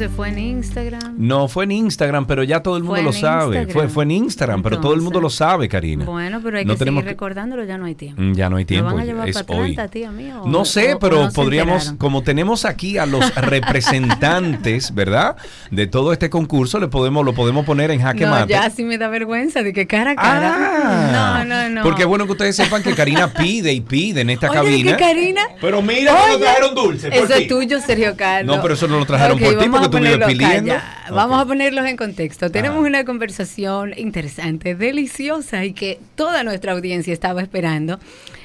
Entonces 0.00 0.16
fue 0.16 0.28
en 0.28 0.38
Instagram. 0.38 1.07
No, 1.18 1.48
fue 1.48 1.64
en 1.64 1.72
Instagram, 1.72 2.26
pero 2.26 2.44
ya 2.44 2.62
todo 2.62 2.76
el 2.76 2.84
mundo 2.84 3.02
lo 3.02 3.12
sabe. 3.12 3.56
Instagram. 3.56 3.70
Fue, 3.72 3.88
fue 3.88 4.04
en 4.04 4.10
Instagram, 4.12 4.62
pero 4.62 4.78
todo 4.80 4.94
el 4.94 5.00
mundo 5.00 5.20
lo 5.20 5.28
sabe, 5.30 5.68
Karina. 5.68 6.04
Bueno, 6.04 6.40
pero 6.42 6.58
hay 6.58 6.64
No 6.64 6.74
que 6.74 6.78
tenemos 6.78 7.00
seguir 7.02 7.10
recordándolo, 7.12 7.64
ya 7.64 7.76
no 7.76 7.86
hay 7.86 7.94
tiempo. 7.96 8.22
Mm, 8.22 8.32
Ya 8.34 8.48
no 8.48 8.56
hay 8.56 8.64
tiempo. 8.64 8.90
¿Lo 8.90 8.94
van 8.96 9.02
a 9.02 9.06
llevar 9.06 9.28
es 9.28 9.42
para 9.42 9.58
hoy. 9.60 9.70
Atlanta, 9.72 9.90
tía 9.90 10.10
mía? 10.12 10.40
o- 10.40 10.48
No 10.48 10.64
sé, 10.64 10.92
o- 10.92 10.96
o 10.96 10.98
pero 11.00 11.24
no 11.24 11.32
podríamos, 11.32 11.94
como 11.98 12.22
tenemos 12.22 12.64
aquí 12.64 12.98
a 12.98 13.06
los 13.06 13.34
representantes, 13.34 14.94
¿verdad? 14.94 15.36
De 15.70 15.86
todo 15.86 16.12
este 16.12 16.30
concurso, 16.30 16.78
le 16.78 16.88
podemos, 16.88 17.24
lo 17.24 17.32
podemos 17.34 17.64
poner 17.66 17.90
en 17.90 18.00
jaque 18.00 18.24
No, 18.24 18.30
mate. 18.30 18.52
ya 18.52 18.70
sí 18.70 18.84
me 18.84 18.96
da 18.98 19.08
vergüenza 19.08 19.62
de 19.62 19.72
que 19.72 19.86
cara 19.86 20.12
a 20.12 20.16
cara. 20.16 20.54
Ah, 20.56 21.44
no, 21.44 21.44
no, 21.44 21.68
no. 21.68 21.82
Porque 21.82 22.02
es 22.02 22.08
bueno 22.08 22.26
que 22.26 22.32
ustedes 22.32 22.56
sepan 22.56 22.82
que 22.82 22.94
Karina 22.94 23.32
pide 23.32 23.72
y 23.72 23.80
pide 23.80 24.20
en 24.20 24.30
esta 24.30 24.48
Oye, 24.50 24.56
cabina. 24.60 24.96
que 24.96 25.02
Karina. 25.04 25.42
Pero 25.60 25.82
mira, 25.82 26.12
que 26.12 26.18
nos 26.28 26.36
Oye, 26.36 26.44
trajeron 26.44 26.74
dulce. 26.74 27.08
por 27.08 27.18
Eso 27.18 27.26
ti. 27.34 27.42
es 27.42 27.48
tuyo, 27.48 27.80
Sergio 27.80 28.14
Carlos. 28.16 28.56
No, 28.56 28.62
pero 28.62 28.74
eso 28.74 28.86
no 28.88 28.98
lo 28.98 29.04
trajeron 29.06 29.36
Ok, 29.36 29.42
por 29.44 29.58
ti 29.58 29.68
porque 29.68 29.88
tú 29.88 29.98
vives 29.98 30.14
acá 30.14 31.06
Vamos 31.10 31.40
a 31.40 31.46
ponerlos 31.46 31.86
en 31.86 31.96
contexto. 31.96 32.50
Tenemos 32.50 32.84
una 32.84 33.04
conversación 33.04 33.94
interesante, 33.96 34.74
deliciosa 34.74 35.64
y 35.64 35.72
que 35.72 35.98
toda 36.14 36.44
nuestra 36.44 36.72
audiencia 36.72 37.12
estaba 37.12 37.42
esperando. 37.42 37.98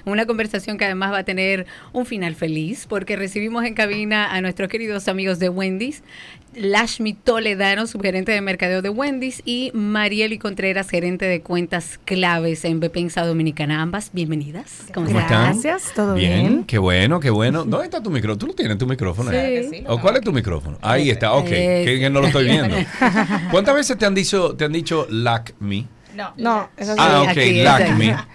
Una 0.06 0.26
conversación 0.26 0.78
que 0.78 0.86
además 0.86 1.14
va 1.14 1.20
a 1.20 1.24
tener 1.24 1.66
un 1.94 2.06
final 2.06 2.36
feliz 2.36 2.86
porque 2.88 3.16
recibimos 3.16 3.64
en 3.66 3.74
cabina 3.74 4.34
a 4.34 4.42
nuestros 4.42 4.70
queridos 4.70 5.08
amigos 5.08 5.40
de 5.40 5.50
Wendy's, 5.50 6.04
Lashmi 6.56 7.14
Toledano, 7.14 7.88
subgerente 7.88 8.32
de 8.32 8.42
mercadeo 8.42 8.82
de 8.82 8.90
Wendy's, 8.90 9.42
y 9.46 9.72
Marieli 9.74 10.38
Contreras, 10.38 10.90
gerente 10.90 11.26
de 11.26 11.42
cuentas 11.42 12.00
claves 12.06 12.66
en 12.66 12.80
Bepensa 12.80 13.26
Dominicana. 13.26 13.82
Ambas, 13.82 14.12
bienvenidas. 14.14 14.86
¿Cómo 14.94 15.08
¿Cómo 15.08 15.20
están? 15.20 15.60
todo 15.96 16.16
bien. 16.16 16.66
Qué 16.66 16.78
bueno, 16.78 17.20
qué 17.20 17.30
bueno. 17.30 17.64
¿Dónde 17.64 17.86
está 17.86 18.04
tu 18.04 18.12
micrófono? 18.12 18.38
¿Tú 18.38 18.48
lo 18.48 18.54
tienes 18.54 18.78
tu 18.78 18.86
micrófono? 18.86 19.32
Sí. 19.32 19.70
sí. 19.70 19.84
¿O 19.88 20.00
cuál 20.00 20.18
es 20.18 20.22
tu 20.22 20.32
micrófono? 20.32 20.78
Ahí 20.82 21.10
está, 21.10 21.34
ok. 21.34 21.46
Ese. 21.46 21.86
Que, 21.86 22.00
que 22.00 22.10
no 22.10 22.22
lo 22.22 22.28
estoy 22.28 22.46
viendo. 22.46 22.76
¿Cuántas 23.52 23.74
veces 23.74 23.98
te 23.98 24.06
han 24.06 24.14
dicho, 24.14 24.56
te 24.56 24.66
han 24.66 24.74
dicho 24.74 25.08
lack 25.10 25.56
me? 25.60 25.88
No, 26.16 26.34
no, 26.38 26.70
eso 26.78 26.94
sí. 26.94 27.00
Ah, 27.02 27.24
ok, 27.24 27.30
aquí, 27.30 27.64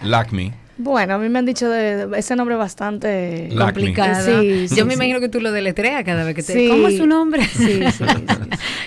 lack 0.03 0.33
Bueno, 0.81 1.15
a 1.15 1.19
mí 1.19 1.29
me 1.29 1.41
han 1.41 1.45
dicho 1.47 1.69
de, 1.69 2.07
de 2.07 2.19
ese 2.19 2.37
nombre 2.37 2.55
bastante 2.55 3.49
complicado. 3.59 4.41
Sí, 4.41 4.69
sí, 4.69 4.77
Yo 4.77 4.87
me 4.87 4.95
imagino 4.95 5.19
que 5.19 5.29
tú 5.29 5.41
lo 5.41 5.51
deletreas 5.51 6.05
cada 6.05 6.23
vez 6.25 6.37
que 6.37 6.43
te... 6.45 6.53
Sí. 6.53 6.69
¿Cómo 6.69 6.87
es 6.87 6.97
su 6.99 7.07
nombre? 7.07 7.45
Sí, 7.45 7.81
sí, 7.83 7.91
sí. 7.99 8.05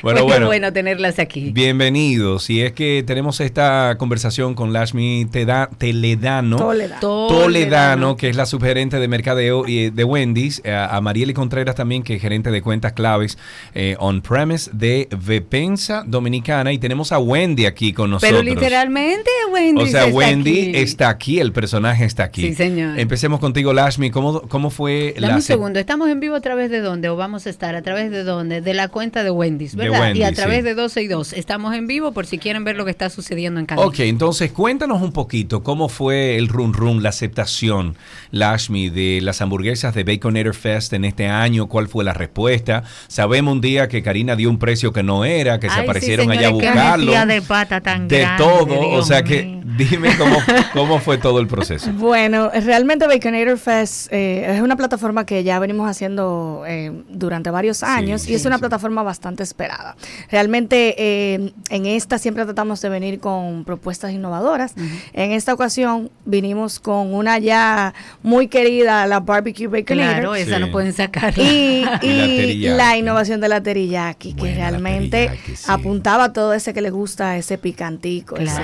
Bueno, 0.01 0.21
Pues 0.21 0.31
qué 0.33 0.39
bueno. 0.39 0.45
bueno 0.47 0.73
tenerlas 0.73 1.19
aquí. 1.19 1.51
Bienvenidos. 1.51 2.49
Y 2.49 2.61
es 2.61 2.71
que 2.71 3.03
tenemos 3.05 3.39
esta 3.39 3.95
conversación 3.99 4.55
con 4.55 4.73
Lashmi 4.73 5.25
Teda- 5.31 5.69
Teledano. 5.77 6.57
Toledano. 6.57 7.27
Toledano, 7.27 8.17
que 8.17 8.29
es 8.29 8.35
la 8.35 8.45
subgerente 8.47 8.97
de 8.97 9.07
mercadeo 9.07 9.67
y, 9.67 9.91
de 9.91 10.03
Wendy's, 10.03 10.59
eh, 10.63 10.73
a 10.73 10.99
Marieli 11.01 11.33
Contreras 11.33 11.75
también, 11.75 12.01
que 12.01 12.15
es 12.15 12.21
gerente 12.21 12.49
de 12.49 12.61
cuentas 12.63 12.93
claves 12.93 13.37
eh, 13.75 13.95
on-premise 13.99 14.71
de 14.73 15.07
Vepensa 15.23 16.03
Dominicana. 16.07 16.71
Y 16.73 16.79
tenemos 16.79 17.11
a 17.11 17.19
Wendy 17.19 17.65
aquí 17.67 17.93
con 17.93 18.09
nosotros. 18.09 18.39
Pero 18.41 18.43
literalmente 18.55 19.29
Wendy 19.51 19.83
O 19.83 19.85
sea, 19.85 20.05
está 20.05 20.15
Wendy 20.17 20.59
aquí. 20.69 20.77
está 20.77 21.09
aquí, 21.09 21.39
el 21.39 21.51
personaje 21.51 21.80
está 21.89 22.23
aquí. 22.23 22.41
Sí, 22.41 22.55
señor. 22.55 22.99
Empecemos 22.99 23.39
contigo, 23.39 23.73
Lashmi. 23.73 24.11
¿Cómo, 24.11 24.41
cómo 24.43 24.69
fue 24.69 25.13
Dame 25.15 25.27
la 25.27 25.35
un 25.35 25.41
se- 25.41 25.47
segundo, 25.47 25.79
¿estamos 25.79 26.09
en 26.09 26.19
vivo 26.19 26.35
a 26.35 26.41
través 26.41 26.69
de 26.69 26.79
dónde? 26.81 27.09
¿O 27.09 27.15
vamos 27.15 27.47
a 27.47 27.49
estar 27.49 27.75
a 27.75 27.81
través 27.81 28.11
de 28.11 28.23
dónde? 28.23 28.61
De 28.61 28.73
la 28.73 28.87
cuenta 28.87 29.23
de 29.23 29.31
Wendy's, 29.31 29.75
De 29.75 29.89
¿verdad? 29.89 30.13
y 30.13 30.23
a 30.23 30.31
través 30.33 30.57
sí. 30.57 30.63
de 30.63 30.75
12 30.75 31.01
y 31.01 31.07
2. 31.07 31.33
Estamos 31.33 31.73
en 31.75 31.87
vivo 31.87 32.11
por 32.11 32.25
si 32.25 32.37
quieren 32.37 32.63
ver 32.63 32.75
lo 32.75 32.85
que 32.85 32.91
está 32.91 33.09
sucediendo 33.09 33.59
en 33.59 33.65
cada 33.65 33.81
Ok, 33.85 33.99
entonces 34.01 34.51
cuéntanos 34.51 35.01
un 35.01 35.11
poquito 35.11 35.63
cómo 35.63 35.89
fue 35.89 36.37
el 36.37 36.47
run 36.47 36.73
run, 36.73 37.03
la 37.03 37.09
aceptación, 37.09 37.95
Lashmi, 38.31 38.89
de 38.89 39.19
las 39.21 39.41
hamburguesas 39.41 39.93
de 39.95 40.03
Baconator 40.03 40.53
Fest 40.55 40.93
en 40.93 41.05
este 41.05 41.27
año, 41.27 41.67
cuál 41.67 41.87
fue 41.87 42.03
la 42.03 42.13
respuesta. 42.13 42.83
Sabemos 43.07 43.53
un 43.53 43.61
día 43.61 43.87
que 43.87 44.03
Karina 44.03 44.35
dio 44.35 44.49
un 44.49 44.59
precio 44.59 44.91
que 44.93 45.03
no 45.03 45.25
era, 45.25 45.59
que 45.59 45.69
se 45.69 45.75
sí, 45.75 45.81
aparecieron 45.81 46.31
allá 46.31 46.47
a 46.47 46.51
buscarlo. 46.51 47.25
de 47.25 47.41
pata 47.41 47.81
tan 47.81 48.07
de 48.07 48.19
grande, 48.19 48.43
todo, 48.43 48.89
o 48.89 49.03
sea 49.03 49.23
que 49.23 49.61
dime 49.77 50.15
cómo, 50.17 50.37
cómo 50.73 50.99
fue 50.99 51.17
todo 51.17 51.39
el 51.39 51.47
proceso. 51.47 51.70
Bueno, 51.93 52.49
realmente 52.53 53.07
Baconator 53.07 53.57
Fest 53.57 54.07
eh, 54.11 54.55
es 54.55 54.61
una 54.61 54.75
plataforma 54.75 55.25
que 55.25 55.43
ya 55.43 55.59
venimos 55.59 55.89
haciendo 55.89 56.63
eh, 56.67 56.91
durante 57.09 57.49
varios 57.49 57.83
años 57.83 58.27
y 58.27 58.33
es 58.33 58.45
una 58.45 58.57
plataforma 58.59 59.03
bastante 59.03 59.43
esperada. 59.43 59.95
Realmente 60.29 60.95
eh, 60.97 61.53
en 61.69 61.85
esta 61.85 62.17
siempre 62.17 62.45
tratamos 62.45 62.81
de 62.81 62.89
venir 62.89 63.19
con 63.19 63.63
propuestas 63.65 64.11
innovadoras. 64.11 64.73
En 65.13 65.31
esta 65.31 65.53
ocasión 65.53 66.09
vinimos 66.25 66.79
con 66.79 67.13
una 67.13 67.37
ya 67.39 67.93
muy 68.23 68.47
querida, 68.47 69.05
la 69.07 69.19
Barbecue 69.19 69.67
Baconator. 69.67 70.13
Claro, 70.13 70.35
esa 70.35 70.59
no 70.59 70.71
pueden 70.71 70.93
sacarla. 70.93 71.43
Y, 71.43 71.85
Y 72.01 72.13
la 72.13 72.25
y 72.27 72.37
teriyaki. 72.37 72.77
la 72.77 72.97
innovación 72.97 73.41
de 73.41 73.47
la 73.49 73.61
teriyaki, 73.61 74.33
que 74.33 74.53
realmente 74.55 75.27
teriyaki, 75.27 75.55
sí. 75.55 75.65
apuntaba 75.67 76.25
a 76.25 76.33
todo 76.33 76.53
ese 76.53 76.73
que 76.73 76.81
le 76.81 76.89
gusta 76.89 77.37
ese 77.37 77.57
picantico, 77.57 78.37
ese- 78.37 78.61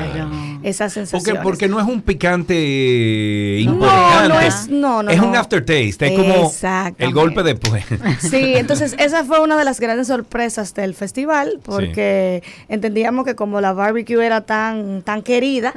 esa 0.64 0.86
Porque, 0.86 0.90
sensación. 0.90 1.38
porque 1.44 1.68
no 1.68 1.80
es 1.80 1.86
un 1.88 2.02
picante 2.02 2.56
eh, 2.98 3.64
No, 3.66 3.74
importante. 3.74 4.28
no 4.30 4.40
es- 4.40 4.68
no, 4.70 5.04
no, 5.04 5.12
Es 5.12 5.20
un 5.20 5.32
no. 5.32 5.40
aftertaste, 5.40 6.08
es 6.08 6.12
como 6.20 6.52
el 6.98 7.14
golpe 7.14 7.44
después. 7.44 7.84
Sí, 8.20 8.54
entonces 8.56 8.96
esa 9.00 9.24
fue 9.24 9.40
una 9.42 9.58
de 9.58 9.64
las 9.66 9.80
grandes 9.80 10.08
sorpresas 10.08 10.74
del 10.74 10.94
festival, 10.94 11.60
porque 11.64 12.44
entendíamos 12.70 13.26
que 13.26 13.36
como 13.36 13.62
la 13.62 13.74
barbecue 13.74 14.26
era 14.26 14.42
tan, 14.42 15.02
tan 15.04 15.22
querida, 15.22 15.74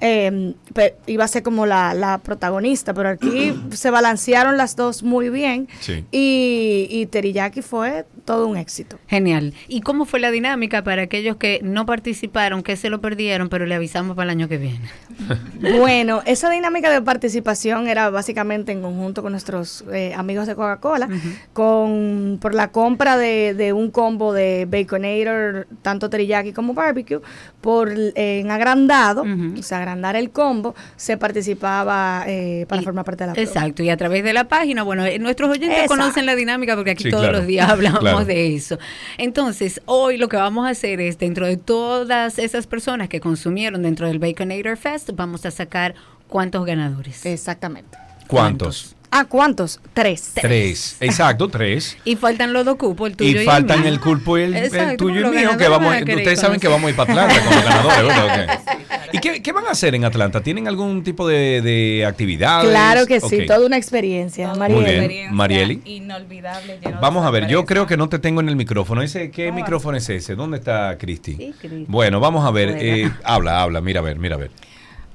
eh, 0.00 0.54
pe- 0.72 0.96
iba 1.06 1.24
a 1.24 1.28
ser 1.28 1.42
como 1.42 1.66
la, 1.66 1.94
la 1.94 2.18
protagonista, 2.18 2.94
pero 2.94 3.10
aquí 3.10 3.54
se 3.72 3.90
balancearon 3.90 4.56
las 4.56 4.76
dos 4.76 5.02
muy 5.02 5.28
bien 5.30 5.68
Sí. 5.80 6.04
y, 6.10 6.86
y 6.90 7.06
Teriyaki 7.06 7.62
fue 7.62 8.04
todo 8.24 8.46
un 8.46 8.56
éxito. 8.56 8.98
Genial. 9.06 9.54
¿Y 9.68 9.80
cómo 9.80 10.04
fue 10.04 10.20
la 10.20 10.30
dinámica 10.30 10.82
para 10.82 11.02
aquellos 11.02 11.36
que 11.36 11.60
no 11.62 11.86
participaron, 11.86 12.62
que 12.62 12.76
se 12.76 12.90
lo 12.90 13.00
perdieron, 13.00 13.48
pero 13.48 13.66
le 13.66 13.74
avisamos 13.74 14.16
para 14.16 14.24
el 14.24 14.38
año 14.38 14.48
que 14.48 14.58
viene? 14.58 14.88
Bueno, 15.78 16.22
esa 16.26 16.50
dinámica 16.50 16.90
de 16.90 17.00
participación 17.00 17.88
era 17.88 18.10
básicamente 18.10 18.72
en 18.72 18.82
conjunto 18.82 19.22
con 19.22 19.32
nuestros 19.32 19.84
eh, 19.92 20.12
amigos 20.14 20.46
de 20.46 20.54
Coca-Cola, 20.54 21.08
con 21.52 22.38
por 22.40 22.54
la 22.54 22.70
compra 22.70 23.16
de, 23.16 23.54
de 23.54 23.72
un 23.72 23.90
combo 23.90 24.32
de 24.32 24.66
Baconator, 24.66 25.66
tanto 25.82 26.10
teriyaki 26.10 26.52
como 26.52 26.74
barbecue, 26.74 27.20
por 27.64 27.90
eh, 27.90 28.40
en 28.40 28.50
agrandado, 28.50 29.22
Ujú. 29.22 29.58
o 29.58 29.62
sea, 29.62 29.78
agrandar 29.78 30.16
el 30.16 30.28
combo, 30.30 30.74
se 30.96 31.16
participaba 31.16 32.24
eh, 32.26 32.66
para 32.68 32.82
Y- 32.82 32.84
formar 32.84 33.06
parte 33.06 33.24
de 33.24 33.28
la 33.28 33.32
prueba. 33.32 33.50
Exacto, 33.50 33.82
y 33.82 33.88
a 33.88 33.96
través 33.96 34.22
de 34.22 34.34
la 34.34 34.48
página, 34.48 34.82
bueno, 34.82 35.02
eh, 35.06 35.18
nuestros 35.18 35.48
oyentes 35.48 35.70
Exacto. 35.78 35.94
conocen 35.96 36.26
la 36.26 36.34
dinámica 36.36 36.76
porque 36.76 36.90
aquí 36.90 37.04
Sí, 37.04 37.10
todos 37.10 37.22
claro, 37.22 37.38
los 37.38 37.46
días 37.46 37.70
hablamos 37.70 38.00
claro. 38.00 38.24
de 38.26 38.54
eso. 38.54 38.78
Entonces, 39.16 39.80
hoy 39.86 40.18
lo 40.18 40.28
que 40.28 40.36
vamos 40.36 40.66
a 40.66 40.70
hacer 40.70 41.00
es, 41.00 41.16
dentro 41.18 41.46
de 41.46 41.56
todas 41.56 42.38
esas 42.38 42.66
personas 42.66 43.08
que 43.08 43.18
consumieron 43.20 43.82
dentro 43.82 44.06
del 44.08 44.18
Baconator 44.18 44.76
Fest, 44.76 45.10
vamos 45.14 45.46
a 45.46 45.50
sacar 45.50 45.94
cuántos 46.28 46.66
ganadores. 46.66 47.24
Exactamente. 47.24 47.96
¿Cuántos? 48.28 48.94
Ah, 49.16 49.26
¿cuántos? 49.26 49.78
Tres. 49.92 50.32
Tres. 50.34 50.96
Exacto, 50.98 51.46
tres. 51.46 51.96
Y 52.04 52.16
faltan 52.16 52.52
los 52.52 52.64
dos 52.64 52.74
cupos, 52.74 53.10
el 53.10 53.16
tuyo 53.16 53.38
y, 53.38 53.44
Y 53.44 53.46
faltan 53.46 53.82
mío. 53.82 53.88
el 53.88 54.00
culpo 54.00 54.36
y 54.38 54.42
el, 54.42 54.56
el 54.56 54.64
Exacto, 54.64 54.96
tuyo 54.96 55.20
y 55.20 55.20
los 55.20 55.30
el 55.30 55.38
mío, 55.38 55.50
que 55.56 55.68
ganadores 55.68 56.04
vamos, 56.04 56.16
ustedes 56.16 56.40
saben 56.40 56.58
que 56.58 56.66
vamos 56.66 56.88
a 56.88 56.90
ir 56.90 56.96
para 56.96 57.12
Atlanta 57.12 57.44
como 57.44 57.60
ganadores, 57.64 58.06
¿verdad? 58.08 58.58
Ok. 58.60 58.84
¿Y 59.12 59.18
qué, 59.20 59.40
qué 59.40 59.52
van 59.52 59.66
a 59.66 59.70
hacer 59.70 59.94
en 59.94 60.04
Atlanta? 60.04 60.40
¿Tienen 60.40 60.66
algún 60.66 61.04
tipo 61.04 61.28
de, 61.28 61.62
de 61.62 62.04
actividades? 62.04 62.68
Claro 62.68 63.06
que 63.06 63.20
sí, 63.20 63.46
toda 63.46 63.64
una 63.64 63.76
experiencia, 63.76 64.52
bien. 64.54 65.32
Marieli. 65.32 65.80
Inolvidable. 65.84 66.80
Vamos 67.00 67.24
a 67.24 67.30
ver, 67.30 67.46
yo 67.46 67.64
creo 67.66 67.86
que 67.86 67.96
no 67.96 68.08
te 68.08 68.18
tengo 68.18 68.40
en 68.40 68.48
el 68.48 68.56
micrófono. 68.56 69.00
Ese, 69.00 69.30
¿Qué 69.30 69.46
¿Cómo 69.46 69.60
micrófono 69.60 69.96
es 69.96 70.08
ese? 70.08 70.34
¿Dónde 70.34 70.58
está 70.58 70.98
Cristi? 70.98 71.36
Sí, 71.36 71.54
Cristi. 71.56 71.84
Bueno, 71.86 72.18
vamos 72.18 72.44
a 72.44 72.50
ver. 72.50 72.76
Eh, 72.80 73.08
habla, 73.22 73.62
habla, 73.62 73.80
mira 73.80 74.00
a 74.00 74.02
ver, 74.02 74.18
mira 74.18 74.34
a 74.34 74.38
ver. 74.38 74.50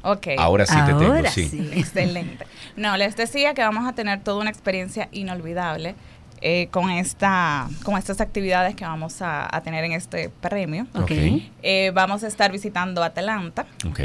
Ok. 0.01 0.27
Ahora 0.37 0.65
sí 0.65 0.75
te 0.85 0.93
tengo, 0.93 1.13
Ahora 1.15 1.29
sí. 1.29 1.49
sí. 1.49 1.69
Excelente. 1.75 2.45
No, 2.79 2.95
les 2.95 3.17
decía 3.17 3.53
que 3.53 3.61
vamos 3.61 3.85
a 3.85 3.91
tener 3.91 4.23
toda 4.23 4.39
una 4.39 4.49
experiencia 4.49 5.09
inolvidable 5.11 5.95
eh, 6.39 6.69
con, 6.71 6.89
esta, 6.89 7.67
con 7.83 7.97
estas 7.97 8.21
actividades 8.21 8.73
que 8.73 8.85
vamos 8.85 9.21
a, 9.21 9.53
a 9.53 9.61
tener 9.61 9.83
en 9.83 9.91
este 9.91 10.29
premio. 10.29 10.87
Ok. 10.95 11.11
Eh, 11.61 11.91
vamos 11.93 12.23
a 12.23 12.27
estar 12.27 12.53
visitando 12.53 13.03
Atlanta. 13.03 13.65
Ok. 13.85 13.99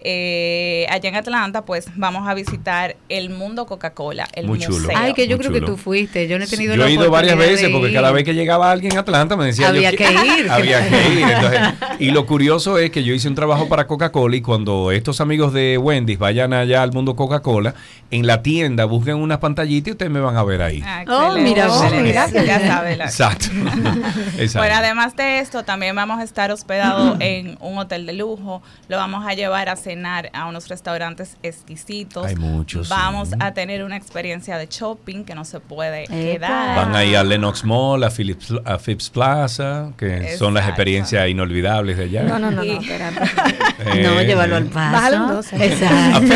Eh, 0.00 0.86
allá 0.90 1.08
en 1.08 1.16
Atlanta, 1.16 1.64
pues 1.64 1.88
vamos 1.96 2.28
a 2.28 2.34
visitar 2.34 2.96
el 3.08 3.30
Mundo 3.30 3.66
Coca-Cola, 3.66 4.28
el 4.34 4.46
Muy 4.46 4.58
museo. 4.58 4.70
chulo. 4.72 4.88
Ay, 4.94 5.12
que 5.14 5.26
yo 5.28 5.36
Muy 5.36 5.46
creo 5.46 5.60
que 5.60 5.66
tú 5.66 5.76
fuiste. 5.76 6.28
Yo 6.28 6.38
no 6.38 6.44
he 6.44 6.48
tenido 6.48 6.74
Yo 6.74 6.82
la 6.82 6.88
he 6.88 6.92
ido 6.92 7.10
varias 7.10 7.34
oportunidad 7.34 7.52
veces 7.52 7.66
de 7.68 7.72
porque 7.72 7.88
ir. 7.88 7.94
cada 7.94 8.12
vez 8.12 8.24
que 8.24 8.34
llegaba 8.34 8.70
alguien 8.70 8.96
a 8.96 9.00
Atlanta 9.00 9.36
me 9.36 9.46
decía 9.46 9.68
Había 9.68 9.90
yo, 9.90 9.96
que 9.98 10.04
ir. 10.04 10.50
Había 10.50 10.88
que 10.88 11.08
ir. 11.12 11.18
entonces, 11.28 11.60
y 11.98 12.10
lo 12.10 12.26
curioso 12.26 12.78
es 12.78 12.90
que 12.90 13.02
yo 13.04 13.12
hice 13.14 13.28
un 13.28 13.34
trabajo 13.34 13.68
para 13.68 13.86
Coca-Cola 13.86 14.36
y 14.36 14.40
cuando 14.42 14.92
estos 14.92 15.20
amigos 15.20 15.52
de 15.52 15.78
Wendy's 15.78 16.18
vayan 16.18 16.52
allá 16.52 16.82
al 16.82 16.92
mundo 16.92 17.16
Coca-Cola, 17.16 17.74
en 18.10 18.26
la 18.26 18.42
tienda 18.42 18.84
busquen 18.84 19.16
unas 19.16 19.38
pantallitas 19.38 19.88
y 19.88 19.90
ustedes 19.92 20.10
me 20.12 20.20
van 20.20 20.36
a 20.36 20.44
ver 20.44 20.62
ahí. 20.62 20.82
Ah, 20.84 21.04
Oh, 21.08 21.38
mira, 21.38 21.66
excelente. 21.66 22.02
mira 22.02 22.26
ya 22.30 22.42
bien. 22.58 22.68
sabe 22.68 22.96
la- 22.96 23.04
Exacto. 23.04 23.46
Exacto. 24.38 24.58
Bueno, 24.58 24.74
además 24.76 25.16
de 25.16 25.40
esto, 25.40 25.64
también 25.64 25.94
vamos 25.96 26.18
a 26.20 26.22
estar 26.24 26.50
hospedados 26.52 27.16
en 27.20 27.56
un 27.60 27.78
hotel 27.78 28.06
de 28.06 28.12
lujo. 28.12 28.62
Lo 28.88 28.96
vamos 28.96 29.26
a 29.26 29.34
llevar 29.34 29.68
a 29.68 29.72
hacer 29.72 29.87
cenar 29.88 30.28
a 30.34 30.44
unos 30.46 30.68
restaurantes 30.68 31.36
exquisitos. 31.42 32.26
Hay 32.26 32.36
muchos, 32.36 32.88
Vamos 32.90 33.30
sí. 33.30 33.34
a 33.40 33.54
tener 33.54 33.82
una 33.84 33.96
experiencia 33.96 34.58
de 34.58 34.66
shopping 34.66 35.24
que 35.24 35.34
no 35.34 35.46
se 35.46 35.60
puede 35.60 36.04
Epa. 36.04 36.12
quedar. 36.14 36.76
Van 36.76 36.94
ahí 36.94 37.14
a 37.14 37.24
Lenox 37.24 37.64
Mall, 37.64 38.04
a 38.04 38.10
Philips, 38.10 38.52
a 38.66 38.78
Phipps 38.78 39.08
Plaza, 39.08 39.92
que 39.96 40.36
son 40.36 40.52
las 40.52 40.66
experiencias 40.68 41.26
inolvidables 41.28 41.96
de 41.96 42.04
allá. 42.04 42.22
No, 42.24 42.38
no, 42.38 42.50
no, 42.50 42.62
no, 42.62 42.72
espérate. 42.80 43.20
Eh, 43.78 44.02
No, 44.02 44.20
llévalo 44.20 44.56
al 44.56 44.64
paso. 44.66 45.40
Eh. 45.56 45.66
Exacto. 45.66 46.26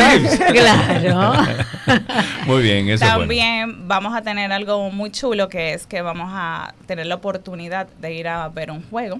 A 0.47 0.51
claro. 0.53 1.33
Muy 2.47 2.63
bien, 2.63 2.89
eso 2.89 3.03
bueno. 3.05 3.19
También 3.19 3.87
vamos 3.87 4.15
a 4.15 4.21
tener 4.21 4.51
algo 4.51 4.89
muy 4.91 5.11
chulo 5.11 5.49
que 5.49 5.73
es 5.73 5.85
que 5.85 6.01
vamos 6.01 6.29
a 6.31 6.73
tener 6.87 7.05
la 7.05 7.15
oportunidad 7.15 7.87
de 7.99 8.13
ir 8.13 8.27
a 8.29 8.47
ver 8.47 8.71
un 8.71 8.81
juego. 8.89 9.19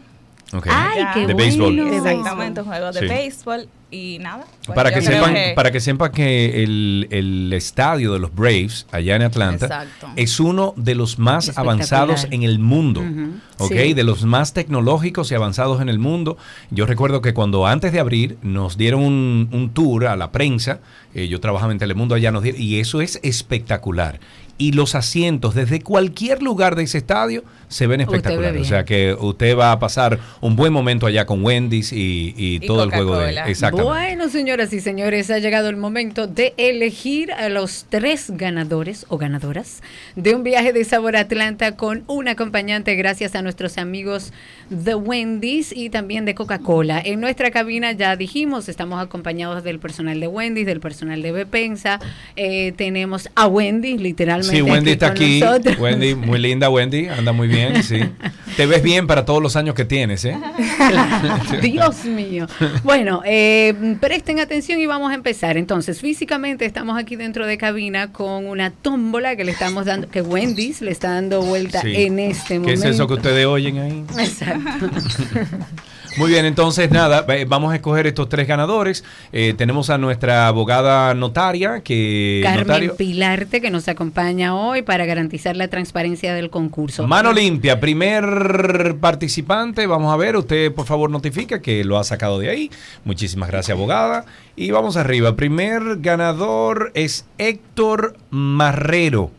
Ay, 0.70 1.04
qué 1.14 1.20
De 1.22 1.34
bueno. 1.34 1.38
béisbol. 1.38 1.80
Exactamente, 1.94 2.62
un 2.62 2.68
juego 2.68 2.92
de 2.92 3.00
Sí. 3.00 3.06
béisbol 3.08 3.68
y 3.92 4.18
nada. 4.20 4.44
pues 4.66 4.76
Para 4.76 4.92
que, 4.92 5.02
sepan, 5.04 5.34
que- 5.36 5.54
para 5.56 5.72
que 5.72 5.80
sepan 5.80 6.12
que 6.12 6.64
el, 6.64 7.08
el 7.12 7.54
estadio 7.54 8.14
de 8.14 8.20
los 8.20 8.34
Braves 8.34 8.88
allá 8.92 9.16
en 9.16 9.22
Atlanta 9.22 9.66
Exacto. 9.68 10.08
es 10.16 10.40
uno 10.40 10.74
de 10.78 10.96
los 10.96 11.20
más 11.20 11.56
avanzados 11.58 12.28
en 12.32 12.42
el 12.44 12.58
mundo, 12.60 13.02
Ujú. 13.02 13.34
¿ok? 13.66 13.72
Sí. 13.72 13.94
De 13.94 14.04
los 14.04 14.24
más 14.26 14.54
tecnológicos 14.54 15.32
y 15.32 15.36
avanzados 15.36 15.80
en 15.82 15.90
el 15.90 16.00
mundo. 16.00 16.38
Yo 16.72 16.86
recuerdo 16.88 17.22
que 17.22 17.34
cuando 17.36 17.68
antes 17.68 17.92
de 17.92 18.00
abrir 18.00 18.38
nos 18.42 18.78
dieron 18.78 19.02
un, 19.04 19.50
un 19.52 19.70
tour 19.74 20.08
a 20.08 20.16
la 20.16 20.32
prensa, 20.32 20.80
eh, 21.14 21.28
yo 21.28 21.40
trabajaba 21.40 21.72
en 21.72 21.78
Telemundo 21.78 22.16
allá, 22.16 22.32
nos 22.32 22.42
dieron, 22.42 22.60
y 22.60 22.80
eso 22.80 23.00
es 23.02 23.20
espectacular. 23.22 24.20
Y 24.58 24.74
los 24.74 24.96
asientos 24.96 25.56
desde 25.56 25.82
cualquier 25.82 26.42
lugar 26.42 26.76
de 26.76 26.84
ese 26.84 27.00
estadio 27.00 27.44
se 27.68 27.88
ven 27.88 28.02
espectaculares. 28.02 28.62
O 28.62 28.66
sea 28.66 28.86
que 28.86 29.16
usted 29.20 29.58
va 29.58 29.72
a 29.72 29.80
pasar 29.80 30.20
un 30.42 30.56
buen 30.56 30.72
momento 30.72 31.08
allá 31.08 31.26
con 31.26 31.44
Wendy's 31.44 31.92
y, 31.92 32.34
y 32.38 32.56
Y 32.56 32.60
todo 32.60 32.84
el 32.84 32.92
juego 32.92 33.18
de... 33.18 33.32
Exactamente. 33.48 33.84
Bueno, 33.84 34.30
señoras 34.30 34.72
y 34.74 34.80
señores, 34.80 35.32
ha 35.32 35.40
llegado 35.40 35.70
el 35.70 35.78
momento 35.78 36.28
de 36.28 36.54
elegir 36.58 37.32
a 37.32 37.50
los 37.50 37.86
tres 37.90 38.30
ganadores 38.30 39.06
o 39.10 39.18
ganadoras 39.18 39.82
de 40.16 40.36
un 40.36 40.44
viaje 40.44 40.72
de 40.72 40.84
sabor 40.84 41.16
a 41.16 41.22
Atlanta 41.22 41.76
con 41.76 42.04
un 42.08 42.28
acompañante 42.28 42.96
gracias 42.96 43.36
a 43.36 43.42
nuestros 43.42 43.78
amigos 43.78 44.34
de 44.70 44.96
Wendy's 44.96 45.72
y 45.72 45.90
también 45.90 46.26
de 46.26 46.36
Coca-Cola. 46.36 47.02
En 47.04 47.20
nuestra 47.20 47.52
cabina 47.52 47.92
ya 47.92 48.16
dijimos, 48.16 48.70
estamos 48.70 49.02
acompañados 49.02 49.64
del 49.64 49.80
personal 49.80 50.20
de 50.20 50.28
Wendy's, 50.28 50.66
del 50.66 50.80
personal 50.80 51.22
de 51.22 51.32
Bepensa, 51.32 52.00
eh, 52.36 52.72
tenemos 52.74 53.30
a 53.36 53.48
Wendy 53.48 53.98
Sí, 54.44 54.62
Wendy 54.62 54.92
está 54.92 55.08
aquí. 55.08 55.40
nosotros. 55.40 55.78
Wendy, 55.80 56.16
muy 56.16 56.40
linda 56.40 56.70
Wendy, 56.70 57.08
anda 57.08 57.32
muy 57.32 57.48
bien, 57.48 57.84
sí. 57.84 58.00
Te 58.56 58.66
ves 58.68 58.84
bien 58.84 59.08
para 59.08 59.26
todos 59.26 59.42
los 59.42 59.56
años 59.56 59.74
que 59.74 59.84
tienes, 59.86 60.24
¿eh? 60.26 60.38
Claro. 60.78 61.42
Dios 61.62 62.06
mío. 62.06 62.46
Bueno, 62.84 63.22
eh, 63.26 63.96
presten 64.00 64.40
atención 64.40 64.80
y 64.80 64.86
vamos 64.86 65.12
a 65.12 65.16
empezar. 65.16 65.58
Entonces, 65.58 66.00
físicamente 66.00 66.66
estamos 66.66 66.98
aquí 67.00 67.16
dentro 67.16 67.48
de 67.48 67.58
cabina 67.58 68.12
con 68.12 68.46
una 68.46 68.70
tómbola 68.70 69.36
que 69.36 69.44
le 69.44 69.52
estamos 69.52 69.86
dando, 69.86 70.08
que 70.10 70.22
Wendy's 70.22 70.82
le 70.82 70.92
está 70.92 71.12
dando 71.14 71.42
vuelta 71.42 71.82
Sí. 71.82 71.94
en 71.96 72.20
este 72.20 72.54
¿Qué 72.56 72.60
momento. 72.60 72.88
es 72.88 72.96
eso 72.96 73.08
que 73.08 73.14
ustedes 73.16 73.46
oyen 73.48 73.80
ahí? 73.80 74.04
Exacto. 74.20 74.90
Muy 76.18 76.30
bien, 76.30 76.46
entonces 76.46 76.92
nada, 76.92 77.26
vamos 77.48 77.72
a 77.72 77.76
escoger 77.76 78.06
estos 78.06 78.30
tres 78.30 78.48
ganadores. 78.48 79.04
Eh, 79.32 79.56
tenemos 79.58 79.90
a 79.90 79.98
nuestra 79.98 80.48
abogada 80.48 81.14
notaria, 81.16 81.82
que... 81.82 82.42
Carmen 82.44 82.68
notario, 82.68 82.96
Pilarte, 82.96 83.62
que 83.62 83.72
nos 83.72 83.88
acompaña 83.88 84.56
hoy 84.56 84.84
para 84.84 85.06
garantizar 85.06 85.56
la 85.56 85.68
transparencia 85.70 86.34
del 86.36 86.50
concurso. 86.50 87.08
Mano 87.08 87.34
limpia, 87.34 87.80
primer 87.80 88.98
participante. 89.00 89.88
Vamos 89.88 90.14
a 90.14 90.18
ver, 90.18 90.36
usted 90.38 90.72
por 90.72 90.86
favor 90.86 91.10
notifica 91.10 91.62
que 91.62 91.84
lo 91.84 91.98
ha 91.98 92.04
sacado 92.04 92.38
de 92.38 92.50
ahí. 92.50 92.72
Muchísimas 93.06 93.50
gracias, 93.50 93.76
abogada. 93.76 94.26
Y 94.56 94.70
vamos 94.72 94.98
arriba. 94.98 95.36
Primer 95.36 95.98
ganador 96.00 96.92
es 96.94 97.26
Héctor 97.40 98.16
Marrero. 98.30 99.32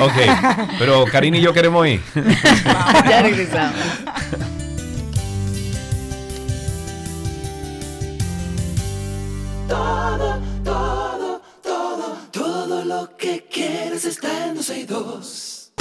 ok, 0.00 0.76
pero 0.78 1.04
Karina 1.04 1.36
y 1.36 1.42
yo 1.42 1.52
queremos 1.52 1.86
ir. 1.86 2.00
ya 3.06 3.20
regresamos. 3.20 3.74
Todo, 9.68 10.40
todo, 10.64 11.42
todo, 11.62 12.16
todo 12.32 12.84
lo 12.86 13.14
que 13.18 13.44
quieres 13.52 14.06
está 14.06 14.46
en 14.46 14.54
262. 14.54 15.72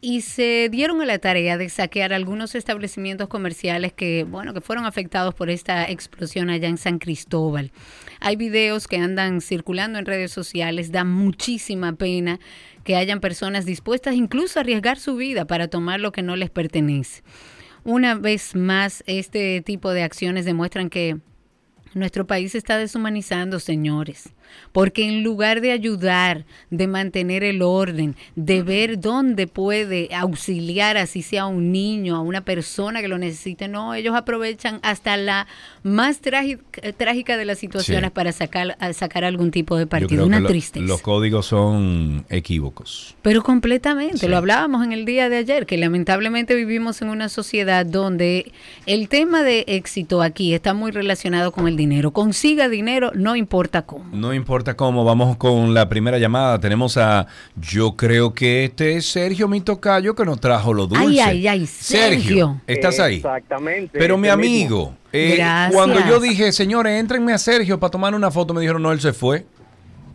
y 0.00 0.20
se 0.20 0.68
dieron 0.70 1.00
a 1.02 1.06
la 1.06 1.18
tarea 1.18 1.58
de 1.58 1.68
saquear 1.68 2.12
algunos 2.12 2.54
establecimientos 2.54 3.28
comerciales 3.28 3.92
que, 3.92 4.24
bueno, 4.24 4.54
que 4.54 4.60
fueron 4.60 4.86
afectados 4.86 5.34
por 5.34 5.50
esta 5.50 5.88
explosión 5.90 6.50
allá 6.50 6.68
en 6.68 6.78
San 6.78 6.98
Cristóbal. 6.98 7.72
Hay 8.20 8.36
videos 8.36 8.86
que 8.86 8.98
andan 8.98 9.40
circulando 9.40 9.98
en 9.98 10.06
redes 10.06 10.30
sociales, 10.30 10.92
da 10.92 11.02
muchísima 11.04 11.94
pena 11.94 12.38
que 12.84 12.94
hayan 12.94 13.20
personas 13.20 13.64
dispuestas 13.64 14.14
incluso 14.14 14.58
a 14.58 14.62
arriesgar 14.62 14.98
su 14.98 15.16
vida 15.16 15.46
para 15.46 15.68
tomar 15.68 15.98
lo 16.00 16.12
que 16.12 16.22
no 16.22 16.36
les 16.36 16.50
pertenece. 16.50 17.22
Una 17.84 18.14
vez 18.14 18.54
más, 18.54 19.02
este 19.06 19.62
tipo 19.62 19.90
de 19.90 20.02
acciones 20.02 20.44
demuestran 20.44 20.90
que 20.90 21.18
nuestro 21.94 22.26
país 22.26 22.54
está 22.54 22.78
deshumanizando, 22.78 23.58
señores, 23.60 24.30
porque 24.72 25.04
en 25.08 25.22
lugar 25.22 25.60
de 25.60 25.72
ayudar, 25.72 26.44
de 26.70 26.86
mantener 26.86 27.44
el 27.44 27.62
orden, 27.62 28.16
de 28.36 28.62
ver 28.62 29.00
dónde 29.00 29.46
puede 29.46 30.08
auxiliar, 30.14 30.96
así 30.96 31.22
sea 31.22 31.42
a 31.42 31.46
un 31.46 31.72
niño, 31.72 32.16
a 32.16 32.20
una 32.20 32.42
persona 32.42 33.00
que 33.00 33.08
lo 33.08 33.18
necesite, 33.18 33.68
no, 33.68 33.94
ellos 33.94 34.14
aprovechan 34.14 34.80
hasta 34.82 35.16
la 35.16 35.46
más 35.82 36.20
trágica, 36.20 36.92
trágica 36.96 37.36
de 37.36 37.44
las 37.44 37.58
situaciones 37.58 38.08
Sí. 38.10 38.14
para 38.14 38.32
sacar, 38.32 38.76
sacar 38.94 39.24
algún 39.24 39.50
tipo 39.50 39.76
de 39.76 39.86
partido. 39.86 40.26
Una 40.26 40.40
lo- 40.40 40.48
tristeza. 40.48 40.84
los 40.86 41.00
códigos 41.00 41.46
son 41.46 42.24
equívocos. 42.28 43.14
Pero 43.22 43.42
completamente, 43.42 44.18
Sí. 44.18 44.28
lo 44.28 44.36
hablábamos 44.36 44.84
en 44.84 44.92
el 44.92 45.04
día 45.04 45.28
de 45.28 45.36
ayer, 45.38 45.66
que 45.66 45.76
lamentablemente 45.76 46.54
vivimos 46.54 47.02
en 47.02 47.08
una 47.08 47.28
sociedad 47.28 47.84
donde 47.86 48.52
el 48.86 49.08
tema 49.08 49.42
de 49.42 49.64
éxito 49.68 50.22
aquí 50.22 50.54
está 50.54 50.74
muy 50.74 50.90
relacionado 50.90 51.52
con 51.52 51.68
el 51.68 51.76
dinero. 51.76 52.10
Consiga 52.12 52.68
dinero, 52.68 53.10
no 53.14 53.36
importa 53.36 53.82
cómo. 53.82 54.04
No 54.16 54.32
importa 54.38 54.74
cómo, 54.74 55.04
vamos 55.04 55.36
con 55.36 55.74
la 55.74 55.88
primera 55.88 56.18
llamada. 56.18 56.58
Tenemos 56.58 56.96
a, 56.96 57.26
yo 57.56 57.96
creo 57.96 58.32
que 58.32 58.64
este 58.64 58.96
es 58.96 59.06
Sergio, 59.06 59.48
mi 59.48 59.60
tocayo, 59.60 60.14
que 60.14 60.24
nos 60.24 60.40
trajo 60.40 60.72
lo 60.72 60.86
dulce. 60.86 61.04
Ay, 61.04 61.20
ay, 61.20 61.48
ay, 61.48 61.66
Sergio. 61.66 62.60
¿estás 62.66 62.98
ahí? 62.98 63.16
Exactamente. 63.16 63.98
Pero 63.98 64.16
mi 64.16 64.22
mismo. 64.22 64.32
amigo, 64.32 64.94
eh, 65.12 65.38
cuando 65.72 66.00
yo 66.06 66.20
dije, 66.20 66.52
señores, 66.52 66.98
éntrenme 66.98 67.32
a 67.32 67.38
Sergio 67.38 67.78
para 67.78 67.90
tomar 67.90 68.14
una 68.14 68.30
foto, 68.30 68.54
me 68.54 68.60
dijeron, 68.60 68.82
no, 68.82 68.92
él 68.92 69.00
se 69.00 69.12
fue. 69.12 69.44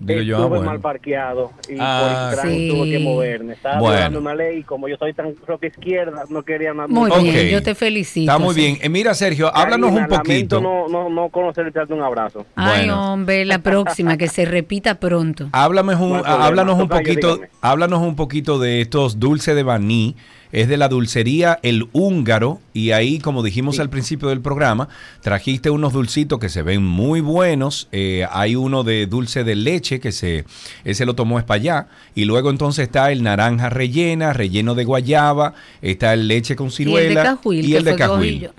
Digo 0.06 0.22
yo, 0.22 0.38
ah, 0.43 0.45
bueno. 0.47 0.66
mal 0.66 0.80
parqueado 0.80 1.51
y 1.70 1.76
Ah, 1.80 2.32
por 2.36 2.45
el 2.45 2.51
sí. 2.58 2.70
tuve 2.70 2.89
que 2.91 2.99
moverme. 2.99 3.54
Estaba 3.54 3.80
Bueno. 3.80 4.20
una 4.20 4.36
ley 4.36 4.60
y 4.60 4.64
como 4.64 4.88
yo 4.88 4.97
soy 4.97 5.14
tan 5.14 5.34
roca 5.47 5.68
izquierda, 5.68 6.24
no 6.30 6.43
quería 6.43 6.74
nada. 6.74 6.88
Muy 6.88 7.10
Ok. 7.10 7.22
bien, 7.24 7.47
yo 7.49 7.64
te 7.64 7.74
felicito. 7.76 8.32
Está 8.32 8.38
muy 8.43 8.54
Sergio. 8.54 8.72
bien. 8.74 8.86
Eh, 8.86 8.89
mira, 8.89 9.14
Sergio, 9.14 9.56
háblanos 9.56 9.91
un 9.91 10.08
poquito. 10.08 10.60
No, 10.62 10.88
no, 10.88 11.10
no 11.10 11.30
conocer 11.30 11.68
y 11.68 11.72
darte 11.72 11.93
un 11.93 12.01
abrazo. 12.01 12.45
Ay, 12.56 12.80
Bueno. 12.88 13.14
hombre, 13.14 13.45
la 13.45 13.60
próxima, 13.60 14.18
que 14.18 14.28
se 14.28 14.45
repita 14.45 14.95
pronto. 14.99 15.49
Háblame 15.51 15.95
un- 15.95 16.10
No 16.10 16.16
hay 16.18 16.22
problema. 16.24 16.45
háblanos 16.45 16.80
un 16.80 16.89
poquito, 16.89 17.39
háblanos 17.62 18.01
un 18.01 18.16
poquito 18.16 18.60
de 18.60 18.82
estos 18.82 19.20
dulces 19.20 19.56
de 19.56 19.64
maní. 19.64 20.16
Es 20.54 20.70
de 20.70 20.78
la 20.78 20.88
dulcería 20.88 21.60
El 21.64 21.89
Húngaro 21.93 22.62
y 22.74 22.91
ahí, 22.91 23.18
como 23.18 23.41
dijimos 23.41 23.80
al 23.80 23.89
principio 23.89 24.30
del 24.30 24.39
programa, 24.39 24.88
trajiste 25.22 25.72
unos 25.72 25.93
dulcitos 25.93 26.38
que 26.38 26.47
se 26.47 26.62
ven 26.62 26.86
muy 26.86 27.22
buenos. 27.22 27.88
Eh, 27.91 28.28
hay 28.32 28.56
uno 28.56 28.84
de 28.84 29.08
dulce 29.08 29.43
de 29.43 29.56
leche 29.56 29.99
que 29.99 30.12
se, 30.12 30.45
ese 30.84 31.06
lo 31.08 31.16
tomó 31.16 31.39
Espallá 31.39 31.88
y 32.14 32.26
luego 32.26 32.51
entonces 32.51 32.84
está 32.84 33.12
el 33.12 33.24
naranja 33.24 33.72
rellena, 33.72 34.32
relleno 34.32 34.76
de 34.76 34.86
guayaba, 34.86 35.56
está 35.82 36.14
el 36.14 36.28
leche 36.28 36.56
con 36.56 36.68
Y 36.68 36.70
el 36.70 36.76
de 36.76 36.76
ciruela 36.84 37.39
y 37.45 37.76
el 37.76 37.84
de 37.84 37.95
cajuil. 37.95 38.49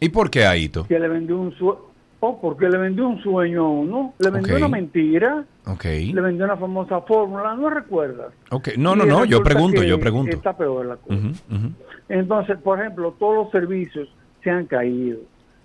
¿Y 0.00 0.08
por 0.08 0.30
qué 0.30 0.44
Aito? 0.46 0.86
que 0.86 0.98
le 0.98 1.08
vendió 1.08 1.38
un 1.38 1.52
sueño, 1.54 1.78
oh, 2.20 2.40
porque 2.40 2.68
le 2.68 2.78
vendió 2.78 3.06
un 3.08 3.22
sueño 3.22 3.64
a 3.64 3.68
uno, 3.68 4.14
le 4.18 4.30
vendió 4.30 4.56
una 4.56 4.68
mentira, 4.68 5.44
Ok. 5.66 5.84
le 5.84 6.20
vendió 6.20 6.44
una 6.46 6.56
famosa 6.56 7.00
fórmula, 7.02 7.54
¿no 7.54 7.70
recuerdas? 7.70 8.32
Ok. 8.50 8.70
No, 8.78 8.96
no, 8.96 9.04
Y 9.04 9.08
no. 9.08 9.24
Yo 9.24 9.42
pregunto, 9.42 9.82
yo 9.82 9.98
pregunto. 10.00 10.34
Está 10.36 10.56
peor 10.56 10.86
la 10.86 10.96
cosa. 10.96 11.16
Entonces, 12.08 12.58
por 12.58 12.80
ejemplo, 12.80 13.14
todos 13.18 13.36
los 13.44 13.50
servicios 13.50 14.08
se 14.42 14.50
han 14.50 14.66
caído. 14.66 15.18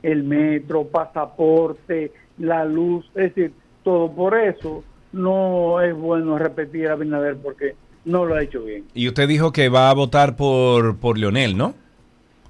El 0.03 0.24
metro, 0.24 0.86
pasaporte, 0.86 2.11
la 2.38 2.63
luz, 2.65 3.05
es 3.15 3.36
decir, 3.36 3.53
todo 3.84 4.11
por 4.11 4.38
eso 4.38 4.84
no 5.11 5.82
es 5.82 5.93
bueno 5.95 6.38
repetir 6.38 6.88
a 6.88 6.93
Abinader 6.93 7.36
porque 7.38 7.76
no 8.05 8.26
lo 8.26 8.36
ha 8.36 8.43
hecho 8.43 8.63
bien. 8.63 8.86
Y 8.93 9.07
usted 9.07 9.28
dijo 9.28 9.51
que 9.51 9.67
va 9.70 9.89
a 9.89 9.93
votar 9.93 10.36
por, 10.38 10.97
por 10.97 11.17
Leonel, 11.17 11.57
¿no? 11.57 11.74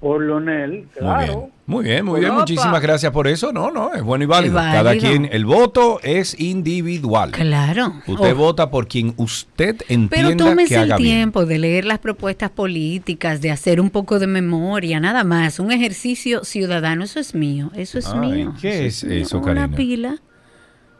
Por 0.00 0.22
Leonel, 0.24 0.88
claro. 0.98 1.50
Muy 1.66 1.84
bien, 1.84 2.06
muy 2.06 2.20
bien. 2.20 2.32
Muchísimas 2.32 2.80
gracias 2.80 3.12
por 3.12 3.28
eso. 3.28 3.52
No, 3.52 3.70
no, 3.70 3.92
es 3.92 4.02
bueno 4.02 4.24
y 4.24 4.26
válido. 4.26 4.54
Cada 4.56 4.96
quien, 4.96 5.28
el 5.30 5.44
voto 5.44 6.00
es 6.02 6.40
individual. 6.40 7.32
Claro. 7.32 7.92
Usted 8.06 8.32
Oh. 8.32 8.34
vota 8.34 8.70
por 8.70 8.88
quien 8.88 9.12
usted 9.18 9.76
Pero 9.76 9.84
entienda 9.90 10.36
tómese 10.46 10.68
que 10.70 10.76
haga 10.80 10.96
el 10.96 11.02
bien. 11.02 11.16
tiempo 11.18 11.44
de 11.44 11.58
leer 11.58 11.84
las 11.84 11.98
propuestas 11.98 12.48
políticas, 12.50 13.42
de 13.42 13.50
hacer 13.50 13.78
un 13.78 13.90
poco 13.90 14.18
de 14.18 14.26
memoria, 14.26 15.00
nada 15.00 15.22
más. 15.22 15.60
Un 15.60 15.70
ejercicio 15.70 16.44
ciudadano, 16.44 17.04
eso 17.04 17.20
es 17.20 17.34
mío, 17.34 17.70
eso 17.76 17.98
es 17.98 18.06
Ay, 18.06 18.18
mío. 18.20 18.54
¿qué 18.58 18.86
es 18.86 19.04
eso, 19.04 19.36
Una 19.38 19.46
Karina? 19.66 19.76
pila. 19.76 20.16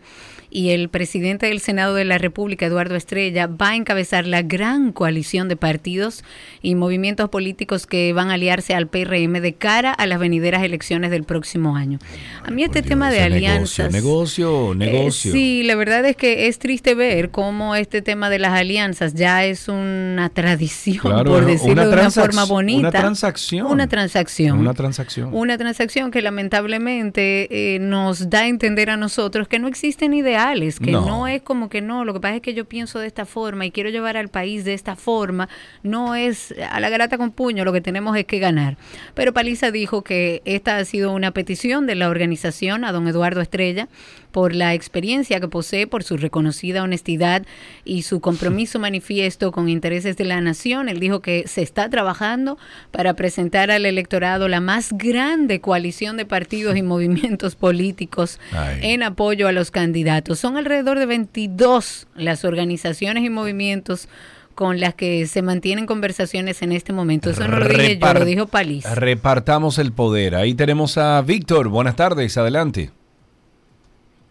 y 0.53 0.69
el 0.69 0.87
presidente 0.87 1.47
del 1.47 1.59
Senado 1.59 1.95
de 1.95 2.05
la 2.05 2.19
República, 2.19 2.67
Eduardo 2.67 2.95
Estrella, 2.95 3.47
va 3.47 3.69
a 3.69 3.75
encabezar 3.75 4.27
la 4.27 4.43
gran 4.43 4.91
coalición 4.91 5.49
de 5.49 5.55
partidos 5.55 6.23
y 6.61 6.75
movimientos 6.75 7.29
políticos 7.29 7.87
que 7.87 8.13
van 8.13 8.29
a 8.29 8.35
aliarse 8.35 8.75
al 8.75 8.87
PRM 8.87 9.41
de 9.41 9.53
cara 9.53 9.91
a 9.91 10.05
las 10.05 10.19
venideras 10.19 10.61
elecciones 10.61 11.09
del 11.09 11.23
próximo 11.23 11.75
año. 11.75 11.97
A 12.45 12.51
mí 12.51 12.63
este 12.63 12.83
tema 12.83 13.09
de 13.09 13.21
alianzas... 13.21 13.91
Negocio, 13.91 14.75
negocio, 14.75 14.75
negocio. 14.75 15.31
Eh, 15.31 15.33
sí, 15.33 15.63
la 15.63 15.73
verdad 15.75 16.05
es 16.05 16.15
que 16.15 16.47
es 16.47 16.59
triste 16.59 16.93
ver 16.93 17.31
cómo 17.31 17.75
este 17.75 18.03
tema 18.03 18.29
de 18.29 18.37
las 18.37 18.53
alianzas 18.53 19.15
ya 19.15 19.43
es 19.45 19.67
una 19.67 20.29
tradición, 20.29 20.99
Claro, 21.01 21.31
por 21.31 21.43
una 21.43 21.51
decirlo 21.51 21.87
de 21.87 21.93
una 21.93 22.11
forma 22.11 22.45
bonita. 22.45 22.79
una 22.79 22.91
transacción. 22.91 23.65
Una 23.65 23.87
transacción. 23.87 24.59
Una 24.59 24.73
transacción. 24.75 25.29
Una 25.33 25.57
transacción 25.57 26.11
que 26.11 26.21
lamentablemente 26.21 27.47
eh, 27.75 27.79
nos 27.79 28.29
da 28.29 28.41
a 28.41 28.47
entender 28.47 28.91
a 28.91 28.97
nosotros 28.97 29.47
que 29.47 29.57
no 29.57 29.67
existen 29.67 30.13
ideales, 30.13 30.42
que 30.51 30.91
No. 30.91 31.05
no. 31.05 31.27
es 31.27 31.41
como 31.41 31.69
que 31.69 31.81
no, 31.81 32.05
lo 32.05 32.13
que 32.13 32.19
pasa 32.19 32.35
es 32.35 32.41
que 32.41 32.53
yo 32.53 32.65
pienso 32.65 32.99
de 32.99 33.07
esta 33.07 33.25
forma 33.25 33.65
y 33.65 33.71
quiero 33.71 33.89
llevar 33.89 34.17
al 34.17 34.29
país 34.29 34.65
de 34.65 34.73
esta 34.73 34.95
forma, 34.95 35.49
no 35.83 36.15
es 36.15 36.53
a 36.69 36.79
la 36.79 36.89
garata 36.89 37.17
con 37.17 37.31
puño, 37.31 37.63
lo 37.65 37.73
que 37.73 37.81
tenemos 37.81 38.15
es 38.17 38.25
que 38.25 38.39
ganar. 38.39 38.77
Pero 39.13 39.33
Paliza 39.33 39.71
dijo 39.71 40.03
que 40.03 40.41
esta 40.45 40.77
ha 40.77 40.85
sido 40.85 41.11
una 41.11 41.31
petición 41.31 41.87
de 41.87 41.95
la 41.95 42.09
organización 42.09 42.83
a 42.85 42.91
don 42.91 43.07
Eduardo 43.07 43.41
Estrella 43.41 43.87
por 44.33 44.55
la 44.55 44.73
experiencia 44.73 45.39
que 45.39 45.47
posee, 45.47 45.85
por 45.85 46.03
su 46.03 46.17
reconocida 46.17 46.81
honestidad 46.81 47.45
y 47.85 48.01
su 48.01 48.19
compromiso 48.19 48.79
manifiesto 48.79 49.51
con 49.51 49.69
intereses 49.69 50.17
de 50.17 50.25
la 50.25 50.41
nación. 50.41 50.89
Él 50.89 50.99
dijo 50.99 51.21
que 51.21 51.47
se 51.47 51.61
está 51.61 51.87
trabajando 51.89 52.57
para 52.91 53.13
presentar 53.13 53.69
al 53.69 53.85
electorado 53.85 54.47
la 54.47 54.59
más 54.59 54.91
grande 54.91 55.61
coalición 55.61 56.17
de 56.17 56.25
partidos 56.25 56.75
y 56.75 56.81
movimientos 56.93 57.55
políticos 57.55 58.39
Ay. 58.51 58.79
en 58.81 59.03
apoyo 59.03 59.47
a 59.47 59.51
los 59.51 59.69
candidatos. 59.69 60.39
Son 60.39 60.57
alrededor 60.57 60.97
de 60.97 61.05
22 61.05 62.07
las 62.15 62.43
organizaciones 62.43 63.23
y 63.23 63.29
movimientos 63.29 64.09
con 64.55 64.79
las 64.79 64.95
que 64.95 65.27
se 65.27 65.43
mantienen 65.43 65.85
conversaciones 65.85 66.63
en 66.63 66.71
este 66.71 66.91
momento. 66.91 67.29
Eso 67.29 67.47
no 67.47 67.59
lo 67.59 67.67
dije 67.67 67.99
yo, 67.99 68.13
lo 68.13 68.25
dijo 68.25 68.47
Paliza. 68.47 68.95
Repartamos 68.95 69.77
el 69.77 69.91
poder. 69.91 70.33
Ahí 70.35 70.55
tenemos 70.55 70.97
a 70.97 71.21
Víctor. 71.21 71.69
Buenas 71.69 71.95
tardes, 71.95 72.35
adelante. 72.35 72.91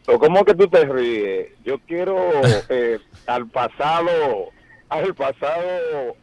¿O 0.06 0.18
¿Cómo 0.18 0.44
que 0.44 0.54
tú 0.54 0.66
te 0.68 0.84
ríes? 0.84 1.48
Yo 1.64 1.78
quiero 1.86 2.16
eh, 2.68 2.98
al 3.26 3.46
pasado, 3.48 4.50
al 4.88 5.14
pasado 5.14 6.16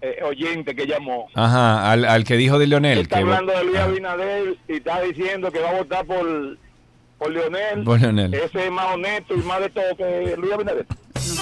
eh, 0.00 0.18
oyente 0.24 0.74
que 0.74 0.86
llamó. 0.86 1.28
Ajá, 1.34 1.90
al, 1.90 2.04
al 2.04 2.24
que 2.24 2.36
dijo 2.36 2.58
de 2.58 2.66
Leonel. 2.68 2.98
está 2.98 3.16
que 3.16 3.22
hablando 3.22 3.52
de 3.52 3.64
Luis 3.64 3.78
Ah, 3.78 3.84
Abinader 3.84 4.56
y 4.68 4.72
está 4.74 5.00
diciendo 5.00 5.50
que 5.50 5.60
va 5.60 5.70
a 5.70 5.78
votar 5.78 6.04
por, 6.06 6.56
por 7.18 7.30
Leonel. 7.30 7.82
Por 7.84 8.00
Leonel. 8.00 8.32
Ese 8.34 8.66
es 8.66 8.70
más 8.70 8.94
honesto 8.94 9.34
y 9.34 9.38
más 9.38 9.60
de 9.60 9.70
todo 9.70 9.96
que 9.96 10.34
Luis 10.36 10.52
Abinader. 10.52 10.86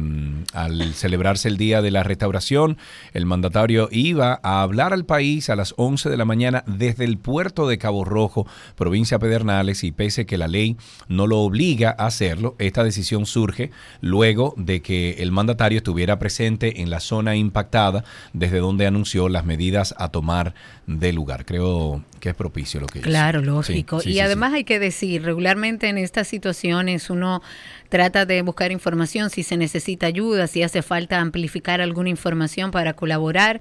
al 0.53 0.95
celebrarse 0.95 1.49
el 1.49 1.57
Día 1.57 1.83
de 1.83 1.91
la 1.91 2.05
Restauración, 2.05 2.79
el 3.13 3.27
mandatario 3.27 3.89
iba 3.91 4.39
a 4.45 4.63
hablar 4.63 4.93
al 4.93 5.05
país 5.05 5.51
a 5.51 5.57
las 5.57 5.75
11 5.77 6.11
de 6.11 6.17
la 6.17 6.25
mañana 6.25 6.63
desde 6.69 7.05
el 7.05 7.19
puerto 7.19 7.67
de 7.67 7.72
Cabo 7.79 8.05
Rojo, 8.05 8.47
provincia 8.77 9.19
Pedernales, 9.19 9.85
y 9.85 9.93
pese 9.93 10.27
que 10.27 10.39
la 10.39 10.49
ley 10.49 10.77
no 11.09 11.27
lo 11.27 11.41
obliga 11.41 11.95
a 11.99 12.07
hacerlo, 12.07 12.57
esta 12.59 12.85
decisión 12.85 13.27
surge 13.27 13.71
luego 14.01 14.55
de 14.57 14.83
que 14.83 15.17
el 15.19 15.33
mandatario 15.33 15.79
estuviera 15.79 16.19
presente 16.19 16.81
en 16.81 16.91
la 16.91 17.01
zona 17.01 17.37
impactada, 17.37 18.05
desde 18.33 18.59
donde 18.59 18.87
anunció 18.87 19.29
las 19.29 19.45
medidas 19.45 19.95
a 19.99 20.09
tomar 20.09 20.55
del 20.87 21.15
lugar. 21.15 21.45
Creo 21.45 22.03
que 22.21 22.31
es 22.31 22.35
propicio 22.35 22.81
lo 22.81 22.87
que. 22.87 23.01
Claro, 23.01 23.43
lógico. 23.43 24.01
sí, 24.01 24.11
y 24.11 24.13
sí. 24.15 24.21
además 24.21 24.53
hay 24.53 24.65
que 24.65 24.79
decir, 24.79 25.23
regularmente 25.23 25.89
en 25.89 25.99
estas 25.99 26.29
situaciones 26.29 27.11
uno 27.11 27.43
trata 27.89 28.27
de 28.27 28.43
buscar 28.43 28.73
información 28.73 29.31
si 29.31 29.43
se 29.43 29.57
necesita 29.57 30.07
ayuda, 30.07 30.47
si 30.47 30.63
hace 30.63 30.83
falta 30.83 31.21
amplificar 31.21 31.81
alguna 31.81 32.09
información 32.09 32.71
para 32.71 32.95
colaborar 32.95 33.61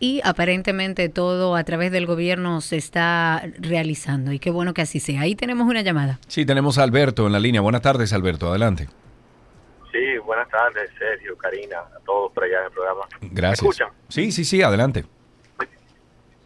y 0.00 0.22
aparentemente 0.24 1.10
todo 1.10 1.54
a 1.54 1.62
través 1.62 1.92
del 1.92 2.06
gobierno 2.06 2.62
se 2.62 2.76
está 2.76 3.42
realizando 3.58 4.32
y 4.32 4.38
qué 4.38 4.50
bueno 4.50 4.72
que 4.74 4.80
así 4.82 4.98
sea. 4.98 5.20
Ahí 5.20 5.36
tenemos 5.36 5.68
una 5.68 5.82
llamada. 5.82 6.18
Sí, 6.26 6.46
tenemos 6.46 6.78
a 6.78 6.82
Alberto 6.82 7.26
en 7.26 7.32
la 7.32 7.38
línea. 7.38 7.60
Buenas 7.60 7.82
tardes, 7.82 8.12
Alberto. 8.14 8.48
Adelante. 8.48 8.88
Sí, 9.92 10.18
buenas 10.24 10.48
tardes, 10.48 10.90
Sergio, 10.98 11.36
Karina, 11.36 11.78
a 11.78 12.00
todos 12.06 12.32
por 12.32 12.44
allá 12.44 12.60
en 12.60 12.64
el 12.64 12.70
programa. 12.72 13.02
Gracias. 13.20 13.62
¿Me 13.62 13.68
escuchan? 13.68 13.88
Sí, 14.08 14.32
sí, 14.32 14.44
sí, 14.44 14.62
adelante. 14.62 15.04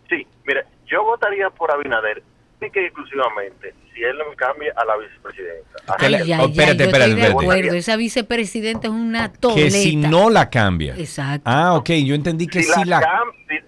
Sí, 0.09 0.27
mire, 0.47 0.65
yo 0.87 1.05
votaría 1.05 1.49
por 1.51 1.71
Abinader, 1.71 2.23
única 2.61 2.81
y 2.81 2.85
exclusivamente, 2.85 3.75
si 3.95 4.03
él 4.03 4.19
no 4.19 4.29
me 4.29 4.37
cambia 4.37 4.73
a 4.77 4.85
la 4.85 4.97
vicepresidenta. 4.97 5.79
Ay, 5.99 6.15
ay, 6.15 6.33
oh, 6.33 6.35
ay, 6.45 6.51
espérate, 6.51 6.51
espérate, 6.51 6.85
estoy 6.85 6.99
de 6.99 7.05
espérate. 7.23 7.31
acuerdo. 7.45 7.75
Esa 7.75 7.97
vicepresidenta 7.97 8.89
es 8.89 8.93
una 8.93 9.33
toleta. 9.33 9.61
Que 9.63 9.71
si 9.71 9.97
no 9.97 10.31
la 10.31 10.51
cambia. 10.51 10.95
Exacto. 10.97 11.43
Ah, 11.45 11.75
ok, 11.75 11.91
yo 12.05 12.15
entendí 12.15 12.47
que 12.47 12.63
Si 12.63 12.73
si 12.73 12.85
la 12.85 13.01
la... 13.01 13.07
cam- 13.07 13.33
si- 13.49 13.65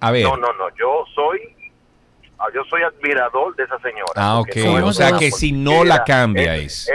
A 0.00 0.10
ver. 0.10 0.24
No, 0.24 0.36
no, 0.36 0.52
no, 0.54 0.68
yo 0.78 1.04
soy, 1.14 1.38
ah, 2.38 2.46
yo 2.54 2.62
soy 2.68 2.82
admirador 2.82 3.54
de 3.56 3.64
esa 3.64 3.78
señora. 3.78 4.12
Ah, 4.16 4.40
ok. 4.40 4.56
no 4.56 4.86
O 4.86 4.90
es 4.90 4.96
sea 4.96 5.12
que 5.18 5.30
si 5.30 5.52
no 5.52 5.84
la 5.84 6.02
cambia 6.04 6.56
es. 6.56 6.90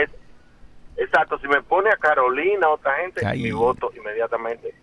Exacto, 0.98 1.38
si 1.40 1.48
me 1.48 1.62
pone 1.62 1.90
a 1.90 1.98
Carolina 1.98 2.70
otra 2.70 2.96
gente, 3.02 3.26
Ay. 3.26 3.44
mi 3.44 3.52
voto 3.52 3.92
inmediatamente 3.98 4.74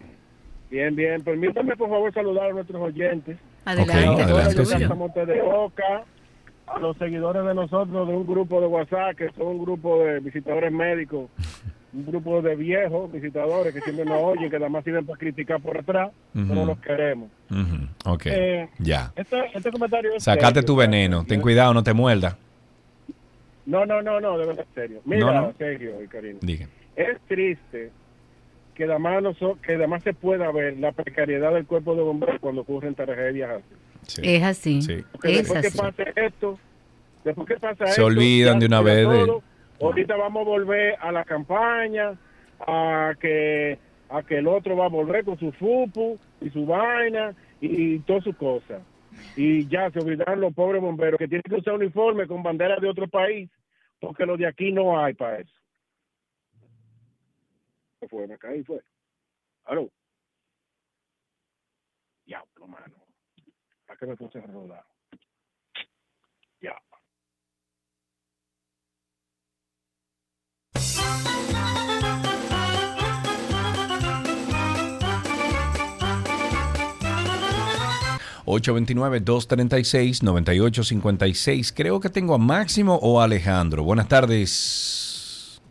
Bien, 0.71 0.95
bien. 0.95 1.23
Permítame 1.23 1.77
por 1.77 1.89
favor 1.89 2.13
saludar 2.13 2.51
a 2.51 2.53
nuestros 2.53 2.83
oyentes. 2.83 3.39
Adelante, 3.65 4.09
Ok, 4.09 4.21
adelante, 4.21 4.63
estamos 4.63 5.15
de 5.15 5.43
Boca, 5.43 6.05
a 6.67 6.79
los 6.79 6.97
seguidores 6.97 7.45
de 7.45 7.55
nosotros 7.55 8.09
de 8.09 8.15
un 8.15 8.27
grupo 8.27 8.61
de 8.61 8.67
WhatsApp, 8.67 9.17
que 9.17 9.31
son 9.33 9.47
un 9.47 9.59
grupo 9.63 10.05
de 10.05 10.21
visitadores 10.21 10.73
médicos, 10.73 11.31
un 11.93 12.05
grupo 12.07 12.43
de 12.43 12.57
viejos 12.57 13.11
visitadores 13.13 13.73
que 13.73 13.81
siempre 13.81 14.05
nos 14.05 14.21
oyen, 14.23 14.51
que 14.51 14.57
además 14.57 14.85
sirven 14.85 15.07
para 15.07 15.19
criticar 15.19 15.61
por 15.61 15.79
atrás, 15.79 16.11
pero 16.33 16.65
los 16.67 16.79
queremos. 16.81 17.31
Ujú, 17.51 18.13
Ok, 18.15 18.27
Eh, 18.27 18.69
ya. 18.79 19.13
Este, 19.17 19.37
este 19.55 19.71
comentario 19.71 20.13
es 20.15 20.25
Sacate 20.25 20.47
serio, 20.61 20.65
tu 20.67 20.77
veneno. 20.77 21.25
Ten 21.25 21.41
cuidado, 21.41 21.73
no 21.73 21.83
te 21.83 21.93
muerda. 21.95 22.37
No, 23.65 23.85
no, 23.87 24.01
no, 24.03 24.21
no, 24.21 24.39
de 24.39 24.47
verdad 24.47 24.67
serio. 24.75 25.01
Mira, 25.05 25.27
No, 25.27 25.41
no. 25.43 25.53
Sergio 25.59 25.91
y. 26.03 26.47
Diga. 26.47 26.67
Es 26.95 27.19
triste 27.27 27.91
que 28.75 28.85
además, 28.85 29.23
no 29.23 29.35
so- 29.35 29.59
que 29.65 29.75
además 29.75 30.03
se 30.05 30.13
pueda 30.13 30.53
ver 30.53 30.79
la 30.79 30.93
precariedad 30.93 31.53
del 31.55 31.67
cuerpo 31.67 31.95
de 31.97 32.03
bomberos 32.03 32.39
cuando 32.41 32.61
ocurren 32.61 32.95
tragedias 32.95 33.51
así. 33.51 33.75
Es 34.23 34.43
así. 34.43 34.81
Porque 35.13 35.33
Es 35.33 35.39
después 35.39 35.61
que 35.61 35.67
así. 35.69 35.79
pase 35.79 36.13
esto, 36.17 36.59
después 37.25 37.49
que 37.49 37.57
pasa 37.57 37.87
Se 37.87 37.91
esto, 37.93 38.07
olvidan 38.07 38.59
de 38.59 38.67
una 38.67 38.81
vez 38.81 39.09
de-. 39.09 39.43
Ahorita 39.81 40.17
vamos 40.17 40.43
a 40.43 40.45
volver 40.45 40.97
a 41.01 41.13
la 41.13 41.25
campaña, 41.25 42.19
a 42.61 43.15
que 43.21 43.79
a 44.09 44.23
que 44.23 44.39
el 44.39 44.47
otro 44.47 44.77
va 44.77 44.87
a 44.87 44.89
volver 44.89 45.25
con 45.25 45.37
su 45.39 45.51
fupu 45.53 46.17
y 46.41 46.49
su 46.51 46.65
vaina 46.65 47.35
y, 47.61 47.95
y 47.95 47.99
todas 48.01 48.23
sus 48.25 48.37
cosas. 48.37 48.81
Y 49.35 49.67
ya 49.67 49.91
se 49.91 49.99
olvidaron 49.99 50.41
los 50.41 50.55
pobres 50.55 50.81
bomberos 50.81 51.19
que 51.19 51.27
tienen 51.27 51.43
que 51.43 51.57
usar 51.57 51.75
uniforme 51.75 52.27
con 52.27 52.43
bandera 52.43 52.77
de 52.77 52.89
otro 52.89 53.09
país, 53.09 53.51
porque 53.99 54.25
los 54.25 54.39
de 54.39 54.47
aquí 54.47 54.71
no 54.73 54.99
hay 55.03 55.15
para 55.15 55.41
eso. 55.41 55.53
¿Qué 58.01 58.09
fue? 58.09 58.27
Me 58.29 58.39
caí, 58.39 58.63
fue. 58.63 58.81
¿Aló? 59.65 59.91
Diablo, 62.25 62.67
mano. 62.69 62.95
¿Para 63.97 63.99
qué 63.99 64.07
me 64.07 64.17
puse 64.17 64.39
a 64.39 64.43
rodar? 64.43 64.85
Ya. 66.61 66.77
Ocho 78.45 78.77
829-236-9856. 78.77 81.73
Creo 81.75 81.99
que 82.01 82.11
tengo 82.11 82.35
a 82.35 82.39
Máximo 82.39 82.97
o 82.97 83.23
a 83.23 83.25
Alejandro. 83.25 83.83
Buenas 83.83 84.09
tardes. 84.09 85.63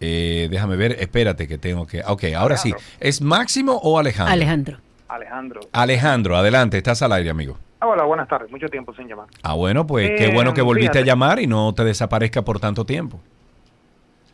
Eh, 0.00 0.48
déjame 0.50 0.74
ver, 0.76 0.96
espérate 0.98 1.46
que 1.46 1.58
tengo 1.58 1.86
que... 1.86 2.02
Ok, 2.04 2.24
ahora 2.36 2.56
sí. 2.56 2.72
¿Es 2.98 3.20
Máximo 3.20 3.74
o 3.76 3.96
Alejandro? 3.98 4.32
Alejandro. 4.32 4.83
Alejandro. 5.08 5.60
Alejandro, 5.72 6.36
adelante, 6.36 6.78
estás 6.78 7.02
al 7.02 7.12
aire, 7.12 7.30
amigo. 7.30 7.56
Ah, 7.80 7.86
hola, 7.88 8.04
buenas 8.04 8.26
tardes. 8.28 8.50
Mucho 8.50 8.68
tiempo 8.68 8.94
sin 8.94 9.06
llamar. 9.08 9.26
Ah, 9.42 9.54
bueno, 9.54 9.86
pues 9.86 10.10
qué 10.16 10.26
Eh, 10.28 10.32
bueno 10.34 10.54
que 10.54 10.62
volviste 10.62 10.92
fíjate. 10.92 11.10
a 11.10 11.14
llamar 11.14 11.38
y 11.40 11.46
no 11.46 11.72
te 11.74 11.84
desaparezca 11.84 12.42
por 12.42 12.58
tanto 12.58 12.84
tiempo. 12.86 13.20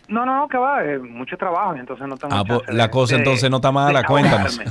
No, 0.08 0.24
no, 0.26 0.36
no, 0.36 0.48
que 0.48 0.58
va, 0.58 0.84
eh, 0.84 0.98
mucho 0.98 1.36
trabajo, 1.36 1.74
entonces 1.76 2.06
no 2.08 2.16
tengo 2.16 2.34
Ah, 2.34 2.44
pues, 2.44 2.60
la 2.74 2.84
de- 2.84 2.90
cosa 2.90 3.14
de- 3.14 3.20
entonces 3.22 3.48
no 3.50 3.56
está 3.56 3.70
mala, 3.72 4.04
cuéntanos. 4.04 4.60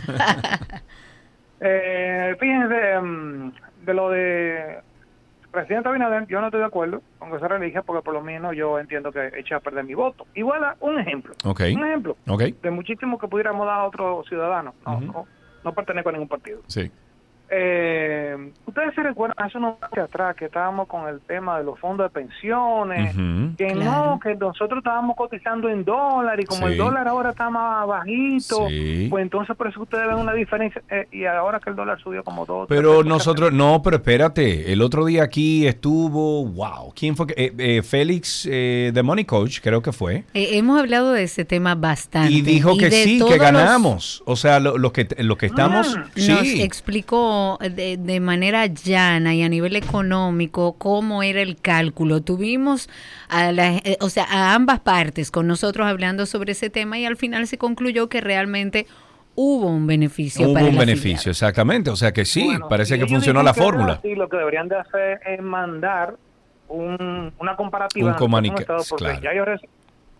Eh, 1.61 2.37
fíjense, 2.39 2.99
mm, 3.01 3.51
de 3.85 3.93
lo 3.93 4.09
de 4.11 4.79
presidente 5.51 5.89
Abinader, 5.89 6.25
yo 6.27 6.39
no 6.39 6.47
estoy 6.47 6.61
de 6.61 6.67
acuerdo 6.67 7.01
con 7.17 7.31
que 7.33 7.39
se 7.39 7.47
religia 7.49 7.81
porque 7.81 8.01
por 8.01 8.13
lo 8.13 8.21
menos 8.21 8.55
yo 8.55 8.79
entiendo 8.79 9.11
que 9.11 9.27
eché 9.37 9.55
a 9.55 9.59
perder 9.59 9.83
mi 9.83 9.93
voto. 9.93 10.25
Igual 10.35 10.63
a 10.63 10.75
un 10.79 10.99
ejemplo. 10.99 11.33
Un 11.43 11.85
ejemplo 11.85 12.15
de 12.61 12.71
muchísimo 12.71 13.17
que 13.19 13.27
pudiéramos 13.27 13.65
dar 13.67 13.79
a 13.81 13.83
otro 13.83 14.23
ciudadano. 14.29 14.73
No, 14.85 15.01
no, 15.01 15.27
no 15.63 15.73
pertenezco 15.73 16.09
a 16.09 16.11
ningún 16.11 16.27
partido. 16.27 16.61
Sí. 16.67 16.91
Eh, 17.51 18.51
Ustedes 18.65 18.93
se 18.93 19.01
recuerdan 19.01 19.35
hace 19.43 19.57
unos 19.57 19.75
años 19.81 20.07
atrás 20.07 20.35
que 20.35 20.45
estábamos 20.45 20.87
con 20.87 21.07
el 21.09 21.19
tema 21.21 21.57
de 21.57 21.63
los 21.63 21.79
fondos 21.79 22.05
de 22.05 22.09
pensiones, 22.21 23.15
que 23.57 23.73
no, 23.73 24.19
que 24.21 24.35
nosotros 24.35 24.77
estábamos 24.77 25.15
cotizando 25.15 25.67
en 25.69 25.83
dólar 25.83 26.39
y 26.39 26.45
como 26.45 26.67
Sí. 26.67 26.73
el 26.73 26.77
dólar 26.77 27.07
ahora 27.07 27.31
está 27.31 27.49
más 27.49 27.87
bajito, 27.87 28.67
Sí. 28.69 29.07
pues 29.09 29.23
entonces 29.23 29.55
por 29.57 29.67
eso 29.67 29.81
ustedes 29.81 30.07
ven 30.07 30.17
una 30.17 30.33
diferencia 30.33 30.81
eh, 30.89 31.07
y 31.11 31.25
ahora 31.25 31.59
que 31.59 31.71
el 31.71 31.75
dólar 31.75 31.99
subió 31.99 32.23
como 32.23 32.45
dos. 32.45 32.67
Pero 32.69 33.03
nosotros, 33.03 33.51
no, 33.51 33.81
pero 33.81 33.97
espérate, 33.97 34.71
el 34.71 34.81
otro 34.83 35.03
día 35.05 35.23
aquí 35.23 35.65
estuvo, 35.65 36.45
wow, 36.45 36.93
¿quién 36.95 37.15
fue? 37.15 37.25
que- 37.27 37.33
eh, 37.45 37.53
eh, 37.57 37.81
Félix, 37.81 38.47
eh, 38.49 38.91
The 38.93 39.01
Money 39.01 39.25
Coach, 39.25 39.59
creo 39.61 39.81
que 39.81 39.91
fue. 39.91 40.23
Eh, 40.35 40.49
hemos 40.57 40.79
hablado 40.79 41.11
de 41.13 41.23
ese 41.23 41.43
tema 41.43 41.73
bastante. 41.73 42.31
Y 42.31 42.41
dijo 42.41 42.77
que 42.77 42.85
de 42.91 43.03
sí, 43.03 43.17
que 43.17 43.37
los- 43.37 43.39
ganamos. 43.39 44.21
O 44.27 44.35
sea, 44.35 44.59
lo, 44.59 44.77
lo 44.77 44.93
que, 44.93 45.07
lo 45.17 45.37
que 45.37 45.47
estamos, 45.47 45.97
Nos 45.97 46.07
sí. 46.15 46.61
explicó 46.61 47.38
de, 47.59 47.97
de 47.97 48.19
manera 48.19 48.65
llana 48.67 49.33
y 49.35 49.43
a 49.43 49.49
nivel 49.49 49.75
económico 49.75 50.73
cómo 50.77 51.23
era 51.23 51.41
el 51.41 51.55
cálculo. 51.59 52.21
Tuvimos 52.21 52.89
a, 53.29 53.51
la- 53.51 53.77
eh, 53.77 53.97
o 54.01 54.09
sea, 54.09 54.25
a 54.29 54.53
ambas 54.55 54.79
partes 54.79 55.31
con 55.31 55.47
nosotros 55.47 55.87
hablando 55.87 56.25
sobre 56.25 56.51
ese 56.53 56.69
tema 56.69 56.97
y 56.99 57.05
al 57.05 57.17
final 57.17 57.47
se 57.47 57.57
concluyó 57.57 58.09
que 58.09 58.21
realmente 58.21 58.85
hubo 59.35 59.67
un 59.67 59.87
beneficio 59.87 60.45
Hubo 60.47 60.53
para 60.55 60.65
un 60.65 60.77
beneficio, 60.77 61.31
exactamente. 61.31 61.89
O 61.89 61.95
sea 61.95 62.11
que 62.11 62.25
sí, 62.25 62.49
parece 62.69 62.99
que 62.99 63.07
funcionó 63.07 63.41
la 63.43 63.53
fórmula. 63.53 63.99
Y 64.03 64.15
lo 64.15 64.27
que 64.27 64.37
deberían 64.37 64.67
de 64.67 64.77
hacer 64.77 65.19
es 65.25 65.41
mandar 65.41 66.15
un, 66.67 67.31
una 67.39 67.55
comparativa 67.55 68.11
Un 68.11 68.15
comunica- 68.17 68.59
estado, 68.61 68.83
porque 68.89 69.05
claro. 69.05 69.21
ya 69.21 69.33
yo, 69.33 69.43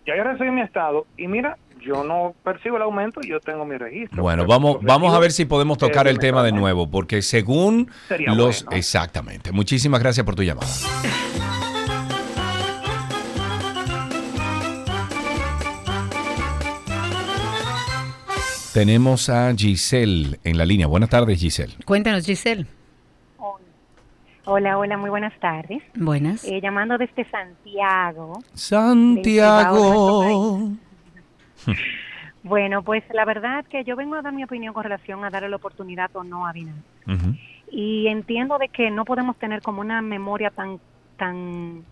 ya 0.06 0.16
yo 0.16 0.24
recibí 0.24 0.50
mi 0.50 0.62
estado 0.62 1.06
y 1.16 1.28
mira, 1.28 1.56
yo 1.84 2.04
no 2.04 2.34
percibo 2.44 2.76
el 2.76 2.82
aumento, 2.82 3.20
yo 3.22 3.40
tengo 3.40 3.64
mi 3.64 3.76
registro. 3.76 4.22
Bueno, 4.22 4.46
vamos, 4.46 4.78
vamos 4.82 5.14
a 5.14 5.18
ver 5.18 5.32
si 5.32 5.44
podemos 5.44 5.78
tocar 5.78 6.08
el 6.08 6.18
tema 6.18 6.42
de 6.42 6.52
nuevo, 6.52 6.90
porque 6.90 7.22
según 7.22 7.90
Sería 8.08 8.34
los... 8.34 8.64
bueno. 8.64 8.78
Exactamente. 8.78 9.52
Muchísimas 9.52 10.00
gracias 10.00 10.24
por 10.24 10.34
tu 10.34 10.42
llamada. 10.42 10.68
Tenemos 18.72 19.28
a 19.28 19.52
Giselle 19.54 20.38
en 20.44 20.56
la 20.56 20.64
línea. 20.64 20.86
Buenas 20.86 21.10
tardes, 21.10 21.40
Giselle. 21.40 21.74
Cuéntanos, 21.84 22.24
Giselle. 22.24 22.66
Hola, 24.44 24.78
hola, 24.78 24.96
muy 24.96 25.10
buenas 25.10 25.38
tardes. 25.38 25.82
Buenas. 25.94 26.44
Eh, 26.44 26.60
llamando 26.62 26.96
desde 26.96 27.28
Santiago. 27.30 28.40
Santiago. 28.54 30.24
Bueno, 32.42 32.82
pues 32.82 33.04
la 33.12 33.26
verdad 33.26 33.66
que 33.66 33.84
yo 33.84 33.96
vengo 33.96 34.14
a 34.14 34.22
dar 34.22 34.32
mi 34.32 34.42
opinión 34.44 34.72
con 34.72 34.82
relación 34.82 35.22
a 35.24 35.28
darle 35.30 35.50
la 35.50 35.56
oportunidad 35.56 36.10
o 36.16 36.24
no 36.24 36.46
a 36.46 36.52
Binader. 36.54 36.82
Y 37.70 38.06
entiendo 38.08 38.56
de 38.56 38.68
que 38.68 38.90
no 38.90 39.04
podemos 39.04 39.36
tener 39.36 39.60
como 39.60 39.82
una 39.82 40.00
memoria 40.00 40.48
tan 40.50 40.80
tan 41.18 41.84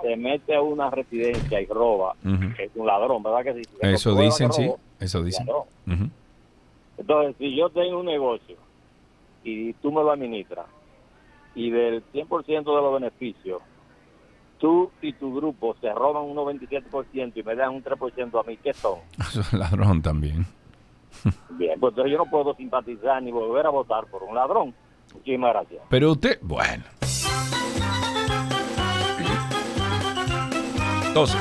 se 0.02 0.16
mete 0.16 0.56
a 0.56 0.62
una 0.62 0.90
residencia 0.90 1.62
y 1.62 1.66
roba, 1.66 2.16
es 2.58 2.72
un 2.76 2.88
ladrón, 2.88 3.24
¿verdad 3.24 3.44
que 3.44 3.64
sí? 3.64 3.70
Le 3.82 3.94
Eso 3.94 4.16
dicen, 4.16 4.48
que 4.50 4.54
sí. 4.54 4.72
Eso 5.00 5.24
dicen. 5.24 5.48
Entonces, 6.98 7.36
si 7.38 7.56
yo 7.56 7.70
tengo 7.70 8.00
un 8.00 8.06
negocio 8.06 8.56
y 9.44 9.74
tú 9.74 9.92
me 9.92 10.04
lo 10.04 10.12
administras 10.12 10.66
y 11.56 11.70
del 11.70 12.04
100% 12.12 12.48
de 12.48 12.64
los 12.64 12.94
beneficios, 12.94 13.62
tú 14.60 14.92
y 15.02 15.12
tu 15.14 15.36
grupo 15.36 15.76
se 15.82 15.92
roban 15.92 16.24
un 16.24 16.36
97% 16.38 17.32
y 17.36 17.44
me 17.44 17.56
dan 17.56 17.72
un 17.72 17.84
3% 17.84 18.40
a 18.40 18.44
mí, 18.48 18.58
¿qué 18.58 18.74
son? 18.74 19.00
Eso 19.20 19.42
es 19.42 19.54
ladrón 19.54 20.02
también. 20.02 20.46
Bien, 21.50 21.80
pues 21.80 21.92
entonces 21.92 22.12
yo 22.12 22.18
no 22.20 22.26
puedo 22.30 22.56
simpatizar 22.56 23.22
ni 23.22 23.32
volver 23.32 23.66
a 23.66 23.70
votar 23.70 24.06
por 24.06 24.24
un 24.24 24.36
ladrón. 24.36 24.74
Muchísimas 25.14 25.54
gracias. 25.54 25.82
Pero 25.90 26.12
usted, 26.12 26.40
bueno. 26.42 26.84
Tose. 31.14 31.38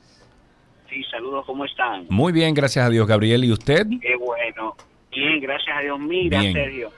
Sí, 0.89 1.05
saludos, 1.11 1.45
¿cómo 1.45 1.67
están? 1.67 2.07
Muy 2.09 2.33
bien, 2.33 2.55
gracias 2.55 2.87
a 2.87 2.89
Dios, 2.89 3.07
Gabriel. 3.07 3.45
¿Y 3.45 3.53
usted? 3.53 3.87
Qué 4.01 4.17
bueno. 4.17 4.77
Bien, 5.15 5.43
gracias 5.43 5.77
a 5.77 5.83
Dios. 5.83 6.01
Mira, 6.01 6.41
Bien. 6.41 6.55
Sergio, 6.55 6.91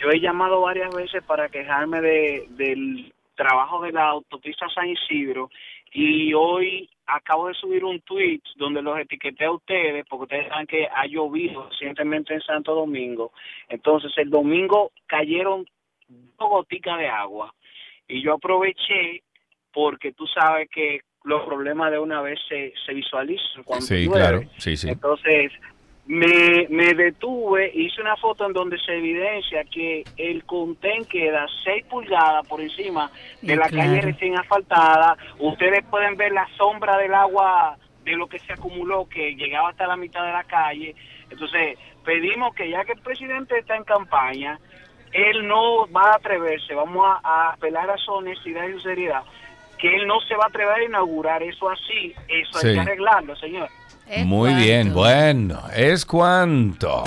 yo 0.00 0.08
he 0.08 0.18
llamado 0.18 0.62
varias 0.62 0.94
veces 0.94 1.22
para 1.24 1.50
quejarme 1.50 2.00
de, 2.00 2.48
del 2.56 3.12
trabajo 3.38 3.80
de 3.82 3.92
la 3.92 4.08
autopista 4.08 4.66
San 4.74 4.88
Isidro 4.88 5.48
y 5.92 6.34
hoy 6.34 6.90
acabo 7.06 7.48
de 7.48 7.54
subir 7.54 7.84
un 7.84 8.00
tweet 8.00 8.42
donde 8.56 8.82
los 8.82 8.98
etiqueté 8.98 9.44
a 9.46 9.52
ustedes 9.52 10.04
porque 10.10 10.24
ustedes 10.24 10.48
saben 10.48 10.66
que 10.66 10.86
ha 10.86 11.06
llovido 11.06 11.68
recientemente 11.70 12.34
en 12.34 12.40
Santo 12.42 12.74
Domingo. 12.74 13.32
Entonces 13.68 14.12
el 14.18 14.28
domingo 14.28 14.90
cayeron 15.06 15.64
dos 16.08 16.48
goticas 16.50 16.98
de 16.98 17.08
agua 17.08 17.54
y 18.08 18.20
yo 18.22 18.34
aproveché 18.34 19.22
porque 19.72 20.12
tú 20.12 20.26
sabes 20.26 20.68
que 20.70 21.00
los 21.24 21.44
problemas 21.46 21.90
de 21.92 21.98
una 21.98 22.20
vez 22.22 22.38
se, 22.48 22.72
se 22.84 22.92
visualizan 22.92 23.62
cuando 23.64 23.86
Sí, 23.86 24.04
llueve. 24.06 24.18
claro. 24.20 24.40
Sí, 24.56 24.76
sí. 24.76 24.88
Entonces, 24.88 25.52
me, 26.08 26.66
me 26.70 26.94
detuve, 26.94 27.70
hice 27.74 28.00
una 28.00 28.16
foto 28.16 28.46
en 28.46 28.54
donde 28.54 28.78
se 28.78 28.96
evidencia 28.96 29.62
que 29.64 30.04
el 30.16 30.42
contén 30.44 31.04
queda 31.04 31.46
6 31.64 31.84
pulgadas 31.84 32.46
por 32.48 32.60
encima 32.62 33.10
de 33.42 33.54
la 33.56 33.68
claro. 33.68 33.90
calle 33.90 34.00
recién 34.00 34.36
asfaltada. 34.38 35.16
Ustedes 35.38 35.84
pueden 35.90 36.16
ver 36.16 36.32
la 36.32 36.48
sombra 36.56 36.96
del 36.96 37.12
agua 37.12 37.76
de 38.04 38.12
lo 38.16 38.26
que 38.26 38.38
se 38.38 38.54
acumuló, 38.54 39.06
que 39.06 39.34
llegaba 39.34 39.68
hasta 39.68 39.86
la 39.86 39.96
mitad 39.96 40.24
de 40.24 40.32
la 40.32 40.44
calle. 40.44 40.94
Entonces, 41.28 41.78
pedimos 42.06 42.54
que 42.54 42.70
ya 42.70 42.86
que 42.86 42.92
el 42.92 43.00
presidente 43.02 43.58
está 43.58 43.76
en 43.76 43.84
campaña, 43.84 44.58
él 45.12 45.46
no 45.46 45.86
va 45.92 46.12
a 46.12 46.16
atreverse, 46.16 46.74
vamos 46.74 47.04
a, 47.06 47.20
a 47.22 47.52
apelar 47.52 47.90
a 47.90 47.98
su 47.98 48.12
honestidad 48.12 48.66
y 48.66 48.72
sinceridad, 48.72 49.22
que 49.76 49.94
él 49.94 50.06
no 50.06 50.20
se 50.22 50.34
va 50.36 50.44
a 50.44 50.48
atrever 50.48 50.74
a 50.78 50.84
inaugurar 50.84 51.42
eso 51.42 51.68
así, 51.68 52.14
eso 52.28 52.58
Sí. 52.60 52.68
hay 52.68 52.74
que 52.74 52.80
arreglarlo, 52.80 53.36
señor. 53.36 53.68
Muy 54.24 54.54
bien, 54.54 54.92
bueno, 54.92 55.62
es 55.74 56.04
cuanto. 56.04 57.04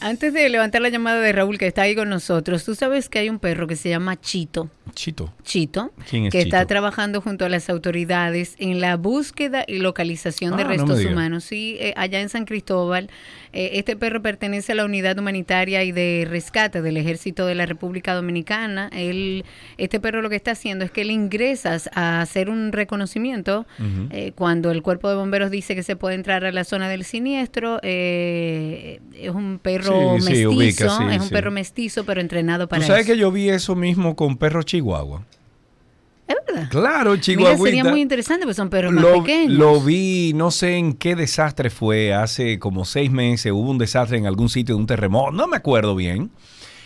Antes 0.00 0.34
de 0.34 0.46
levantar 0.50 0.82
la 0.82 0.90
llamada 0.90 1.18
de 1.20 1.32
Raúl 1.32 1.56
que 1.56 1.66
está 1.66 1.82
ahí 1.82 1.94
con 1.94 2.10
nosotros, 2.10 2.62
tú 2.62 2.74
sabes 2.74 3.08
que 3.08 3.20
hay 3.20 3.30
un 3.30 3.38
perro 3.38 3.66
que 3.66 3.74
se 3.74 3.88
llama 3.88 4.20
Chito. 4.20 4.68
Chito. 4.94 5.32
Chito, 5.44 5.92
¿Quién 6.10 6.26
es 6.26 6.32
que 6.32 6.42
está 6.42 6.66
trabajando 6.66 7.22
junto 7.22 7.46
a 7.46 7.48
las 7.48 7.70
autoridades 7.70 8.54
en 8.58 8.82
la 8.82 8.98
búsqueda 8.98 9.64
y 9.66 9.78
localización 9.78 10.58
de 10.58 10.64
Ah, 10.64 10.66
restos 10.66 11.02
humanos. 11.06 11.44
Sí, 11.44 11.78
eh, 11.80 11.94
allá 11.96 12.20
en 12.20 12.28
San 12.28 12.44
Cristóbal, 12.44 13.08
eh, 13.54 13.70
este 13.78 13.96
perro 13.96 14.20
pertenece 14.20 14.72
a 14.72 14.74
la 14.74 14.84
unidad 14.84 15.18
humanitaria 15.18 15.84
y 15.84 15.92
de 15.92 16.26
rescate 16.28 16.82
del 16.82 16.96
Ejército 16.96 17.46
de 17.46 17.54
la 17.54 17.64
República 17.66 18.12
Dominicana. 18.14 18.90
Él, 18.92 19.44
este 19.78 20.00
perro 20.00 20.20
lo 20.22 20.28
que 20.28 20.36
está 20.36 20.50
haciendo 20.50 20.84
es 20.84 20.90
que 20.90 21.02
él 21.02 21.10
ingresas 21.10 21.88
a 21.94 22.20
hacer 22.20 22.50
un 22.50 22.72
reconocimiento 22.72 23.66
eh, 24.10 24.32
cuando 24.34 24.70
el 24.70 24.82
cuerpo 24.82 25.08
de 25.08 25.14
bomberos 25.14 25.50
dice 25.50 25.74
que 25.74 25.82
se 25.82 25.96
puede 25.96 26.16
entrar 26.16 26.44
a 26.44 26.52
la 26.52 26.64
zona 26.64 26.88
del 26.88 27.04
siniestro. 27.04 27.78
eh, 27.82 29.00
es 29.18 29.30
un 29.30 29.58
perro 29.62 30.16
Sí, 30.18 30.20
sí, 30.20 30.30
mestizo, 30.30 30.50
ubica, 30.50 30.88
sí, 30.90 31.04
es 31.14 31.22
un 31.22 31.28
perro 31.30 31.50
mestizo, 31.50 32.04
pero 32.04 32.20
entrenado 32.20 32.64
Tú 32.66 32.70
para 32.70 32.86
sabes 32.86 33.04
eso. 33.04 33.12
que 33.14 33.18
yo 33.18 33.30
vi 33.30 33.48
eso 33.48 33.74
mismo 33.76 34.16
con 34.16 34.36
perros 34.36 34.64
chihuahua. 34.66 35.24
Es 36.26 36.36
verdad. 36.46 36.68
Claro, 36.70 37.10
Mira, 37.10 37.22
chihuahuita. 37.22 37.64
sería 37.64 37.84
muy 37.84 38.00
interesante, 38.00 38.44
porque 38.46 38.54
son 38.54 38.70
perros 38.70 38.92
más 38.92 39.02
Lo, 39.02 39.22
pequeños. 39.22 39.58
lo 39.58 39.80
vi, 39.80 40.32
no 40.34 40.50
sé 40.50 40.76
en 40.76 40.94
qué 40.94 41.14
desastre 41.16 41.68
fue, 41.70 42.14
hace 42.14 42.58
como 42.58 42.84
seis 42.84 43.10
meses 43.10 43.52
hubo 43.52 43.70
un 43.70 43.78
desastre 43.78 44.16
en 44.16 44.26
algún 44.26 44.48
sitio 44.48 44.74
de 44.74 44.80
un 44.80 44.86
terremoto, 44.86 45.32
no 45.32 45.46
me 45.46 45.56
acuerdo 45.56 45.94
bien. 45.94 46.30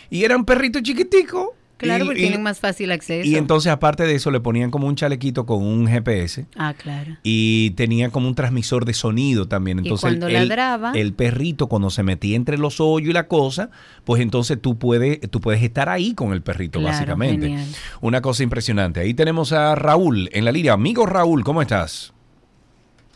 Y 0.09 0.23
eran 0.23 0.43
perritos 0.43 0.81
chiquiticos. 0.81 1.49
Claro, 1.79 2.03
y, 2.03 2.07
porque 2.07 2.19
y- 2.19 2.23
tienen 2.23 2.43
más 2.43 2.59
fácil 2.59 2.91
acceso. 2.91 3.27
y 3.27 3.35
entonces 3.35 3.71
aparte 3.71 4.03
de 4.03 4.13
eso 4.15 4.29
le 4.31 4.39
ponían 4.39 4.69
como 4.69 4.85
un 4.87 4.95
chalequito 4.95 5.45
con 5.45 5.63
un 5.63 5.87
GPS 5.87 6.45
Ah, 6.55 6.73
claro. 6.77 7.17
y 7.23 7.71
tenía 7.71 8.09
como 8.11 8.27
un 8.27 8.35
transmisor 8.35 8.85
de 8.85 8.93
sonido 8.93 9.47
también. 9.47 9.79
Y 9.79 9.81
Entonces 9.83 10.01
cuando 10.01 10.27
el, 10.27 10.33
ladraba- 10.49 10.91
el 10.95 11.13
perrito 11.13 11.67
cuando 11.67 11.89
se 11.89 12.03
metía 12.03 12.35
entre 12.35 12.57
los 12.57 12.79
hoyos 12.79 13.09
y 13.09 13.13
la 13.13 13.27
cosa, 13.27 13.71
pues 14.03 14.21
entonces 14.21 14.61
tú 14.61 14.77
puedes, 14.77 15.19
tú 15.31 15.39
puedes 15.41 15.63
estar 15.63 15.89
ahí 15.89 16.13
con 16.13 16.33
el 16.33 16.41
perrito 16.41 16.79
Claro, 16.79 16.93
básicamente. 16.93 17.47
genial. 17.47 17.67
Una 18.01 18.21
cosa 18.21 18.43
impresionante. 18.43 18.99
Ahí 18.99 19.13
tenemos 19.13 19.53
a 19.53 19.73
Raúl 19.75 20.29
en 20.33 20.45
la 20.45 20.51
línea. 20.51 20.73
Amigo 20.73 21.05
Raúl, 21.05 21.43
¿cómo 21.43 21.61
estás? 21.61 22.13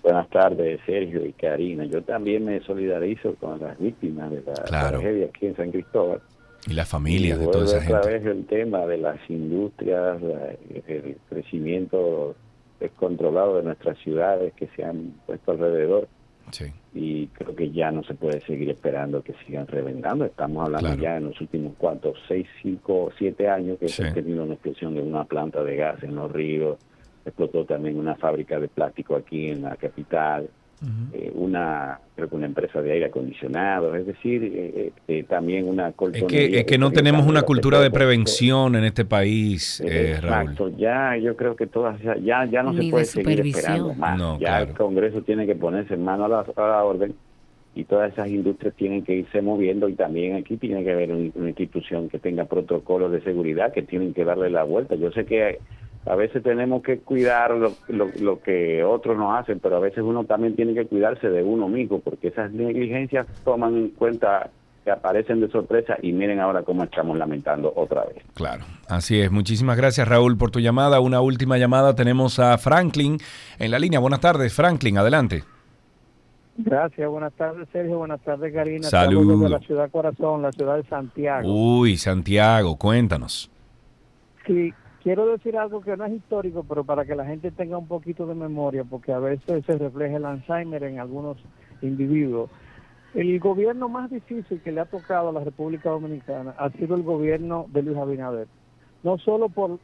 Buenas 0.03 0.29
tardes, 0.29 0.81
Sergio 0.85 1.25
y 1.25 1.31
Karina. 1.31 1.85
Yo 1.85 2.01
también 2.01 2.43
me 2.43 2.59
solidarizo 2.65 3.35
con 3.35 3.59
las 3.61 3.79
víctimas 3.79 4.31
de 4.31 4.41
la 4.45 4.53
Claro. 4.63 4.99
tragedia 4.99 5.27
aquí 5.27 5.45
en 5.45 5.55
San 5.55 5.71
Cristóbal. 5.71 6.19
Y 6.67 6.73
las 6.73 6.87
familias 6.87 7.37
Y 7.37 7.41
de 7.41 7.47
toda 7.47 7.65
esa 7.65 7.77
otra 7.77 8.01
gente. 8.03 8.19
vez 8.19 8.25
el 8.37 8.45
tema 8.45 8.85
de 8.85 8.97
las 8.97 9.17
industrias, 9.29 10.21
la- 10.21 10.51
el 10.87 11.17
crecimiento 11.29 12.35
descontrolado 12.79 13.57
de 13.57 13.63
nuestras 13.63 13.97
ciudades 13.99 14.53
que 14.53 14.67
se 14.75 14.83
han 14.83 15.13
puesto 15.25 15.51
alrededor. 15.51 16.07
Sí. 16.51 16.65
Y 16.93 17.27
creo 17.27 17.55
que 17.55 17.71
ya 17.71 17.89
no 17.91 18.03
se 18.03 18.13
puede 18.13 18.41
seguir 18.41 18.69
esperando 18.69 19.21
que 19.23 19.33
sigan 19.45 19.65
reventando. 19.67 20.25
Estamos 20.25 20.65
hablando 20.65 20.87
Claro. 20.89 21.01
ya 21.01 21.17
en 21.17 21.25
los 21.25 21.39
últimos, 21.41 21.73
¿cuántos? 21.77 22.17
Seis, 22.27 22.47
cinco, 22.61 23.11
siete 23.17 23.47
años 23.47 23.77
que 23.79 23.87
Sí. 23.87 24.01
se 24.03 24.09
ha 24.09 24.13
tenido 24.13 24.43
una 24.43 24.53
explosión 24.53 24.93
de 24.93 25.01
una 25.01 25.23
planta 25.23 25.63
de 25.63 25.75
gas 25.77 26.03
en 26.03 26.15
los 26.15 26.31
ríos. 26.31 26.77
Explotó 27.25 27.65
también 27.65 27.97
una 27.97 28.15
fábrica 28.15 28.59
de 28.59 28.67
plástico 28.67 29.15
aquí 29.15 29.47
en 29.49 29.63
la 29.63 29.75
capital. 29.77 30.49
Eh, 31.13 31.31
una 31.35 31.99
creo 32.15 32.29
que 32.29 32.35
una 32.35 32.45
empresa 32.45 32.81
de 32.81 32.91
aire 32.91 33.05
acondicionado, 33.05 33.95
es 33.95 34.05
decir, 34.05 34.43
eh, 34.43 34.91
eh, 35.07 35.23
también 35.27 35.67
una 35.67 35.89
Es 35.89 35.95
colchonería 35.95 36.49
que, 36.51 36.59
es 36.59 36.65
que 36.65 36.77
no 36.77 36.91
tenemos 36.91 37.25
una 37.25 37.41
cultura 37.43 37.79
de 37.81 37.89
prevención 37.91 38.75
en 38.75 38.83
este 38.83 39.03
país, 39.05 39.81
eh, 39.85 40.17
Raúl. 40.21 40.49
Exacto, 40.51 40.69
ya 40.77 41.17
yo 41.17 41.35
creo 41.35 41.55
que 41.55 41.67
todas 41.67 41.99
esas- 42.01 42.21
ya 42.23 42.45
ya 42.45 42.61
no 42.63 42.71
Ni 42.71 42.77
se 42.77 42.83
de 42.85 42.91
puede 42.91 43.05
seguir 43.05 43.39
esperando 43.47 43.93
más. 43.95 44.17
No, 44.17 44.39
ya 44.39 44.47
claro. 44.47 44.65
el 44.71 44.77
Congreso 44.77 45.21
tiene 45.21 45.45
que 45.45 45.55
ponerse 45.55 45.93
en 45.95 46.03
mano 46.03 46.25
a 46.25 46.27
la, 46.27 46.39
a 46.41 46.67
la 46.67 46.83
orden 46.83 47.15
y 47.75 47.85
todas 47.85 48.13
esas 48.13 48.27
industrias 48.27 48.75
tienen 48.75 49.03
que 49.03 49.15
irse 49.15 49.41
moviendo 49.41 49.89
y 49.89 49.93
también 49.93 50.35
aquí 50.35 50.57
tiene 50.57 50.83
que 50.83 50.91
haber 50.91 51.11
un- 51.11 51.31
una 51.33 51.47
institución 51.49 52.07
que 52.09 52.19
tenga 52.19 52.45
protocolos 52.45 53.11
de 53.11 53.21
seguridad 53.21 53.73
que 53.73 53.81
tienen 53.81 54.13
que 54.13 54.23
darle 54.23 54.49
la 54.51 54.63
vuelta. 54.63 54.93
Yo 54.95 55.11
sé 55.11 55.25
que 55.25 55.57
a 56.05 56.15
veces 56.15 56.43
tenemos 56.43 56.83
que 56.83 56.99
cuidar 56.99 57.51
lo, 57.51 57.73
lo, 57.87 58.09
lo 58.19 58.41
que 58.41 58.83
otros 58.83 59.17
nos 59.17 59.39
hacen, 59.39 59.59
pero 59.59 59.77
a 59.77 59.79
veces 59.79 59.99
uno 59.99 60.25
también 60.25 60.55
tiene 60.55 60.73
que 60.73 60.85
cuidarse 60.85 61.29
de 61.29 61.43
uno 61.43 61.69
mismo 61.69 61.99
porque 61.99 62.27
esas 62.27 62.51
negligencias 62.51 63.25
toman 63.43 63.75
en 63.75 63.89
cuenta 63.89 64.49
que 64.83 64.91
aparecen 64.91 65.39
de 65.39 65.49
sorpresa 65.49 65.95
y 66.01 66.11
miren 66.11 66.39
ahora 66.39 66.63
cómo 66.63 66.83
estamos 66.83 67.17
lamentando 67.17 67.71
otra 67.75 68.03
vez. 68.03 68.17
Claro, 68.33 68.65
así 68.87 69.19
es. 69.21 69.31
Muchísimas 69.31 69.77
gracias, 69.77 70.07
Raúl, 70.07 70.37
por 70.37 70.51
tu 70.51 70.59
llamada. 70.59 70.99
Una 70.99 71.21
última 71.21 71.57
llamada. 71.57 71.95
Tenemos 71.95 72.37
a 72.39 72.57
Franklin 72.57 73.17
en 73.59 73.71
la 73.71 73.79
línea. 73.79 73.99
Buenas 73.99 74.19
tardes, 74.19 74.53
Franklin, 74.53 74.97
adelante. 74.97 75.43
Gracias, 76.55 77.09
buenas 77.09 77.33
tardes 77.33 77.67
Sergio, 77.71 77.97
buenas 77.97 78.21
tardes 78.21 78.53
Karina. 78.53 78.87
Saludos. 78.87 79.23
Estamos 79.23 79.41
desde 79.41 79.49
la 79.49 79.59
ciudad 79.65 79.91
corazón, 79.91 80.41
la 80.43 80.51
ciudad 80.51 80.75
de 80.75 80.83
Santiago. 80.83 81.51
Uy, 81.51 81.97
Santiago, 81.97 82.77
cuéntanos. 82.77 83.49
Sí, 84.45 84.71
quiero 85.03 85.27
decir 85.27 85.57
algo 85.57 85.81
que 85.81 85.95
no 85.97 86.05
es 86.05 86.13
histórico, 86.13 86.65
pero 86.67 86.83
para 86.83 87.05
que 87.05 87.15
la 87.15 87.25
gente 87.25 87.51
tenga 87.51 87.77
un 87.77 87.87
poquito 87.87 88.25
de 88.25 88.35
memoria, 88.35 88.83
porque 88.83 89.11
a 89.11 89.19
veces 89.19 89.65
se 89.65 89.77
refleja 89.77 90.17
el 90.17 90.25
Alzheimer 90.25 90.83
en 90.83 90.99
algunos 90.99 91.37
individuos. 91.81 92.49
El 93.13 93.39
gobierno 93.39 93.89
más 93.89 94.09
difícil 94.09 94.61
que 94.61 94.71
le 94.71 94.81
ha 94.81 94.85
tocado 94.85 95.29
a 95.29 95.33
la 95.33 95.43
República 95.43 95.91
Dominicana 95.91 96.55
ha 96.57 96.71
sido 96.71 96.95
el 96.95 97.03
gobierno 97.03 97.67
de 97.71 97.83
Luis 97.83 97.97
Abinader. 97.97 98.47
no 99.03 99.17
solo 99.17 99.49
por 99.49 99.79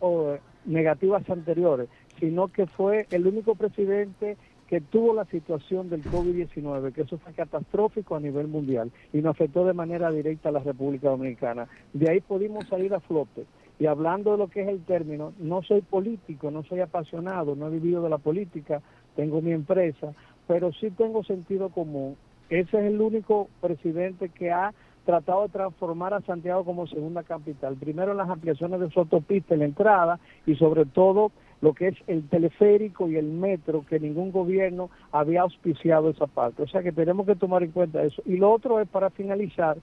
negativas 0.66 1.30
anteriores, 1.30 1.90
sino 2.20 2.48
que 2.48 2.66
fue 2.66 3.06
el 3.12 3.28
único 3.28 3.56
presidente 3.56 4.38
que 4.68 4.82
tuvo 4.82 5.14
la 5.14 5.26
situación 5.26 5.90
del 5.90 6.04
COVID-19, 6.04 6.94
que 6.94 7.02
eso 7.02 7.18
fue 7.18 7.34
catastrófico 7.34 8.16
a 8.16 8.20
nivel 8.20 8.48
mundial 8.48 8.92
y 9.12 9.18
nos 9.18 9.32
afectó 9.32 9.66
de 9.66 9.74
manera 9.74 10.12
directa 10.12 10.50
a 10.50 10.52
la 10.52 10.60
República 10.60 11.10
Dominicana. 11.10 11.68
De 11.92 12.10
ahí 12.10 12.22
pudimos 12.22 12.68
salir 12.68 12.94
a 12.94 13.00
flote. 13.00 13.46
Y 13.80 13.86
hablando 13.86 14.34
de 14.34 14.38
lo 14.38 14.50
que 14.50 14.62
es 14.62 14.68
el 14.68 14.84
término, 14.84 15.34
no 15.40 15.64
soy 15.64 15.82
político, 15.82 16.52
no 16.52 16.64
soy 16.64 16.82
apasionado, 16.82 17.56
no 17.56 17.68
he 17.68 17.72
vivido 17.72 18.04
de 18.04 18.10
la 18.10 18.18
política, 18.18 18.82
tengo 19.16 19.42
mi 19.42 19.54
empresa, 19.54 20.14
pero 20.48 20.74
sí 20.74 20.92
tengo 20.92 21.24
sentido 21.24 21.70
común. 21.70 22.18
Ese 22.50 22.78
es 22.78 22.86
el 22.86 23.00
único 23.00 23.48
presidente 23.62 24.30
que 24.30 24.52
ha 24.52 24.74
tratado 25.06 25.44
de 25.44 25.50
transformar 25.50 26.14
a 26.14 26.22
Santiago 26.22 26.66
como 26.66 26.88
segunda 26.88 27.24
capital. 27.24 27.76
Primero 27.78 28.14
las 28.14 28.30
ampliaciones 28.30 28.82
de 28.82 28.90
su 28.90 29.00
autopista, 29.00 29.54
en 29.54 29.62
la 29.62 29.66
entrada 29.66 30.20
y 30.46 30.56
sobre 30.56 30.86
todo 30.86 31.32
lo 31.62 31.74
que 31.74 31.90
es 31.90 31.98
el 32.08 32.28
teleférico 32.28 33.10
y 33.10 33.16
el 33.16 33.28
metro, 33.28 33.86
que 33.88 34.00
ningún 34.00 34.32
gobierno 34.32 34.90
había 35.12 35.42
auspiciado 35.42 36.10
esa 36.10 36.28
parte. 36.28 36.64
O 36.64 36.68
sea 36.68 36.84
que 36.84 36.92
tenemos 36.92 37.26
que 37.26 37.36
tomar 37.36 37.64
en 37.64 37.72
cuenta 37.72 38.04
eso. 38.04 38.22
Y 38.26 38.38
lo 38.38 38.52
otro 38.52 38.80
es, 38.80 38.88
para 38.88 39.10
finalizar, 39.10 39.78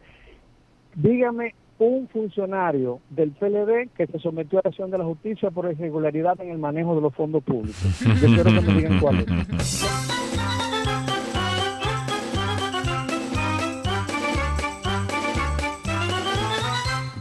dígame 0.95 1.55
un 1.79 2.09
funcionario 2.09 3.01
del 3.11 3.33
PLD 3.33 3.91
que 3.97 4.07
se 4.07 4.19
sometió 4.19 4.59
a 4.59 4.63
la 4.65 4.71
acción 4.71 4.91
de 4.91 4.99
la 4.99 5.05
justicia 5.05 5.51
por 5.51 5.71
irregularidad 5.71 6.41
en 6.41 6.51
el 6.51 6.59
manejo 6.59 6.95
de 6.95 7.01
los 7.03 7.15
fondos 7.15 7.43
públicos. 7.45 7.77
Yo 8.21 8.29
quiero 8.29 8.45
que 8.45 8.61
me 8.61 8.75
digan 8.75 9.01
cuál 9.01 9.21
es. 9.21 10.17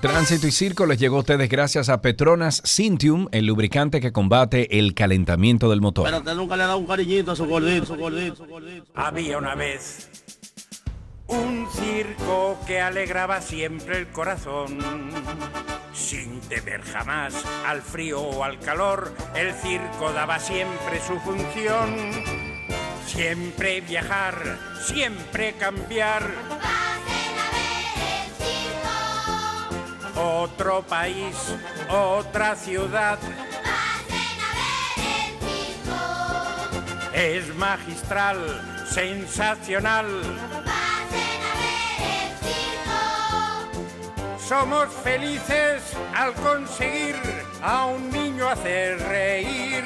Tránsito 0.02 0.46
y 0.46 0.52
Circo 0.52 0.86
les 0.86 1.00
llegó 1.00 1.18
a 1.18 1.20
ustedes 1.22 1.50
gracias 1.50 1.90
a 1.90 2.00
Petronas 2.00 2.62
Cintium, 2.64 3.28
el 3.32 3.48
lubricante 3.48 4.00
que 4.00 4.12
combate 4.12 4.78
el 4.78 4.94
calentamiento 4.94 5.68
del 5.68 5.82
motor. 5.82 6.06
Pero 6.06 6.20
usted 6.20 6.36
nunca 6.36 6.56
le 6.56 6.62
ha 6.62 6.68
dado 6.68 6.78
un 6.78 6.86
cariñito 6.86 7.32
a 7.32 7.36
su 7.36 7.48
gordito, 7.48 7.88
su 7.88 7.96
gordito, 7.96 8.36
su 8.36 8.46
gordito. 8.46 8.86
Había 8.94 9.40
una 9.40 9.56
vez 9.56 10.25
un 11.28 11.68
circo 11.72 12.58
que 12.66 12.82
alegraba 12.82 13.42
siempre 13.42 13.98
el 13.98 14.08
corazón. 14.10 14.80
Sin 15.94 16.42
temer 16.42 16.82
jamás 16.84 17.34
al 17.66 17.82
frío 17.82 18.22
o 18.22 18.44
al 18.44 18.60
calor, 18.60 19.16
el 19.34 19.54
circo 19.54 20.12
daba 20.12 20.40
siempre 20.40 21.02
su 21.02 21.20
función. 21.20 22.12
Siempre 23.06 23.82
viajar, 23.82 24.58
siempre 24.84 25.54
cambiar. 25.54 26.24
Otro 30.16 30.82
país, 30.84 31.36
otra 31.90 32.56
ciudad. 32.56 33.20
Es 37.14 37.56
magistral, 37.56 38.86
sensacional. 38.90 40.06
Somos 44.48 44.90
felices 45.04 45.82
al 46.14 46.32
conseguir 46.36 47.16
a 47.64 47.88
un 47.88 48.12
niño 48.12 48.48
hacer 48.48 49.00
reír. 49.00 49.84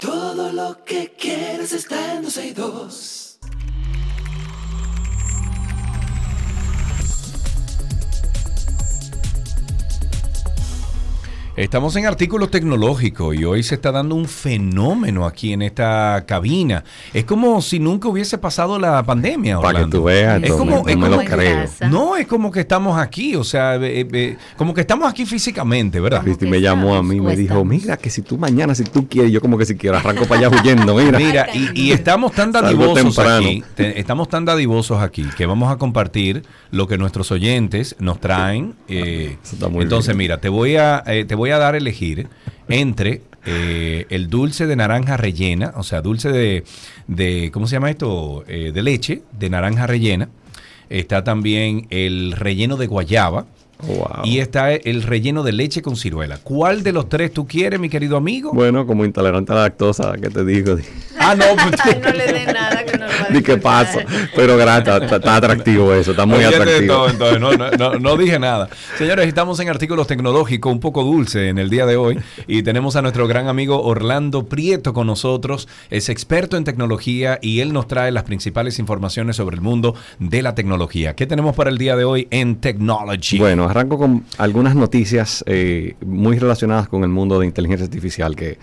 Todo 0.00 0.52
lo 0.52 0.84
que 0.84 1.12
quieres 1.18 1.72
está 1.72 2.14
en 2.14 2.22
12 2.22 2.46
y 2.46 2.52
2. 2.52 3.19
Estamos 11.60 11.94
en 11.96 12.06
artículos 12.06 12.50
tecnológicos 12.50 13.36
y 13.36 13.44
hoy 13.44 13.62
se 13.62 13.74
está 13.74 13.92
dando 13.92 14.14
un 14.14 14.24
fenómeno 14.26 15.26
aquí 15.26 15.52
en 15.52 15.60
esta 15.60 16.24
cabina. 16.26 16.84
Es 17.12 17.26
como 17.26 17.60
si 17.60 17.78
nunca 17.78 18.08
hubiese 18.08 18.38
pasado 18.38 18.78
la 18.78 19.02
pandemia. 19.02 19.60
Para 19.60 19.84
que 19.84 19.90
tú 19.90 20.04
veas, 20.04 20.42
es 20.42 20.48
no 20.48 20.56
como, 20.56 20.82
me- 20.82 20.92
es 20.92 20.96
no 20.96 21.06
me 21.06 21.10
como- 21.16 21.22
lo 21.22 21.28
creo. 21.28 21.64
No, 21.90 22.16
es 22.16 22.26
como 22.26 22.50
que 22.50 22.60
estamos 22.60 22.98
aquí, 22.98 23.36
o 23.36 23.44
sea, 23.44 23.76
eh, 23.76 24.08
eh, 24.10 24.36
como 24.56 24.72
que 24.72 24.80
estamos 24.80 25.06
aquí 25.06 25.26
físicamente, 25.26 26.00
¿verdad? 26.00 26.22
Cristi 26.22 26.46
me 26.46 26.62
llamó 26.62 26.94
a 26.94 27.02
mí 27.02 27.16
y 27.16 27.20
me 27.20 27.36
dijo, 27.36 27.62
mira, 27.62 27.98
que 27.98 28.08
si 28.08 28.22
tú 28.22 28.38
mañana, 28.38 28.74
si 28.74 28.84
tú 28.84 29.06
quieres, 29.06 29.30
yo 29.30 29.42
como 29.42 29.58
que 29.58 29.66
si 29.66 29.76
quiero, 29.76 29.98
arranco 29.98 30.24
para 30.24 30.46
allá 30.48 30.58
huyendo, 30.62 30.94
mira. 30.94 31.18
Mira, 31.18 31.46
y, 31.52 31.78
y 31.88 31.92
estamos 31.92 32.32
tan 32.32 32.52
dadivosos 32.52 33.14
temprano. 33.14 33.46
aquí, 33.46 33.62
te- 33.74 34.00
estamos 34.00 34.30
tan 34.30 34.46
dadivosos 34.46 35.02
aquí 35.02 35.26
que 35.36 35.44
vamos 35.44 35.70
a 35.70 35.76
compartir 35.76 36.42
lo 36.70 36.88
que 36.88 36.96
nuestros 36.96 37.30
oyentes 37.30 37.96
nos 37.98 38.18
traen. 38.18 38.76
eh, 38.88 39.36
muy 39.70 39.82
entonces, 39.82 40.16
bien. 40.16 40.18
mira, 40.18 40.40
te 40.40 40.48
voy 40.48 40.76
a 40.76 41.02
eh, 41.06 41.26
te 41.26 41.34
voy 41.34 41.49
a 41.52 41.58
dar 41.58 41.74
a 41.74 41.78
elegir 41.78 42.28
entre 42.68 43.22
eh, 43.46 44.06
el 44.10 44.28
dulce 44.28 44.66
de 44.66 44.76
naranja 44.76 45.16
rellena, 45.16 45.72
o 45.76 45.82
sea, 45.82 46.02
dulce 46.02 46.30
de, 46.30 46.64
de 47.06 47.50
¿cómo 47.52 47.66
se 47.66 47.76
llama 47.76 47.90
esto? 47.90 48.44
Eh, 48.48 48.72
de 48.72 48.82
leche, 48.82 49.22
de 49.38 49.50
naranja 49.50 49.86
rellena. 49.86 50.28
Está 50.88 51.24
también 51.24 51.86
el 51.90 52.32
relleno 52.32 52.76
de 52.76 52.86
guayaba. 52.86 53.46
Y 54.24 54.40
está 54.40 54.74
el 54.74 55.02
relleno 55.02 55.42
de 55.42 55.52
leche 55.52 55.80
con 55.80 55.96
ciruela. 55.96 56.36
¿Cuál 56.42 56.82
de 56.82 56.92
los 56.92 57.08
tres 57.08 57.32
tú 57.32 57.46
quieres, 57.46 57.80
mi 57.80 57.88
querido 57.88 58.18
amigo? 58.18 58.52
Bueno, 58.52 58.86
como 58.86 59.06
intolerante 59.06 59.52
a 59.52 59.54
la 59.54 59.62
lactosa, 59.62 60.12
¿qué 60.20 60.28
te 60.28 60.44
digo? 60.44 60.76
Ah, 61.20 61.34
no, 61.34 61.44
no 62.02 62.12
le 62.12 62.32
dé 62.32 62.46
nada 62.46 62.84
que 62.84 62.96
no 62.96 63.06
lo 63.06 63.12
va 63.12 63.28
a 63.28 63.28
Di 63.30 63.42
qué 63.42 63.58
pasa. 63.58 64.00
Pero 64.34 64.56
gracias, 64.56 65.02
está, 65.02 65.16
está 65.16 65.36
atractivo 65.36 65.92
eso, 65.94 66.12
está 66.12 66.26
muy 66.26 66.42
atractivo. 66.42 66.94
todo, 66.94 67.08
entonces, 67.10 67.40
no, 67.40 67.52
no, 67.52 67.98
no, 67.98 68.16
dije 68.16 68.38
nada. 68.38 68.68
Señores, 68.96 69.28
estamos 69.28 69.60
en 69.60 69.68
artículos 69.68 70.06
tecnológicos 70.06 70.72
un 70.72 70.80
poco 70.80 71.04
dulce 71.04 71.48
en 71.48 71.58
el 71.58 71.68
día 71.68 71.86
de 71.86 71.96
hoy 71.96 72.18
y 72.46 72.62
tenemos 72.62 72.96
a 72.96 73.02
nuestro 73.02 73.28
gran 73.28 73.48
amigo 73.48 73.82
Orlando 73.82 74.46
Prieto 74.46 74.92
con 74.92 75.06
nosotros. 75.06 75.68
Es 75.90 76.08
experto 76.08 76.56
en 76.56 76.64
tecnología 76.64 77.38
y 77.42 77.60
él 77.60 77.72
nos 77.72 77.86
trae 77.86 78.10
las 78.12 78.24
principales 78.24 78.78
informaciones 78.78 79.36
sobre 79.36 79.56
el 79.56 79.62
mundo 79.62 79.94
de 80.18 80.42
la 80.42 80.54
tecnología. 80.54 81.14
¿Qué 81.14 81.26
tenemos 81.26 81.54
para 81.54 81.70
el 81.70 81.78
día 81.78 81.96
de 81.96 82.04
hoy 82.04 82.28
en 82.30 82.56
Technology? 82.56 83.38
Bueno, 83.38 83.64
arranco 83.64 83.98
con 83.98 84.24
algunas 84.38 84.74
noticias 84.74 85.44
eh, 85.46 85.96
muy 86.04 86.38
relacionadas 86.38 86.88
con 86.88 87.02
el 87.02 87.10
mundo 87.10 87.38
de 87.38 87.46
inteligencia 87.46 87.84
artificial, 87.84 88.34
que 88.34 88.58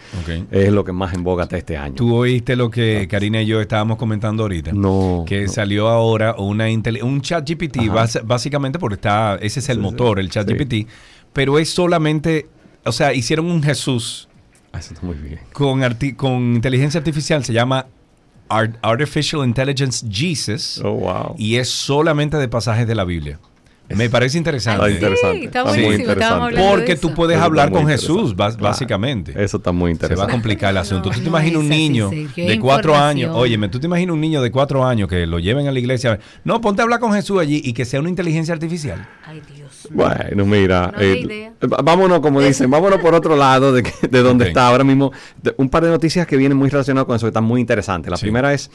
es 0.52 0.72
lo 0.72 0.84
que 0.84 0.92
más 0.92 1.14
en 1.14 1.24
boga 1.24 1.44
está 1.44 1.58
este 1.58 1.78
año. 1.78 1.96
¿Tú 1.96 2.26
lo 2.56 2.70
que 2.72 3.08
Karina 3.10 3.42
y 3.42 3.46
yo 3.48 3.60
estábamos 3.62 3.98
comentando 3.98 4.44
ahorita? 4.44 4.72
No. 4.74 5.26
Que 5.28 5.48
salió 5.48 5.88
ahora 5.90 6.36
una 6.38 6.66
un 6.68 7.22
chat 7.22 7.48
GPT, 7.50 7.78
bas- 7.90 8.22
básicamente 8.26 8.80
porque 8.80 8.96
está, 8.96 9.36
ese 9.42 9.60
es 9.60 9.70
el 9.70 9.80
motor, 9.80 10.20
el 10.20 10.30
chat 10.30 10.48
sí. 10.48 10.54
GPT, 10.56 10.88
pero 11.34 11.60
es 11.60 11.70
solamente, 11.70 12.48
o 12.86 12.92
sea, 12.92 13.14
hicieron 13.14 13.48
un 13.52 13.62
Jesús 13.62 14.30
Ah, 14.74 14.80
Eso 14.80 14.94
está 14.94 15.06
muy 15.06 15.16
bien. 15.16 15.40
con, 15.54 15.82
arti- 15.82 16.16
con 16.16 16.56
inteligencia 16.56 16.98
artificial, 17.00 17.44
se 17.44 17.54
llama 17.54 17.86
Art- 18.50 18.78
Artificial 18.82 19.44
Intelligence 19.46 20.06
Jesus, 20.10 20.82
Oh, 20.84 21.36
y 21.38 21.56
es 21.56 21.70
solamente 21.70 22.38
de 22.38 22.48
pasajes 22.48 22.88
de 22.88 22.96
la 22.96 23.04
Biblia. 23.06 23.40
Me 23.90 24.10
parece 24.10 24.38
interesante. 24.38 24.84
Está 24.86 24.96
interesante. 24.96 25.46
está 25.46 25.64
buenísimo, 25.64 25.88
muy 25.88 25.96
interesante. 26.02 26.62
Porque 26.62 26.96
tú 26.98 27.14
puedes 27.14 27.38
Eso 27.38 27.46
hablar 27.46 27.72
con. 27.72 27.88
Jesús, 27.88 28.34
Claro. 28.34 28.58
básicamente. 28.60 29.32
Eso 29.42 29.58
está 29.58 29.72
muy 29.72 29.90
Se 29.90 29.94
interesante. 29.94 30.20
va 30.26 30.28
a 30.28 30.32
complicar 30.32 30.72
el 30.72 30.78
asunto. 30.78 31.10
¿Tú 31.10 31.16
te 31.16 31.22
no 31.22 31.28
imaginas 31.30 31.62
un 31.62 31.70
niño 31.70 32.10
de 32.10 32.60
cuatro 32.60 32.96
años? 32.98 33.34
Óyeme, 33.36 33.70
¿tú 33.70 33.80
te 33.80 33.88
imaginas 33.88 34.14
un 34.14 34.20
niño 34.22 34.42
de 34.42 34.52
cuatro 34.52 34.86
años 34.86 35.08
que 35.08 35.26
lo 35.26 35.40
lleven 35.40 35.68
a 35.68 35.72
la 35.72 35.80
iglesia? 35.80 36.20
No, 36.44 36.60
ponte 36.60 36.82
a 36.82 36.84
hablar 36.84 37.00
con 37.00 37.14
Jesús 37.14 37.40
allí 37.40 37.62
y 37.64 37.72
que 37.74 37.86
sea 37.86 38.00
una 38.02 38.10
inteligencia 38.10 38.54
artificial. 38.54 39.08
Ay, 39.26 39.42
Dios. 39.56 39.88
Bueno, 39.90 40.46
mira, 40.46 40.92
No 40.94 41.02
eh, 41.02 41.20
idea. 41.20 41.54
v- 41.62 41.78
vámonos, 41.84 42.20
como 42.20 42.42
dicen, 42.42 42.70
vámonos 42.70 43.00
por 43.00 43.14
otro 43.16 43.36
lado 43.38 43.72
de, 43.72 43.84
que- 43.84 44.08
de 44.10 44.20
donde 44.22 44.48
está 44.50 44.68
ahora 44.68 44.84
mismo. 44.84 45.12
De- 45.42 45.54
un 45.58 45.70
par 45.70 45.84
de 45.84 45.90
noticias 45.92 46.28
que 46.28 46.36
vienen 46.36 46.58
muy 46.58 46.70
relacionadas 46.70 47.06
con 47.06 47.16
eso, 47.16 47.26
que 47.26 47.30
están 47.30 47.46
muy 47.46 47.62
interesantes. 47.62 48.12
La 48.12 48.18
primera 48.18 48.54
es, 48.54 48.70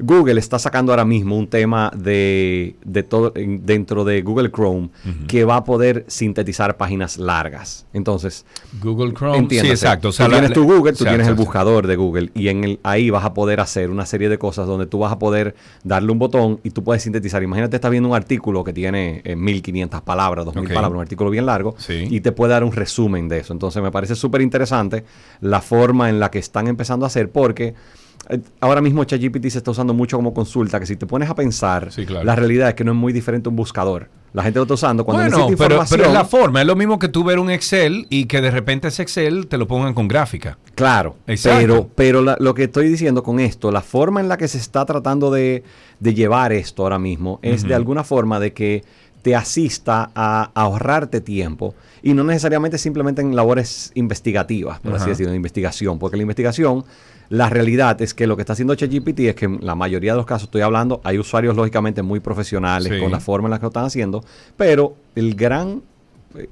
Google 0.00 0.40
está 0.40 0.58
sacando 0.58 0.92
ahora 0.92 1.04
mismo 1.04 1.36
un 1.36 1.46
tema 1.46 1.90
de, 1.96 2.76
de 2.84 3.02
todo 3.02 3.32
en- 3.34 3.64
dentro 3.66 4.04
de 4.04 4.22
Google 4.22 4.50
Chrome 4.50 4.90
que 5.28 5.44
va 5.44 5.56
a 5.56 5.64
poder 5.64 6.04
sintetizar 6.08 6.76
páginas 6.76 7.18
largas. 7.18 7.86
Entonces, 7.92 8.44
Google 8.82 9.12
Chrome. 9.14 9.46
Sí, 9.50 9.58
exacto. 9.58 10.08
O 10.08 10.12
sea, 10.12 10.26
tú 10.26 10.32
la- 10.32 10.38
tienes 10.38 10.54
tu 10.54 10.64
Google, 10.64 10.92
tú 10.92 11.04
exacto, 11.04 11.10
tienes 11.10 11.28
el 11.28 11.34
buscador 11.34 11.86
de 11.86 11.96
Google 11.96 12.30
y 12.34 12.48
en 12.48 12.64
el, 12.64 12.80
ahí 12.82 13.10
vas 13.10 13.24
a 13.24 13.34
poder 13.34 13.60
hacer 13.60 13.90
una 13.90 14.06
serie 14.06 14.28
de 14.28 14.38
cosas 14.38 14.66
donde 14.66 14.86
tú 14.86 14.98
vas 15.00 15.12
a 15.12 15.18
poder 15.18 15.54
darle 15.84 16.10
un 16.12 16.18
botón 16.18 16.60
y 16.62 16.70
tú 16.70 16.82
puedes 16.82 17.02
sintetizar. 17.02 17.42
Imagínate, 17.42 17.76
estás 17.76 17.90
viendo 17.90 18.08
un 18.08 18.14
artículo 18.16 18.64
que 18.64 18.72
tiene 18.72 19.20
eh, 19.24 19.36
1500 19.36 20.02
palabras, 20.02 20.44
2000 20.46 20.64
Ok. 20.66 20.74
palabras, 20.74 20.96
un 20.96 21.02
artículo 21.02 21.30
bien 21.30 21.46
largo 21.46 21.74
Sí. 21.78 22.06
y 22.10 22.20
te 22.20 22.32
puede 22.32 22.52
dar 22.52 22.64
un 22.64 22.72
resumen 22.72 23.28
de 23.28 23.38
eso. 23.38 23.52
Entonces 23.52 23.82
me 23.82 23.90
parece 23.90 24.14
súper 24.14 24.40
interesante 24.40 25.04
la 25.40 25.60
forma 25.60 26.08
en 26.08 26.20
la 26.20 26.30
que 26.30 26.38
están 26.38 26.66
empezando 26.68 27.04
a 27.04 27.08
hacer 27.08 27.30
porque 27.30 27.74
ahora 28.60 28.80
mismo 28.80 29.04
ChatGPT 29.04 29.48
se 29.48 29.58
está 29.58 29.70
usando 29.70 29.92
mucho 29.94 30.16
como 30.16 30.32
consulta, 30.34 30.78
que 30.80 30.86
si 30.86 30.96
te 30.96 31.06
pones 31.06 31.28
a 31.30 31.34
pensar, 31.34 31.92
Sí, 31.92 32.06
claro. 32.06 32.24
la 32.24 32.36
realidad 32.36 32.68
es 32.68 32.74
que 32.74 32.84
no 32.84 32.92
es 32.92 32.98
muy 32.98 33.12
diferente 33.12 33.48
a 33.48 33.50
un 33.50 33.56
buscador. 33.56 34.08
La 34.32 34.44
gente 34.44 34.58
lo 34.60 34.62
está 34.62 34.74
usando 34.74 35.04
cuando 35.04 35.22
Bueno, 35.24 35.36
necesita 35.38 35.56
pero, 35.64 35.74
información. 35.74 35.98
pero 35.98 36.08
es 36.10 36.14
la 36.14 36.24
forma. 36.24 36.60
Es 36.60 36.66
lo 36.68 36.76
mismo 36.76 36.98
que 37.00 37.08
tú 37.08 37.24
ver 37.24 37.40
un 37.40 37.50
Excel 37.50 38.06
y 38.10 38.26
que 38.26 38.40
de 38.40 38.52
repente 38.52 38.86
ese 38.88 39.02
Excel 39.02 39.48
te 39.48 39.58
lo 39.58 39.66
pongan 39.66 39.92
con 39.92 40.06
gráfica. 40.06 40.56
Claro, 40.76 41.16
Exacto. 41.26 41.58
pero, 41.60 41.88
pero 41.96 42.22
la- 42.22 42.36
lo 42.38 42.54
que 42.54 42.64
estoy 42.64 42.88
diciendo 42.88 43.24
con 43.24 43.40
esto, 43.40 43.72
la 43.72 43.80
forma 43.80 44.20
en 44.20 44.28
la 44.28 44.36
que 44.36 44.46
se 44.46 44.58
está 44.58 44.84
tratando 44.86 45.32
de, 45.32 45.64
de 45.98 46.14
llevar 46.14 46.52
esto 46.52 46.84
ahora 46.84 47.00
mismo 47.00 47.40
es 47.42 47.64
de 47.64 47.74
alguna 47.74 48.04
forma 48.04 48.38
de 48.38 48.52
que 48.52 48.84
te 49.22 49.34
asista 49.34 50.10
a 50.14 50.50
ahorrarte 50.54 51.20
tiempo 51.20 51.74
y 52.02 52.14
no 52.14 52.22
necesariamente 52.24 52.78
simplemente 52.78 53.20
en 53.20 53.34
labores 53.36 53.90
investigativas, 53.94 54.78
por 54.80 54.94
así 54.94 55.08
decirlo, 55.10 55.32
de 55.32 55.36
investigación, 55.36 55.98
porque 55.98 56.16
la 56.16 56.22
investigación, 56.22 56.84
la 57.30 57.48
realidad 57.48 58.00
es 58.02 58.12
que 58.12 58.26
lo 58.26 58.36
que 58.36 58.42
está 58.42 58.52
haciendo 58.52 58.74
ChatGPT 58.74 59.20
es 59.20 59.34
que 59.36 59.46
en 59.46 59.58
la 59.62 59.74
mayoría 59.74 60.12
de 60.12 60.16
los 60.18 60.26
casos 60.26 60.44
estoy 60.48 60.60
hablando, 60.62 61.00
hay 61.04 61.18
usuarios 61.18 61.56
lógicamente 61.56 62.02
muy 62.02 62.20
profesionales 62.20 62.92
Sí. 62.92 63.00
con 63.00 63.10
la 63.10 63.20
forma 63.20 63.46
en 63.46 63.50
la 63.52 63.58
que 63.58 63.62
lo 63.62 63.68
están 63.68 63.84
haciendo, 63.86 64.22
pero 64.56 64.94
el 65.14 65.34
gran 65.34 65.82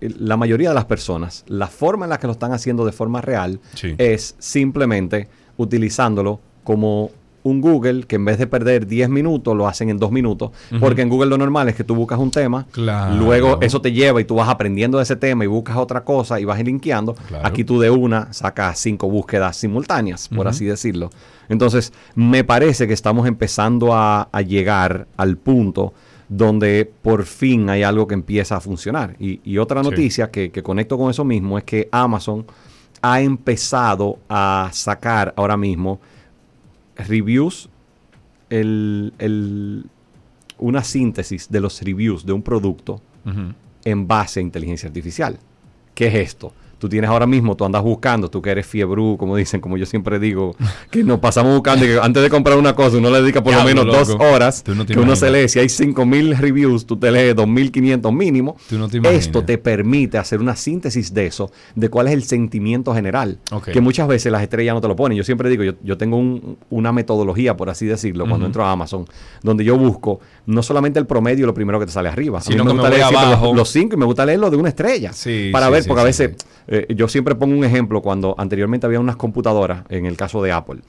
la 0.00 0.36
mayoría 0.36 0.70
de 0.70 0.74
las 0.74 0.86
personas, 0.86 1.44
la 1.46 1.68
forma 1.68 2.05
en 2.06 2.10
la 2.10 2.18
que 2.18 2.26
lo 2.26 2.32
están 2.32 2.52
haciendo 2.52 2.84
de 2.84 2.90
forma 2.90 3.20
real 3.20 3.60
Sí. 3.74 3.94
es 3.98 4.34
simplemente 4.40 5.28
utilizándolo 5.56 6.40
como 6.64 7.10
un 7.48 7.60
Google 7.60 8.04
que 8.06 8.16
en 8.16 8.24
vez 8.24 8.38
de 8.38 8.46
perder 8.46 8.86
10 8.86 9.08
minutos 9.08 9.56
lo 9.56 9.66
hacen 9.66 9.88
en 9.88 9.98
2 9.98 10.10
minutos, 10.12 10.50
porque 10.80 11.02
en 11.02 11.08
Google 11.08 11.26
lo 11.30 11.38
normal 11.38 11.68
es 11.68 11.74
que 11.74 11.84
tú 11.84 11.94
buscas 11.94 12.18
un 12.18 12.30
tema, 12.30 12.66
Claro. 12.72 13.16
luego 13.16 13.58
eso 13.60 13.80
te 13.80 13.92
lleva 13.92 14.20
y 14.20 14.24
tú 14.24 14.34
vas 14.36 14.48
aprendiendo 14.48 14.98
de 14.98 15.04
ese 15.04 15.16
tema 15.16 15.44
y 15.44 15.46
buscas 15.46 15.76
otra 15.76 16.04
cosa 16.04 16.38
y 16.40 16.44
vas 16.44 16.62
linkeando. 16.62 17.14
Claro. 17.14 17.46
Aquí 17.46 17.64
tú 17.64 17.78
de 17.80 17.90
una 17.90 18.32
sacas 18.32 18.78
cinco 18.78 19.08
búsquedas 19.08 19.56
simultáneas, 19.56 20.28
por 20.28 20.46
así 20.48 20.64
decirlo. 20.64 21.10
Entonces, 21.48 21.92
me 22.14 22.44
parece 22.44 22.86
que 22.86 22.92
estamos 22.92 23.26
empezando 23.26 23.94
a, 23.94 24.28
a 24.30 24.40
llegar 24.42 25.06
al 25.16 25.36
punto 25.38 25.94
donde 26.28 26.90
por 27.00 27.24
fin 27.24 27.70
hay 27.70 27.82
algo 27.82 28.06
que 28.06 28.12
empieza 28.14 28.56
a 28.56 28.60
funcionar. 28.60 29.16
Y, 29.18 29.40
y 29.50 29.56
otra 29.56 29.82
Sí. 29.82 29.88
noticia 29.90 30.30
que, 30.30 30.50
que 30.50 30.62
conecto 30.62 30.98
con 30.98 31.10
eso 31.10 31.24
mismo 31.24 31.56
es 31.56 31.64
que 31.64 31.88
Amazon 31.90 32.44
ha 33.00 33.20
empezado 33.22 34.18
a 34.28 34.68
sacar 34.72 35.32
ahora 35.36 35.56
mismo 35.56 36.00
reviews, 36.98 37.68
el, 38.50 39.12
el- 39.18 39.84
una 40.58 40.82
síntesis 40.82 41.48
de 41.50 41.60
los 41.60 41.80
reviews 41.82 42.26
de 42.26 42.32
un 42.32 42.42
producto 42.42 43.00
en 43.84 44.06
base 44.08 44.40
a 44.40 44.42
inteligencia 44.42 44.88
artificial. 44.88 45.38
¿Qué 45.94 46.06
es 46.08 46.14
esto? 46.14 46.52
Tú 46.78 46.88
tienes 46.88 47.10
ahora 47.10 47.26
mismo, 47.26 47.56
tú 47.56 47.64
andas 47.64 47.82
buscando, 47.82 48.30
tú 48.30 48.40
que 48.40 48.50
eres 48.50 48.66
fiebrú, 48.66 49.16
como 49.18 49.34
dicen, 49.36 49.60
como 49.60 49.76
yo 49.76 49.84
siempre 49.84 50.18
digo, 50.20 50.55
que 50.90 51.02
nos 51.02 51.18
pasamos 51.18 51.52
buscando 51.55 51.84
y 51.84 51.88
que 51.88 51.98
antes 52.00 52.22
de 52.22 52.30
comprar 52.30 52.56
una 52.56 52.74
cosa 52.74 52.98
uno 52.98 53.10
le 53.10 53.20
dedica 53.20 53.42
por 53.42 53.52
lo 53.52 53.64
menos 53.64 53.84
dos 53.86 54.10
horas, 54.20 54.62
Tú 54.62 54.74
no 54.74 54.86
te 54.86 54.94
que 54.94 55.00
uno 55.00 55.16
se 55.16 55.26
imaginas. 55.28 55.42
lee, 55.42 55.48
si 55.48 55.59
hay 55.59 55.66
5.000 55.88 56.36
reviews, 56.38 56.86
tú 56.86 56.96
te 56.96 57.10
lees 57.10 57.34
2.500 57.34 58.12
mínimo. 58.14 58.56
Tú 58.68 58.78
no 58.78 58.88
te 58.88 58.98
imaginas. 58.98 59.24
Esto 59.26 59.42
te 59.44 59.59
permite 59.59 60.18
hacer 60.18 60.40
una 60.40 60.55
síntesis 60.56 61.12
de 61.12 61.26
eso, 61.26 61.50
de 61.74 61.88
cuál 61.88 62.06
es 62.09 62.14
el 62.14 62.22
sentimiento 62.22 62.94
general, 62.94 63.38
que 63.72 63.80
muchas 63.80 64.06
veces 64.06 64.30
las 64.30 64.42
estrellas 64.42 64.74
no 64.74 64.80
te 64.80 64.88
lo 64.88 64.94
ponen. 64.96 65.18
Yo 65.18 65.24
siempre 65.24 65.48
digo, 65.50 65.64
yo, 65.64 65.72
yo 65.82 65.98
tengo 65.98 66.16
un- 66.16 66.59
una 66.70 66.92
metodología, 66.92 67.56
por 67.56 67.70
así 67.70 67.86
decirlo, 67.86 68.26
cuando 68.28 68.46
entro 68.46 68.64
a 68.64 68.70
Amazon, 68.72 69.05
donde 69.42 69.64
yo 69.64 69.76
busco 69.76 70.20
no 70.46 70.62
solamente 70.62 70.98
el 70.98 71.06
promedio, 71.06 71.44
lo 71.46 71.55
primero 71.55 71.78
que 71.80 71.86
te 71.86 71.92
sale 71.92 72.09
arriba, 72.09 72.40
Sino 72.40 72.62
a 72.62 72.64
mí 72.64 72.72
me 72.72 72.80
gusta 72.80 72.88
leer 72.90 73.06
los, 73.42 73.56
los 73.56 73.68
cinco 73.68 73.94
y 73.96 73.98
me 73.98 74.06
gusta 74.06 74.24
leerlo 74.24 74.48
de 74.50 74.56
una 74.56 74.68
estrella. 74.68 75.12
Sí, 75.12 75.50
para 75.52 75.66
sí, 75.66 75.72
ver, 75.72 75.82
sí, 75.82 75.88
porque 75.88 76.00
a 76.00 76.05
veces 76.05 76.30
eh, 76.69 76.86
yo 76.95 77.09
siempre 77.09 77.35
pongo 77.35 77.57
un 77.57 77.65
ejemplo 77.65 78.03
cuando 78.03 78.35
anteriormente 78.39 78.86
había 78.86 79.01
unas 79.01 79.16
computadoras, 79.16 79.85
en 79.89 80.07
el 80.07 80.16
caso 80.16 80.43
de 80.43 80.53
Apple, 80.53 80.81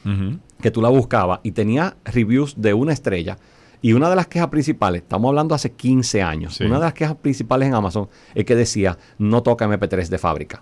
que 0.61 0.71
tú 0.71 0.81
la 0.81 0.89
buscabas 0.89 1.39
y 1.43 1.51
tenía 1.53 1.95
reviews 2.05 2.55
de 2.61 2.73
una 2.73 2.93
estrella. 2.93 3.37
Y 3.81 3.93
una 3.93 4.09
de 4.09 4.17
las 4.17 4.27
quejas 4.27 4.49
principales, 4.49 5.03
estamos 5.03 5.29
hablando 5.29 5.55
hace 5.55 5.71
15 5.71 6.21
años, 6.21 6.55
Sí. 6.55 6.65
una 6.65 6.75
de 6.79 6.81
las 6.85 6.93
quejas 6.93 7.15
principales 7.15 7.69
en 7.69 7.75
Amazon 7.75 8.09
es 8.35 8.43
que 8.43 8.55
decía 8.55 8.97
no 9.17 9.41
toca 9.41 9.65
MP3 9.65 10.09
de 10.09 10.17
fábrica. 10.17 10.61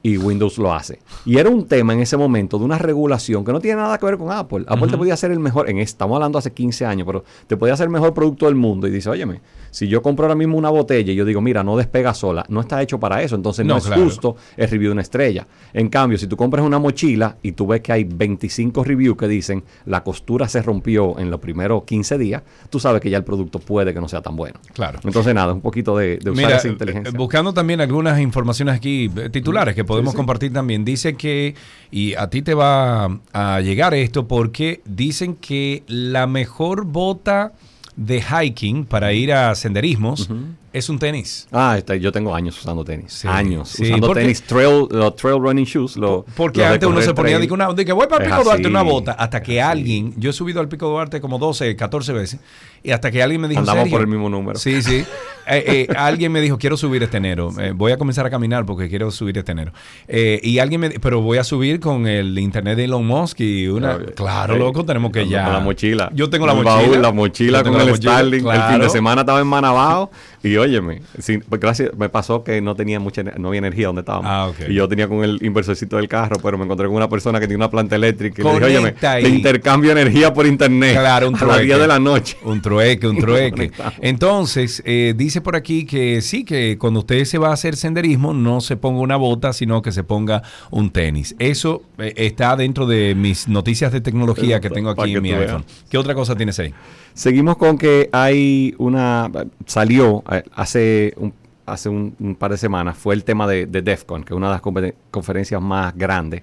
Y 0.00 0.16
Windows 0.16 0.58
lo 0.58 0.72
hace. 0.72 1.00
Y 1.24 1.38
era 1.38 1.50
un 1.50 1.66
tema 1.66 1.92
en 1.92 1.98
ese 2.00 2.16
momento 2.16 2.56
de 2.56 2.64
una 2.64 2.78
regulación 2.78 3.44
que 3.44 3.52
no 3.52 3.58
tiene 3.60 3.78
nada 3.80 3.98
que 3.98 4.06
ver 4.06 4.16
con 4.16 4.30
Apple. 4.30 4.64
Apple 4.68 4.86
te 4.88 4.96
podía 4.96 5.14
hacer 5.14 5.32
el 5.32 5.40
mejor, 5.40 5.68
en 5.68 5.78
estamos 5.78 6.14
hablando 6.14 6.38
hace 6.38 6.52
15 6.52 6.86
años, 6.86 7.04
pero 7.04 7.24
te 7.48 7.56
podía 7.56 7.74
hacer 7.74 7.86
el 7.86 7.90
mejor 7.92 8.14
producto 8.14 8.46
del 8.46 8.54
mundo. 8.54 8.86
Y 8.86 8.90
dice, 8.92 9.10
óyeme, 9.10 9.40
si 9.70 9.88
yo 9.88 10.02
compro 10.02 10.24
ahora 10.26 10.34
mismo 10.34 10.56
una 10.56 10.70
botella 10.70 11.12
y 11.12 11.16
yo 11.16 11.24
digo, 11.24 11.40
mira, 11.40 11.62
no 11.62 11.76
despega 11.76 12.14
sola, 12.14 12.44
no 12.48 12.60
está 12.60 12.80
hecho 12.82 12.98
para 13.00 13.22
eso. 13.22 13.34
Entonces 13.36 13.64
no, 13.66 13.74
No, 13.74 13.78
es 13.78 13.86
claro. 13.86 14.02
justo 14.04 14.36
el 14.56 14.68
review 14.68 14.88
de 14.88 14.92
una 14.92 15.02
estrella. 15.02 15.46
En 15.72 15.88
cambio, 15.88 16.18
si 16.18 16.26
tú 16.26 16.36
compras 16.36 16.64
una 16.64 16.78
mochila 16.78 17.36
y 17.42 17.52
tú 17.52 17.66
ves 17.66 17.80
que 17.80 17.92
hay 17.92 18.04
25 18.04 18.84
reviews 18.84 19.16
que 19.16 19.28
dicen 19.28 19.64
la 19.86 20.02
costura 20.02 20.48
se 20.48 20.62
rompió 20.62 21.18
en 21.18 21.30
los 21.30 21.40
primeros 21.40 21.84
15 21.84 22.18
días, 22.18 22.42
tú 22.70 22.80
sabes 22.80 23.00
que 23.00 23.10
ya 23.10 23.18
el 23.18 23.24
producto 23.24 23.58
puede 23.58 23.92
que 23.94 24.00
no 24.00 24.08
sea 24.08 24.22
tan 24.22 24.36
bueno. 24.36 24.58
Claro. 24.72 24.98
Entonces, 25.04 25.34
nada, 25.34 25.52
un 25.52 25.60
poquito 25.60 25.96
de, 25.96 26.16
de 26.18 26.30
usar 26.30 26.44
Mira, 26.46 26.56
esa 26.56 26.68
inteligencia. 26.68 27.10
eh, 27.10 27.16
buscando 27.16 27.52
también 27.52 27.80
algunas 27.80 28.18
informaciones 28.20 28.74
aquí, 28.74 29.10
eh, 29.16 29.28
titulares 29.30 29.74
que 29.74 29.84
podemos 29.84 30.12
sí. 30.12 30.16
compartir 30.16 30.52
también. 30.52 30.84
Dice 30.84 31.14
que, 31.14 31.54
y 31.90 32.14
a 32.14 32.28
ti 32.30 32.42
te 32.42 32.54
va 32.54 33.18
a 33.32 33.60
llegar 33.60 33.94
esto 33.94 34.26
porque 34.26 34.80
dicen 34.84 35.34
que 35.36 35.82
la 35.86 36.26
mejor 36.26 36.84
bota 36.84 37.52
de 37.98 38.22
hiking 38.22 38.84
para 38.84 39.12
ir 39.12 39.32
a 39.32 39.54
senderismos 39.56 40.30
es 40.72 40.88
un 40.88 41.00
tenis. 41.00 41.48
Ah, 41.50 41.76
yo 42.00 42.12
tengo 42.12 42.32
años 42.32 42.56
usando 42.56 42.84
tenis. 42.84 43.24
años. 43.24 43.70
sí, 43.70 43.84
usando 43.86 44.06
porque- 44.06 44.20
tenis, 44.22 44.42
trail, 44.42 44.86
los 44.90 45.16
trail 45.16 45.40
running 45.40 45.64
shoes. 45.64 45.96
lo- 45.96 46.24
Porque 46.36 46.60
los 46.60 46.68
antes 46.74 46.88
uno 46.88 47.02
se 47.02 47.12
ponía 47.12 47.40
de 47.40 47.48
que, 47.48 47.52
una- 47.54 47.72
de 47.72 47.84
que 47.84 47.92
voy 47.92 48.06
para 48.06 48.24
el 48.24 48.30
Pico 48.30 48.44
Duarte 48.44 48.68
una 48.68 48.82
bota 48.82 49.12
hasta 49.12 49.42
que 49.42 49.60
alguien, 49.60 50.14
yo 50.16 50.30
he 50.30 50.32
subido 50.32 50.60
al 50.60 50.68
Pico 50.68 50.88
Duarte 50.88 51.20
como 51.20 51.38
12, 51.40 51.74
14 51.74 52.12
veces 52.12 52.38
y 52.82 52.90
hasta 52.90 53.10
que 53.10 53.22
alguien 53.22 53.40
me 53.40 53.48
dijo, 53.48 53.60
Andamos 53.60 53.88
por 53.88 54.00
el 54.00 54.06
mismo 54.06 54.28
número. 54.28 54.58
Sí, 54.58 54.82
sí. 54.82 55.04
Eh, 55.50 55.86
eh, 55.88 55.94
alguien 55.96 56.30
me 56.30 56.42
dijo, 56.42 56.58
quiero 56.58 56.76
subir 56.76 57.02
este 57.02 57.16
enero. 57.16 57.50
Eh, 57.58 57.72
voy 57.74 57.90
a 57.92 57.96
comenzar 57.96 58.26
a 58.26 58.28
caminar 58.28 58.66
porque 58.66 58.90
quiero 58.90 59.10
subir 59.10 59.38
este 59.38 59.52
enero. 59.52 59.72
Eh, 60.06 60.40
y 60.42 60.58
alguien 60.58 60.78
me 60.78 60.90
pero 61.00 61.22
voy 61.22 61.38
a 61.38 61.44
subir 61.44 61.80
con 61.80 62.06
el 62.06 62.38
internet 62.38 62.76
de 62.76 62.84
Elon 62.84 63.06
Musk 63.06 63.40
y 63.40 63.66
una... 63.66 63.98
Claro, 64.14 64.58
loco, 64.58 64.84
tenemos 64.84 65.10
que 65.10 65.20
Con 65.20 65.30
ya... 65.30 65.48
la 65.48 65.60
mochila. 65.60 66.10
Yo 66.12 66.28
tengo 66.28 66.46
la 66.46 66.52
El 66.52 66.58
mochila. 66.64 66.82
baúl, 66.82 67.00
la 67.02 67.12
mochila 67.12 67.58
Yo 67.62 67.72
con 67.72 67.80
el 67.80 67.88
mochila, 67.88 68.12
Starlink. 68.12 68.46
El 68.46 68.62
fin 68.62 68.80
de 68.80 68.90
semana 68.90 69.22
estaba 69.22 69.40
en 69.40 69.46
Manabao 69.46 70.10
y 70.42 70.56
óyeme, 70.56 71.02
sin- 71.18 71.40
pues 71.40 71.60
gracias, 71.60 71.90
me 71.96 72.08
pasó 72.08 72.44
que 72.44 72.60
no 72.60 72.74
tenía 72.74 73.00
mucha, 73.00 73.22
no 73.22 73.48
había 73.48 73.58
energía 73.58 73.86
donde 73.88 74.00
estábamos. 74.00 74.26
Ah, 74.30 74.48
ok. 74.48 74.68
Y 74.68 74.74
yo 74.74 74.88
tenía 74.88 75.08
con 75.08 75.24
el 75.24 75.38
inversorcito 75.42 75.96
del 75.96 76.08
carro, 76.08 76.36
pero 76.42 76.56
me 76.58 76.64
encontré 76.64 76.86
con 76.86 76.96
una 76.96 77.08
persona 77.08 77.40
que 77.40 77.46
tiene 77.46 77.56
una 77.56 77.70
planta 77.70 77.96
eléctrica 77.96 78.40
y 78.40 78.44
le 78.44 78.50
dije, 78.52 78.64
óyeme, 78.64 78.94
ahí. 79.02 79.22
te 79.22 79.28
intercambio 79.28 79.92
energía 79.92 80.32
por 80.32 80.46
internet. 80.46 80.92
Claro, 80.98 81.28
un 81.28 81.34
a 81.34 81.38
las 81.38 81.46
trueque. 81.48 81.64
10 81.66 81.78
de 81.80 81.86
la 81.86 81.98
noche. 81.98 82.36
Un 82.44 82.62
trueque, 82.62 83.06
un 83.08 83.18
trueque. 83.20 83.70
Entonces, 84.00 84.82
eh, 84.86 85.14
dice 85.16 85.40
por 85.40 85.54
aquí 85.56 85.84
que 85.84 86.20
sí, 86.22 86.44
que 86.44 86.76
cuando 86.78 87.00
usted 87.00 87.24
se 87.24 87.38
va 87.38 87.50
a 87.50 87.52
hacer 87.52 87.76
senderismo, 87.76 88.32
no 88.34 88.60
se 88.60 88.76
ponga 88.76 89.00
una 89.00 89.16
bota, 89.16 89.52
sino 89.52 89.82
que 89.82 89.92
se 89.92 90.02
ponga 90.04 90.42
un 90.70 90.90
tenis. 90.90 91.34
Eso 91.38 91.82
eh, 91.98 92.12
está 92.16 92.56
dentro 92.56 92.86
de 92.86 93.14
mis 93.14 93.48
noticias 93.48 93.92
de 93.92 94.00
tecnología 94.00 94.60
que 94.60 94.70
tengo 94.70 94.90
aquí 94.90 95.14
en 95.14 95.22
mi 95.22 95.32
iPhone. 95.32 95.64
¿Qué 95.90 95.98
otra 95.98 96.14
cosa 96.14 96.34
tienes 96.36 96.58
ahí? 96.58 96.72
Seguimos 97.18 97.56
con 97.56 97.76
que 97.78 98.08
hay 98.12 98.74
una. 98.78 99.28
Salió 99.66 100.22
eh, 100.30 100.44
hace 100.54 101.14
un, 101.16 101.32
hace 101.66 101.88
un, 101.88 102.14
un 102.20 102.36
par 102.36 102.52
de 102.52 102.56
semanas, 102.56 102.96
fue 102.96 103.12
el 103.14 103.24
tema 103.24 103.48
de, 103.48 103.66
de 103.66 103.82
DEF 103.82 104.04
CON, 104.04 104.22
que 104.22 104.32
es 104.32 104.36
una 104.36 104.46
de 104.46 104.52
las 104.52 104.92
conferencias 105.10 105.60
más 105.60 105.96
grandes 105.96 106.42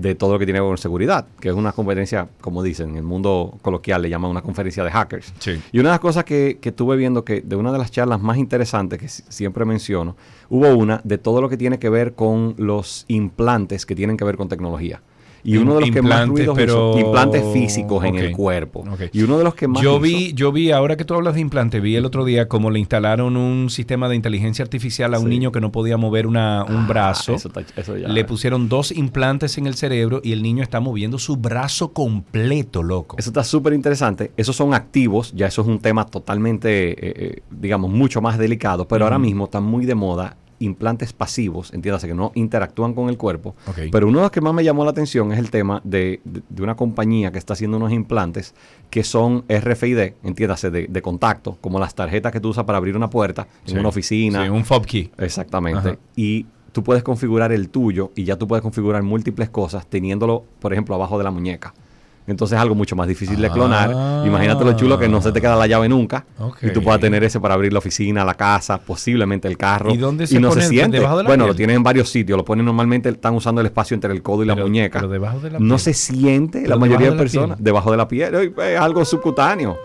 de 0.00 0.14
todo 0.16 0.32
lo 0.32 0.38
que 0.40 0.44
tiene 0.44 0.58
que 0.58 0.62
ver 0.62 0.70
con 0.70 0.78
seguridad, 0.78 1.26
que 1.38 1.48
es 1.48 1.54
una 1.54 1.70
conferencia, 1.70 2.26
como 2.40 2.62
dicen, 2.64 2.90
en 2.90 2.96
el 2.96 3.02
mundo 3.04 3.56
coloquial 3.62 4.02
le 4.02 4.10
llaman 4.10 4.30
una 4.32 4.42
conferencia 4.42 4.82
de 4.82 4.90
hackers. 4.90 5.32
Sí. 5.38 5.60
Y 5.70 5.78
una 5.78 5.90
de 5.90 5.92
las 5.94 6.00
cosas 6.00 6.24
que, 6.24 6.58
que 6.60 6.70
estuve 6.70 6.96
viendo 6.96 7.24
que 7.24 7.40
de 7.40 7.54
una 7.54 7.70
de 7.70 7.78
las 7.78 7.92
charlas 7.92 8.20
más 8.20 8.36
interesantes 8.36 8.98
que 8.98 9.08
si- 9.08 9.22
siempre 9.28 9.64
menciono, 9.64 10.16
hubo 10.50 10.74
una 10.74 11.00
de 11.04 11.18
todo 11.18 11.40
lo 11.40 11.48
que 11.48 11.56
tiene 11.56 11.78
que 11.78 11.88
ver 11.88 12.14
con 12.14 12.54
los 12.58 13.04
implantes 13.06 13.86
que 13.86 13.94
tienen 13.94 14.16
que 14.16 14.24
ver 14.24 14.36
con 14.36 14.48
tecnología. 14.48 15.00
Y 15.46 15.56
uno 15.58 15.74
de 15.76 15.80
los 15.82 15.90
que 15.90 16.02
más 16.02 16.10
Implantes, 16.26 16.28
ruidos 16.46 16.56
pero- 16.56 16.90
hizo, 16.98 17.06
implantes 17.06 17.44
físicos 17.52 18.04
en 18.04 18.16
el 18.16 18.32
cuerpo. 18.32 18.84
Y 19.12 19.22
uno 19.22 19.38
de 19.38 19.44
los 19.44 19.54
que 19.54 19.68
más 19.68 19.80
Yo 19.82 19.92
hizo- 19.92 20.00
vi, 20.00 20.32
yo 20.34 20.50
vi, 20.52 20.72
ahora 20.72 20.96
que 20.96 21.04
tú 21.04 21.14
hablas 21.14 21.34
de 21.34 21.40
implante, 21.40 21.80
vi 21.80 21.94
el 21.96 22.04
otro 22.04 22.24
día 22.24 22.48
cómo 22.48 22.70
le 22.70 22.78
instalaron 22.80 23.36
un 23.36 23.70
sistema 23.70 24.08
de 24.08 24.16
inteligencia 24.16 24.62
artificial 24.64 25.14
a 25.14 25.18
un 25.18 25.24
Sí. 25.26 25.30
niño 25.30 25.52
que 25.52 25.60
no 25.60 25.70
podía 25.72 25.96
mover 25.96 26.26
una, 26.26 26.64
un 26.64 26.76
Ah, 26.78 26.86
brazo. 26.88 27.34
eso 27.34 27.48
está- 27.48 27.64
eso 27.80 27.96
ya- 27.96 28.08
Le 28.08 28.24
pusieron 28.24 28.68
dos 28.68 28.90
implantes 28.92 29.56
en 29.58 29.66
el 29.66 29.74
cerebro 29.74 30.20
y 30.24 30.32
el 30.32 30.42
niño 30.42 30.62
está 30.62 30.80
moviendo 30.80 31.18
su 31.18 31.36
brazo 31.36 31.92
completo, 31.92 32.82
loco. 32.82 33.16
Eso 33.18 33.30
está 33.30 33.44
súper 33.44 33.72
interesante. 33.72 34.32
Esos 34.36 34.56
son 34.56 34.74
activos, 34.74 35.32
ya 35.34 35.46
eso 35.46 35.62
es 35.62 35.68
un 35.68 35.78
tema 35.78 36.06
totalmente, 36.06 36.90
eh, 36.90 36.96
eh, 37.36 37.42
digamos, 37.50 37.90
mucho 37.90 38.20
más 38.20 38.38
delicado, 38.38 38.88
pero 38.88 39.04
ahora 39.04 39.18
mismo 39.18 39.44
están 39.44 39.62
muy 39.64 39.86
de 39.86 39.94
moda 39.94 40.36
implantes 40.58 41.12
pasivos, 41.12 41.72
entiéndase 41.74 42.06
que 42.08 42.14
no 42.14 42.32
interactúan 42.34 42.94
con 42.94 43.08
el 43.08 43.16
cuerpo. 43.16 43.54
Pero 43.92 44.08
uno 44.08 44.18
de 44.18 44.22
los 44.24 44.30
que 44.30 44.40
más 44.40 44.54
me 44.54 44.64
llamó 44.64 44.84
la 44.84 44.90
atención 44.90 45.32
es 45.32 45.38
el 45.38 45.50
tema 45.50 45.80
de, 45.84 46.20
de- 46.24 46.42
de 46.48 46.62
una 46.62 46.76
compañía 46.76 47.30
que 47.32 47.38
está 47.38 47.52
haciendo 47.54 47.76
unos 47.76 47.92
implantes 47.92 48.54
que 48.90 49.04
son 49.04 49.44
RFID, 49.48 50.12
entiéndase, 50.24 50.70
de, 50.70 50.86
de 50.86 51.02
contacto, 51.02 51.58
como 51.60 51.78
las 51.78 51.94
tarjetas 51.94 52.32
que 52.32 52.40
tú 52.40 52.48
usas 52.50 52.64
para 52.64 52.78
abrir 52.78 52.96
una 52.96 53.10
puerta 53.10 53.46
Sí. 53.64 53.72
en 53.72 53.80
una 53.80 53.88
oficina. 53.88 54.44
Sí, 54.44 54.48
un 54.50 54.64
fob 54.64 54.84
key. 54.86 55.10
Exactamente. 55.18 55.88
Ajá. 55.90 55.98
Y 56.16 56.46
tú 56.72 56.82
puedes 56.82 57.02
configurar 57.02 57.52
el 57.52 57.68
tuyo 57.70 58.12
y 58.14 58.24
ya 58.24 58.36
tú 58.36 58.46
puedes 58.46 58.62
configurar 58.62 59.02
múltiples 59.02 59.48
cosas 59.50 59.86
teniéndolo, 59.86 60.44
por 60.60 60.72
ejemplo, 60.72 60.94
abajo 60.94 61.16
de 61.18 61.24
la 61.24 61.30
muñeca. 61.30 61.74
Entonces 62.26 62.56
es 62.56 62.62
algo 62.62 62.74
mucho 62.74 62.96
más 62.96 63.06
difícil 63.06 63.40
de 63.40 63.50
clonar. 63.50 63.92
Ah. 63.94 64.24
Imagínate 64.26 64.64
lo 64.64 64.72
chulo 64.74 64.98
que 64.98 65.08
no 65.08 65.22
se 65.22 65.30
te 65.32 65.40
queda 65.40 65.56
la 65.56 65.66
llave 65.66 65.88
nunca. 65.88 66.24
Y 66.60 66.70
tú 66.70 66.82
puedas 66.82 67.00
tener 67.00 67.22
ese 67.24 67.40
para 67.40 67.54
abrir 67.54 67.72
la 67.72 67.78
oficina, 67.78 68.24
la 68.24 68.34
casa, 68.34 68.78
posiblemente 68.78 69.46
el 69.48 69.56
carro. 69.56 69.92
¿Y 69.92 69.96
dónde 69.96 70.26
se 70.26 70.40
no 70.40 70.48
pone? 70.48 70.62
se 70.62 70.68
siente. 70.68 70.96
¿Debajo 70.98 71.18
de 71.18 71.22
la 71.22 71.28
bueno, 71.28 71.44
piel? 71.44 71.52
lo 71.52 71.56
tienen 71.56 71.76
en 71.76 71.82
varios 71.82 72.08
sitios. 72.10 72.36
Lo 72.36 72.44
ponen 72.44 72.64
normalmente, 72.66 73.08
están 73.08 73.34
usando 73.34 73.60
el 73.60 73.66
espacio 73.68 73.94
entre 73.94 74.12
el 74.12 74.22
codo 74.22 74.42
y 74.42 74.46
la 74.46 74.56
muñeca. 74.56 74.98
pero 74.98 75.10
debajo 75.12 75.38
de 75.40 75.50
la 75.52 75.58
no 75.58 75.66
piel. 75.76 75.78
se 75.80 75.94
siente 75.94 76.58
Pero 76.62 76.70
la 76.70 76.76
mayoría 76.76 77.06
de 77.08 77.12
de 77.12 77.18
personas 77.18 77.62
debajo 77.62 77.90
de 77.90 77.96
la 77.96 78.08
piel. 78.08 78.34
Es 78.34 78.78
algo 78.80 79.04
subcutáneo. 79.04 79.78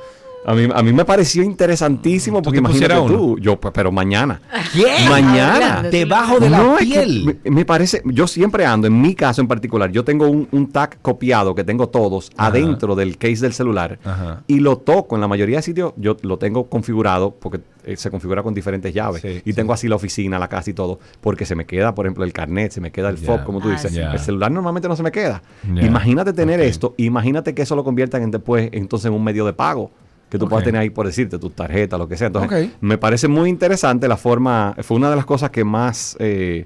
A 0.44 0.56
mí, 0.56 0.68
a 0.74 0.82
mí 0.82 0.92
me 0.92 1.06
pareció 1.06 1.44
interesantísimo 1.44 2.42
porque 2.42 2.58
te 2.58 2.60
imagínate 2.68 2.96
pusieras 3.00 3.20
tú, 3.20 3.38
yo, 3.40 3.60
pues, 3.60 3.72
pero 3.76 3.92
mañana. 3.92 4.42
¿Qué? 4.74 4.88
Mañana. 5.08 5.84
Debajo 5.84 6.40
de 6.40 6.50
la 6.50 6.58
No, 6.58 6.74
es 6.80 6.80
que 6.80 6.86
piel. 6.86 7.40
me, 7.44 7.52
me 7.52 7.66
parece, 7.66 8.02
yo 8.06 8.26
siempre 8.26 8.66
ando, 8.66 8.88
en 8.88 9.00
mi 9.00 9.14
caso 9.14 9.42
en 9.42 9.48
particular, 9.48 9.92
yo 9.92 10.04
tengo 10.04 10.28
un, 10.28 10.48
un 10.52 10.72
tag 10.72 10.98
copiado 11.02 11.54
que 11.54 11.64
tengo 11.64 11.90
todos 11.90 12.32
Ajá. 12.38 12.48
adentro 12.50 12.96
del 12.96 13.18
case 13.18 13.38
del 13.42 13.54
celular 13.54 14.00
Ajá. 14.04 14.42
y 14.48 14.60
lo 14.62 14.78
toco 14.80 15.14
en 15.16 15.22
la 15.22 15.28
mayoría 15.28 15.58
de 15.58 15.62
sitios, 15.62 15.94
yo 15.98 16.18
lo 16.24 16.38
tengo 16.40 16.68
configurado 16.70 17.36
porque 17.40 17.62
eh, 17.84 17.96
se 17.98 18.10
configura 18.10 18.42
con 18.42 18.54
diferentes 18.56 18.94
llaves 18.94 19.24
y 19.46 19.54
tengo 19.54 19.74
así 19.74 19.88
la 19.88 19.96
oficina, 19.96 20.40
la 20.40 20.48
casa 20.48 20.72
y 20.72 20.74
todo, 20.74 21.00
porque 21.22 21.46
se 21.46 21.54
me 21.56 21.66
queda, 21.66 21.94
por 21.94 22.06
ejemplo, 22.08 22.24
el 22.24 22.34
carnet, 22.34 22.72
se 22.72 22.82
me 22.82 22.92
queda 22.92 23.10
el 23.10 23.18
Ya. 23.18 23.28
FOB, 23.28 23.44
como 23.44 23.62
tú 23.62 23.70
Ah, 23.70 23.74
dices. 23.74 23.96
El 23.96 24.18
celular 24.20 24.52
normalmente 24.52 24.88
no 24.88 24.96
se 24.96 25.04
me 25.04 25.12
queda. 25.12 25.44
Imagínate 25.68 26.34
tener 26.34 26.60
esto, 26.62 26.96
imagínate 26.98 27.54
que 27.54 27.62
eso 27.62 27.76
lo 27.76 27.84
conviertan 27.84 28.24
en 28.24 28.32
después 28.32 28.70
entonces 28.72 29.06
en 29.08 29.14
un 29.14 29.24
medio 29.24 29.46
de 29.46 29.54
pago 29.54 29.92
que 30.32 30.40
tú 30.40 30.48
puedas 30.48 30.64
tener 30.64 30.80
ahí 30.80 30.90
por 30.90 31.06
decirte 31.06 31.38
tu 31.38 31.50
tarjeta, 31.50 31.98
lo 31.98 32.08
que 32.08 32.16
sea. 32.16 32.28
Entonces, 32.28 32.70
me 32.80 32.98
parece 32.98 33.28
muy 33.28 33.50
interesante 33.50 34.08
la 34.08 34.16
forma, 34.16 34.74
fue 34.82 34.96
una 34.96 35.10
de 35.10 35.18
las 35.18 35.26
cosas 35.26 35.50
que 35.50 35.66
más 35.66 36.16
eh, 36.20 36.66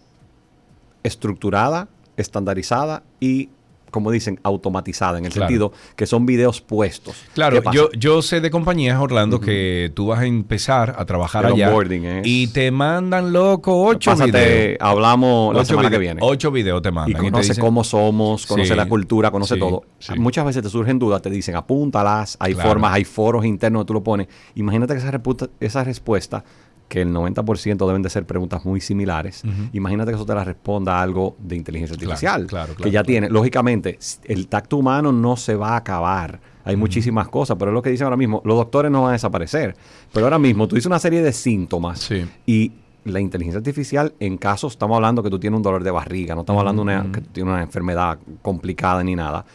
estructurada, 1.03 1.87
estandarizada 2.17 3.03
y, 3.19 3.49
como 3.91 4.11
dicen, 4.11 4.39
automatizada, 4.43 5.17
en 5.17 5.25
el 5.25 5.31
Claro. 5.31 5.47
sentido 5.47 5.73
que 5.95 6.05
son 6.05 6.25
videos 6.25 6.61
puestos. 6.61 7.15
Claro, 7.33 7.61
yo, 7.71 7.89
yo 7.93 8.21
sé 8.21 8.41
de 8.41 8.49
compañías, 8.51 8.99
Orlando, 8.99 9.39
que 9.39 9.91
tú 9.93 10.07
vas 10.07 10.19
a 10.19 10.25
empezar 10.25 10.95
a 10.97 11.05
trabajar 11.05 11.45
El 11.45 11.53
allá 11.53 11.69
es- 11.69 12.21
y 12.25 12.47
te 12.47 12.71
mandan, 12.71 13.31
loco, 13.33 13.85
ocho 13.85 14.11
Pásate, 14.11 14.31
videos. 14.31 14.77
hablamos 14.81 15.53
la 15.53 15.61
Ocho 15.61 15.69
semana 15.69 15.89
que 15.89 15.97
viene. 15.97 16.19
Ocho 16.23 16.51
videos 16.51 16.81
te 16.81 16.89
y 16.89 16.91
mandan. 16.91 17.21
te 17.23 17.31
conoce 17.31 17.49
dicen- 17.49 17.61
cómo 17.63 17.83
somos, 17.83 18.45
conoce 18.45 18.69
Sí, 18.69 18.75
la 18.75 18.87
cultura, 18.87 19.31
conoce 19.31 19.55
sí, 19.55 19.59
todo. 19.59 19.83
sí. 19.99 20.13
Muchas 20.17 20.45
veces 20.45 20.63
te 20.63 20.69
surgen 20.69 20.99
dudas, 20.99 21.21
te 21.21 21.29
dicen 21.29 21.55
apúntalas, 21.55 22.37
hay 22.39 22.53
Claro. 22.53 22.69
formas, 22.69 22.93
hay 22.93 23.03
foros 23.05 23.45
internos, 23.45 23.85
tú 23.85 23.93
lo 23.93 24.03
pones. 24.03 24.27
Imagínate 24.55 24.93
que 24.93 24.99
esa, 24.99 25.19
esa 25.59 25.83
respuesta, 25.83 26.43
que 26.89 27.03
el 27.03 27.13
90% 27.13 27.87
deben 27.87 28.01
de 28.01 28.09
ser 28.09 28.25
preguntas 28.25 28.65
muy 28.65 28.81
similares, 28.81 29.43
imagínate 29.71 30.11
que 30.11 30.15
eso 30.15 30.25
te 30.25 30.35
la 30.35 30.43
responda 30.43 31.01
algo 31.01 31.37
de 31.39 31.55
inteligencia 31.55 31.95
Claro, 31.95 32.11
artificial, 32.11 32.47
claro, 32.47 32.69
que 32.71 32.75
claro, 32.75 32.89
ya 32.91 32.91
claro. 32.91 33.05
tiene. 33.05 33.29
Lógicamente, 33.29 33.97
el 34.25 34.47
tacto 34.47 34.77
humano 34.77 35.11
no 35.11 35.37
se 35.37 35.55
va 35.55 35.69
a 35.69 35.77
acabar. 35.77 36.41
Hay 36.65 36.75
muchísimas 36.75 37.29
cosas, 37.29 37.55
pero 37.57 37.71
es 37.71 37.75
lo 37.75 37.81
que 37.81 37.89
dicen 37.89 38.05
ahora 38.05 38.17
mismo. 38.17 38.41
Los 38.43 38.57
doctores 38.57 38.91
no 38.91 39.03
van 39.03 39.11
a 39.11 39.13
desaparecer. 39.13 39.75
Pero 40.11 40.25
ahora 40.25 40.37
mismo 40.39 40.67
tú 40.67 40.75
dices 40.75 40.87
una 40.87 40.99
serie 40.99 41.21
de 41.21 41.31
síntomas 41.31 42.09
y 42.45 42.73
la 43.05 43.19
inteligencia 43.19 43.57
artificial, 43.59 44.13
en 44.19 44.37
casos, 44.37 44.73
estamos 44.73 44.95
hablando 44.95 45.23
que 45.23 45.29
tú 45.29 45.39
tienes 45.39 45.55
un 45.57 45.63
dolor 45.63 45.83
de 45.83 45.91
barriga, 45.91 46.35
no 46.35 46.41
estamos 46.41 46.59
hablando 46.59 46.83
de 46.83 46.91
una, 46.91 47.11
que 47.11 47.21
tú 47.21 47.29
tienes 47.31 47.53
una 47.53 47.61
enfermedad 47.61 48.19
complicada 48.41 49.03
ni 49.03 49.15
nada. 49.15 49.45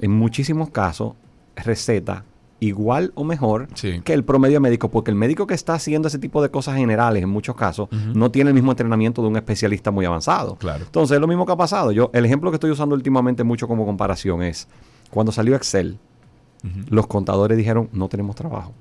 En 0.00 0.10
muchísimos 0.12 0.70
casos, 0.70 1.12
receta 1.56 2.24
igual 2.60 3.12
o 3.14 3.24
mejor 3.24 3.68
que 4.04 4.12
el 4.12 4.24
promedio 4.24 4.60
médico, 4.60 4.90
porque 4.90 5.10
el 5.10 5.16
médico 5.16 5.46
que 5.46 5.54
está 5.54 5.74
haciendo 5.74 6.08
ese 6.08 6.18
tipo 6.18 6.42
de 6.42 6.50
cosas 6.50 6.76
generales, 6.76 7.22
en 7.22 7.28
muchos 7.28 7.54
casos, 7.56 7.88
no 8.14 8.30
tiene 8.30 8.50
el 8.50 8.54
mismo 8.54 8.72
entrenamiento 8.72 9.22
de 9.22 9.28
un 9.28 9.36
especialista 9.36 9.90
muy 9.90 10.04
avanzado. 10.04 10.56
Claro. 10.56 10.84
Entonces, 10.84 11.16
es 11.16 11.20
lo 11.20 11.26
mismo 11.26 11.44
que 11.46 11.52
ha 11.52 11.56
pasado. 11.56 11.92
Yo, 11.92 12.10
el 12.12 12.24
ejemplo 12.24 12.50
que 12.50 12.56
estoy 12.56 12.70
usando 12.70 12.94
últimamente 12.94 13.44
mucho 13.44 13.68
como 13.68 13.84
comparación 13.84 14.42
es 14.42 14.68
cuando 15.10 15.32
salió 15.32 15.54
Excel, 15.56 15.98
los 16.88 17.06
contadores 17.06 17.56
dijeron, 17.56 17.88
no 17.92 18.08
tenemos 18.08 18.34
trabajo. 18.34 18.72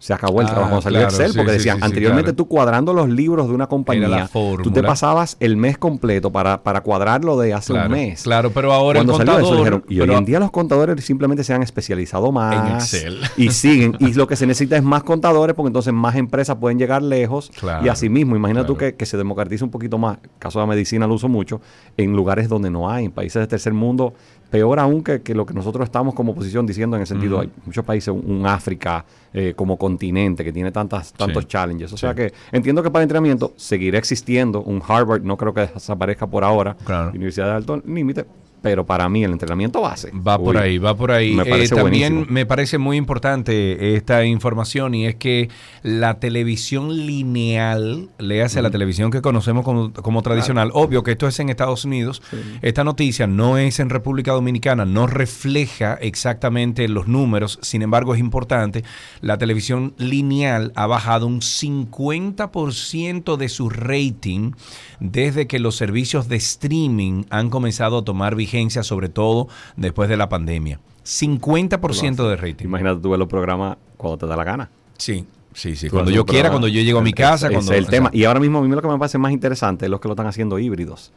Se 0.00 0.14
acabó 0.14 0.40
el 0.40 0.46
Ah, 0.46 0.50
trabajo 0.50 0.68
cuando 0.70 0.82
salió 0.82 1.00
Excel, 1.02 1.32
sí, 1.32 1.36
porque 1.36 1.50
sí, 1.52 1.58
decían, 1.58 1.76
sí, 1.76 1.80
sí, 1.80 1.84
anteriormente 1.86 2.26
claro. 2.30 2.36
tú 2.36 2.46
cuadrando 2.46 2.92
los 2.94 3.08
libros 3.08 3.48
de 3.48 3.54
una 3.54 3.66
compañía, 3.66 4.28
tú 4.62 4.70
te 4.70 4.82
pasabas 4.82 5.36
el 5.40 5.56
mes 5.56 5.76
completo 5.76 6.30
para, 6.30 6.62
para 6.62 6.82
cuadrarlo 6.82 7.36
de 7.38 7.52
hace 7.52 7.72
Claro, 7.72 7.86
un 7.88 7.92
mes. 7.92 8.22
claro, 8.22 8.50
pero 8.52 8.72
ahora 8.72 9.00
el 9.00 9.06
Cuando 9.06 9.24
salió 9.26 9.44
eso, 9.44 9.56
dijeron, 9.56 9.84
y 9.88 9.98
hoy 10.00 10.10
en 10.12 10.24
día 10.24 10.38
los 10.38 10.52
contadores 10.52 11.04
simplemente 11.04 11.42
se 11.42 11.52
han 11.52 11.62
especializado 11.64 12.30
más 12.30 12.92
Excel. 12.94 13.18
y 13.36 13.50
siguen. 13.50 13.96
Y 13.98 14.12
lo 14.14 14.28
que 14.28 14.36
se 14.36 14.46
necesita 14.46 14.76
es 14.76 14.84
más 14.84 15.02
contadores 15.02 15.56
porque 15.56 15.66
entonces 15.68 15.92
más 15.92 16.14
empresas 16.14 16.56
pueden 16.60 16.78
llegar 16.78 17.02
lejos. 17.02 17.50
Y 17.82 17.88
así 17.88 18.08
mismo, 18.08 18.36
imagina 18.36 18.64
tú 18.64 18.76
que, 18.76 18.94
que 18.94 19.04
se 19.04 19.16
democratice 19.16 19.64
un 19.64 19.70
poquito 19.70 19.98
más, 19.98 20.18
caso 20.38 20.60
de 20.60 20.62
la 20.66 20.68
medicina 20.70 21.08
lo 21.08 21.14
uso 21.14 21.28
mucho, 21.28 21.60
en 21.96 22.12
lugares 22.12 22.48
donde 22.48 22.70
no 22.70 22.88
hay, 22.88 23.06
en 23.06 23.10
países 23.10 23.40
de 23.40 23.46
tercer 23.48 23.72
mundo, 23.74 24.14
peor 24.50 24.78
aún 24.78 25.02
que, 25.02 25.20
que 25.22 25.34
lo 25.34 25.44
que 25.44 25.52
nosotros 25.54 25.84
estamos 25.84 26.14
como 26.14 26.32
oposición 26.32 26.66
diciendo 26.66 26.96
en 26.96 27.02
el 27.02 27.06
sentido, 27.06 27.40
hay 27.40 27.50
muchos 27.66 27.84
países, 27.84 28.08
un, 28.08 28.46
África 28.46 29.04
eh, 29.32 29.52
como 29.54 29.76
continente 29.76 30.42
que 30.42 30.52
tiene 30.52 30.72
tantas, 30.72 31.12
tantos 31.12 31.44
Sí. 31.44 31.48
challenges. 31.48 31.92
O 31.92 31.96
Sí. 31.96 32.00
sea 32.02 32.14
que 32.14 32.32
entiendo 32.52 32.82
que 32.82 32.90
para 32.90 33.02
entrenamiento 33.02 33.52
seguirá 33.56 33.98
existiendo 33.98 34.62
un 34.62 34.82
Harvard, 34.86 35.22
no 35.22 35.36
creo 35.36 35.52
que 35.52 35.66
desaparezca 35.66 36.26
por 36.26 36.44
ahora, 36.44 36.76
Universidad 37.14 37.46
de 37.46 37.52
Alto 37.52 37.82
Límite, 37.86 38.24
pero 38.62 38.86
para 38.86 39.08
mí 39.08 39.24
el 39.24 39.32
entrenamiento 39.32 39.80
base. 39.80 40.10
Va 40.12 40.38
por 40.38 40.56
ahí, 40.56 40.78
va 40.78 40.96
por 40.96 41.12
ahí. 41.12 41.34
Me 41.34 41.42
Eh, 41.42 41.46
parece 41.50 41.74
también 41.74 42.12
buenísimo. 42.14 42.34
me 42.34 42.46
parece 42.46 42.78
muy 42.78 42.96
importante 42.96 43.94
esta 43.96 44.24
información 44.24 44.94
y 44.94 45.06
es 45.06 45.14
que 45.16 45.48
la 45.82 46.18
televisión 46.20 47.06
lineal, 47.06 48.08
le 48.18 48.42
hace 48.42 48.62
la 48.62 48.70
televisión 48.70 49.10
que 49.10 49.22
conocemos 49.22 49.64
como, 49.64 49.92
como 49.92 50.22
tradicional, 50.22 50.70
obvio 50.74 51.02
que 51.02 51.12
esto 51.12 51.28
es 51.28 51.38
en 51.40 51.48
Estados 51.48 51.84
Unidos, 51.84 52.22
esta 52.62 52.84
noticia 52.84 53.26
no 53.26 53.58
es 53.58 53.80
en 53.80 53.90
República 53.90 54.32
Dominicana, 54.32 54.84
no 54.84 55.06
refleja 55.06 55.94
exactamente 56.00 56.88
los 56.88 57.06
números, 57.08 57.58
sin 57.62 57.82
embargo 57.82 58.14
es 58.14 58.20
importante, 58.20 58.84
la 59.20 59.38
televisión 59.38 59.94
lineal 59.98 60.72
ha 60.74 60.86
bajado 60.86 61.26
un 61.26 61.40
50% 61.40 63.36
de 63.36 63.48
su 63.48 63.70
rating 63.70 64.52
desde 65.00 65.46
que 65.46 65.58
los 65.58 65.76
servicios 65.76 66.28
de 66.28 66.36
streaming 66.36 67.24
han 67.30 67.50
comenzado 67.50 67.98
a 67.98 68.04
tomar 68.04 68.34
vigencia, 68.34 68.82
sobre 68.82 69.08
todo 69.08 69.48
después 69.76 70.08
de 70.08 70.16
la 70.16 70.28
pandemia. 70.28 70.80
50% 71.04 72.28
de 72.28 72.36
rating. 72.36 72.66
Imagínate 72.66 73.00
tú 73.00 73.10
ver 73.10 73.18
los 73.18 73.28
programas 73.28 73.78
cuando 73.96 74.18
te 74.18 74.26
da 74.26 74.36
la 74.36 74.44
gana. 74.44 74.70
Sí, 74.98 75.24
sí, 75.54 75.74
sí. 75.74 75.88
Cuando 75.88 76.10
yo 76.10 76.26
quiera, 76.26 76.50
cuando 76.50 76.68
yo 76.68 76.82
llego 76.82 76.98
a 76.98 77.02
mi 77.02 77.12
casa. 77.12 77.48
cuando, 77.50 77.72
es 77.72 77.78
el 77.78 77.86
tema. 77.86 78.10
Y 78.12 78.24
ahora 78.24 78.40
mismo 78.40 78.58
a 78.58 78.62
mí 78.62 78.68
lo 78.68 78.82
que 78.82 78.88
me 78.88 78.98
parece 78.98 79.16
más 79.16 79.32
interesante 79.32 79.86
es 79.86 79.90
los 79.90 80.00
que 80.00 80.08
lo 80.08 80.12
están 80.14 80.26
haciendo 80.26 80.58
híbridos. 80.58 81.12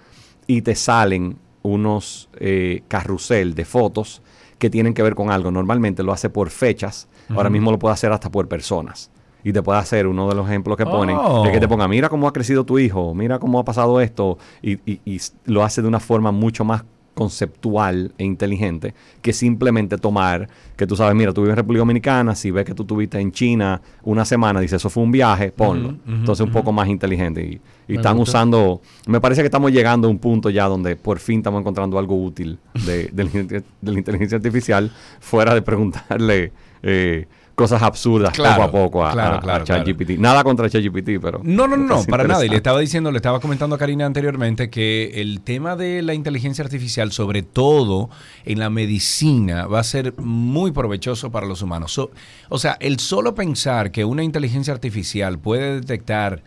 y 0.48 0.62
te 0.62 0.76
salen 0.76 1.36
unos 1.62 2.30
eh, 2.40 2.84
carrusel 2.88 3.54
de 3.54 3.66
fotos 3.66 4.22
que 4.60 4.70
tienen 4.70 4.94
que 4.94 5.02
ver 5.02 5.16
con 5.16 5.32
algo. 5.32 5.50
Normalmente 5.52 6.04
lo 6.04 6.12
hace 6.12 6.30
por 6.30 6.50
fechas, 6.52 7.08
ahora 7.36 7.50
mismo 7.50 7.72
lo 7.72 7.80
puede 7.80 7.94
hacer 7.94 8.12
hasta 8.12 8.30
por 8.30 8.48
personas. 8.48 9.10
Y 9.44 9.54
te 9.54 9.64
puede 9.64 9.80
hacer 9.80 10.06
uno 10.06 10.28
de 10.28 10.36
los 10.36 10.46
ejemplos 10.48 10.76
que 10.78 10.86
ponen, 10.86 11.16
Oh. 11.18 11.46
es 11.46 11.52
que 11.52 11.60
te 11.62 11.68
ponga, 11.68 11.88
mira 11.88 12.10
cómo 12.10 12.28
ha 12.28 12.34
crecido 12.34 12.66
tu 12.66 12.78
hijo, 12.78 13.16
mira 13.16 13.40
cómo 13.40 13.58
ha 13.58 13.64
pasado 13.64 14.02
esto, 14.02 14.38
y, 14.62 14.74
y- 14.86 15.00
y 15.06 15.20
lo 15.46 15.64
hace 15.64 15.82
de 15.82 15.88
una 15.88 16.02
forma 16.02 16.32
mucho 16.34 16.66
más 16.66 16.84
conceptual 17.20 18.12
e 18.18 18.24
inteligente 18.24 18.94
que 19.22 19.34
simplemente 19.34 19.98
tomar, 19.98 20.48
que 20.76 20.88
tú 20.88 20.96
sabes, 20.96 21.16
mira, 21.16 21.34
tú 21.34 21.42
vives 21.42 21.52
en 21.54 21.58
República 21.58 21.80
Dominicana, 21.82 22.34
si 22.36 22.50
ves 22.52 22.66
que 22.66 22.74
tú 22.74 22.84
estuviste 22.84 23.20
en 23.20 23.32
China 23.32 23.82
una 24.04 24.26
semana, 24.26 24.60
dice, 24.60 24.78
eso 24.78 24.90
fue 24.90 25.04
un 25.04 25.12
viaje, 25.12 25.52
ponlo. 25.52 25.96
Entonces 26.08 26.46
un 26.46 26.52
poco 26.52 26.72
más 26.72 26.88
inteligente. 26.88 27.42
Y, 27.88 27.96
están 27.96 28.18
gusta. 28.18 28.32
usando, 28.32 28.82
me 29.08 29.20
parece 29.20 29.42
que 29.42 29.46
estamos 29.48 29.72
llegando 29.72 30.08
a 30.08 30.12
un 30.12 30.20
punto 30.20 30.50
ya 30.50 30.66
donde 30.68 30.96
por 30.96 31.20
fin 31.20 31.40
estamos 31.40 31.60
encontrando 31.62 31.98
algo 32.00 32.16
útil 32.24 32.58
de, 32.86 33.10
de 33.12 33.24
la, 33.24 33.30
inte- 33.32 33.64
de 33.82 33.92
la 33.92 33.98
inteligencia 33.98 34.36
artificial, 34.38 34.92
fuera 35.20 35.54
de 35.54 35.62
preguntarle 35.62 36.52
eh, 36.84 37.26
cosas 37.60 37.82
absurdas 37.82 38.34
Claro, 38.34 38.64
poco 38.64 38.64
a 38.64 38.72
poco 38.72 39.06
a, 39.06 39.12
claro, 39.12 39.36
a 39.36 39.40
claro, 39.42 39.66
ChatGPT. 39.66 40.12
Nada 40.18 40.44
contra 40.44 40.70
ChatGPT, 40.70 41.22
pero... 41.22 41.42
No, 41.44 41.68
no, 41.68 41.78
no, 41.78 42.04
para 42.06 42.24
nada. 42.24 42.46
Y 42.46 42.50
le 42.50 42.56
estaba 42.56 42.80
diciendo, 42.80 43.12
le 43.12 43.18
estaba 43.18 43.40
comentando 43.40 43.76
a 43.76 43.80
Karina 43.80 44.06
anteriormente 44.06 44.70
que 44.70 45.22
el 45.22 45.42
tema 45.42 45.76
de 45.76 46.02
la 46.02 46.14
inteligencia 46.14 46.64
artificial, 46.64 47.12
sobre 47.12 47.44
todo 47.44 48.10
en 48.46 48.60
la 48.60 48.70
medicina, 48.70 49.68
va 49.68 49.80
a 49.80 49.84
ser 49.84 50.14
muy 50.18 50.72
provechoso 50.72 51.32
para 51.32 51.46
los 51.46 51.62
humanos. 51.62 51.92
So- 51.94 52.12
o 52.50 52.58
sea, 52.58 52.78
el 52.80 53.00
solo 53.00 53.36
pensar 53.36 53.92
que 53.92 54.06
una 54.06 54.24
inteligencia 54.24 54.74
artificial 54.74 55.38
puede 55.38 55.82
detectar 55.82 56.42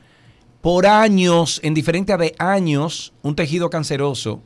por 0.62 0.86
años, 0.86 1.60
en 1.64 1.74
diferencia 1.74 2.16
de 2.16 2.34
años, 2.38 3.12
un 3.22 3.34
tejido 3.34 3.68
canceroso, 3.68 4.40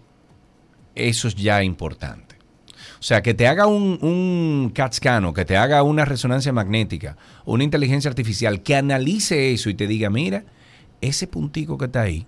eso 0.94 1.28
es 1.28 1.34
ya 1.36 1.62
importante. 1.62 2.25
O 2.98 3.02
sea, 3.02 3.22
que 3.22 3.34
te 3.34 3.46
haga 3.46 3.66
un, 3.66 3.98
un 4.02 4.72
CAT 4.74 4.94
scan 4.94 5.24
o 5.24 5.34
que 5.34 5.44
te 5.44 5.56
haga 5.56 5.82
una 5.82 6.04
resonancia 6.04 6.52
magnética, 6.52 7.16
una 7.44 7.64
inteligencia 7.64 8.08
artificial 8.08 8.62
que 8.62 8.76
analice 8.76 9.52
eso 9.52 9.70
y 9.70 9.74
te 9.74 9.86
diga, 9.86 10.10
mira, 10.10 10.44
ese 11.00 11.26
puntico 11.26 11.78
que 11.78 11.86
está 11.86 12.02
ahí, 12.02 12.26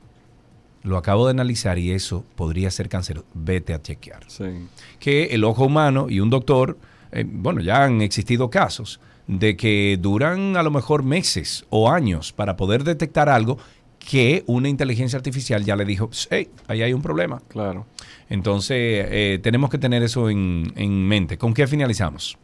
lo 0.82 0.96
acabo 0.96 1.26
de 1.26 1.32
analizar 1.32 1.78
y 1.78 1.90
eso 1.90 2.24
podría 2.36 2.70
ser 2.70 2.88
cáncer. 2.88 3.22
Vete 3.34 3.74
a 3.74 3.82
chequear. 3.82 4.26
Que 4.98 5.24
el 5.26 5.44
ojo 5.44 5.66
humano 5.66 6.06
y 6.08 6.20
un 6.20 6.30
doctor, 6.30 6.78
eh, 7.12 7.24
bueno, 7.26 7.60
ya 7.60 7.84
han 7.84 8.00
existido 8.00 8.50
casos 8.50 9.00
de 9.26 9.56
que 9.56 9.98
duran 10.00 10.56
a 10.56 10.62
lo 10.62 10.70
mejor 10.70 11.02
meses 11.02 11.66
o 11.68 11.90
años 11.90 12.32
para 12.32 12.56
poder 12.56 12.84
detectar 12.84 13.28
algo 13.28 13.58
que 14.08 14.42
una 14.46 14.70
inteligencia 14.70 15.18
artificial 15.18 15.62
ya 15.66 15.76
le 15.76 15.84
dijo, 15.84 16.08
hey, 16.30 16.48
ahí 16.66 16.80
hay 16.82 16.94
un 16.94 17.02
problema. 17.02 17.42
Claro. 17.48 17.84
Entonces, 18.30 18.76
eh, 19.10 19.38
tenemos 19.42 19.68
que 19.68 19.76
tener 19.76 20.02
eso 20.02 20.30
en, 20.30 20.72
en 20.76 21.06
mente. 21.06 21.36
¿Con 21.36 21.52
qué 21.52 21.66
finalizamos? 21.66 22.38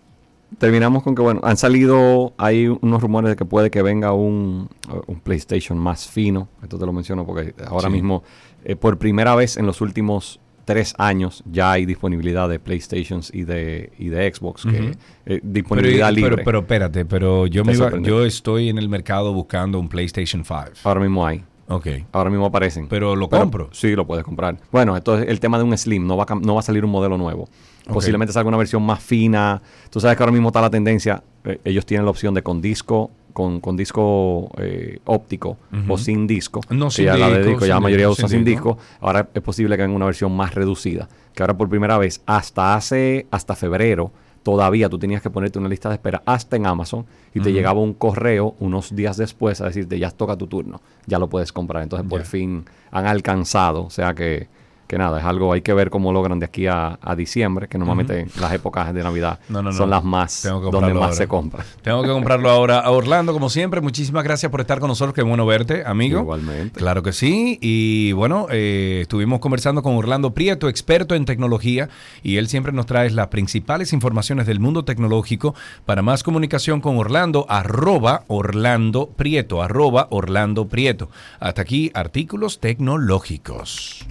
Terminamos 0.59 1.03
con 1.03 1.15
que, 1.15 1.23
bueno, 1.23 1.41
han 1.43 1.57
salido, 1.57 2.35
hay 2.37 2.67
unos 2.69 3.01
rumores 3.03 3.31
de 3.31 3.37
que 3.37 3.47
puede 3.47 3.71
que 3.71 3.81
venga 3.83 4.13
un, 4.13 4.69
un 5.07 5.21
PlayStation 5.21 5.79
más 5.79 6.07
fino. 6.07 6.49
Esto 6.63 6.79
te 6.79 6.85
lo 6.85 6.93
menciono 6.93 7.25
porque 7.25 7.55
ahora 7.67 7.89
Sí. 7.89 7.95
mismo, 7.95 8.23
eh, 8.65 8.77
por 8.77 8.99
primera 8.99 9.35
vez 9.35 9.57
en 9.57 9.65
los 9.67 9.81
últimos 9.81 10.41
tres 10.67 10.95
años, 10.99 11.43
ya 11.51 11.73
hay 11.73 11.87
disponibilidad 11.87 12.49
de 12.49 12.59
PlayStations 12.61 13.31
y 13.35 13.45
de, 13.45 13.91
y 13.99 14.09
de 14.11 14.33
Xbox. 14.33 14.65
que, 14.65 14.93
eh, 15.27 15.41
disponibilidad 15.43 16.09
pero, 16.09 16.15
libre. 16.17 16.31
Pero, 16.37 16.45
pero 16.45 16.59
espérate, 16.61 17.05
pero 17.07 17.47
yo, 17.47 17.65
me 17.65 17.73
iba- 17.73 17.99
yo 18.01 18.25
estoy 18.25 18.69
en 18.69 18.77
el 18.79 18.89
mercado 18.89 19.33
buscando 19.33 19.79
un 19.81 19.89
PlayStation 19.89 20.45
5. 20.45 20.73
Ahora 20.85 21.01
mismo 21.01 21.27
hay. 21.27 21.43
Ok. 21.69 21.87
Ahora 22.13 22.31
mismo 22.31 22.47
aparecen. 22.47 22.89
Pero 22.89 23.17
lo 23.17 23.29
compro. 23.29 23.69
Sí, 23.73 23.95
lo 23.95 24.07
puedes 24.07 24.25
comprar. 24.25 24.57
Bueno, 24.71 24.97
esto 24.97 25.19
es 25.19 25.29
el 25.29 25.41
tema 25.41 25.59
de 25.59 25.65
un 25.65 25.77
Slim. 25.77 26.07
No 26.07 26.17
va 26.17 26.27
a, 26.29 26.35
no 26.35 26.55
va 26.55 26.61
a 26.61 26.63
salir 26.63 26.85
un 26.85 26.91
modelo 26.91 27.17
nuevo. 27.17 27.49
Posiblemente 27.87 28.33
salga 28.33 28.49
una 28.49 28.57
versión 28.57 28.83
más 28.83 29.03
fina. 29.03 29.61
Tú 29.91 30.01
sabes 30.01 30.17
que 30.17 30.23
ahora 30.23 30.33
mismo 30.33 30.49
está 30.49 30.61
la 30.61 30.71
tendencia. 30.71 31.23
eh, 31.45 31.61
ellos 31.65 31.85
tienen 31.85 32.05
la 32.05 32.11
opción 32.11 32.33
de 32.35 32.43
con 32.43 32.63
disco, 32.63 33.11
con, 33.35 33.61
con 33.61 33.77
disco 33.77 34.51
eh, 34.59 35.01
óptico 35.05 35.59
o 35.89 35.99
sin 35.99 36.27
disco. 36.27 36.61
No, 36.71 36.91
sin 36.91 37.07
ya 37.07 37.17
la 37.17 37.29
de 37.29 37.39
disco, 37.39 37.51
disco, 37.51 37.67
ya 37.67 37.75
la 37.75 37.81
mayoría 37.81 38.09
usa 38.09 38.29
sin 38.29 38.39
sin 38.39 38.45
disco. 38.45 38.79
Ahora 39.01 39.29
es 39.35 39.43
posible 39.43 39.77
que 39.77 39.83
venga 39.83 39.97
una 39.97 40.07
versión 40.07 40.35
más 40.35 40.55
reducida. 40.55 41.09
Que 41.35 41.43
ahora 41.43 41.57
por 41.57 41.69
primera 41.69 41.99
vez, 41.99 42.23
hasta 42.27 42.75
hace, 42.75 43.27
hasta 43.31 43.55
febrero, 43.57 44.13
todavía 44.45 44.89
tú 44.89 44.99
tenías 44.99 45.23
que 45.23 45.31
ponerte 45.31 45.59
una 45.59 45.69
lista 45.69 45.89
de 45.89 45.97
espera 45.97 46.23
hasta 46.27 46.55
en 46.55 46.67
Amazon 46.67 47.07
y 47.35 47.41
te 47.41 47.53
llegaba 47.53 47.81
un 47.81 47.95
correo 47.95 48.55
unos 48.61 48.95
días 48.95 49.17
después 49.17 49.61
a 49.61 49.65
decirte 49.65 49.99
ya 49.99 50.11
toca 50.13 50.37
tu 50.37 50.47
turno, 50.47 50.81
ya 51.07 51.19
lo 51.19 51.29
puedes 51.29 51.53
comprar. 51.53 51.83
Entonces 51.83 52.09
por 52.09 52.23
fin 52.23 52.65
han 52.93 53.07
alcanzado, 53.07 53.85
o 53.85 53.91
sea 53.91 54.15
que, 54.15 54.47
que 54.95 54.99
nada, 54.99 55.19
es 55.19 55.25
algo, 55.25 55.53
hay 55.53 55.61
que 55.61 55.75
ver 55.75 55.91
cómo 55.91 56.13
logran 56.13 56.39
de 56.39 56.47
aquí 56.47 56.69
a, 56.69 57.01
a 57.03 57.17
diciembre, 57.17 57.67
que 57.67 57.79
normalmente 57.79 58.29
las 58.41 58.53
épocas 58.53 58.95
de 58.95 59.03
Navidad 59.03 59.41
No, 59.49 59.61
no, 59.61 59.73
no. 59.73 59.77
son 59.77 59.91
las 59.91 60.05
más, 60.05 60.45
donde 60.45 60.95
más 60.95 61.03
ahora. 61.03 61.13
se 61.15 61.27
compra. 61.27 61.65
Tengo 61.83 62.03
que 62.05 62.11
comprarlo 62.11 62.49
ahora. 62.49 62.79
A 62.79 62.93
Orlando, 62.93 63.33
como 63.33 63.51
siempre, 63.51 63.81
muchísimas 63.81 64.23
gracias 64.23 64.53
por 64.53 64.61
estar 64.61 64.79
con 64.79 64.87
nosotros. 64.87 65.13
Qué 65.13 65.23
bueno 65.23 65.47
verte, 65.47 65.83
amigo. 65.85 66.21
Igualmente. 66.21 66.79
Claro 66.79 67.03
que 67.03 67.13
sí. 67.13 67.59
Y 67.61 68.13
bueno, 68.13 68.47
eh, 68.53 69.01
estuvimos 69.03 69.41
conversando 69.41 69.83
con 69.83 69.97
Orlando 69.97 70.33
Prieto, 70.33 70.69
experto 70.69 71.17
en 71.17 71.25
tecnología, 71.25 71.89
y 72.23 72.37
él 72.37 72.47
siempre 72.47 72.73
nos 72.73 72.87
trae 72.87 73.11
las 73.11 73.27
principales 73.27 73.93
informaciones 73.93 74.47
del 74.47 74.61
mundo 74.61 74.85
tecnológico. 74.85 75.57
Para 75.87 76.03
más 76.03 76.23
comunicación 76.23 76.81
con 76.81 76.99
Orlando, 76.99 77.47
arroba 77.49 78.23
Orlando 78.29 79.09
Prieto, 79.09 79.61
arroba 79.61 80.07
Orlando 80.11 80.69
Prieto. 80.69 81.09
Hasta 81.41 81.63
aquí, 81.63 81.91
artículos 81.95 82.61
tecnológicos. 82.61 84.07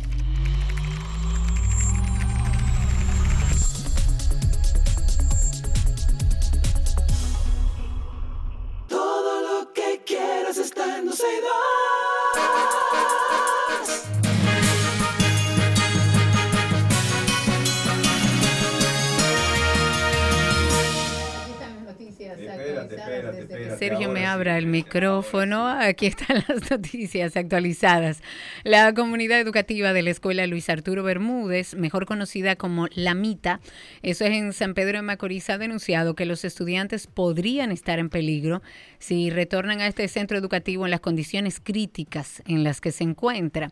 Noticias 22.14 22.40
actualizadas 22.48 23.80
Sergio 23.80 24.11
me 24.11 24.26
abra 24.26 24.57
el 24.57 24.68
micrófono. 24.68 25.68
Aquí 25.68 26.06
están 26.06 26.44
las 26.48 26.69
noticias 26.72 27.35
actualizadas. 27.35 28.22
La 28.64 28.94
comunidad 28.94 29.40
educativa 29.40 29.94
de 29.94 30.03
la 30.03 30.11
escuela 30.11 30.45
Luis 30.45 30.69
Arturo 30.69 31.03
Bermúdez, 31.03 31.76
mejor 31.76 32.06
conocida 32.06 32.56
como 32.56 32.88
La 32.94 33.15
Mita, 33.15 33.61
eso 34.03 34.26
es 34.26 34.31
en 34.31 34.53
San 34.53 34.76
Pedro 34.76 34.99
de 34.99 35.02
Macorís, 35.02 35.49
ha 35.49 35.57
denunciado 35.57 36.14
que 36.14 36.26
los 36.26 36.45
estudiantes 36.45 37.07
podrían 37.07 37.72
estar 37.72 37.98
en 37.98 38.10
peligro 38.10 38.61
si 38.99 39.30
retornan 39.30 39.81
a 39.81 39.88
este 39.88 40.07
centro 40.07 40.38
educativo 40.38 40.85
en 40.85 40.91
las 40.91 40.99
condiciones 40.99 41.60
críticas 41.60 42.44
en 42.48 42.64
las 42.64 42.80
que 42.80 42.91
se 42.91 43.03
encuentra. 43.03 43.72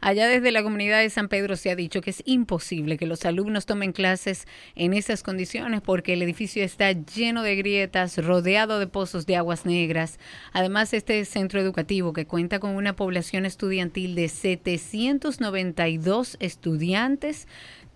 Allá 0.00 0.28
desde 0.28 0.52
la 0.52 0.62
comunidad 0.62 1.00
de 1.00 1.10
San 1.10 1.28
Pedro 1.28 1.56
se 1.56 1.70
ha 1.70 1.76
dicho 1.76 2.00
que 2.00 2.10
es 2.10 2.22
imposible 2.26 2.98
que 2.98 3.06
los 3.06 3.24
alumnos 3.24 3.66
tomen 3.66 3.92
clases 3.92 4.46
en 4.76 4.92
esas 4.92 5.22
condiciones 5.22 5.80
porque 5.80 6.12
el 6.12 6.22
edificio 6.22 6.62
está 6.62 6.92
lleno 6.92 7.42
de 7.42 7.56
grietas, 7.56 7.78
rodeado 8.18 8.78
de 8.78 8.86
pozos 8.86 9.26
de 9.26 9.36
aguas 9.36 9.66
negras. 9.66 10.18
Además, 10.52 10.92
este 10.92 11.24
centro 11.24 11.60
educativo 11.60 12.12
que 12.12 12.26
cuenta 12.26 12.58
con 12.58 12.70
una 12.70 12.96
población 12.96 13.46
estudiantil 13.46 14.14
de 14.14 14.28
792 14.28 16.36
estudiantes 16.40 17.46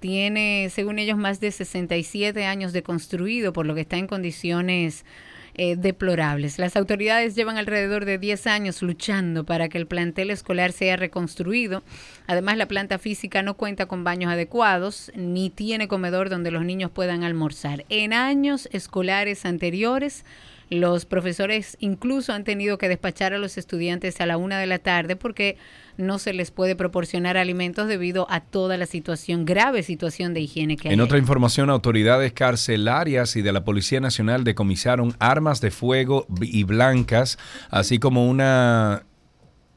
tiene, 0.00 0.68
según 0.70 0.98
ellos, 0.98 1.16
más 1.16 1.38
de 1.38 1.52
67 1.52 2.44
años 2.44 2.72
de 2.72 2.82
construido, 2.82 3.52
por 3.52 3.66
lo 3.66 3.74
que 3.74 3.82
está 3.82 3.98
en 3.98 4.08
condiciones 4.08 5.04
eh, 5.54 5.76
deplorables. 5.76 6.58
Las 6.58 6.76
autoridades 6.76 7.34
llevan 7.34 7.58
alrededor 7.58 8.04
de 8.04 8.18
10 8.18 8.46
años 8.46 8.80
luchando 8.80 9.44
para 9.44 9.68
que 9.68 9.78
el 9.78 9.86
plantel 9.86 10.30
escolar 10.30 10.72
sea 10.72 10.96
reconstruido. 10.96 11.82
Además, 12.26 12.56
la 12.56 12.66
planta 12.66 12.98
física 12.98 13.42
no 13.42 13.54
cuenta 13.54 13.86
con 13.86 14.02
baños 14.02 14.32
adecuados 14.32 15.12
ni 15.14 15.50
tiene 15.50 15.88
comedor 15.88 16.30
donde 16.30 16.50
los 16.50 16.64
niños 16.64 16.90
puedan 16.90 17.22
almorzar. 17.22 17.84
En 17.90 18.12
años 18.12 18.68
escolares 18.72 19.44
anteriores, 19.44 20.24
los 20.72 21.04
profesores 21.04 21.76
incluso 21.80 22.32
han 22.32 22.44
tenido 22.44 22.78
que 22.78 22.88
despachar 22.88 23.34
a 23.34 23.38
los 23.38 23.58
estudiantes 23.58 24.20
a 24.20 24.26
la 24.26 24.38
una 24.38 24.58
de 24.58 24.66
la 24.66 24.78
tarde 24.78 25.16
porque 25.16 25.58
no 25.98 26.18
se 26.18 26.32
les 26.32 26.50
puede 26.50 26.74
proporcionar 26.74 27.36
alimentos 27.36 27.86
debido 27.88 28.26
a 28.30 28.40
toda 28.40 28.78
la 28.78 28.86
situación, 28.86 29.44
grave 29.44 29.82
situación 29.82 30.32
de 30.32 30.40
higiene 30.40 30.78
que 30.78 30.88
hay. 30.88 30.94
En 30.94 31.02
otra 31.02 31.18
información, 31.18 31.68
autoridades 31.68 32.32
carcelarias 32.32 33.36
y 33.36 33.42
de 33.42 33.52
la 33.52 33.64
Policía 33.64 34.00
Nacional 34.00 34.44
decomisaron 34.44 35.14
armas 35.18 35.60
de 35.60 35.70
fuego 35.70 36.26
y 36.40 36.64
blancas, 36.64 37.38
así 37.68 37.98
como 37.98 38.26
una 38.26 39.04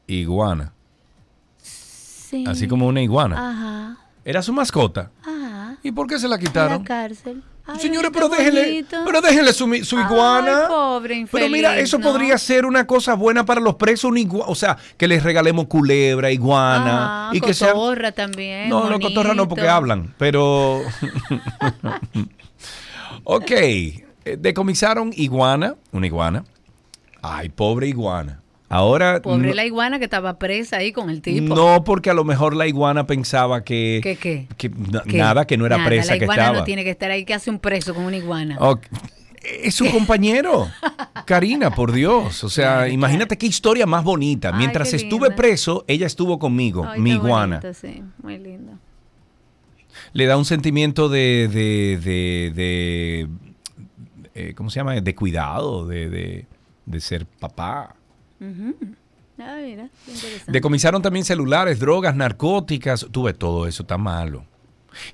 iguana. 0.06 0.72
Sí. 1.58 2.44
Así 2.46 2.66
como 2.66 2.86
una 2.86 3.02
iguana. 3.02 3.50
Ajá. 3.50 3.98
Era 4.24 4.42
su 4.42 4.52
mascota. 4.52 5.10
Ajá. 5.22 5.76
¿Y 5.82 5.92
por 5.92 6.06
qué 6.06 6.18
se 6.18 6.26
la 6.26 6.36
A 6.36 6.38
quitaron? 6.38 6.78
la 6.78 6.84
cárcel. 6.84 7.42
Ay, 7.68 7.80
Señores, 7.80 8.10
pero 8.14 8.28
déjenle, 8.28 8.64
bonito. 8.64 8.96
pero 9.04 9.20
déjenle 9.20 9.52
su, 9.52 9.64
Ay, 9.72 10.04
iguana. 10.04 10.68
pobre 10.68 11.16
infeliz, 11.16 11.30
pero 11.32 11.52
mira, 11.52 11.78
eso 11.78 11.98
¿no? 11.98 12.12
podría 12.12 12.38
ser 12.38 12.64
una 12.64 12.86
cosa 12.86 13.14
buena 13.14 13.44
para 13.44 13.60
los 13.60 13.74
presos, 13.74 14.12
o 14.46 14.54
sea, 14.54 14.76
que 14.96 15.08
les 15.08 15.22
regalemos 15.22 15.66
culebra, 15.66 16.30
iguana 16.30 17.26
Ajá, 17.26 17.36
y 17.36 17.40
que 17.40 17.52
cotorra 17.52 18.12
también. 18.12 18.68
No, 18.68 18.88
los 18.88 19.00
cotorras 19.00 19.34
no 19.34 19.48
porque 19.48 19.68
hablan, 19.68 20.14
pero 20.16 20.82
Ok, 23.24 23.50
eh, 23.50 24.04
decomisaron 24.38 25.12
iguana, 25.16 25.74
una 25.90 26.06
iguana. 26.06 26.44
Ay, 27.22 27.48
pobre 27.48 27.88
iguana. 27.88 28.42
Ahora 28.68 29.22
Pobre 29.22 29.54
la 29.54 29.64
iguana 29.64 29.98
que 29.98 30.04
estaba 30.06 30.38
presa 30.38 30.78
ahí 30.78 30.90
con 30.92 31.08
el 31.08 31.22
tipo. 31.22 31.54
no, 31.54 31.84
porque 31.84 32.10
a 32.10 32.14
lo 32.14 32.24
mejor 32.24 32.56
la 32.56 32.66
iguana 32.66 33.06
pensaba 33.06 33.62
que, 33.62 34.00
¿Qué 34.02 34.16
qué? 34.16 34.48
que 34.56 34.70
nada, 35.12 35.46
que 35.46 35.56
no 35.56 35.66
era 35.66 35.76
Nada, 35.76 35.88
presa 35.88 36.12
la 36.14 36.18
que 36.18 36.24
iguana 36.24 36.42
estaba. 36.42 36.58
no 36.58 36.64
tiene 36.64 36.82
que 36.82 36.90
estar 36.90 37.10
ahí. 37.10 37.24
¿Qué 37.24 37.34
hace 37.34 37.50
un 37.50 37.60
preso 37.60 37.94
con 37.94 38.04
una 38.04 38.16
iguana? 38.16 38.58
Es 39.62 39.76
su 39.76 39.88
compañero, 39.92 40.68
Karina, 41.26 41.70
por 41.70 41.92
Dios. 41.92 42.42
O 42.42 42.48
sea, 42.48 42.88
imagínate 42.88 43.38
qué 43.38 43.46
historia 43.46 43.86
más 43.86 44.02
bonita. 44.02 44.48
Ay, 44.52 44.58
Mientras 44.58 44.92
estuve 44.92 45.28
linda. 45.28 45.36
preso, 45.36 45.84
ella 45.86 46.06
estuvo 46.08 46.38
conmigo, 46.40 46.84
Ay, 46.88 47.00
mi 47.00 47.12
iguana. 47.12 47.60
bonito, 47.60 47.72
sí, 47.80 48.02
muy 48.22 48.38
lindo. 48.38 48.72
Le 50.12 50.26
da 50.26 50.36
un 50.36 50.44
sentimiento 50.44 51.08
de, 51.08 51.48
de, 51.48 51.98
de, 52.02 52.52
de, 52.54 53.28
eh, 54.34 54.54
¿cómo 54.54 54.70
se 54.70 54.80
llama? 54.80 54.94
De 55.00 55.14
cuidado, 55.14 55.86
de, 55.86 56.08
de, 56.10 56.46
de 56.86 57.00
ser 57.00 57.26
papá. 57.26 57.94
Ujú. 58.40 58.74
Ah, 59.38 59.58
mira, 59.62 59.88
interesante. 60.06 60.52
Decomisaron 60.52 61.02
también 61.02 61.24
celulares, 61.24 61.78
drogas, 61.78 62.16
narcóticas. 62.16 63.06
Tuve 63.10 63.34
todo 63.34 63.66
eso, 63.66 63.82
está 63.82 63.98
malo. 63.98 64.44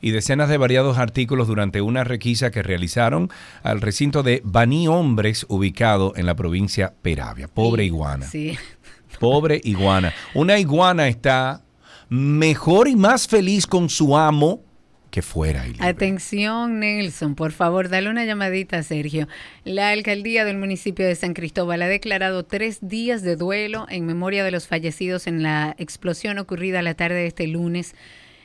Y 0.00 0.12
decenas 0.12 0.48
de 0.48 0.58
variados 0.58 0.98
artículos 0.98 1.48
durante 1.48 1.80
una 1.80 2.04
requisa 2.04 2.52
que 2.52 2.62
realizaron 2.62 3.30
al 3.64 3.80
recinto 3.80 4.22
de 4.22 4.40
Baní 4.44 4.86
Hombres, 4.86 5.44
ubicado 5.48 6.12
en 6.14 6.26
la 6.26 6.36
provincia 6.36 6.94
Peravia. 7.02 7.48
Pobre 7.48 7.84
iguana. 7.84 8.26
Sí. 8.26 8.56
Pobre 9.18 9.60
iguana. 9.64 10.14
Una 10.34 10.58
iguana 10.58 11.08
está 11.08 11.62
mejor 12.08 12.88
y 12.88 12.94
más 12.94 13.26
feliz 13.26 13.66
con 13.66 13.88
su 13.88 14.16
amo 14.16 14.60
que 15.12 15.22
fuera. 15.22 15.64
Atención, 15.78 16.80
Nelson, 16.80 17.34
por 17.36 17.52
favor, 17.52 17.90
dale 17.90 18.08
una 18.08 18.24
llamadita 18.24 18.78
a 18.78 18.82
Sergio. 18.82 19.28
La 19.64 19.90
alcaldía 19.90 20.44
del 20.46 20.56
municipio 20.56 21.06
de 21.06 21.14
San 21.14 21.34
Cristóbal 21.34 21.82
ha 21.82 21.86
declarado 21.86 22.44
tres 22.44 22.78
días 22.80 23.22
de 23.22 23.36
duelo 23.36 23.86
en 23.90 24.06
memoria 24.06 24.42
de 24.42 24.50
los 24.50 24.66
fallecidos 24.66 25.26
en 25.26 25.42
la 25.42 25.76
explosión 25.78 26.38
ocurrida 26.38 26.80
la 26.80 26.94
tarde 26.94 27.16
de 27.16 27.26
este 27.26 27.46
lunes 27.46 27.94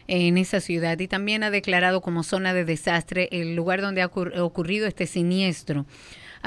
en 0.10 0.38
esa 0.38 0.60
ciudad 0.60 1.00
y 1.00 1.08
también 1.08 1.44
ha 1.44 1.52
declarado 1.52 2.02
como 2.02 2.24
zona 2.24 2.54
de 2.54 2.66
desastre 2.66 3.30
el 3.32 3.56
lugar 3.56 3.82
donde 3.82 4.02
ha 4.02 4.12
ocur- 4.12 4.38
ocurrido 4.38 4.88
este 4.88 5.06
siniestro. 5.08 5.86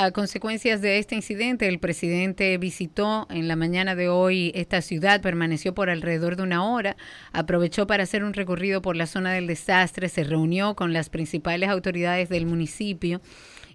A 0.03 0.13
consecuencias 0.13 0.81
de 0.81 0.97
este 0.97 1.15
incidente, 1.15 1.69
el 1.69 1.79
presidente 1.79 2.57
visitó 2.57 3.27
en 3.29 3.49
la 3.49 3.55
mañana 3.55 3.95
de 3.95 4.09
hoy 4.09 4.51
esta 4.55 4.81
ciudad, 4.81 5.21
permaneció 5.21 5.75
por 5.75 5.91
alrededor 5.91 6.37
de 6.37 6.43
una 6.43 6.65
hora, 6.65 6.97
aprovechó 7.35 7.87
para 7.87 8.05
hacer 8.05 8.25
un 8.25 8.33
recorrido 8.33 8.81
por 8.81 8.97
la 8.97 9.07
zona 9.07 9.31
del 9.33 9.47
desastre, 9.47 10.09
se 10.09 10.25
reunió 10.25 10.75
con 10.75 10.95
las 10.95 11.11
principales 11.11 11.69
autoridades 11.69 12.31
del 12.31 12.47
municipio 12.47 13.21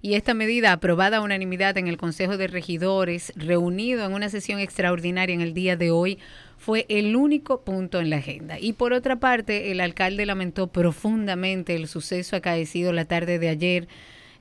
y 0.02 0.16
esta 0.16 0.34
medida, 0.34 0.72
aprobada 0.72 1.18
a 1.18 1.22
unanimidad 1.22 1.78
en 1.78 1.88
el 1.88 1.98
Consejo 1.98 2.38
de 2.38 2.48
Regidores, 2.48 3.32
reunido 3.36 4.04
en 4.04 4.14
una 4.14 4.30
sesión 4.30 4.60
extraordinaria 4.60 5.36
en 5.36 5.42
el 5.42 5.54
día 5.54 5.78
de 5.78 5.92
hoy, 5.92 6.18
fue 6.58 6.88
el 6.90 7.16
único 7.16 7.62
punto 7.62 8.00
en 8.00 8.10
la 8.10 8.18
agenda. 8.18 8.60
Y 8.60 8.74
por 8.74 8.94
otra 8.94 9.18
parte, 9.18 9.72
el 9.72 9.80
alcalde 9.80 10.26
lamentó 10.26 10.68
profundamente 10.68 11.76
el 11.76 11.88
suceso 11.88 12.36
acaecido 12.36 12.94
la 12.94 13.06
tarde 13.06 13.38
de 13.38 13.50
ayer 13.50 13.88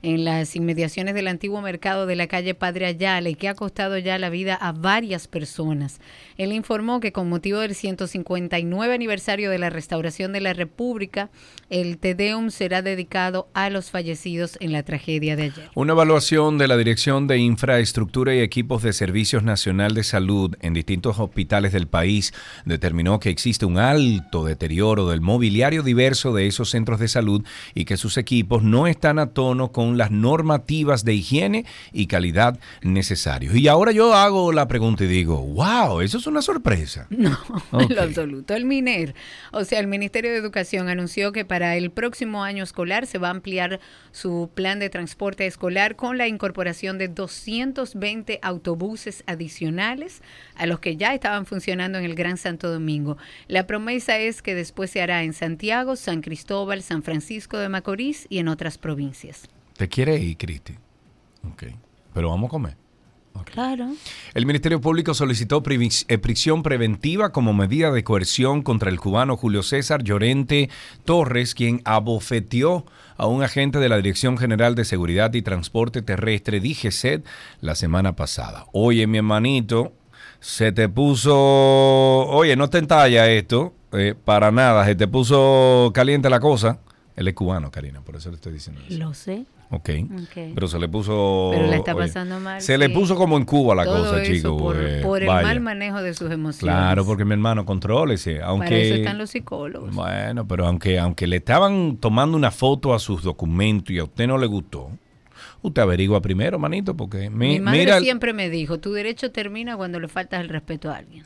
en 0.01 0.25
las 0.25 0.55
inmediaciones 0.55 1.15
del 1.15 1.27
antiguo 1.27 1.61
mercado 1.61 2.05
de 2.05 2.15
la 2.15 2.27
calle 2.27 2.53
Padre 2.53 2.85
Ayala 2.85 3.29
y 3.29 3.35
que 3.35 3.47
ha 3.47 3.55
costado 3.55 3.97
ya 3.97 4.17
la 4.17 4.29
vida 4.29 4.55
a 4.55 4.71
varias 4.71 5.27
personas. 5.27 5.99
Él 6.37 6.51
informó 6.51 6.99
que 6.99 7.11
con 7.11 7.29
motivo 7.29 7.59
del 7.59 7.75
159 7.75 8.93
aniversario 8.93 9.49
de 9.49 9.59
la 9.59 9.69
restauración 9.69 10.33
de 10.33 10.41
la 10.41 10.53
República, 10.53 11.29
el 11.69 11.97
Tedeum 11.97 12.51
será 12.51 12.81
dedicado 12.81 13.47
a 13.53 13.69
los 13.69 13.91
fallecidos 13.91 14.57
en 14.59 14.71
la 14.71 14.83
tragedia 14.83 15.35
de 15.35 15.43
ayer. 15.43 15.69
Una 15.75 15.93
evaluación 15.93 16.57
de 16.57 16.67
la 16.67 16.77
Dirección 16.77 17.27
de 17.27 17.37
Infraestructura 17.37 18.35
y 18.35 18.39
Equipos 18.39 18.83
de 18.83 18.93
Servicios 18.93 19.43
Nacional 19.43 19.93
de 19.93 20.03
Salud 20.03 20.55
en 20.61 20.73
distintos 20.73 21.19
hospitales 21.19 21.71
del 21.71 21.87
país 21.87 22.33
determinó 22.65 23.19
que 23.19 23.29
existe 23.29 23.65
un 23.65 23.77
alto 23.77 24.45
deterioro 24.45 25.09
del 25.09 25.21
mobiliario 25.21 25.83
diverso 25.83 26.33
de 26.33 26.47
esos 26.47 26.69
centros 26.69 26.99
de 26.99 27.07
salud 27.07 27.45
y 27.73 27.85
que 27.85 27.97
sus 27.97 28.17
equipos 28.17 28.63
no 28.63 28.87
están 28.87 29.19
a 29.19 29.27
tono 29.27 29.71
con 29.71 29.94
las 29.95 30.11
normativas 30.11 31.05
de 31.05 31.13
higiene 31.13 31.65
y 31.91 32.07
calidad 32.07 32.59
necesarios. 32.81 33.55
Y 33.55 33.67
ahora 33.67 33.91
yo 33.91 34.13
hago 34.13 34.51
la 34.51 34.67
pregunta 34.67 35.03
y 35.03 35.07
digo, 35.07 35.41
wow, 35.41 36.01
eso 36.01 36.17
es 36.17 36.27
una 36.27 36.41
sorpresa. 36.41 37.07
No, 37.25 37.81
en 37.81 37.95
lo 37.95 38.03
absoluto. 38.03 38.53
El 38.53 38.65
MINER, 38.65 39.15
o 39.51 39.63
sea, 39.63 39.79
el 39.79 39.87
Ministerio 39.87 40.31
de 40.31 40.37
Educación 40.37 40.89
anunció 40.89 41.31
que 41.31 41.43
para 41.43 41.75
el 41.75 41.89
próximo 41.89 42.43
año 42.43 42.63
escolar 42.63 43.07
se 43.07 43.17
va 43.17 43.29
a 43.29 43.31
ampliar 43.31 43.79
su 44.11 44.51
plan 44.53 44.79
de 44.79 44.89
transporte 44.89 45.47
escolar 45.47 45.95
con 45.95 46.17
la 46.17 46.27
incorporación 46.27 46.97
de 46.97 47.07
220 47.07 48.39
autobuses 48.41 49.23
adicionales 49.27 50.21
a 50.55 50.65
los 50.65 50.79
que 50.79 50.97
ya 50.97 51.13
estaban 51.13 51.45
funcionando 51.45 51.97
en 51.97 52.05
el 52.05 52.15
Gran 52.15 52.37
Santo 52.37 52.71
Domingo. 52.71 53.17
La 53.47 53.65
promesa 53.65 54.17
es 54.17 54.41
que 54.41 54.55
después 54.55 54.91
se 54.91 55.01
hará 55.01 55.23
en 55.23 55.33
Santiago, 55.33 55.95
San 55.95 56.21
Cristóbal, 56.21 56.83
San 56.83 57.03
Francisco 57.03 57.57
de 57.57 57.69
Macorís 57.69 58.27
y 58.29 58.39
en 58.39 58.47
otras 58.47 58.77
provincias. 58.77 59.47
¿Te 59.77 59.89
quiere 59.89 60.17
ir, 60.17 60.37
Cristi? 60.37 60.73
Ok. 61.51 61.63
Pero 62.13 62.29
vamos 62.29 62.47
a 62.47 62.51
comer. 62.51 62.77
Claro. 63.43 63.89
El 64.33 64.45
Ministerio 64.45 64.79
Público 64.79 65.13
solicitó 65.13 65.61
eh, 65.67 66.17
prisión 66.17 66.63
preventiva 66.63 67.31
como 67.31 67.53
medida 67.53 67.91
de 67.91 68.03
coerción 68.03 68.61
contra 68.61 68.89
el 68.89 68.99
cubano 68.99 69.37
Julio 69.37 69.63
César 69.63 70.03
Llorente 70.03 70.69
Torres, 71.03 71.53
quien 71.53 71.81
abofeteó 71.83 72.85
a 73.17 73.27
un 73.27 73.43
agente 73.43 73.79
de 73.79 73.89
la 73.89 73.97
Dirección 73.97 74.37
General 74.37 74.75
de 74.75 74.85
Seguridad 74.85 75.33
y 75.33 75.41
Transporte 75.41 76.01
Terrestre, 76.01 76.59
DGCET, 76.59 77.25
la 77.61 77.75
semana 77.75 78.15
pasada. 78.15 78.67
Oye, 78.71 79.07
mi 79.07 79.17
hermanito, 79.17 79.93
se 80.39 80.71
te 80.71 80.89
puso... 80.89 81.35
Oye, 81.35 82.55
no 82.55 82.69
te 82.69 82.77
entalla 82.77 83.29
esto, 83.29 83.73
eh, 83.91 84.15
para 84.21 84.51
nada, 84.51 84.85
se 84.85 84.95
te 84.95 85.07
puso 85.07 85.91
caliente 85.93 86.29
la 86.29 86.39
cosa. 86.39 86.79
Él 87.15 87.27
es 87.29 87.33
cubano, 87.33 87.71
Karina, 87.71 88.01
por 88.01 88.17
eso 88.17 88.29
le 88.29 88.35
estoy 88.35 88.53
diciendo 88.53 88.81
eso. 88.85 88.97
Lo 88.97 89.13
sé. 89.13 89.45
Ok. 89.71 89.89
Ok. 90.21 90.51
Pero 90.53 90.67
se 90.67 90.77
le 90.79 90.87
puso. 90.87 91.49
Pero 91.53 91.67
la 91.67 91.75
está 91.77 91.95
oye, 91.95 92.05
pasando 92.07 92.39
mal, 92.39 92.61
Se 92.61 92.77
le 92.77 92.89
puso 92.89 93.15
como 93.15 93.35
en 93.37 93.45
Cuba 93.45 93.73
la 93.75 93.85
cosa, 93.85 94.21
chico. 94.23 94.55
Por, 94.57 94.77
eh, 94.79 95.01
por 95.01 95.21
el 95.21 95.27
vaya. 95.27 95.47
mal 95.47 95.59
manejo 95.59 96.01
de 96.01 96.13
sus 96.13 96.31
emociones. 96.31 96.59
Claro, 96.75 97.05
porque 97.05 97.25
mi 97.25 97.33
hermano, 97.33 97.65
contrólese. 97.65 98.41
Aunque, 98.41 98.65
Para 98.67 98.77
eso 98.77 98.95
están 98.95 99.17
los 99.17 99.29
psicólogos. 99.31 99.93
Bueno, 99.93 100.47
pero 100.47 100.67
aunque, 100.67 100.99
aunque 100.99 101.25
le 101.27 101.37
estaban 101.37 101.97
tomando 101.97 102.37
una 102.37 102.51
foto 102.51 102.93
a 102.93 102.99
sus 102.99 103.23
documentos 103.23 103.89
y 103.91 103.99
a 103.99 104.03
usted 104.03 104.27
no 104.27 104.37
le 104.37 104.45
gustó, 104.47 104.91
usted 105.63 105.81
averigua 105.81 106.21
primero, 106.21 106.59
manito, 106.59 106.95
porque 106.95 107.29
mi- 107.29 107.55
Mi 107.55 107.59
madre 107.59 107.79
mira. 107.79 107.99
siempre 107.99 108.33
me 108.33 108.49
dijo, 108.51 108.79
tu 108.79 108.93
derecho 108.93 109.31
termina 109.31 109.75
cuando 109.75 109.99
le 109.99 110.07
faltas 110.07 110.41
el 110.41 110.49
respeto 110.49 110.91
a 110.91 110.97
alguien. 110.97 111.25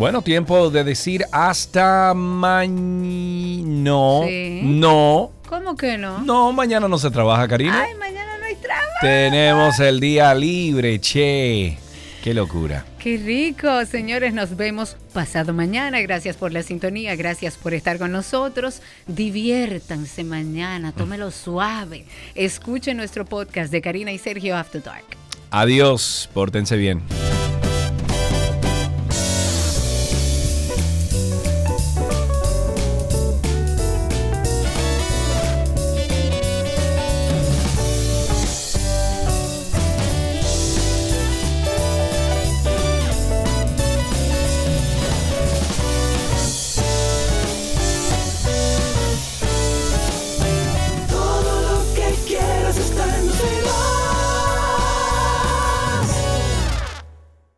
Bueno, 0.00 0.22
tiempo 0.22 0.70
de 0.70 0.82
decir 0.82 1.26
hasta 1.30 2.14
mañana. 2.14 3.66
No, 3.66 4.22
Sí. 4.26 4.60
no, 4.64 5.30
¿Cómo 5.46 5.76
que 5.76 5.98
no? 5.98 6.20
no, 6.22 6.52
mañana 6.54 6.88
no 6.88 6.96
se 6.96 7.10
trabaja, 7.10 7.46
Karina. 7.46 7.82
Ay, 7.82 7.94
mañana 7.96 8.38
no 8.38 8.46
hay 8.46 8.54
trabajo. 8.56 8.88
Tenemos 9.02 9.78
el 9.78 10.00
día 10.00 10.34
libre, 10.34 10.98
che. 11.02 11.76
Qué 12.24 12.32
locura. 12.32 12.86
Qué 12.98 13.18
rico, 13.18 13.84
señores. 13.84 14.32
Nos 14.32 14.56
vemos 14.56 14.96
pasado 15.12 15.52
mañana. 15.52 16.00
Gracias 16.00 16.34
por 16.36 16.50
la 16.50 16.62
sintonía, 16.62 17.14
gracias 17.14 17.58
por 17.58 17.74
estar 17.74 17.98
con 17.98 18.10
nosotros. 18.10 18.80
Diviértanse 19.06 20.24
mañana, 20.24 20.92
tómelo 20.92 21.30
suave. 21.30 22.06
Escuchen 22.34 22.96
nuestro 22.96 23.26
podcast 23.26 23.70
de 23.70 23.82
Karina 23.82 24.12
y 24.12 24.18
Sergio 24.18 24.56
After 24.56 24.82
Dark. 24.82 25.04
Adiós, 25.50 26.30
pórtense 26.32 26.76
bien. 26.78 27.02